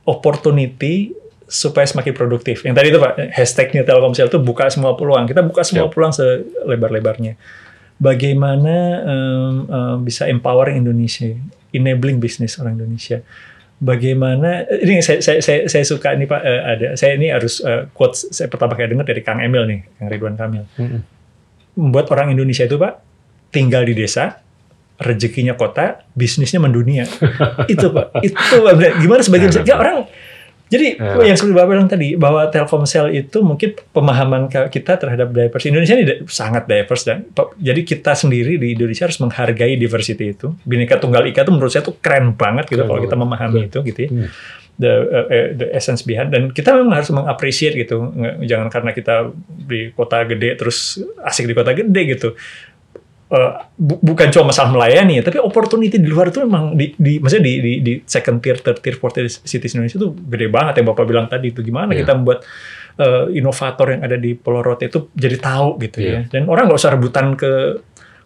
opportunity 0.08 1.12
supaya 1.48 1.88
semakin 1.88 2.16
produktif. 2.16 2.64
Yang 2.64 2.76
tadi 2.76 2.88
itu 2.92 3.00
Pak, 3.00 3.14
hashtagnya 3.36 3.84
Telkomsel 3.84 4.28
itu 4.32 4.40
buka 4.40 4.68
semua 4.72 4.96
peluang. 4.96 5.28
Kita 5.28 5.44
buka 5.44 5.64
semua 5.64 5.88
Yap. 5.88 5.96
peluang 5.96 6.14
selebar-lebarnya. 6.16 7.40
Bagaimana 7.98 8.76
um, 9.04 9.56
um, 9.68 9.98
bisa 10.04 10.28
empowering 10.30 10.80
Indonesia, 10.80 11.34
enabling 11.76 12.20
bisnis 12.22 12.60
orang 12.60 12.78
Indonesia. 12.80 13.24
Bagaimana 13.78 14.66
ini 14.82 15.06
saya 15.06 15.22
saya 15.22 15.38
saya, 15.38 15.70
saya 15.70 15.86
suka 15.86 16.18
ini 16.18 16.26
Pak 16.26 16.42
eh, 16.42 16.62
ada 16.66 16.88
saya 16.98 17.14
ini 17.14 17.30
harus 17.30 17.62
eh, 17.62 17.86
quotes 17.94 18.34
saya 18.34 18.50
pertama 18.50 18.74
kali 18.74 18.98
dengar 18.98 19.06
dari 19.06 19.22
Kang 19.22 19.38
Emil 19.38 19.70
nih, 19.70 19.80
Kang 20.02 20.10
Ridwan 20.10 20.34
Kamil. 20.34 20.66
Mm-mm. 20.82 21.02
Membuat 21.78 22.10
orang 22.10 22.34
Indonesia 22.34 22.66
itu 22.66 22.74
Pak 22.82 22.94
tinggal 23.54 23.86
di 23.86 23.94
desa, 23.94 24.42
rezekinya 24.98 25.54
kota, 25.54 26.02
bisnisnya 26.18 26.58
mendunia. 26.58 27.06
itu 27.74 27.88
Pak. 27.94 28.18
Itu 28.26 28.56
Pak. 28.66 28.74
Gimana 28.98 29.22
sebagian 29.22 29.54
Enak, 29.54 29.66
ya, 29.66 29.78
Pak. 29.78 29.84
orang 29.86 29.98
jadi 30.68 31.00
Enak. 31.00 31.24
yang 31.24 31.38
seperti 31.40 31.56
Bapak 31.56 31.70
bilang 31.72 31.88
tadi 31.88 32.08
bahwa 32.20 32.44
Telkomsel 32.52 33.16
itu 33.16 33.40
mungkin 33.40 33.72
pemahaman 33.96 34.52
kita 34.52 35.00
terhadap 35.00 35.32
diverse 35.32 35.72
Indonesia 35.72 35.96
ini 35.96 36.28
sangat 36.28 36.68
diverse 36.68 37.08
dan 37.08 37.24
jadi 37.56 37.82
kita 37.88 38.12
sendiri 38.12 38.60
di 38.60 38.76
Indonesia 38.76 39.08
harus 39.08 39.20
menghargai 39.24 39.80
diversity 39.80 40.36
itu. 40.36 40.52
Bineka 40.68 41.00
Tunggal 41.00 41.32
Ika 41.32 41.48
itu 41.48 41.52
menurut 41.56 41.72
saya 41.72 41.88
tuh 41.88 41.96
keren 42.04 42.36
banget 42.36 42.68
gitu 42.68 42.84
Keren 42.84 42.90
kalau 42.92 43.00
kita 43.00 43.16
memahami 43.16 43.72
itu 43.72 43.80
gitu 43.80 44.00
ya. 44.08 44.12
Hmm. 44.12 44.30
The, 44.78 44.94
uh, 44.94 45.26
uh, 45.26 45.48
the 45.58 45.68
essence 45.74 46.06
behind 46.06 46.30
dan 46.30 46.54
kita 46.54 46.70
memang 46.70 47.02
harus 47.02 47.10
mengapresiasi 47.10 47.82
gitu. 47.82 48.14
Jangan 48.46 48.70
karena 48.70 48.94
kita 48.94 49.34
di 49.48 49.90
kota 49.90 50.22
gede 50.22 50.54
terus 50.54 51.02
asik 51.26 51.50
di 51.50 51.56
kota 51.58 51.74
gede 51.74 52.02
gitu. 52.14 52.38
Eh, 53.28 53.52
bu- 53.76 54.00
bukan 54.00 54.32
cuma 54.32 54.56
masalah 54.56 54.72
melayani, 54.72 55.20
tapi 55.20 55.36
opportunity 55.36 56.00
di 56.00 56.08
luar 56.08 56.32
itu 56.32 56.40
memang 56.40 56.80
di, 56.80 56.96
di 56.96 57.20
maksudnya 57.20 57.44
di, 57.44 57.54
di, 57.60 57.74
di 57.84 57.94
second 58.02 58.40
tier, 58.40 58.56
third 58.56 58.80
tier, 58.80 58.96
fourth 58.96 59.20
tier 59.20 59.28
cities 59.28 59.76
Indonesia 59.76 60.00
itu 60.00 60.16
gede 60.16 60.48
banget 60.48 60.80
yang 60.80 60.88
bapak 60.88 61.04
bilang 61.04 61.28
tadi 61.28 61.52
itu 61.52 61.60
gimana 61.60 61.92
Iya. 61.92 62.08
kita 62.08 62.16
membuat 62.16 62.48
eh, 62.96 63.36
inovator 63.36 63.88
yang 63.92 64.02
ada 64.02 64.16
di 64.16 64.32
Pulau 64.32 64.64
Rote 64.64 64.88
itu 64.88 65.12
jadi 65.12 65.36
tahu 65.38 65.76
gitu 65.78 66.00
Iya. 66.00 66.08
ya, 66.08 66.20
dan 66.32 66.48
orang 66.48 66.72
nggak 66.72 66.80
usah 66.80 66.96
rebutan 66.96 67.36
ke 67.36 67.52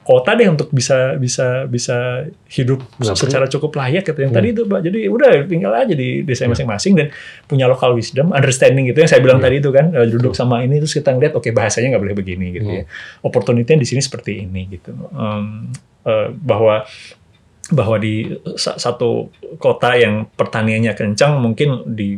kota 0.02 0.34
deh 0.34 0.46
untuk 0.46 0.68
bisa 0.70 1.14
bisa 1.16 1.64
bisa 1.66 2.26
hidup 2.48 2.82
perlu. 2.92 3.14
secara 3.14 3.46
cukup 3.46 3.70
layak 3.76 4.02
gitu 4.04 4.18
yang 4.20 4.30
Hmm. 4.30 4.40
tadi 4.40 4.48
itu 4.50 4.62
pak 4.64 4.82
jadi 4.82 5.00
udah 5.08 5.32
tinggal 5.46 5.72
aja 5.72 5.94
di 5.94 6.10
desa 6.22 6.46
masing-masing 6.48 6.94
dan 6.96 7.08
punya 7.46 7.66
local 7.66 7.94
wisdom 7.94 8.30
understanding 8.32 8.86
gitu 8.86 8.98
yang 8.98 9.08
saya 9.08 9.20
bilang 9.20 9.38
Iya. 9.38 9.46
tadi 9.46 9.56
itu 9.58 9.70
kan 9.70 9.86
eh, 9.92 10.08
duduk 10.08 10.34
sama 10.34 10.62
ini 10.62 10.78
terus 10.78 10.92
kita 10.92 11.12
ngeliat 11.12 11.34
oke 11.34 11.50
bahasanya 11.52 11.92
nggak 11.92 12.02
boleh 12.02 12.16
begini 12.16 12.48
gitu 12.52 12.66
Hmm. 12.66 12.78
ya 12.78 12.84
opportunity 13.22 13.72
di 13.72 13.86
sini 13.86 14.02
seperti 14.02 14.42
ini 14.42 14.62
gitu 14.72 14.90
Em, 15.12 15.70
eh, 16.04 16.28
bahwa 16.34 16.82
bahwa 17.70 17.96
di 17.96 18.26
sa- 18.56 18.76
satu 18.76 19.30
kota 19.56 19.94
yang 19.94 20.28
pertaniannya 20.28 20.92
kencang 20.92 21.38
mungkin 21.38 21.88
di 21.88 22.18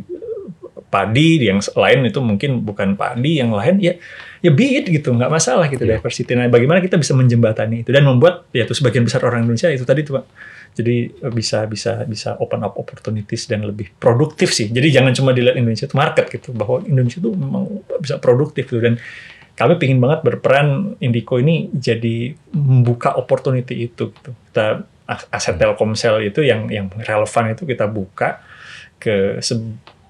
padi, 0.94 1.42
yang 1.42 1.58
lain 1.58 1.98
itu 2.06 2.22
mungkin 2.22 2.62
bukan 2.62 2.94
padi, 2.94 3.42
yang 3.42 3.50
lain 3.50 3.82
ya 3.82 3.98
ya 4.38 4.50
be 4.54 4.78
it 4.78 4.86
gitu, 4.86 5.10
nggak 5.10 5.32
masalah 5.32 5.66
gitu 5.66 5.82
Iya. 5.82 5.98
diversity. 5.98 6.38
Nah, 6.38 6.46
bagaimana 6.46 6.78
kita 6.78 6.94
bisa 6.94 7.16
menjembatani 7.18 7.82
itu 7.82 7.90
dan 7.90 8.06
membuat 8.06 8.46
ya 8.54 8.62
itu 8.62 8.76
sebagian 8.78 9.02
besar 9.02 9.26
orang 9.26 9.42
Indonesia 9.42 9.72
itu 9.74 9.82
tadi 9.82 10.06
tuh 10.06 10.22
Pak. 10.22 10.24
Jadi 10.74 10.96
eh, 11.10 11.32
bisa 11.34 11.66
bisa 11.66 12.06
bisa 12.06 12.38
open 12.38 12.62
up 12.62 12.78
opportunities 12.78 13.50
dan 13.50 13.66
lebih 13.66 13.90
produktif 13.98 14.54
sih. 14.54 14.70
Jadi 14.70 14.94
jangan 14.94 15.10
cuma 15.16 15.34
dilihat 15.34 15.58
Indonesia 15.58 15.90
itu 15.90 15.96
market 15.98 16.30
gitu, 16.30 16.54
bahwa 16.54 16.84
Indonesia 16.86 17.18
itu 17.18 17.30
memang 17.34 17.82
bisa 17.98 18.20
produktif 18.22 18.70
gitu 18.70 18.78
dan 18.78 19.00
kami 19.54 19.78
pingin 19.78 20.02
banget 20.02 20.26
berperan 20.26 20.98
Indico 20.98 21.38
ini 21.38 21.70
jadi 21.70 22.34
membuka 22.52 23.14
opportunity 23.14 23.86
itu 23.86 24.10
gitu. 24.10 24.30
Kita 24.50 24.82
as- 25.06 25.30
aset 25.30 25.56
Telkomsel 25.56 26.26
itu 26.26 26.42
yang 26.42 26.66
yang 26.68 26.90
relevan 26.90 27.54
itu 27.54 27.62
kita 27.64 27.86
buka 27.86 28.42
ke 28.98 29.38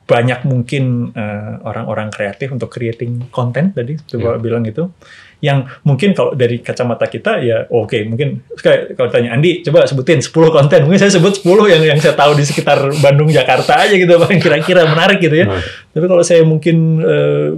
sebanyak 0.04 0.44
mungkin 0.44 0.84
eh, 1.10 1.52
orang-orang 1.60 2.08
kreatif 2.08 2.52
untuk 2.52 2.68
creating 2.68 3.28
content 3.30 3.72
tadi 3.72 3.96
itu 3.96 4.14
Ya. 4.14 4.30
Bapak 4.30 4.38
bilang 4.38 4.60
itu 4.62 4.92
yang 5.40 5.64
mungkin 5.80 6.12
kalau 6.12 6.32
dari 6.32 6.56
kacamata 6.58 7.04
kita 7.06 7.36
ya 7.38 7.64
oke 7.66 7.96
mungkin 8.04 8.44
kayak 8.54 8.94
kalau 8.94 9.08
tanya 9.08 9.32
Andi 9.32 9.60
coba 9.60 9.84
sebutin 9.84 10.20
10 10.20 10.28
konten 10.50 10.80
mungkin 10.82 10.96
saya 10.98 11.08
sebut 11.10 11.36
10 11.38 11.44
yang 11.68 11.82
yang 11.86 11.98
saya 11.98 12.12
tahu 12.12 12.32
di 12.32 12.44
sekitar 12.44 12.80
Bandung 12.98 13.28
Jakarta 13.28 13.76
aja 13.78 13.92
gitu 13.92 14.12
Pak 14.14 14.28
yang 14.30 14.40
kira-kira 14.40 14.84
menarik 14.86 15.20
gitu 15.20 15.36
ya 15.36 15.46
Nah. 15.46 15.60
tapi 15.90 16.04
kalau 16.04 16.20
saya 16.20 16.44
mungkin 16.44 16.76
eh, 17.00 17.48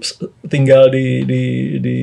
s- 0.00 0.20
tinggal 0.46 0.88
di 0.88 1.24
di 1.24 1.42
di 1.78 1.96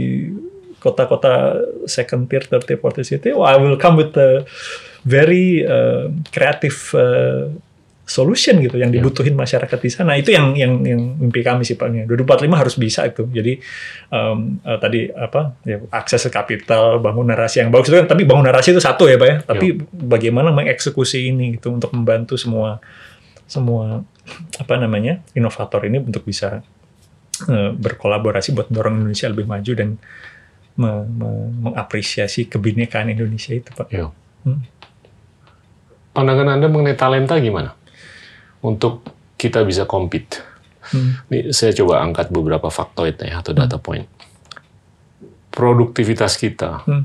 kota-kota 0.77 1.53
second 1.85 2.25
tier, 2.25 2.41
third 2.41 2.65
tier, 2.65 2.77
fourth 2.77 2.97
tier 2.97 3.05
city, 3.07 3.29
well, 3.29 3.45
I 3.45 3.53
will 3.55 3.77
come 3.77 3.93
with 3.95 4.17
a 4.17 4.41
very 5.03 5.61
uh, 5.61 6.09
creative 6.27 6.77
uh, 6.91 7.53
solution 8.11 8.59
gitu 8.59 8.75
yang 8.75 8.91
Ya. 8.91 8.99
dibutuhin 8.99 9.31
masyarakat 9.33 9.79
di 9.79 9.88
sana. 9.88 10.19
Itu 10.19 10.35
yang 10.35 10.51
yang 10.53 10.83
yang 10.83 10.99
mimpi 11.15 11.39
kami 11.39 11.63
sih 11.63 11.79
Pak. 11.79 11.88
2045 12.11 12.51
harus 12.59 12.75
bisa 12.75 13.07
itu. 13.07 13.23
Jadi 13.25 13.55
um, 14.11 14.59
eh, 14.59 14.77
tadi 14.77 15.07
apa 15.07 15.55
ya 15.63 15.79
akses 15.88 16.27
ke 16.27 16.31
kapital, 16.31 16.99
bangun 16.99 17.23
narasi 17.25 17.63
yang 17.63 17.71
bagus 17.71 17.88
itu 17.88 17.95
kan. 17.95 18.11
Tapi 18.11 18.27
bangun 18.27 18.43
narasi 18.43 18.75
itu 18.75 18.83
satu 18.83 19.07
ya 19.07 19.15
Pak 19.15 19.27
ya. 19.27 19.38
Tapi 19.41 19.79
bagaimana 19.89 20.51
mengeksekusi 20.51 21.31
ini 21.31 21.55
gitu 21.55 21.71
untuk 21.71 21.95
membantu 21.95 22.35
semua 22.35 22.83
semua 23.47 24.03
apa 24.55 24.73
namanya 24.75 25.23
inovator 25.31 25.83
ini 25.83 25.99
untuk 25.99 26.23
bisa 26.23 26.59
eh, 27.47 27.71
berkolaborasi 27.71 28.51
buat 28.51 28.67
mendorong 28.67 28.99
Indonesia 28.99 29.27
lebih 29.27 29.47
maju 29.47 29.71
dan 29.73 29.89
me- 30.71 31.07
me- 31.07 31.51
mengapresiasi 31.67 32.47
kebinekaan 32.47 33.07
Indonesia 33.07 33.51
itu 33.51 33.71
Pak. 33.71 33.88
Iya. 33.89 34.07
Hmm. 34.43 34.61
Pandangan 36.11 36.59
Anda 36.59 36.67
mengenai 36.67 36.95
talenta 36.95 37.39
gimana? 37.39 37.71
Untuk 38.61 39.01
kita 39.35 39.65
bisa 39.65 39.89
compete. 39.89 40.38
Hmm. 40.93 41.17
Nih, 41.29 41.49
saya 41.49 41.73
coba 41.73 42.01
angkat 42.01 42.29
beberapa 42.29 42.69
faktoid 42.69 43.17
ya, 43.21 43.41
atau 43.41 43.53
data 43.53 43.77
point. 43.77 44.05
Produktivitas 45.51 46.39
kita 46.39 46.85
Hmm. 46.88 47.03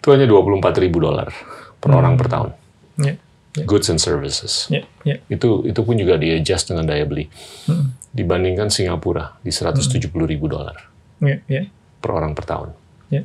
itu 0.00 0.08
hanya 0.10 0.24
24 0.26 0.80
ribu 0.80 0.98
dolar 0.98 1.28
per 1.76 1.90
orang 1.92 2.16
per 2.16 2.26
tahun. 2.26 2.50
Ya, 2.98 3.14
ya. 3.54 3.64
Goods 3.68 3.92
and 3.92 4.00
services. 4.00 4.66
ya, 4.68 4.82
ya. 5.04 5.20
Itu 5.28 5.62
itu 5.62 5.80
pun 5.84 5.94
juga 5.94 6.16
di 6.16 6.32
adjust 6.34 6.72
dengan 6.72 6.88
daya 6.88 7.04
beli. 7.04 7.28
Hmm. 7.68 7.92
Dibandingkan 8.10 8.72
Singapura 8.72 9.38
di 9.40 9.52
170 9.54 10.26
ribu 10.26 10.50
dolar 10.50 10.74
Ya, 11.22 11.38
ya. 11.46 11.62
per 12.02 12.10
orang 12.10 12.32
per 12.34 12.44
tahun. 12.48 12.72
Ya. 13.12 13.22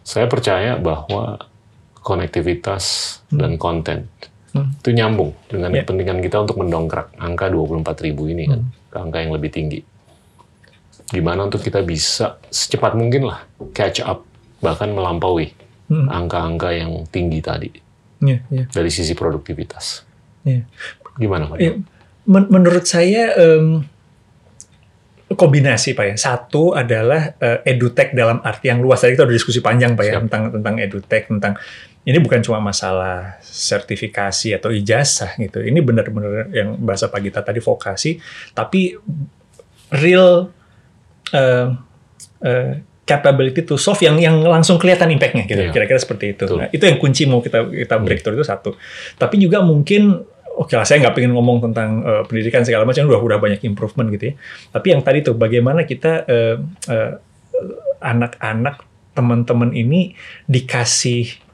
Saya 0.00 0.30
percaya 0.30 0.78
bahwa 0.80 1.42
konektivitas 2.00 3.18
dan 3.28 3.60
konten 3.60 4.08
Hmm. 4.50 4.74
itu 4.74 4.90
nyambung 4.90 5.30
dengan 5.46 5.70
Ya. 5.70 5.82
kepentingan 5.82 6.18
kita 6.20 6.42
untuk 6.42 6.58
mendongkrak 6.58 7.14
angka 7.16 7.46
24 7.46 8.02
ribu 8.02 8.26
ini 8.26 8.44
kan 8.44 8.60
Hmm. 8.60 8.70
ke 8.90 8.96
angka 8.98 9.18
yang 9.22 9.32
lebih 9.32 9.50
tinggi. 9.50 9.80
Gimana 11.06 11.46
untuk 11.46 11.58
kita 11.60 11.82
bisa 11.82 12.38
secepat 12.46 12.94
mungkin 12.94 13.26
lah 13.26 13.42
catch 13.70 13.98
up 14.00 14.26
bahkan 14.58 14.90
melampaui 14.90 15.54
Hmm. 15.86 16.06
angka-angka 16.06 16.70
yang 16.70 17.02
tinggi 17.08 17.38
tadi 17.40 17.70
Ya, 18.20 18.38
ya, 18.46 18.66
dari 18.68 18.90
sisi 18.90 19.14
produktivitas. 19.14 20.02
ya. 20.42 20.62
Gimana 21.16 21.50
Pak? 21.50 21.58
Ya, 21.58 21.74
men- 22.24 22.46
menurut 22.46 22.86
saya 22.86 23.34
em, 23.34 23.82
kombinasi 25.30 25.94
pak 25.94 26.06
ya. 26.06 26.14
Satu 26.18 26.74
adalah 26.74 27.38
eh, 27.38 27.62
edutech 27.64 28.10
dalam 28.12 28.42
arti 28.42 28.66
yang 28.66 28.82
luas. 28.82 28.98
Tadi 28.98 29.14
kita 29.14 29.24
udah 29.24 29.36
diskusi 29.36 29.62
panjang 29.62 29.94
pak 29.94 30.04
ya 30.04 30.12
Siap. 30.18 30.22
tentang 30.26 30.42
tentang 30.50 30.74
edutech 30.78 31.30
tentang 31.30 31.54
ini 32.00 32.18
bukan 32.18 32.40
cuma 32.40 32.58
masalah 32.64 33.36
sertifikasi 33.44 34.56
atau 34.56 34.72
ijazah 34.72 35.36
gitu. 35.36 35.60
Ini 35.60 35.84
benar-benar 35.84 36.48
yang 36.48 36.80
bahasa 36.80 37.12
Pak 37.12 37.20
Gita 37.20 37.40
tadi 37.44 37.60
vokasi, 37.60 38.16
tapi 38.56 38.96
real 39.92 40.48
eh, 41.36 41.68
eh, 42.40 42.72
capability 43.04 43.66
to 43.66 43.74
solve 43.76 44.00
yang 44.00 44.16
yang 44.16 44.40
langsung 44.40 44.78
kelihatan 44.80 45.12
impact-nya 45.12 45.44
gitu. 45.44 45.62
Iya. 45.66 45.72
Kira-kira 45.74 45.98
seperti 45.98 46.38
itu. 46.38 46.44
Betul. 46.46 46.58
Nah, 46.64 46.68
itu 46.72 46.84
yang 46.86 46.96
kunci 46.96 47.22
mau 47.28 47.44
kita 47.44 47.68
kita 47.68 47.96
breakthrough 48.00 48.38
itu 48.38 48.46
satu. 48.46 48.70
Tapi 49.18 49.36
juga 49.36 49.60
mungkin 49.60 50.24
oke 50.56 50.72
lah 50.72 50.86
saya 50.88 51.04
nggak 51.04 51.14
pengen 51.18 51.36
ngomong 51.36 51.68
tentang 51.68 52.00
eh, 52.00 52.22
pendidikan 52.24 52.62
segala 52.64 52.88
macam 52.88 53.04
udah 53.10 53.20
udah 53.20 53.38
banyak 53.42 53.60
improvement 53.66 54.08
gitu 54.14 54.32
ya. 54.32 54.34
Tapi 54.72 54.86
yang 54.94 55.04
tadi 55.04 55.20
tuh 55.26 55.34
bagaimana 55.36 55.84
kita 55.84 56.24
eh, 56.24 56.56
eh, 56.88 57.12
anak-anak 58.00 58.88
teman-teman 59.12 59.74
ini 59.76 60.14
dikasih 60.48 61.49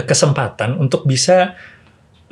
kesempatan 0.00 0.80
untuk 0.80 1.04
bisa 1.04 1.52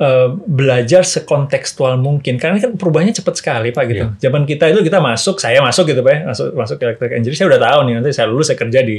eh, 0.01 0.29
belajar 0.33 1.05
sekontekstual 1.05 2.01
mungkin 2.01 2.41
karena 2.41 2.57
kan 2.57 2.73
perubahannya 2.73 3.13
cepat 3.13 3.37
sekali 3.37 3.69
pak 3.69 3.83
gitu. 3.85 4.05
Zaman 4.17 4.49
kita 4.49 4.73
itu 4.73 4.81
kita 4.81 4.97
masuk, 4.97 5.37
saya 5.37 5.61
masuk 5.61 5.93
gitu 5.93 6.01
pak, 6.01 6.13
ya, 6.13 6.19
masuk 6.33 6.47
masuk 6.57 6.75
ke 6.81 6.83
electrical 6.89 7.15
engineering 7.21 7.37
saya 7.37 7.49
udah 7.53 7.61
tahu 7.61 7.79
nih 7.85 7.93
nanti 8.01 8.09
saya 8.09 8.25
lulus 8.25 8.49
saya 8.49 8.57
kerja 8.57 8.81
di 8.81 8.97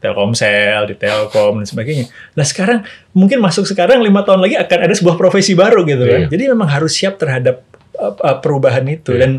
Telkomsel, 0.00 0.88
di 0.88 0.94
Telkom 0.96 1.60
dan 1.60 1.68
sebagainya. 1.68 2.08
Nah 2.32 2.44
sekarang 2.48 2.80
mungkin 3.12 3.36
masuk 3.44 3.68
sekarang 3.68 4.00
lima 4.00 4.24
tahun 4.24 4.40
lagi 4.40 4.56
akan 4.56 4.78
ada 4.88 4.94
sebuah 4.96 5.20
profesi 5.20 5.52
baru 5.52 5.84
gitu 5.84 6.08
kan. 6.08 6.20
Iya. 6.24 6.28
Jadi 6.32 6.42
memang 6.48 6.72
harus 6.72 6.96
siap 6.96 7.20
terhadap 7.20 7.60
uh, 8.00 8.16
uh, 8.16 8.40
perubahan 8.40 8.88
itu 8.88 9.12
Iya. 9.12 9.28
dan 9.28 9.32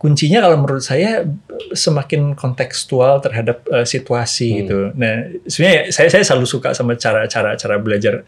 kuncinya 0.00 0.40
kalau 0.40 0.56
menurut 0.64 0.80
saya 0.80 1.28
semakin 1.76 2.32
kontekstual 2.32 3.20
terhadap 3.20 3.60
uh, 3.68 3.84
situasi 3.84 4.48
Hmm. 4.48 4.58
gitu. 4.64 4.78
Nah 4.96 5.28
sebenarnya 5.44 5.92
saya 5.92 6.08
saya 6.08 6.24
selalu 6.24 6.48
suka 6.48 6.72
sama 6.72 6.96
cara-cara 6.96 7.52
cara 7.54 7.76
belajar 7.76 8.24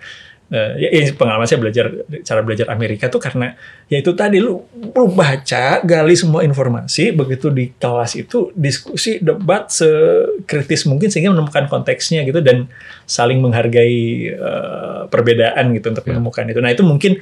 uh, 0.52 0.72
ya, 0.76 0.88
ya, 0.92 1.16
pengalaman 1.16 1.48
saya 1.48 1.64
belajar 1.64 1.88
cara 2.20 2.44
belajar 2.44 2.68
Amerika 2.68 3.08
tuh 3.08 3.16
karena 3.16 3.56
ya 3.88 4.04
itu 4.04 4.12
tadi 4.12 4.36
lu, 4.36 4.60
lu 4.92 5.04
baca 5.16 5.80
gali 5.80 6.12
semua 6.12 6.44
informasi 6.44 7.16
begitu 7.16 7.48
di 7.48 7.72
kelas 7.72 8.20
itu 8.20 8.52
diskusi 8.52 9.16
debat 9.24 9.72
sekritis 9.72 10.84
mungkin 10.84 11.08
sehingga 11.08 11.32
menemukan 11.32 11.72
konteksnya 11.72 12.20
gitu 12.28 12.44
dan 12.44 12.68
saling 13.08 13.40
menghargai 13.40 14.28
uh, 14.36 15.08
perbedaan 15.08 15.72
gitu 15.72 15.88
untuk 15.88 16.04
Ya. 16.04 16.14
menemukan 16.20 16.44
itu. 16.52 16.60
Nah 16.60 16.68
itu 16.68 16.84
mungkin 16.84 17.16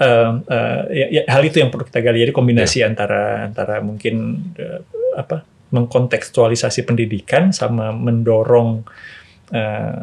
uh, 0.00 0.32
uh, 0.40 0.80
ya, 0.88 1.06
ya, 1.10 1.22
hal 1.28 1.42
itu 1.44 1.60
yang 1.60 1.68
perlu 1.68 1.84
kita 1.84 2.00
gali. 2.00 2.22
Jadi 2.22 2.32
kombinasi 2.32 2.86
antara 2.86 3.48
antara 3.50 3.82
mungkin 3.84 4.40
uh, 4.56 4.80
apa 5.18 5.44
mengkontekstualisasi 5.72 6.84
pendidikan 6.84 7.50
sama 7.50 7.96
mendorong 7.96 8.84
uh, 9.52 10.00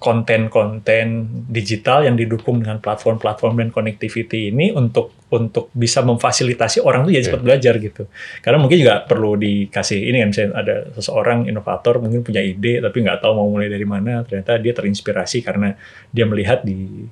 konten-konten 0.00 1.28
digital 1.48 2.08
yang 2.08 2.16
didukung 2.16 2.64
dengan 2.64 2.80
platform-platform 2.80 3.60
dan 3.60 3.68
connectivity 3.68 4.48
ini 4.48 4.72
untuk 4.72 5.12
untuk 5.28 5.68
bisa 5.74 6.00
memfasilitasi 6.00 6.80
orang 6.80 7.04
tuh 7.04 7.12
jadi 7.12 7.24
cepat 7.28 7.42
belajar 7.42 7.74
gitu. 7.82 8.08
Karena 8.40 8.58
mungkin 8.62 8.78
juga 8.80 9.04
perlu 9.04 9.36
dikasih 9.36 10.00
ini 10.08 10.24
kan 10.24 10.28
misalnya 10.30 10.50
ada 10.56 10.76
seseorang 10.94 11.50
inovator 11.50 12.00
mungkin 12.00 12.24
punya 12.24 12.40
ide 12.40 12.80
tapi 12.80 12.96
nggak 13.02 13.20
tahu 13.20 13.32
mau 13.36 13.48
mulai 13.50 13.68
dari 13.68 13.84
mana. 13.84 14.24
Ternyata 14.24 14.56
dia 14.62 14.72
terinspirasi 14.72 15.44
karena 15.44 15.76
dia 16.08 16.24
melihat 16.24 16.64
di 16.64 17.04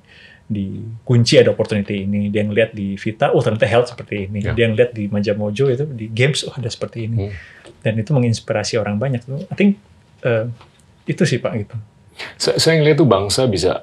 di 0.46 0.78
kunci 1.02 1.38
ada 1.38 1.50
opportunity 1.50 2.04
ini. 2.04 2.28
Dia 2.28 2.42
ngeliat 2.44 2.70
di 2.72 2.94
Vita, 2.94 3.32
oh 3.32 3.40
ternyata 3.40 3.66
health 3.66 3.88
seperti 3.90 4.26
ini. 4.26 4.42
Ya. 4.42 4.52
Dia 4.52 4.66
ngeliat 4.68 4.90
di 4.92 5.06
Majamojo 5.06 5.68
itu 5.68 5.84
di 5.86 6.06
games, 6.08 6.44
oh 6.44 6.52
ada 6.52 6.68
seperti 6.68 7.06
ini. 7.06 7.28
Hmm. 7.28 7.32
Dan 7.82 7.98
itu 7.98 8.10
menginspirasi 8.10 8.76
orang 8.76 8.96
banyak. 8.96 9.22
I 9.48 9.54
think 9.54 9.78
eh, 10.22 10.46
itu 11.04 11.22
sih 11.24 11.38
Pak 11.38 11.52
gitu. 11.58 11.76
Saya, 12.36 12.56
saya 12.56 12.74
ngeliat 12.78 12.96
tuh 12.96 13.08
bangsa 13.08 13.44
bisa 13.44 13.82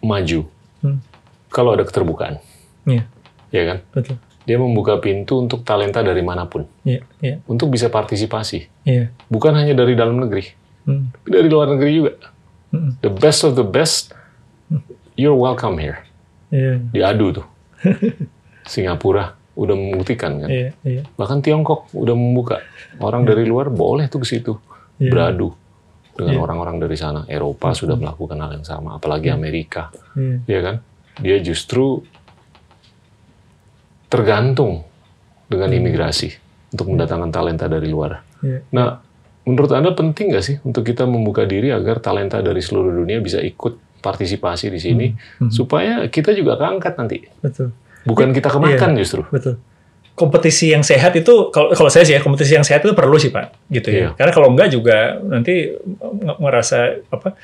maju 0.00 0.46
Hmm. 0.80 0.98
kalau 1.46 1.72
ada 1.72 1.86
keterbukaan, 1.86 2.42
Iya, 2.82 3.06
ya 3.50 3.62
kan? 3.64 3.78
betul. 3.94 4.18
Dia 4.42 4.58
membuka 4.58 4.98
pintu 4.98 5.38
untuk 5.38 5.62
talenta 5.62 6.02
dari 6.02 6.18
mana 6.18 6.50
pun, 6.50 6.66
Iya, 6.82 7.06
iya, 7.22 7.38
untuk 7.46 7.70
bisa 7.70 7.86
partisipasi. 7.86 8.66
iya. 8.82 9.14
Bukan 9.30 9.54
hanya 9.54 9.70
dari 9.72 9.94
dalam 9.94 10.18
negeri, 10.18 10.42
Hmm, 10.82 11.14
tapi 11.14 11.28
dari 11.30 11.46
luar 11.46 11.70
negeri 11.70 11.90
juga. 11.94 12.12
hmm, 12.74 12.98
The 12.98 13.14
best 13.14 13.46
of 13.46 13.54
the 13.54 13.62
best, 13.62 14.10
you're 15.22 15.38
welcome 15.38 15.78
here. 15.78 16.02
Iya, 16.50 16.82
Diadu 16.90 17.38
tuh. 17.38 17.46
Singapura 18.72 19.38
udah 19.54 19.74
membuktikan 19.78 20.42
kan. 20.42 20.48
iya, 20.50 20.74
iya. 20.82 21.02
Bahkan 21.14 21.38
Tiongkok 21.40 21.92
udah 21.94 22.14
membuka. 22.18 22.58
Orang 22.98 23.22
dari 23.22 23.46
luar 23.46 23.70
boleh 23.70 24.10
tuh 24.10 24.20
ke 24.20 24.28
situ. 24.28 24.58
Iya. 24.98 25.10
Beradu 25.14 25.54
dengan 26.12 26.34
Iya. 26.36 26.42
orang-orang 26.42 26.76
dari 26.76 26.96
sana. 26.98 27.22
Eropa 27.30 27.70
sudah 27.72 27.94
melakukan 27.94 28.36
hal 28.36 28.50
yang 28.58 28.66
sama, 28.66 28.98
apalagi 28.98 29.30
Amerika. 29.30 29.88
Iya, 30.18 30.42
ya 30.44 30.60
kan? 30.60 30.76
Dia 31.20 31.38
justru 31.38 32.02
tergantung 34.08 34.84
dengan 35.48 35.68
imigrasi 35.68 36.32
untuk 36.72 36.92
mendatangkan 36.92 37.30
talenta 37.32 37.66
dari 37.68 37.88
luar. 37.88 38.20
Iya. 38.40 38.60
Nah, 38.72 39.00
menurut 39.44 39.72
Anda 39.72 39.92
penting 39.92 40.32
nggak 40.32 40.44
sih 40.44 40.56
untuk 40.64 40.84
kita 40.84 41.04
membuka 41.04 41.44
diri 41.44 41.72
agar 41.72 42.00
talenta 42.00 42.40
dari 42.40 42.60
seluruh 42.60 42.92
dunia 42.92 43.20
bisa 43.20 43.40
ikut 43.40 43.91
partisipasi 44.02 44.66
di 44.68 44.80
sini, 44.82 45.06
supaya 45.48 46.10
kita 46.10 46.34
juga 46.34 46.58
keangkat 46.58 46.92
nanti. 46.98 47.22
Betul. 47.38 47.70
Bukan 48.02 48.34
kita 48.34 48.50
kemakan 48.50 48.98
Iya. 48.98 48.98
justru. 48.98 49.22
Betul. 49.30 49.62
Kompetisi 50.12 50.74
yang 50.74 50.84
sehat 50.84 51.16
itu 51.16 51.48
kalau 51.48 51.72
kalau 51.72 51.88
saya 51.88 52.04
sih 52.04 52.12
ya 52.12 52.20
kompetisi 52.20 52.52
yang 52.52 52.66
sehat 52.66 52.84
itu 52.84 52.92
perlu 52.92 53.16
sih 53.16 53.32
pak, 53.32 53.54
gitu 53.70 53.88
ya. 53.88 53.96
Iya. 53.96 54.08
Karena 54.18 54.32
kalau 54.34 54.52
enggak 54.52 54.68
juga 54.74 55.16
nanti 55.22 55.72
ngerasa 56.36 57.08
apa 57.08 57.38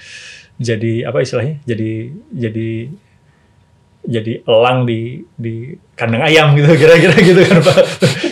jadi 0.59 1.07
apa 1.07 1.23
istilahnya 1.23 1.63
jadi 1.65 2.13
jadi 2.29 2.91
jadi 4.09 4.41
elang 4.49 4.89
di 4.89 5.21
di 5.37 5.77
kandang 5.99 6.23
ayam 6.25 6.55
gitu 6.57 6.73
kira-kira 6.79 7.13
gitu 7.21 7.43
kan 7.45 7.59
pak. 7.61 7.77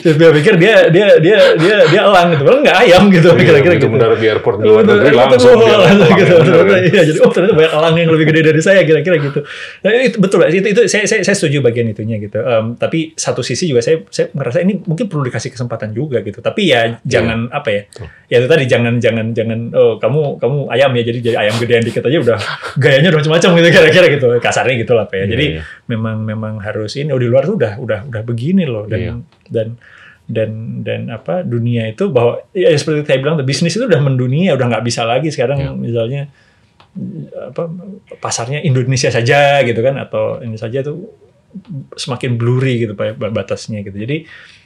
Dia 0.06 0.30
pikir 0.30 0.54
dia 0.56 0.86
dia 0.86 1.18
dia 1.18 1.38
dia 1.58 1.76
dia 1.90 2.00
elang 2.06 2.30
gitu, 2.32 2.46
padahal 2.46 2.62
nggak 2.62 2.78
ayam 2.86 3.02
gitu 3.10 3.28
Iya, 3.34 3.42
kira-kira 3.42 3.74
begitu 3.74 3.86
gitu. 3.90 3.92
mendarat 3.92 4.18
di 4.22 4.26
airport 4.30 4.56
di 4.62 4.66
luar 4.70 4.82
negeri 4.86 5.14
langsung 5.18 5.58
dia 5.58 5.74
elang 5.74 6.10
gitu, 6.14 6.32
yang 6.32 6.46
ternyata, 6.46 6.76
iya, 6.78 7.02
jadi 7.10 7.18
oh 7.26 7.30
ternyata 7.34 7.54
banyak 7.58 7.72
elang 7.74 7.94
yang 7.98 8.10
lebih 8.14 8.26
gede 8.30 8.40
dari 8.46 8.60
saya 8.62 8.80
kira-kira 8.86 9.16
gitu. 9.18 9.40
Nah, 9.82 9.90
itu 9.98 10.16
betul 10.22 10.38
itu 10.46 10.68
itu 10.70 10.80
saya, 10.86 11.04
saya 11.10 11.20
saya 11.26 11.36
setuju 11.36 11.58
bagian 11.58 11.90
itunya 11.90 12.16
gitu. 12.22 12.38
Em, 12.38 12.78
tapi 12.78 13.18
satu 13.18 13.42
sisi 13.42 13.66
juga 13.66 13.82
saya 13.82 13.98
saya 14.14 14.30
merasa 14.30 14.62
ini 14.62 14.78
mungkin 14.86 15.10
perlu 15.10 15.26
dikasih 15.26 15.50
kesempatan 15.50 15.90
juga 15.90 16.22
gitu. 16.22 16.38
Tapi 16.38 16.70
ya 16.70 17.02
jangan 17.02 17.50
apa 17.50 17.68
ya? 17.74 17.82
Betul. 17.90 18.06
Ya 18.30 18.36
itu 18.42 18.48
tadi 18.50 18.64
jangan 18.70 18.94
jangan 19.02 19.26
jangan 19.34 19.58
oh 19.74 19.98
kamu 19.98 20.38
kamu 20.38 20.58
ayam 20.70 20.90
ya 20.94 21.02
jadi 21.02 21.18
jadi 21.18 21.36
ayam 21.46 21.54
gedean 21.58 21.82
dikit 21.82 22.06
aja 22.06 22.18
udah 22.22 22.38
gayanya 22.78 23.10
udah 23.10 23.20
macam-macam 23.26 23.50
gitu 23.58 23.68
kira-kira 23.74 24.06
gitu. 24.06 24.26
Kasarnya 24.38 24.74
gitu 24.78 24.94
lah 24.94 25.10
Pak 25.10 25.18
ya. 25.18 25.24
Iya, 25.26 25.30
Jadi 25.34 25.46
iya. 25.58 25.62
Memang 25.86 26.22
memang 26.22 26.58
harus 26.58 26.94
ini 26.94 27.10
oh 27.10 27.18
di 27.18 27.26
luar 27.26 27.44
tuh 27.44 27.56
udah 27.56 27.72
udah 27.78 28.00
udah 28.06 28.22
begini 28.22 28.64
loh 28.64 28.84
dan 28.84 29.00
Iya. 29.00 29.12
dan 29.48 29.68
dan 30.26 30.50
dan 30.82 31.00
apa 31.08 31.46
dunia 31.46 31.86
itu 31.86 32.10
bahwa 32.10 32.42
ya 32.50 32.74
seperti 32.74 33.06
saya 33.06 33.18
bilang 33.22 33.38
bisnis 33.40 33.74
itu 33.74 33.86
udah 33.86 34.02
mendunia 34.02 34.58
udah 34.58 34.66
nggak 34.66 34.84
bisa 34.84 35.06
lagi 35.06 35.30
sekarang 35.30 35.58
Iya. 35.58 35.70
misalnya 35.72 36.22
apa 37.36 37.68
pasarnya 38.18 38.58
Indonesia 38.60 39.06
saja 39.06 39.60
gitu 39.62 39.78
kan 39.80 39.94
atau 39.96 40.40
ini 40.40 40.56
saja 40.56 40.80
tuh 40.80 41.12
semakin 41.92 42.36
blurry 42.36 42.82
gitu 42.82 42.92
pak 42.92 43.16
batasnya 43.20 43.80
gitu 43.80 43.96
jadi 43.96 44.24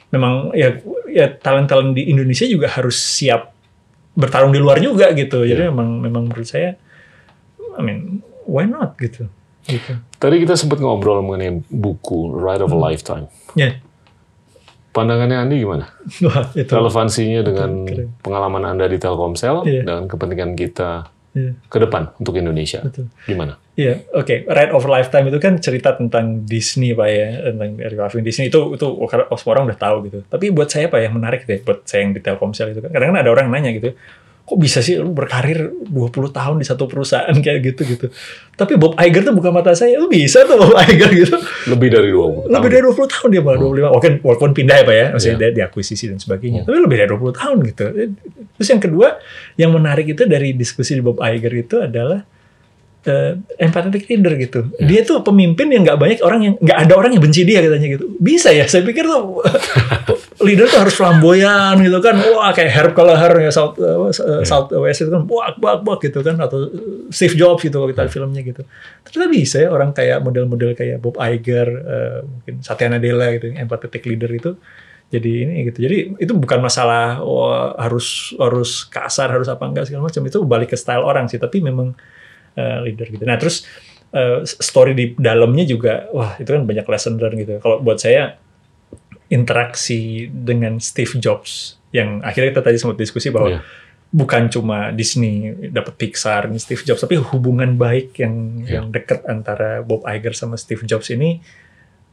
memang 0.09 0.51
ya 0.51 0.79
ya 1.07 1.27
talent 1.29 1.67
talent 1.67 1.91
di 1.93 2.07
Indonesia 2.07 2.43
juga 2.43 2.67
harus 2.67 2.95
siap 2.97 3.51
bertarung 4.11 4.51
di 4.51 4.59
luar 4.59 4.79
juga 4.79 5.11
gitu 5.11 5.43
jadi 5.43 5.67
Iya. 5.67 5.71
memang 5.71 5.99
memang 5.99 6.23
menurut 6.27 6.47
saya 6.47 6.75
I 7.71 7.81
mean 7.83 8.19
why 8.43 8.63
not 8.63 8.95
gitu 8.97 9.27
gitu 9.63 9.93
Tadi 10.15 10.35
kita 10.37 10.53
sempat 10.53 10.77
ngobrol 10.77 11.21
mengenai 11.21 11.65
buku 11.65 12.29
Ride 12.31 12.61
of 12.61 12.69
a 12.69 12.79
Lifetime. 12.79 13.25
ya 13.53 13.77
Pandangannya 14.91 15.37
Andi 15.39 15.55
gimana? 15.57 15.87
wah 16.27 16.51
itu 16.51 16.67
Relevansinya 16.67 17.41
dengan 17.41 17.87
keren. 17.87 18.11
pengalaman 18.19 18.63
Anda 18.67 18.85
di 18.85 18.99
Telkomsel 18.99 19.63
Iya. 19.63 19.81
dan 19.81 19.99
kepentingan 20.05 20.51
kita 20.53 21.07
Iya. 21.31 21.55
ke 21.63 21.77
depan 21.79 22.11
untuk 22.19 22.35
Indonesia. 22.35 22.83
Betul. 22.83 23.07
Gimana? 23.23 23.55
Iya, 23.71 24.03
oke. 24.11 24.51
Ride 24.51 24.75
of 24.75 24.83
a 24.83 24.91
Lifetime 24.91 25.31
itu 25.31 25.39
kan 25.39 25.55
cerita 25.57 25.95
tentang 25.95 26.43
Disney 26.43 26.91
pak 26.91 27.07
ya, 27.07 27.27
tentang 27.47 27.79
aircraft 27.79 28.19
Disney 28.19 28.51
itu 28.51 28.59
itu 28.75 28.83
semua 29.39 29.51
orang 29.55 29.71
udah 29.71 29.79
tahu 29.79 29.97
gitu. 30.05 30.19
Tapi 30.27 30.51
buat 30.51 30.67
saya 30.67 30.91
pak 30.91 30.99
yang 30.99 31.15
menarik 31.15 31.47
deh, 31.47 31.63
buat 31.63 31.87
saya 31.87 32.03
yang 32.03 32.11
di 32.11 32.19
Telkomsel 32.19 32.75
itu 32.75 32.83
kan, 32.83 32.91
kadang-kadang 32.91 33.23
ada 33.23 33.31
orang 33.31 33.47
nanya 33.47 33.71
gitu, 33.71 33.95
kok 34.41 34.57
bisa 34.57 34.83
sih 34.83 34.99
lu 34.99 35.13
berkarir 35.13 35.71
20 35.87 36.11
tahun 36.29 36.55
di 36.59 36.65
satu 36.65 36.83
perusahaan 36.83 37.31
kayak 37.31 37.59
gitu 37.61 37.81
gitu. 37.87 38.05
Tapi 38.53 38.75
Bob 38.75 38.99
Iger 38.99 39.23
tuh 39.23 39.31
buka 39.31 39.47
mata 39.47 39.71
saya, 39.71 39.95
lu 39.95 40.05
bisa 40.05 40.43
tuh 40.43 40.59
Bob 40.59 40.75
Iger 40.75 41.07
gitu. 41.13 41.37
Lebih 41.71 41.87
dari 41.87 42.09
20 42.11 42.51
Lebih 42.51 42.69
dari 42.69 42.83
20 42.83 43.13
tahun 43.15 43.27
dia 43.31 43.41
malah 43.41 43.59
25. 43.61 43.87
Walaupun, 43.87 44.13
walaupun 44.21 44.49
pindah 44.51 44.75
ya 44.75 44.83
Pak 44.83 44.95
ya, 44.95 45.05
maksudnya 45.15 45.35
Iya. 45.37 45.41
dia 45.41 45.51
diakuisisi 45.63 46.05
dan 46.11 46.19
sebagainya. 46.19 46.67
Tapi 46.67 46.77
lebih 46.77 46.97
dari 46.99 47.09
20 47.09 47.31
tahun 47.31 47.57
gitu. 47.63 47.83
Terus 48.59 48.67
yang 48.67 48.81
kedua, 48.83 49.07
yang 49.55 49.71
menarik 49.71 50.05
itu 50.09 50.23
dari 50.27 50.51
diskusi 50.51 50.93
di 50.93 51.01
Bob 51.01 51.21
Iger 51.21 51.53
itu 51.53 51.79
adalah 51.79 52.19
eh, 53.01 53.33
empathetic 53.57 54.05
leader 54.05 54.37
gitu. 54.37 54.59
Dia 54.77 55.01
tuh 55.01 55.25
pemimpin 55.25 55.73
yang 55.73 55.81
nggak 55.81 55.97
banyak 55.97 56.19
orang 56.21 56.39
yang 56.45 56.53
nggak 56.61 56.79
ada 56.85 56.93
orang 56.93 57.09
yang 57.15 57.23
benci 57.23 57.41
dia 57.41 57.57
katanya 57.57 57.97
gitu. 57.97 58.05
Bisa 58.21 58.53
ya? 58.53 58.69
Saya 58.69 58.85
pikir 58.85 59.09
tuh 59.09 59.41
leader 60.41 60.65
tuh 60.67 60.81
harus 60.81 60.95
flamboyan 60.97 61.77
gitu 61.81 61.97
kan. 62.01 62.17
Wah 62.17 62.51
kayak 62.51 62.71
Herb 62.73 62.91
Kelleher 62.97 63.33
ya 63.47 63.51
South 63.53 63.77
uh, 63.77 64.09
South 64.45 64.69
West 64.73 65.05
itu 65.05 65.11
kan 65.13 65.23
buak 65.23 65.57
buak 65.61 65.85
buak 65.85 65.99
gitu 66.03 66.19
kan 66.21 66.37
atau 66.41 66.69
Steve 67.13 67.37
Jobs 67.37 67.61
gitu 67.61 67.77
kalau 67.77 67.89
kita 67.89 68.01
lihat 68.05 68.13
filmnya 68.13 68.41
gitu. 68.41 68.61
Ternyata 69.05 69.27
bisa 69.29 69.57
ya 69.61 69.69
orang 69.69 69.93
kayak 69.93 70.19
model-model 70.25 70.71
kayak 70.73 70.97
Bob 70.99 71.15
Iger, 71.17 71.67
eh, 71.69 72.19
mungkin 72.25 72.55
Satya 72.59 72.87
Nadella 72.89 73.31
gitu, 73.37 73.53
empathetic 73.53 74.03
leader 74.05 74.31
itu 74.31 74.51
jadi 75.11 75.31
ini 75.43 75.67
gitu. 75.67 75.79
Jadi 75.83 75.97
itu 76.23 76.33
bukan 76.33 76.59
masalah 76.63 77.19
wah, 77.19 77.75
harus 77.75 78.31
harus 78.39 78.87
kasar, 78.87 79.27
harus 79.27 79.51
apa 79.51 79.67
enggak 79.67 79.91
segala 79.91 80.07
macam. 80.07 80.21
Itu 80.23 80.47
balik 80.47 80.71
ke 80.71 80.77
style 80.79 81.03
orang 81.03 81.27
sih, 81.27 81.37
tapi 81.37 81.59
memang 81.59 81.91
eh, 82.55 82.77
leader 82.87 83.11
gitu. 83.11 83.23
Nah, 83.27 83.35
terus 83.35 83.67
eh, 84.15 84.41
story 84.47 84.95
di 84.95 85.05
dalamnya 85.19 85.67
juga 85.67 86.07
wah, 86.15 86.39
itu 86.39 86.47
kan 86.47 86.63
banyak 86.63 86.87
lesson 86.87 87.19
learn 87.19 87.35
gitu. 87.35 87.59
Kalau 87.59 87.83
buat 87.83 87.99
saya 87.99 88.39
interaksi 89.31 90.27
dengan 90.27 90.77
Steve 90.77 91.15
Jobs 91.17 91.79
yang 91.89 92.19
akhirnya 92.21 92.51
kita 92.51 92.63
tadi 92.63 92.77
sempat 92.77 92.99
diskusi 92.99 93.31
bahwa 93.31 93.55
Iya. 93.55 93.61
bukan 94.11 94.51
cuma 94.51 94.91
Disney 94.91 95.49
dapat 95.71 95.95
Pixar 95.95 96.51
ini 96.51 96.59
Steve 96.59 96.83
Jobs 96.83 96.99
tapi 96.99 97.15
hubungan 97.15 97.75
baik 97.75 98.19
yang 98.19 98.35
Iya. 98.61 98.71
yang 98.77 98.85
dekat 98.91 99.23
antara 99.25 99.79
Bob 99.81 100.03
Iger 100.03 100.35
sama 100.35 100.59
Steve 100.59 100.83
Jobs 100.83 101.07
ini 101.09 101.39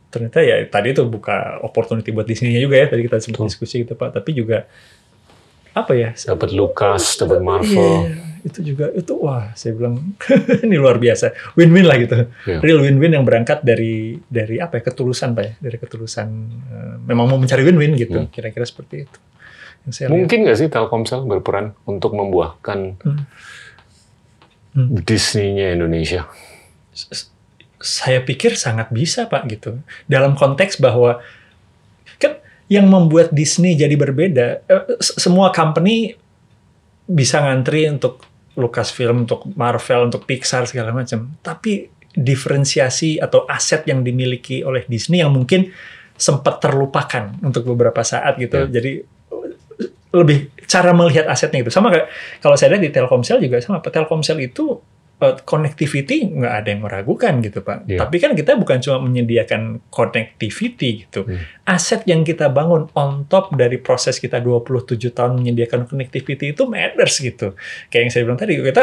ternyata 0.08 0.40
ya 0.40 0.62
tadi 0.64 0.94
itu 0.94 1.04
buka 1.04 1.60
opportunity 1.60 2.08
buat 2.10 2.24
Disney-nya 2.24 2.62
juga 2.62 2.80
ya 2.80 2.86
tadi 2.86 3.02
kita 3.04 3.18
sempat 3.18 3.44
Betul. 3.44 3.50
diskusi 3.50 3.74
gitu 3.82 3.92
Pak 3.92 4.14
tapi 4.14 4.30
juga 4.32 4.64
apa 5.74 5.92
ya 5.94 6.10
Dapat 6.16 6.50
Lucas, 6.50 7.18
dapat 7.18 7.38
Marvel. 7.38 8.08
Iya, 8.08 8.24
itu 8.40 8.60
juga 8.64 8.90
itu 8.90 9.12
wah 9.14 9.50
saya 9.52 9.72
bilang 9.72 10.14
ini 10.64 10.74
luar 10.74 10.96
biasa 10.96 11.32
win-win 11.54 11.84
lah 11.84 11.96
gitu 11.96 12.14
Iya. 12.44 12.58
real 12.58 12.80
win-win 12.80 13.12
yang 13.12 13.22
berangkat 13.22 13.60
dari 13.60 14.18
dari 14.24 14.58
apa 14.58 14.78
ya 14.78 14.82
ketulusan 14.84 15.32
pak 15.32 15.42
ya 15.42 15.52
dari 15.58 15.76
ketulusan 15.76 16.28
eh, 16.68 16.94
memang 17.02 17.26
mau 17.26 17.36
mencari 17.36 17.62
win-win 17.62 17.94
gitu 17.94 18.18
Hmm. 18.18 18.28
kira-kira 18.28 18.62
seperti 18.62 19.04
itu 19.04 19.18
yang 19.82 19.92
saya. 19.92 20.06
Mungkin 20.08 20.38
nggak 20.42 20.56
sih 20.56 20.68
Telkomsel 20.68 21.22
berperan 21.22 21.72
untuk 21.84 22.12
membuahkan 22.12 22.78
Hmm. 22.98 23.24
Hmm. 24.74 24.88
Disney-nya 25.00 25.74
Indonesia? 25.74 26.28
Saya 27.78 28.18
pikir 28.20 28.54
sangat 28.54 28.90
bisa 28.90 29.26
pak 29.26 29.46
gitu 29.46 29.78
dalam 30.04 30.34
konteks 30.34 30.76
bahwa 30.76 31.22
kan 32.16 32.42
yang 32.66 32.84
membuat 32.84 33.30
Disney 33.30 33.74
jadi 33.74 33.94
berbeda 33.94 34.46
eh, 34.60 34.84
semua 35.00 35.50
company 35.50 36.18
bisa 37.08 37.40
ngantri 37.40 37.88
untuk 37.88 38.22
Lucasfilm 38.58 39.24
untuk 39.24 39.48
Marvel 39.54 40.10
untuk 40.10 40.26
Pixar 40.28 40.66
segala 40.68 40.90
macam. 40.92 41.38
Tapi 41.40 41.88
diferensiasi 42.12 43.22
atau 43.22 43.46
aset 43.46 43.86
yang 43.86 44.02
dimiliki 44.02 44.66
oleh 44.66 44.82
Disney 44.90 45.22
yang 45.22 45.30
mungkin 45.30 45.70
sempat 46.18 46.58
terlupakan 46.58 47.30
untuk 47.40 47.62
beberapa 47.70 48.02
saat 48.02 48.34
gitu. 48.36 48.66
Ya. 48.66 48.82
jadi 48.82 48.92
lebih 50.08 50.50
cara 50.66 50.90
melihat 50.96 51.30
asetnya 51.30 51.62
itu 51.62 51.70
sama 51.70 51.92
kayak 51.94 52.08
kalau 52.42 52.56
saya 52.58 52.74
lihat 52.74 52.82
di 52.82 52.90
Telkomsel 52.90 53.38
juga 53.38 53.62
sama. 53.62 53.78
Telkomsel 53.78 54.42
itu 54.42 54.82
connectivity 55.18 56.30
nggak 56.30 56.54
ada 56.62 56.68
yang 56.70 56.82
meragukan 56.86 57.42
gitu 57.42 57.66
pak. 57.66 57.90
Iya. 57.90 58.06
Tapi 58.06 58.16
kan 58.22 58.38
kita 58.38 58.54
bukan 58.54 58.78
cuma 58.78 59.02
menyediakan 59.02 59.90
connectivity 59.90 61.04
gitu. 61.06 61.26
Hmm. 61.26 61.42
Aset 61.66 62.06
yang 62.06 62.22
kita 62.22 62.46
bangun 62.46 62.86
on 62.94 63.26
top 63.26 63.50
dari 63.58 63.82
proses 63.82 64.22
kita 64.22 64.38
27 64.38 64.94
tahun 65.10 65.42
menyediakan 65.42 65.90
connectivity 65.90 66.54
itu 66.54 66.62
matters 66.70 67.18
gitu. 67.18 67.58
Kayak 67.90 68.02
yang 68.06 68.12
saya 68.14 68.22
bilang 68.30 68.38
tadi 68.38 68.52
kita 68.62 68.82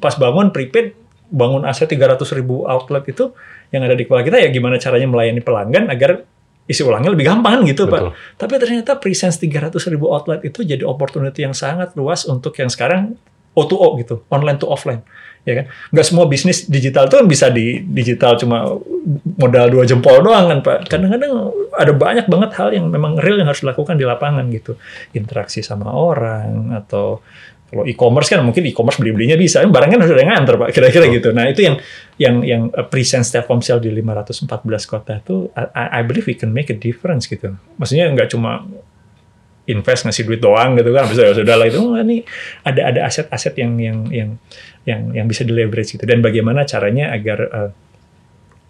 pas 0.00 0.16
bangun 0.16 0.56
prepaid 0.56 0.96
bangun 1.28 1.68
aset 1.68 1.88
300 1.88 2.16
ribu 2.40 2.64
outlet 2.64 3.04
itu 3.04 3.36
yang 3.68 3.84
ada 3.84 3.92
di 3.92 4.08
kepala 4.08 4.24
kita 4.24 4.40
ya 4.40 4.48
gimana 4.48 4.80
caranya 4.80 5.08
melayani 5.08 5.42
pelanggan 5.44 5.92
agar 5.92 6.24
isi 6.64 6.80
ulangnya 6.80 7.12
lebih 7.12 7.28
gampang 7.28 7.60
gitu 7.68 7.84
pak. 7.84 8.00
Betul. 8.00 8.12
Tapi 8.40 8.54
ternyata 8.56 8.96
presence 8.96 9.36
300 9.36 9.76
ribu 9.92 10.08
outlet 10.08 10.40
itu 10.48 10.64
jadi 10.64 10.80
opportunity 10.88 11.44
yang 11.44 11.52
sangat 11.52 11.92
luas 11.92 12.24
untuk 12.24 12.56
yang 12.56 12.72
sekarang 12.72 13.20
O2O 13.54 14.00
gitu, 14.02 14.26
online 14.34 14.58
to 14.58 14.66
offline. 14.66 15.04
Ya 15.44 15.60
kan? 15.60 15.64
Nggak 15.92 16.06
semua 16.08 16.24
bisnis 16.24 16.64
digital 16.64 17.04
itu 17.08 17.20
kan 17.20 17.28
bisa 17.28 17.46
di 17.52 17.84
digital 17.84 18.40
cuma 18.40 18.64
modal 19.36 19.68
dua 19.68 19.84
jempol 19.84 20.24
doang 20.24 20.48
kan 20.48 20.58
Pak. 20.64 20.78
Kadang-kadang 20.88 21.52
ada 21.76 21.92
banyak 21.92 22.26
banget 22.26 22.50
hal 22.56 22.68
yang 22.72 22.88
memang 22.88 23.20
real 23.20 23.36
yang 23.36 23.48
harus 23.48 23.60
dilakukan 23.60 24.00
di 24.00 24.08
lapangan 24.08 24.48
gitu. 24.48 24.80
Interaksi 25.12 25.60
sama 25.60 25.92
orang 25.92 26.72
atau 26.72 27.20
kalau 27.74 27.90
e-commerce 27.90 28.30
kan 28.30 28.38
mungkin 28.46 28.62
e-commerce 28.70 29.02
beli-belinya 29.02 29.34
bisa, 29.34 29.58
barang 29.66 29.90
kan 29.90 29.98
harus 29.98 30.14
ada 30.14 30.22
yang 30.22 30.30
nganter 30.30 30.54
Pak, 30.62 30.70
kira-kira 30.70 31.10
gitu. 31.10 31.34
Nah 31.34 31.50
itu 31.50 31.66
yang 31.66 31.76
yang 32.22 32.34
yang 32.46 32.62
uh, 32.70 32.86
presence 32.86 33.34
Telkomsel 33.34 33.82
di 33.82 33.90
514 33.90 34.46
kota 34.86 35.18
itu, 35.18 35.50
I, 35.58 35.98
I 35.98 36.00
believe 36.06 36.30
we 36.30 36.38
can 36.38 36.54
make 36.54 36.70
a 36.70 36.78
difference 36.78 37.26
gitu. 37.26 37.58
Maksudnya 37.74 38.14
nggak 38.14 38.30
cuma 38.30 38.62
invest 39.64 40.04
ngasih 40.04 40.28
duit 40.28 40.40
doang 40.44 40.76
gitu 40.76 40.92
kan, 40.92 41.08
bisa 41.08 41.24
ya 41.24 41.32
sudah 41.32 41.56
lah 41.56 41.66
itu 41.68 41.80
oh, 41.80 41.96
ini 41.96 42.20
ada 42.64 42.92
ada 42.92 43.00
aset-aset 43.08 43.54
yang 43.56 43.72
yang 43.80 43.98
yang 44.12 44.30
yang 44.84 45.00
yang 45.16 45.26
bisa 45.28 45.44
di 45.44 45.52
leverage 45.56 45.96
gitu. 45.96 46.04
Dan 46.04 46.20
bagaimana 46.20 46.68
caranya 46.68 47.12
agar 47.16 47.38
uh, 47.48 47.70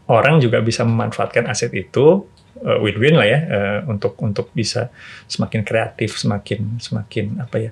orang 0.06 0.38
juga 0.38 0.62
bisa 0.62 0.86
memanfaatkan 0.86 1.48
aset 1.48 1.72
itu 1.72 2.28
eh, 2.60 2.78
win-win 2.78 3.16
lah 3.16 3.26
ya 3.26 3.38
eh, 3.40 3.78
untuk 3.88 4.14
untuk 4.20 4.52
bisa 4.54 4.92
semakin 5.26 5.64
kreatif, 5.64 6.14
semakin 6.20 6.78
semakin 6.78 7.42
apa 7.42 7.56
ya, 7.58 7.70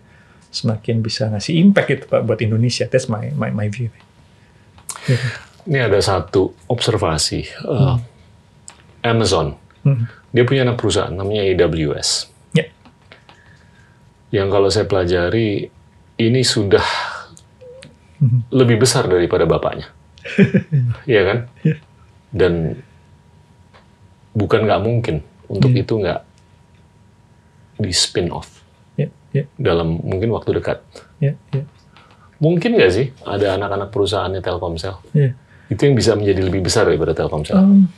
semakin 0.50 1.04
bisa 1.04 1.28
ngasih 1.28 1.60
impact 1.60 1.88
gitu 1.92 2.04
pak 2.08 2.24
buat 2.24 2.40
Indonesia. 2.40 2.88
That's 2.88 3.06
my 3.06 3.30
my 3.36 3.52
my 3.52 3.68
view. 3.68 3.92
Ini 5.62 5.86
ada 5.86 6.00
satu 6.02 6.56
observasi. 6.66 7.46
Uh, 7.62 8.00
Amazon, 9.02 9.58
Hmm. 9.82 10.06
dia 10.30 10.46
punya 10.46 10.62
anak 10.62 10.78
perusahaan 10.78 11.10
namanya 11.10 11.42
AWS. 11.42 12.30
Ya. 14.32 14.40
Yang 14.40 14.48
kalau 14.48 14.68
saya 14.68 14.86
pelajari, 14.88 15.68
ini 16.18 16.40
sudah 16.40 16.84
lebih 18.48 18.80
besar 18.80 19.04
daripada 19.04 19.44
bapaknya. 19.44 19.86
Iya 21.04 21.22
kan? 21.26 21.38
Dan 22.30 22.78
bukan 24.32 24.64
nggak 24.64 24.80
mungkin 24.80 25.16
untuk 25.44 25.68
Iya. 25.70 25.82
itu 25.82 25.94
nggak 25.98 26.20
di 27.76 27.90
spin 27.90 28.30
off 28.30 28.62
Ya, 28.94 29.08
ya, 29.34 29.44
dalam 29.58 29.98
mungkin 29.98 30.30
waktu 30.30 30.54
dekat. 30.54 30.80
ya, 31.18 31.34
ya, 31.50 31.64
Mungkin 32.38 32.74
nggak 32.74 32.90
sih 32.90 33.06
ada 33.22 33.54
anak-anak 33.54 33.88
perusahaannya 33.90 34.40
Telkomsel? 34.40 34.96
ya. 35.12 35.34
Itu 35.66 35.84
yang 35.84 35.96
bisa 35.96 36.12
menjadi 36.14 36.40
lebih 36.42 36.62
besar 36.62 36.84
daripada 36.86 37.12
Telkomsel. 37.12 37.56
Um, 37.56 37.88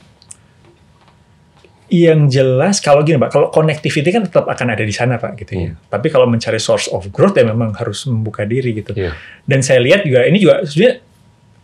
yang 1.94 2.26
jelas 2.26 2.82
kalau 2.82 3.06
gini 3.06 3.22
pak, 3.22 3.30
kalau 3.30 3.54
connectivity 3.54 4.10
kan 4.10 4.26
tetap 4.26 4.50
akan 4.50 4.74
ada 4.74 4.82
di 4.82 4.90
sana 4.90 5.14
pak 5.14 5.38
gitu 5.38 5.52
ya. 5.54 5.70
Tapi 5.78 6.10
kalau 6.10 6.26
mencari 6.26 6.58
source 6.58 6.90
of 6.90 7.06
growth 7.14 7.38
ya 7.38 7.46
memang 7.46 7.70
harus 7.78 8.02
membuka 8.10 8.42
diri 8.42 8.74
gitu. 8.74 8.90
Iya. 8.98 9.14
Dan 9.46 9.62
saya 9.62 9.78
lihat 9.78 10.02
juga 10.02 10.26
ini 10.26 10.42
juga 10.42 10.66
sebenarnya 10.66 10.98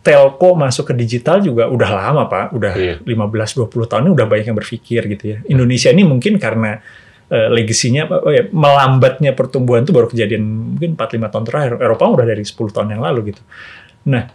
telco 0.01 0.49
masuk 0.57 0.89
ke 0.89 0.93
digital 0.95 1.43
juga 1.43 1.67
udah 1.67 1.89
lama 1.91 2.23
pak, 2.31 2.55
udah 2.55 2.73
Iya. 2.73 2.95
15-20 3.03 3.91
tahun 3.91 4.01
ini 4.07 4.11
udah 4.15 4.25
banyak 4.25 4.45
yang 4.47 4.57
berpikir 4.57 5.01
gitu 5.11 5.23
ya. 5.35 5.37
Indonesia 5.51 5.91
ini 5.91 6.03
mungkin 6.07 6.39
karena 6.39 6.79
eh, 7.27 7.47
legasinya 7.51 8.07
oh 8.07 8.31
ya, 8.31 8.47
melambatnya 8.51 9.35
pertumbuhan 9.35 9.83
itu 9.83 9.91
baru 9.91 10.07
kejadian 10.07 10.43
mungkin 10.77 10.95
4-5 10.95 11.31
tahun 11.33 11.45
terakhir. 11.47 11.71
Eropa 11.83 12.03
udah 12.07 12.25
dari 12.25 12.43
10 12.47 12.55
tahun 12.71 12.87
yang 12.95 13.01
lalu 13.03 13.35
gitu. 13.35 13.41
Nah, 14.07 14.31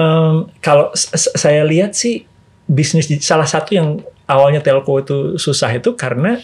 em, 0.00 0.48
kalau 0.64 0.90
saya 0.96 1.62
lihat 1.62 1.92
sih 1.92 2.24
bisnis 2.66 3.06
salah 3.22 3.46
satu 3.46 3.70
yang 3.76 3.88
awalnya 4.26 4.60
telco 4.62 4.98
itu 4.98 5.18
susah 5.38 5.70
itu 5.74 5.94
karena 5.94 6.38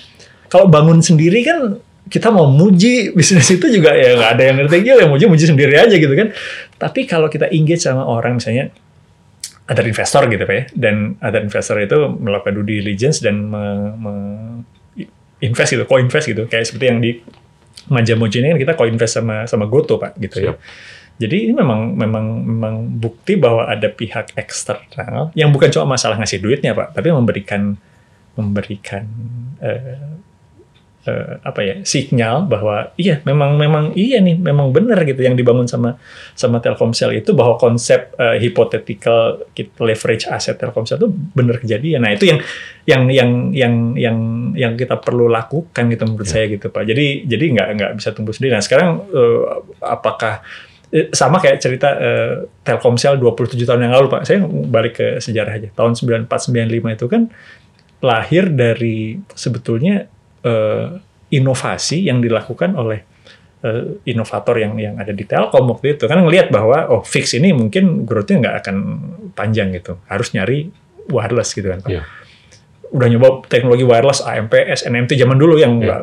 kalau 0.47 0.71
bangun 0.71 1.03
sendiri 1.03 1.43
kan 1.43 1.79
kita 2.11 2.29
mau 2.29 2.51
muji 2.51 3.15
bisnis 3.15 3.49
itu 3.49 3.67
juga 3.73 3.95
ya 3.95 4.19
nggak 4.19 4.31
ada 4.37 4.43
yang 4.43 4.57
ngerti 4.59 4.77
juga 4.85 5.07
yang 5.07 5.11
muji 5.11 5.25
muji 5.31 5.45
sendiri 5.49 5.75
aja 5.79 5.95
gitu 5.95 6.13
kan. 6.13 6.35
Tapi 6.77 7.07
kalau 7.07 7.31
kita 7.31 7.49
engage 7.55 7.83
sama 7.87 8.05
orang 8.05 8.37
misalnya 8.37 8.75
ada 9.65 9.81
investor 9.87 10.27
gitu 10.27 10.43
Pak 10.43 10.55
ya 10.55 10.65
dan 10.75 11.17
ada 11.23 11.39
investor 11.41 11.79
itu 11.79 11.99
melakukan 12.19 12.53
due 12.59 12.67
diligence 12.83 13.23
dan 13.23 13.49
me- 13.49 14.67
invest 15.43 15.71
gitu 15.75 15.85
co-invest 15.87 16.27
gitu. 16.31 16.43
Kayak 16.51 16.71
seperti 16.71 16.87
yang 16.91 16.99
di 17.01 17.19
Majamojo 17.83 18.39
ini 18.39 18.55
kan 18.55 18.59
kita 18.63 18.73
co-invest 18.79 19.19
sama 19.19 19.47
sama 19.51 19.67
Goto 19.67 19.99
Pak 19.99 20.15
gitu 20.21 20.39
ya. 20.39 20.53
Siap. 20.53 20.57
Jadi 21.21 21.37
ini 21.49 21.53
memang 21.53 21.95
memang 21.95 22.27
memang 22.43 22.75
bukti 22.99 23.37
bahwa 23.37 23.69
ada 23.69 23.87
pihak 23.93 24.35
eksternal 24.35 25.31
yang 25.37 25.53
bukan 25.53 25.69
cuma 25.69 25.95
masalah 25.95 26.17
ngasih 26.19 26.41
duitnya 26.41 26.73
pak, 26.73 26.97
tapi 26.97 27.13
memberikan 27.13 27.77
memberikan 28.33 29.05
eh, 29.61 30.13
eh, 31.05 31.35
apa 31.45 31.61
ya 31.61 31.75
sinyal 31.85 32.49
bahwa 32.49 32.97
iya 32.97 33.21
memang 33.29 33.61
memang 33.61 33.85
iya 33.93 34.25
nih 34.25 34.41
memang 34.41 34.73
benar 34.73 35.05
gitu 35.05 35.21
yang 35.21 35.37
dibangun 35.37 35.69
sama 35.69 36.01
sama 36.33 36.59
Telkomsel 36.65 37.13
itu 37.13 37.37
bahwa 37.37 37.61
konsep 37.61 38.17
eh, 38.17 38.41
hypothetical 38.41 39.45
leverage 39.79 40.25
aset 40.27 40.57
Telkomsel 40.57 40.97
itu 40.97 41.09
benar 41.11 41.61
kejadian. 41.61 42.09
Nah 42.09 42.17
itu 42.17 42.31
yang 42.31 42.41
yang 42.89 43.03
yang 43.13 43.31
yang 43.53 43.75
yang 43.95 44.19
yang 44.57 44.73
kita 44.81 44.97
perlu 44.97 45.29
lakukan 45.29 45.93
gitu 45.93 46.03
menurut 46.09 46.27
saya 46.27 46.49
gitu 46.49 46.73
pak. 46.73 46.89
Jadi 46.89 47.29
jadi 47.29 47.45
nggak 47.53 47.69
nggak 47.79 47.93
bisa 48.01 48.11
tumbuh 48.17 48.33
sendiri. 48.33 48.57
Nah 48.57 48.65
sekarang 48.65 48.91
eh, 49.13 49.41
apakah 49.83 50.41
sama 51.13 51.41
kayak 51.41 51.59
cerita 51.59 51.89
eh, 51.97 52.35
Telkomsel 52.61 53.17
27 53.17 53.57
tahun 53.65 53.89
yang 53.89 53.97
lalu 53.97 54.13
Pak. 54.13 54.23
Saya 54.29 54.45
balik 54.45 55.01
ke 55.01 55.07
sejarah 55.25 55.57
aja. 55.57 55.69
Tahun 55.73 55.97
94 55.97 56.29
95 56.29 56.97
itu 57.01 57.07
kan 57.09 57.23
lahir 58.05 58.53
dari 58.53 59.17
sebetulnya 59.33 60.05
eh, 60.45 60.89
inovasi 61.33 62.13
yang 62.13 62.21
dilakukan 62.21 62.77
oleh 62.77 63.01
eh, 63.65 64.05
inovator 64.05 64.61
yang 64.61 64.77
yang 64.77 65.01
ada 65.01 65.17
di 65.17 65.25
Telkom 65.25 65.65
waktu 65.73 65.97
itu 65.97 66.05
kan 66.05 66.21
ngelihat 66.21 66.53
bahwa 66.53 66.93
oh 66.93 67.01
fix 67.01 67.33
ini 67.33 67.57
mungkin 67.57 68.05
growth-nya 68.05 68.37
nggak 68.45 68.57
akan 68.61 68.77
panjang 69.33 69.73
gitu. 69.73 69.97
Harus 70.13 70.37
nyari 70.37 70.69
wireless 71.09 71.57
gitu 71.57 71.73
kan 71.73 71.81
Pak. 71.81 71.89
Iya. 71.89 72.05
Udah 72.93 73.09
nyoba 73.09 73.41
teknologi 73.49 73.83
wireless 73.83 74.21
AMPS, 74.21 74.85
NMT 74.85 75.17
zaman 75.17 75.41
dulu 75.41 75.57
yang 75.57 75.81
nggak 75.81 76.01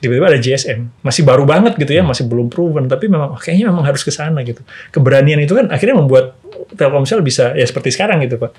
tiba-tiba 0.00 0.32
ada 0.32 0.40
GSM. 0.40 1.04
Masih 1.04 1.22
baru 1.22 1.44
banget 1.44 1.76
gitu 1.76 1.92
ya, 1.92 2.00
masih 2.00 2.24
belum 2.24 2.48
proven 2.48 2.88
tapi 2.88 3.06
memang 3.06 3.36
kayaknya 3.36 3.68
memang 3.68 3.84
harus 3.84 4.00
ke 4.00 4.08
sana 4.08 4.40
gitu. 4.40 4.64
Keberanian 4.90 5.36
itu 5.38 5.52
kan 5.52 5.68
akhirnya 5.68 5.92
membuat 5.94 6.40
Telkomsel 6.72 7.20
bisa 7.20 7.52
ya 7.52 7.62
seperti 7.62 7.92
sekarang 7.92 8.24
gitu, 8.24 8.40
Pak. 8.40 8.56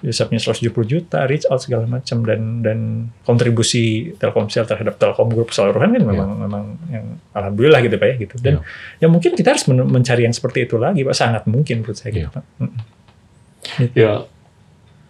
Bisa 0.00 0.24
punya 0.24 0.40
170 0.40 0.68
juta, 0.84 1.24
reach 1.24 1.44
out 1.48 1.60
segala 1.60 1.84
macam 1.84 2.24
dan 2.24 2.60
dan 2.60 2.78
kontribusi 3.22 4.12
Telkomsel 4.16 4.64
terhadap 4.64 4.96
Telkom 4.96 5.28
Group 5.28 5.52
keseluruhan 5.52 5.92
kan 5.92 6.02
memang 6.02 6.28
memang 6.40 6.64
yang 6.88 7.04
alhamdulillah 7.30 7.84
gitu 7.84 7.96
Pak 7.96 8.08
ya 8.08 8.14
gitu. 8.16 8.34
Dan 8.40 8.54
ya 8.96 9.06
mungkin 9.08 9.36
kita 9.36 9.52
harus 9.52 9.68
men- 9.68 9.86
mencari 9.86 10.24
yang 10.24 10.32
seperti 10.32 10.64
itu 10.64 10.80
lagi 10.80 11.04
Pak, 11.04 11.12
sangat 11.12 11.42
mungkin 11.44 11.84
menurut 11.84 11.96
saya 11.96 12.10
gitu, 12.10 12.26
Iya. 12.26 12.32
Pak. 12.32 12.44
Mm-mm. 12.58 12.80
Ya, 13.96 14.12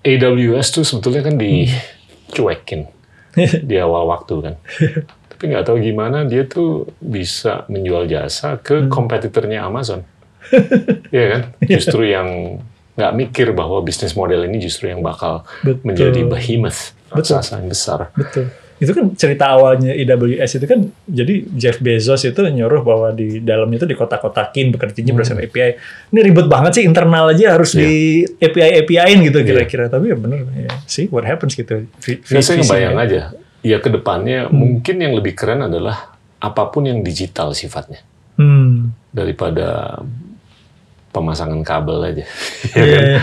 AWS 0.05 0.69
tuh 0.81 0.85
sebetulnya 0.85 1.25
kan 1.25 1.41
dicuekin 1.41 2.87
di 3.69 3.77
awal 3.81 4.07
waktu 4.13 4.35
kan. 4.45 4.55
Tapi 5.35 5.43
nggak 5.51 5.65
tahu 5.67 5.83
gimana 5.83 6.23
dia 6.29 6.47
tuh 6.47 6.87
bisa 7.03 7.67
menjual 7.67 8.07
jasa 8.07 8.61
ke 8.61 8.87
kompetitornya 8.93 9.65
Amazon. 9.65 10.05
Iya 11.15 11.27
kan? 11.31 11.43
Justru 11.65 12.05
yang 12.05 12.61
nggak 12.95 13.13
mikir 13.17 13.49
bahwa 13.57 13.81
bisnis 13.83 14.15
model 14.15 14.45
ini 14.47 14.61
justru 14.63 14.93
yang 14.93 15.01
bakal 15.03 15.43
Betul. 15.65 15.83
menjadi 15.83 16.21
behemoth, 16.29 16.93
Betul. 17.11 17.41
raksasa 17.41 17.59
yang 17.59 17.69
besar. 17.73 18.13
Betul. 18.15 18.53
Itu 18.75 18.91
kan 18.91 19.15
cerita 19.15 19.55
awalnya 19.55 19.95
AWS 19.95 20.59
itu 20.59 20.67
kan 20.67 20.81
jadi 21.07 21.35
Jeff 21.55 21.79
Bezos 21.79 22.27
itu 22.27 22.35
nyuruh 22.37 22.83
bahwa 22.83 23.15
di 23.15 23.39
dalamnya 23.39 23.79
itu 23.79 23.89
dikotak-kotakin 23.89 24.75
bekerjanya 24.75 25.15
berdasarkan 25.15 25.47
API. 25.47 25.71
Ini 26.11 26.21
ribet 26.21 26.47
banget 26.51 26.79
sih 26.79 26.85
internal 26.85 27.31
aja 27.31 27.55
harus 27.55 27.73
di 27.73 28.27
API 28.39 28.83
API-in 28.83 29.31
gitu 29.31 29.39
kira-kira. 29.41 29.87
Tapi 29.87 30.11
ya 30.11 30.17
bener 30.19 30.43
ya. 30.59 30.71
See 30.85 31.07
what 31.07 31.23
happens 31.23 31.55
gitu. 31.55 31.87
Nah, 31.87 32.43
saya 32.43 32.59
ngebayang 32.59 32.97
aja, 32.99 33.21
ya 33.63 33.79
ke 33.79 33.89
depannya 33.89 34.51
mungkin 34.51 34.99
yang 34.99 35.15
lebih 35.15 35.39
keren 35.39 35.63
adalah 35.63 36.13
apa 36.39 36.69
pun 36.69 36.85
yang 36.85 37.01
digital 37.01 37.55
sifatnya 37.55 38.03
Hmm. 38.35 38.91
daripada 39.15 40.03
pemasangan 41.15 41.63
kabel 41.63 41.99
aja. 42.03 42.25
Ya 42.75 42.83
Iya, 42.83 42.99
kan? 42.99 43.05
iya. 43.07 43.21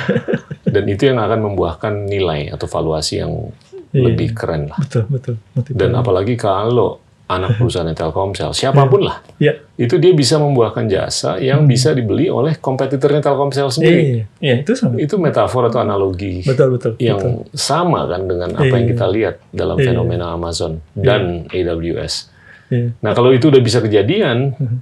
Dan 0.63 0.83
itu 0.87 1.03
yang 1.03 1.19
akan 1.19 1.39
membuahkan 1.51 1.93
nilai 2.07 2.47
atau 2.47 2.63
valuasi 2.65 3.19
yang 3.19 3.51
Iya. 3.91 4.03
lebih 4.07 4.29
keren 4.31 4.71
lah. 4.71 4.79
Betul, 4.79 5.03
betul. 5.07 5.35
Dan 5.71 5.91
apalagi 5.93 6.35
kalau 6.35 6.99
anak 7.27 7.55
perusahaan 7.55 7.87
Telkomsel, 7.87 8.51
siapa 8.51 8.83
pun 8.87 9.07
lah, 9.07 9.23
ya. 9.35 9.55
itu 9.75 9.95
dia 9.95 10.11
bisa 10.11 10.35
membuahkan 10.35 10.83
jasa 10.85 11.39
yang 11.39 11.63
bisa 11.63 11.91
dibeli 11.91 12.27
oleh 12.27 12.55
kompetitornya 12.55 13.19
Telkomsel 13.19 13.67
Iya, 13.67 13.71
sendiri. 13.71 14.01
iya, 14.03 14.23
iya, 14.39 14.55
itu 14.59 14.75
sama. 14.75 14.99
Itu 14.99 15.15
metafor 15.15 15.67
atau 15.67 15.79
analogi 15.79 16.43
Betul, 16.43 16.75
betul. 16.75 16.91
yang 16.97 17.15
betul. 17.15 17.47
sama 17.51 18.03
kan 18.05 18.27
dengan 18.27 18.51
apa 18.51 18.67
yang 18.69 18.83
Iya. 18.83 18.91
kita 18.91 19.05
lihat 19.07 19.35
dalam 19.49 19.79
Iya. 19.79 19.85
fenomena 19.87 20.25
Amazon 20.31 20.83
dan 20.91 21.47
AWS. 21.47 22.27
Iya. 22.67 22.99
Nah 22.99 23.11
kalau 23.11 23.31
itu 23.31 23.47
udah 23.47 23.59
bisa 23.59 23.79
kejadian, 23.79 24.51
Mhm. 24.51 24.77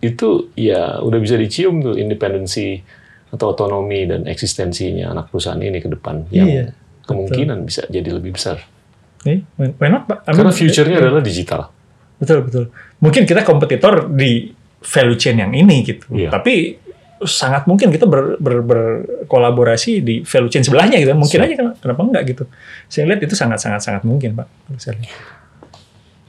itu 0.00 0.52
ya 0.54 1.00
udah 1.00 1.16
bisa 1.16 1.36
dicium 1.36 1.80
tuh 1.80 1.96
independensi 1.96 2.84
atau 3.28 3.50
otonomi 3.50 4.04
dan 4.04 4.24
eksistensinya 4.24 5.08
anak 5.10 5.28
perusahaan 5.28 5.56
ini 5.58 5.80
ke 5.80 5.88
depan 5.88 6.28
yang 6.30 6.68
Kemungkinan 7.04 7.58
bisa 7.68 7.84
jadi 7.88 8.08
lebih 8.16 8.36
besar. 8.36 8.64
Nih, 9.24 9.40
why 9.56 9.88
not, 9.88 10.04
Pak? 10.04 10.28
I 10.28 10.36
Karena 10.36 10.52
mean, 10.52 10.58
future-nya 10.60 10.96
eh, 11.00 11.02
adalah 11.04 11.22
digital. 11.24 11.60
Betul 12.20 12.38
betul. 12.44 12.64
Mungkin 13.00 13.24
kita 13.24 13.40
kompetitor 13.40 14.08
di 14.08 14.52
value 14.84 15.16
chain 15.16 15.40
yang 15.40 15.52
ini 15.56 15.80
gitu. 15.84 16.04
Iya. 16.12 16.28
Tapi 16.28 16.76
sangat 17.24 17.64
mungkin 17.64 17.88
kita 17.88 18.04
ber, 18.04 18.36
ber- 18.36 18.64
berkolaborasi 18.64 20.04
di 20.04 20.14
value 20.28 20.52
chain 20.52 20.60
sebelahnya 20.64 21.00
gitu. 21.00 21.16
Mungkin 21.16 21.38
Siap. 21.40 21.48
aja 21.48 21.54
ken- 21.56 21.76
kenapa 21.80 22.00
enggak 22.04 22.22
gitu. 22.36 22.44
Saya 22.88 23.08
lihat 23.08 23.20
itu 23.24 23.32
sangat 23.32 23.60
sangat 23.64 23.80
sangat 23.80 24.02
mungkin, 24.04 24.36
Pak. 24.36 24.48
Saya 24.76 25.00
lihat. 25.00 25.16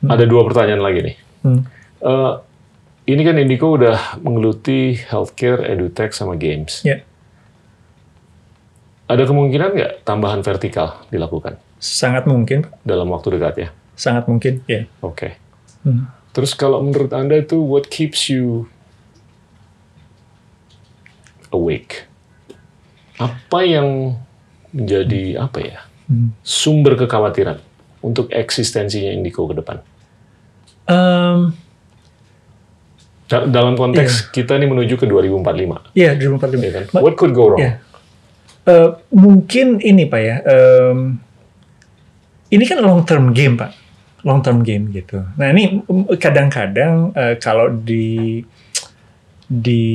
Ada 0.05 0.23
dua 0.23 0.41
pertanyaan 0.47 0.83
lagi 0.83 0.99
nih. 1.03 1.15
Hmm. 1.43 1.61
Eh, 1.99 2.33
ini 3.11 3.21
kan 3.21 3.35
Indico 3.37 3.75
udah 3.75 4.17
menggeluti 4.23 4.97
healthcare, 4.97 5.61
edutech, 5.67 6.15
sama 6.15 6.33
games. 6.39 6.81
Ya, 6.81 7.03
Ada 9.05 9.23
kemungkinan 9.23 9.69
nggak 9.71 9.93
tambahan 10.01 10.41
vertikal 10.41 11.05
dilakukan 11.09 11.61
sangat 11.77 12.25
mungkin, 12.25 12.65
dalam 12.81 13.05
waktu 13.09 13.37
dekat 13.37 13.55
ya? 13.57 13.69
sangat 13.93 14.25
mungkin. 14.27 14.59
Ya. 14.65 14.89
Oke. 14.99 15.37
Hmm. 15.85 16.09
Terus 16.33 16.51
kalau 16.51 16.81
menurut 16.81 17.13
Anda 17.13 17.39
itu 17.39 17.55
what 17.55 17.87
keeps 17.87 18.27
you 18.27 18.67
awake? 21.49 22.03
Apa 23.15 23.63
yang 23.63 24.19
menjadi 24.73 25.39
apa 25.39 25.59
ya? 25.61 25.79
Hmm. 26.09 26.35
Sumber 26.43 26.97
kekhawatiran 26.97 27.61
untuk 28.01 28.27
eksistensinya 28.29 29.09
Indigo 29.09 29.47
ke 29.47 29.55
depan. 29.55 29.79
Da- 33.25 33.47
Dalam 33.47 33.73
konteks 33.73 34.29
kita 34.29 34.59
ini 34.59 34.67
menuju 34.67 34.99
ke 34.99 35.05
2045, 35.07 35.81
Iya, 35.97 36.13
2045. 36.13 36.61
ya 36.61 36.71
kan? 36.75 36.83
What 37.01 37.15
could 37.15 37.33
go 37.33 37.49
wrong? 37.49 37.61
Iya. 37.63 37.81
Eh, 38.65 38.89
mungkin 39.13 39.77
ini 39.77 40.09
Pak 40.09 40.21
ya, 40.25 40.41
em, 40.41 41.21
ini 42.49 42.63
kan 42.65 42.81
long 42.81 43.05
term 43.05 43.29
game 43.29 43.61
Pak, 43.61 43.71
long 44.25 44.41
term 44.41 44.65
game 44.65 44.89
gitu. 44.89 45.21
Nah 45.37 45.53
ini 45.53 45.85
kadang-kadang 46.17 47.13
eh, 47.13 47.37
kalau 47.37 47.69
di 47.69 48.41
di 49.45 49.85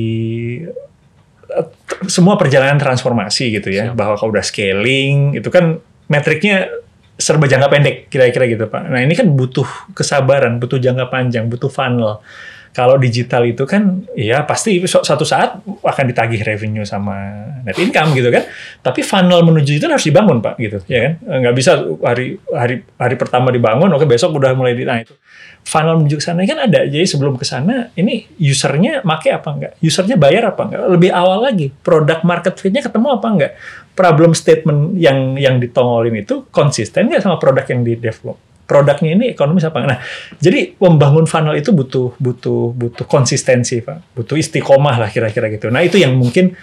t- 1.66 2.06
semua 2.06 2.38
perjalanan 2.38 2.78
transformasi 2.78 3.58
gitu 3.58 3.74
ya, 3.74 3.90
Siap. 3.90 3.98
bahwa 3.98 4.14
kalau 4.14 4.30
udah 4.30 4.46
scaling 4.46 5.34
itu 5.34 5.50
kan 5.50 5.82
metriknya 6.06 6.70
serba 7.18 7.50
jangka 7.50 7.68
pendek 7.68 7.96
kira-kira 8.06 8.46
gitu 8.46 8.70
Pak. 8.70 8.86
Nah 8.86 9.02
ini 9.02 9.18
kan 9.18 9.26
butuh 9.34 9.66
kesabaran, 9.98 10.62
butuh 10.62 10.78
jangka 10.78 11.10
panjang, 11.10 11.50
butuh 11.50 11.68
funnel. 11.68 12.22
Kalau 12.70 12.94
digital 13.02 13.42
itu 13.50 13.66
kan 13.66 14.06
ya 14.14 14.46
pasti 14.46 14.78
suatu 14.86 15.26
saat 15.26 15.58
akan 15.66 16.04
ditagih 16.06 16.46
revenue 16.46 16.86
sama 16.86 17.18
net 17.66 17.74
income 17.82 18.14
gitu 18.14 18.30
kan. 18.30 18.46
Tapi 18.78 19.02
funnel 19.02 19.42
menuju 19.42 19.82
itu 19.82 19.84
harus 19.90 20.06
dibangun 20.06 20.38
Pak 20.38 20.54
gitu 20.54 20.78
ya 20.86 21.10
kan. 21.10 21.12
Eh, 21.18 21.36
Nggak 21.42 21.54
bisa 21.58 21.82
hari 22.06 22.38
hari 22.54 22.86
hari 22.94 23.14
pertama 23.18 23.50
dibangun 23.50 23.90
oke 23.90 24.06
besok 24.06 24.38
udah 24.38 24.54
mulai 24.54 24.78
di 24.78 24.86
nah 24.86 25.02
itu. 25.02 25.18
Funnel 25.66 25.98
menuju 25.98 26.22
ke 26.22 26.24
sana 26.24 26.46
kan 26.46 26.62
ada. 26.62 26.86
Jadi 26.86 27.04
sebelum 27.10 27.34
ke 27.34 27.42
sana 27.42 27.90
ini 27.98 28.30
usernya 28.38 29.02
make 29.02 29.34
apa 29.34 29.50
enggak? 29.50 29.72
Usernya 29.82 30.14
bayar 30.14 30.54
apa 30.54 30.62
enggak? 30.70 30.82
Lebih 30.94 31.10
awal 31.10 31.38
lagi 31.50 31.74
produk 31.74 32.22
market 32.22 32.54
fit-nya 32.54 32.86
ketemu 32.86 33.18
apa 33.18 33.26
enggak? 33.26 33.52
Problem 33.98 34.30
statement 34.30 34.94
yang 34.94 35.34
yang 35.34 35.58
ditongolin 35.58 36.22
itu 36.22 36.46
konsisten 36.54 37.10
nggak 37.10 37.20
sama 37.20 37.36
produk 37.42 37.66
yang 37.66 37.82
di 37.82 37.98
develop? 37.98 38.49
Produknya 38.70 39.18
ini 39.18 39.26
ekonomis 39.34 39.66
apa? 39.66 39.82
Nah, 39.82 39.98
jadi 40.38 40.78
membangun 40.78 41.26
funnel 41.26 41.58
itu 41.58 41.74
butuh 41.74 42.14
butuh 42.22 42.70
butuh 42.70 43.06
konsistensi, 43.10 43.82
Pak. 43.82 44.14
Butuh 44.14 44.38
istiqomah 44.38 45.02
lah 45.02 45.10
kira-kira 45.10 45.50
gitu. 45.50 45.66
Nah, 45.74 45.82
itu 45.82 45.98
yang 45.98 46.14
mungkin 46.14 46.54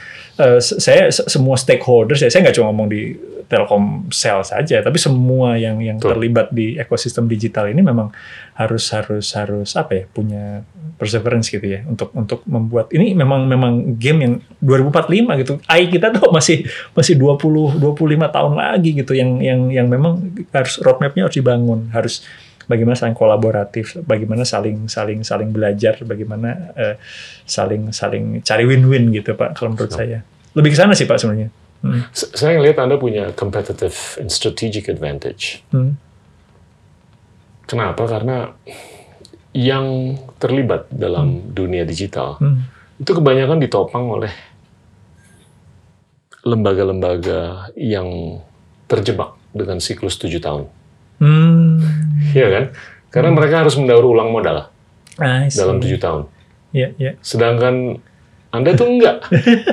se- 0.64 0.80
saya 0.80 1.12
se- 1.12 1.28
semua 1.28 1.60
stakeholders 1.60 2.24
ya, 2.24 2.32
saya 2.32 2.48
nggak 2.48 2.56
cuma 2.56 2.72
ngomong 2.72 2.88
di 2.88 3.02
Telkomsel 3.48 4.44
saja, 4.44 4.84
tapi 4.84 5.00
semua 5.00 5.56
yang 5.56 5.80
yang 5.80 5.98
Betul. 5.98 6.20
terlibat 6.20 6.52
di 6.52 6.76
ekosistem 6.76 7.32
digital 7.32 7.72
ini 7.72 7.80
memang 7.80 8.12
harus 8.60 8.92
harus 8.92 9.32
harus 9.32 9.72
apa 9.80 9.92
ya, 9.96 10.04
punya 10.12 10.68
perseverance 11.00 11.48
gitu 11.48 11.64
ya 11.64 11.86
untuk 11.88 12.12
untuk 12.12 12.44
membuat 12.44 12.90
ini 12.92 13.14
memang 13.14 13.48
memang 13.48 13.96
game 13.96 14.20
yang 14.20 14.34
2045 14.60 15.42
gitu. 15.46 15.54
AI 15.70 15.88
kita 15.88 16.12
tuh 16.12 16.28
masih 16.34 16.68
masih 16.92 17.16
20 17.16 17.80
25 17.80 18.36
tahun 18.36 18.54
lagi 18.58 18.90
gitu 19.00 19.14
yang 19.16 19.40
yang 19.40 19.72
yang 19.72 19.88
memang 19.88 20.20
harus 20.52 20.82
roadmap-nya 20.84 21.30
harus 21.30 21.38
dibangun, 21.38 21.80
harus 21.96 22.26
bagaimana 22.68 23.00
saling 23.00 23.16
kolaboratif, 23.16 23.96
bagaimana 24.04 24.44
saling 24.44 24.92
saling 24.92 25.24
saling 25.24 25.50
belajar, 25.56 26.04
bagaimana 26.04 26.76
eh, 26.76 26.96
saling 27.48 27.96
saling 27.96 28.44
cari 28.44 28.68
win-win 28.68 29.10
gitu 29.16 29.34
Pak 29.40 29.56
kalau 29.56 29.74
menurut 29.74 29.96
Siap. 29.96 30.00
saya. 30.04 30.20
Lebih 30.52 30.76
ke 30.76 30.78
sana 30.78 30.94
sih 30.98 31.08
Pak 31.08 31.18
sebenarnya. 31.18 31.67
Hmm. 31.78 32.02
Saya 32.12 32.58
ngelihat 32.58 32.82
Anda 32.82 32.98
punya 32.98 33.32
competitive 33.38 33.94
and 34.18 34.34
strategic 34.34 34.90
advantage. 34.90 35.62
Hmm. 35.70 35.96
Kenapa? 37.68 38.08
Karena 38.08 38.50
yang 39.52 40.18
terlibat 40.38 40.88
dalam 40.90 41.54
dunia 41.54 41.84
digital 41.84 42.38
Hmm. 42.38 42.66
itu 42.98 43.12
kebanyakan 43.14 43.58
ditopang 43.58 44.06
oleh 44.10 44.34
lembaga-lembaga 46.46 47.72
yang 47.76 48.40
terjebak 48.88 49.36
dengan 49.52 49.82
siklus 49.84 50.16
tujuh 50.16 50.40
tahun. 50.40 50.70
Hmm. 51.20 51.82
Iya 52.32 52.48
kan? 52.54 52.66
Karena 53.10 53.30
mereka 53.34 53.66
harus 53.66 53.76
mendaur 53.76 54.06
ulang 54.06 54.30
modal 54.30 54.70
dalam 55.58 55.82
tujuh 55.82 56.00
tahun. 56.00 56.24
Iya, 56.72 56.94
iya. 57.02 57.12
Sedangkan 57.20 57.98
Anda 58.54 58.78
tuh 58.78 58.88
enggak 58.88 59.28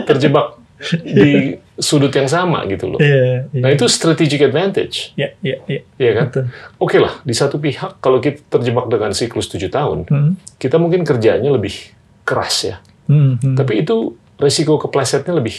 terjebak 0.08 0.56
di 1.00 1.30
sudut 1.74 2.10
yang 2.10 2.26
sama 2.26 2.62
gitu 2.66 2.86
loh. 2.86 2.98
Iya, 2.98 3.48
iya. 3.48 3.60
Nah 3.60 3.68
itu 3.68 3.84
strategic 3.86 4.44
advantage, 4.44 5.10
Iya, 5.14 5.34
iya, 5.40 5.56
iya. 5.66 5.80
ya 5.96 6.10
kan? 6.14 6.26
Betul. 6.28 6.44
Oke 6.76 6.96
lah, 6.98 7.18
di 7.20 7.32
satu 7.32 7.56
pihak 7.56 7.98
kalau 7.98 8.18
kita 8.18 8.44
terjebak 8.48 8.86
dengan 8.86 9.10
siklus 9.10 9.48
tujuh 9.48 9.68
tahun, 9.68 10.06
Hmm. 10.06 10.32
kita 10.54 10.76
mungkin 10.76 11.02
kerjanya 11.02 11.48
lebih 11.48 11.74
keras 12.22 12.56
ya. 12.64 12.76
Hmm, 13.04 13.36
hmm. 13.36 13.54
Tapi 13.54 13.80
itu 13.80 14.14
resiko 14.34 14.78
keplesetnya 14.78 15.32
lebih 15.32 15.54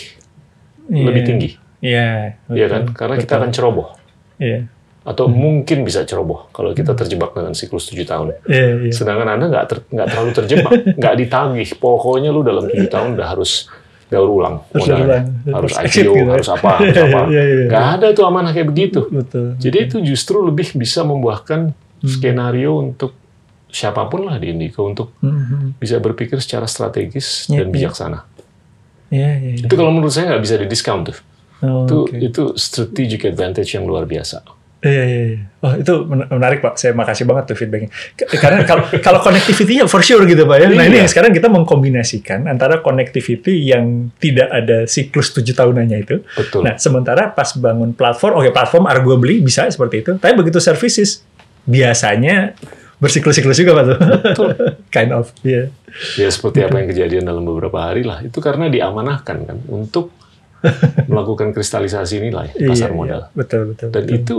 Iya. 0.86 1.04
lebih 1.04 1.22
tinggi, 1.24 1.50
Iya, 1.80 2.38
ya 2.48 2.66
kan? 2.68 2.82
betul, 2.86 2.96
Karena 2.96 3.16
kita 3.16 3.26
betul. 3.28 3.40
akan 3.40 3.50
ceroboh 3.52 3.88
Iya, 4.38 4.60
atau 5.02 5.26
mungkin 5.28 5.82
bisa 5.82 6.02
ceroboh 6.02 6.50
kalau 6.50 6.72
kita 6.72 6.94
terjebak 6.94 7.32
dengan 7.32 7.52
siklus 7.52 7.86
tujuh 7.86 8.04
tahun. 8.04 8.38
iya, 8.46 8.68
iya. 8.82 8.92
Sedangkan 8.92 9.28
Anda 9.28 9.46
nggak 9.48 9.66
ter- 9.66 9.86
terlalu 9.86 10.32
terjebak, 10.34 10.72
nggak 10.96 11.16
ditagih. 11.18 11.70
Pokoknya 11.76 12.30
lu 12.30 12.42
dalam 12.42 12.66
tujuh 12.66 12.88
tahun 12.88 13.14
udah 13.14 13.28
harus 13.28 13.68
daur 14.16 14.32
ulang 14.32 14.56
modalnya. 14.72 15.04
ulang. 15.04 15.26
Harus 15.52 15.72
IPO, 15.76 15.92
gitu 15.92 16.10
ya. 16.16 16.24
harus 16.32 16.50
apa, 16.50 16.72
harus 16.80 16.96
apa. 16.98 17.20
Iya, 17.34 17.42
iya, 17.42 17.56
iya. 17.58 17.66
Nggak 17.68 17.86
ada 17.94 18.08
tuh 18.12 18.24
amanah 18.24 18.52
kayak 18.52 18.68
begitu. 18.68 19.00
Betul. 19.06 19.48
Jadi 19.58 19.78
itu 19.82 19.98
justru 20.02 20.40
lebih 20.42 20.72
bisa 20.74 21.04
membuahkan 21.04 21.76
Hmm. 21.96 22.12
skenario 22.12 22.72
untuk 22.78 23.12
siapa 23.68 24.06
pun 24.06 24.24
lah 24.24 24.38
di 24.38 24.48
Indigo 24.48 24.84
untuk 24.84 25.16
Hmm, 25.20 25.32
hmm. 25.32 25.70
bisa 25.76 25.98
berpikir 25.98 26.38
secara 26.38 26.64
strategis 26.66 27.48
Iya, 27.48 27.60
dan 27.60 27.68
iya. 27.68 27.74
bijaksana. 27.74 28.20
Iya, 29.08 29.32
iya. 29.34 29.52
iya. 29.54 29.66
Itu 29.66 29.74
kalau 29.74 29.90
menurut 29.90 30.12
saya 30.12 30.32
nggak 30.32 30.44
bisa 30.44 30.56
di 30.56 30.66
discount 30.66 31.04
tuh. 31.06 31.18
Oh, 31.62 31.84
itu 31.84 31.98
oke. 32.04 32.16
itu 32.20 32.44
strategic 32.56 33.26
advantage 33.26 33.72
yang 33.72 33.84
luar 33.84 34.04
biasa. 34.04 34.44
Iya, 34.80 35.04
iya, 35.04 35.24
iya. 35.34 35.40
Oh, 35.66 35.74
itu 35.74 36.06
men- 36.06 36.30
menarik, 36.30 36.62
Pak. 36.62 36.78
Saya 36.78 36.94
makasih 36.94 37.26
banget 37.26 37.50
tuh 37.50 37.58
feedbacknya. 37.58 37.90
Karena 38.38 38.62
kalau 38.70 38.86
kalau 39.02 39.20
connectivity-nya 39.20 39.90
for 39.90 40.00
sure 40.00 40.22
gitu, 40.24 40.46
Pak 40.46 40.56
ya. 40.56 40.68
Nah, 40.70 40.86
ini 40.86 40.94
Iya. 40.94 41.02
yang 41.02 41.10
sekarang 41.10 41.34
kita 41.34 41.50
mengkombinasikan 41.50 42.46
antara 42.46 42.80
connectivity 42.80 43.66
yang 43.66 44.14
tidak 44.16 44.46
ada 44.48 44.86
siklus 44.86 45.34
tujuh 45.34 45.52
tahunannya 45.52 45.98
itu. 45.98 46.22
Betul. 46.38 46.62
Nah, 46.62 46.78
sementara 46.78 47.28
pas 47.28 47.50
bangun 47.52 47.92
platform, 47.92 48.38
oke 48.38 48.54
platform 48.54 48.86
arguably 48.86 49.42
bisa 49.42 49.66
seperti 49.66 50.06
itu. 50.06 50.12
Tapi 50.16 50.38
begitu 50.38 50.62
services, 50.62 51.26
biasanya 51.66 52.54
bersiklus-siklus 52.96 53.58
juga, 53.58 53.74
Pak 53.74 53.84
tuh. 53.84 53.98
kind 54.96 55.12
of, 55.12 55.34
iya. 55.42 55.74
Ya 56.16 56.30
seperti 56.30 56.62
apa 56.62 56.78
yang 56.78 56.88
kejadian 56.92 57.24
dalam 57.26 57.42
beberapa 57.42 57.80
hari 57.82 58.06
lah. 58.06 58.22
Itu 58.22 58.38
karena 58.38 58.70
diamanahkan 58.70 59.38
kan 59.44 59.58
untuk 59.66 60.14
melakukan 61.12 61.52
kristalisasi 61.52 62.22
nilai 62.22 62.52
di 62.52 62.66
pasar 62.66 62.92
Iya, 62.92 62.96
modal. 62.96 63.22
iya. 63.26 63.34
Betul, 63.34 63.62
betul. 63.74 63.90
Dan 63.92 64.04
betul. 64.04 64.18
itu 64.18 64.38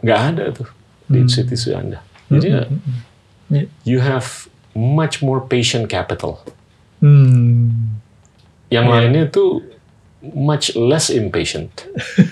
nggak 0.00 0.20
ada 0.34 0.44
tuh 0.52 0.68
di 1.04 1.18
institusi 1.20 1.72
Anda. 1.72 1.98
Jadi 2.28 2.46
ya, 2.48 2.62
Iya. 3.48 3.64
you 3.82 3.98
have 3.98 4.46
much 4.72 5.24
more 5.24 5.40
patient 5.42 5.88
capital. 5.88 6.44
Hmm. 7.00 7.96
Yang 8.68 8.84
Iya. 8.84 8.92
lainnya 8.92 9.24
tuh 9.26 9.64
much 10.20 10.74
less 10.74 11.08
impatient 11.08 11.70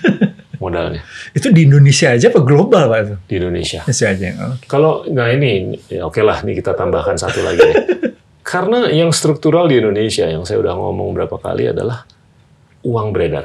modalnya 0.61 1.01
Itu 1.31 1.49
di 1.49 1.63
Indonesia 1.63 2.11
aja 2.11 2.27
apa 2.27 2.43
global, 2.43 2.85
Pak 2.85 2.99
itu? 3.01 3.15
di 3.25 3.33
Indonesia. 3.39 3.79
Indonesia 3.81 4.07
aja. 4.07 4.27
Oke. 4.53 4.65
Kalau 4.67 5.05
nah 5.07 5.27
ini 5.29 5.77
ya 5.87 6.05
oke 6.05 6.19
lah 6.21 6.43
nih 6.43 6.57
kita 6.57 6.73
tambahkan 6.73 7.15
satu 7.15 7.41
lagi 7.41 7.61
deh. 7.61 7.75
Karena 8.47 8.87
yang 8.87 9.11
struktural 9.11 9.67
di 9.67 9.75
Indonesia 9.75 10.23
yang 10.23 10.43
saya 10.43 10.61
udah 10.61 10.71
ngomong 10.73 11.11
berapa 11.11 11.35
kali 11.35 11.67
adalah 11.67 12.07
uang 12.81 13.11
beredar. 13.11 13.43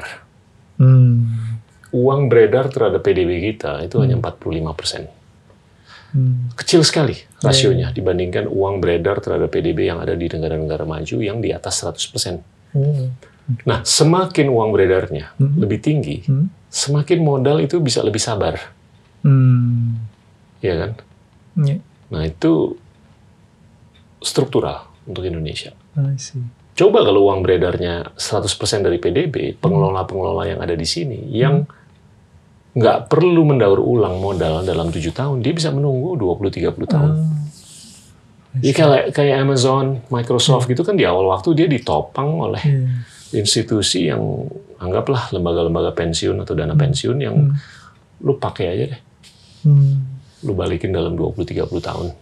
Hmm. 0.79 1.52
Uang 1.93 2.33
beredar 2.33 2.73
terhadap 2.73 3.05
PDB 3.05 3.53
kita 3.53 3.85
itu 3.85 4.01
hanya 4.01 4.17
45 4.17 4.73
persen. 4.73 5.03
Hmm. 6.13 6.53
Kecil 6.57 6.85
sekali 6.85 7.17
rasionya 7.41 7.89
dibandingkan 7.89 8.45
uang 8.45 8.85
beredar 8.85 9.21
terhadap 9.25 9.49
PDB 9.49 9.89
yang 9.89 10.01
ada 10.01 10.13
di 10.13 10.29
negara-negara 10.29 10.85
maju 10.85 11.17
yang 11.25 11.41
di 11.41 11.53
atas 11.53 11.81
100 11.81 12.13
persen. 12.13 12.35
Oh. 12.77 13.09
Nah, 13.65 13.81
semakin 13.85 14.49
uang 14.53 14.71
beredarnya 14.77 15.33
Hmm. 15.37 15.57
lebih 15.57 15.81
tinggi, 15.81 16.25
Hmm. 16.25 16.53
semakin 16.69 17.21
modal 17.21 17.61
itu 17.65 17.81
bisa 17.81 18.05
lebih 18.05 18.21
sabar, 18.21 18.57
Hmm. 19.25 20.05
ya 20.61 20.75
kan? 20.79 20.91
Ya, 21.61 21.77
Nah, 22.13 22.29
itu 22.29 22.77
struktural 24.21 24.89
untuk 25.09 25.25
Indonesia. 25.25 25.73
I 25.97 26.17
see. 26.17 26.45
Coba 26.73 27.05
kalau 27.05 27.29
uang 27.29 27.45
beredarnya 27.45 28.17
100% 28.17 28.85
dari 28.85 28.97
PDB, 28.97 29.57
pengelola-pengelola 29.61 30.57
yang 30.57 30.61
ada 30.65 30.73
di 30.73 30.89
sini, 30.89 31.29
yang 31.33 31.69
nggak 32.73 33.13
perlu 33.13 33.45
mendaur 33.45 33.79
ulang 33.79 34.17
modal 34.17 34.65
dalam 34.65 34.89
tujuh 34.89 35.13
tahun, 35.13 35.45
dia 35.45 35.53
bisa 35.53 35.69
menunggu 35.69 36.17
20-30 36.17 36.89
tahun. 36.89 37.11
Oh. 37.13 37.29
Ya 38.61 38.73
kayak, 38.73 39.17
kayak 39.17 39.37
Amazon, 39.41 40.05
Microsoft 40.09 40.69
gitu 40.69 40.85
kan 40.85 40.93
di 40.93 41.05
awal 41.05 41.25
waktu 41.29 41.57
dia 41.57 41.69
ditopang 41.69 42.37
oleh 42.37 42.61
Iya. 42.61 42.85
institusi 43.33 44.13
yang 44.13 44.21
anggaplah 44.77 45.33
lembaga-lembaga 45.33 45.97
pensiun 45.97 46.37
atau 46.37 46.53
dana 46.53 46.77
pensiun 46.77 47.17
yang 47.17 47.37
Hmm. 47.49 47.57
lu 48.21 48.37
pakai 48.37 48.67
aja 48.69 48.85
deh, 48.93 49.01
Hmm. 49.65 50.05
lu 50.45 50.53
balikin 50.53 50.93
dalam 50.93 51.17
20-30 51.17 51.81
tahun. 51.81 52.13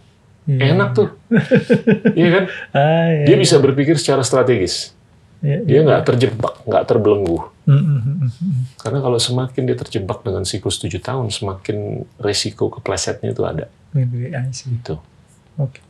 Iya. 0.46 0.74
Enak 0.74 0.88
tuh. 0.94 1.08
Iya 2.18 2.28
kan? 2.30 2.44
Ah, 2.70 3.06
iya. 3.10 3.24
Dia 3.26 3.36
bisa 3.38 3.58
berpikir 3.58 3.98
secara 3.98 4.22
strategis. 4.22 4.94
Iya, 5.40 5.58
Dia 5.64 5.80
nggak 5.88 6.02
terjebak, 6.04 6.54
nggak 6.68 6.84
terbelenggu. 6.84 7.38
Mm, 7.64 7.72
mm, 7.72 8.00
mm, 8.04 8.28
mm. 8.28 8.62
Karena 8.76 8.98
kalau 9.00 9.16
semakin 9.16 9.62
dia 9.64 9.76
terjebak 9.78 10.20
dengan 10.20 10.44
siklus 10.44 10.76
7 10.76 11.00
tahun, 11.00 11.32
semakin 11.32 12.04
resiko 12.20 12.68
keplesetnya 12.68 13.32
itu 13.32 13.42
ada. 13.48 13.72
Maybe 13.96 14.36
I 14.36 14.52
see. 14.52 14.76
Gitu. 14.76 15.00
Oke. 15.56 15.80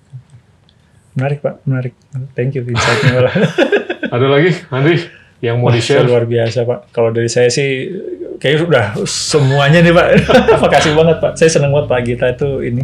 Menarik 1.19 1.43
Pak, 1.43 1.67
menarik. 1.67 1.95
Thank 2.39 2.55
you 2.55 2.63
insight-nya. 2.63 3.27
Ada 4.15 4.27
lagi, 4.27 4.55
Andri, 4.71 5.03
yang 5.43 5.59
mau 5.59 5.69
Wah, 5.71 5.75
di-share? 5.75 6.07
luar 6.07 6.29
biasa 6.29 6.63
Pak. 6.63 6.95
Kalau 6.95 7.11
dari 7.11 7.27
saya 7.27 7.51
sih 7.51 7.91
kayaknya 8.39 8.59
sudah 8.63 8.85
semuanya 9.09 9.81
nih 9.83 9.93
Pak. 9.93 10.07
Makasih 10.63 10.93
banget 10.95 11.17
Pak. 11.19 11.33
Saya 11.35 11.51
senang 11.51 11.75
banget 11.75 11.89
Pak 11.91 12.01
Gita 12.07 12.27
itu 12.31 12.49
ini 12.63 12.83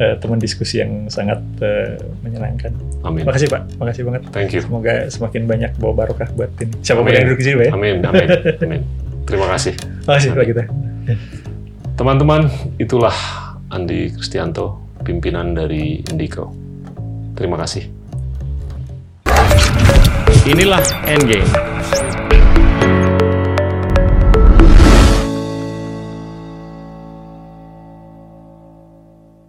eh, 0.00 0.16
teman 0.16 0.40
diskusi 0.40 0.80
yang 0.80 1.06
sangat 1.12 1.38
eh, 1.60 2.00
menyenangkan. 2.24 2.72
Amin. 3.04 3.28
Makasih 3.28 3.52
Pak, 3.52 3.76
makasih 3.76 4.02
banget. 4.08 4.22
Thank 4.32 4.56
you. 4.56 4.64
Semoga 4.64 5.06
semakin 5.12 5.44
banyak 5.44 5.70
bawa 5.76 6.04
barokah 6.04 6.28
buat 6.32 6.50
ini. 6.58 6.72
Siapa 6.80 7.04
Amin. 7.04 7.12
yang 7.12 7.28
duduk 7.28 7.38
di 7.38 7.44
sini 7.44 7.54
Pak 7.60 7.66
ya? 7.68 7.72
Amin, 7.76 7.96
amin, 8.02 8.28
amin. 8.64 8.80
Terima 9.28 9.46
kasih. 9.52 9.74
Makasih 10.08 10.28
Pak 10.32 10.44
Gita. 10.48 10.64
Teman-teman, 12.00 12.48
itulah 12.80 13.12
Andi 13.68 14.08
Kristianto, 14.16 14.80
pimpinan 15.04 15.52
dari 15.52 16.00
Indico. 16.08 16.48
Terima 17.36 17.60
kasih. 17.60 17.84
Inilah 20.48 20.80
Endgame. 21.04 21.44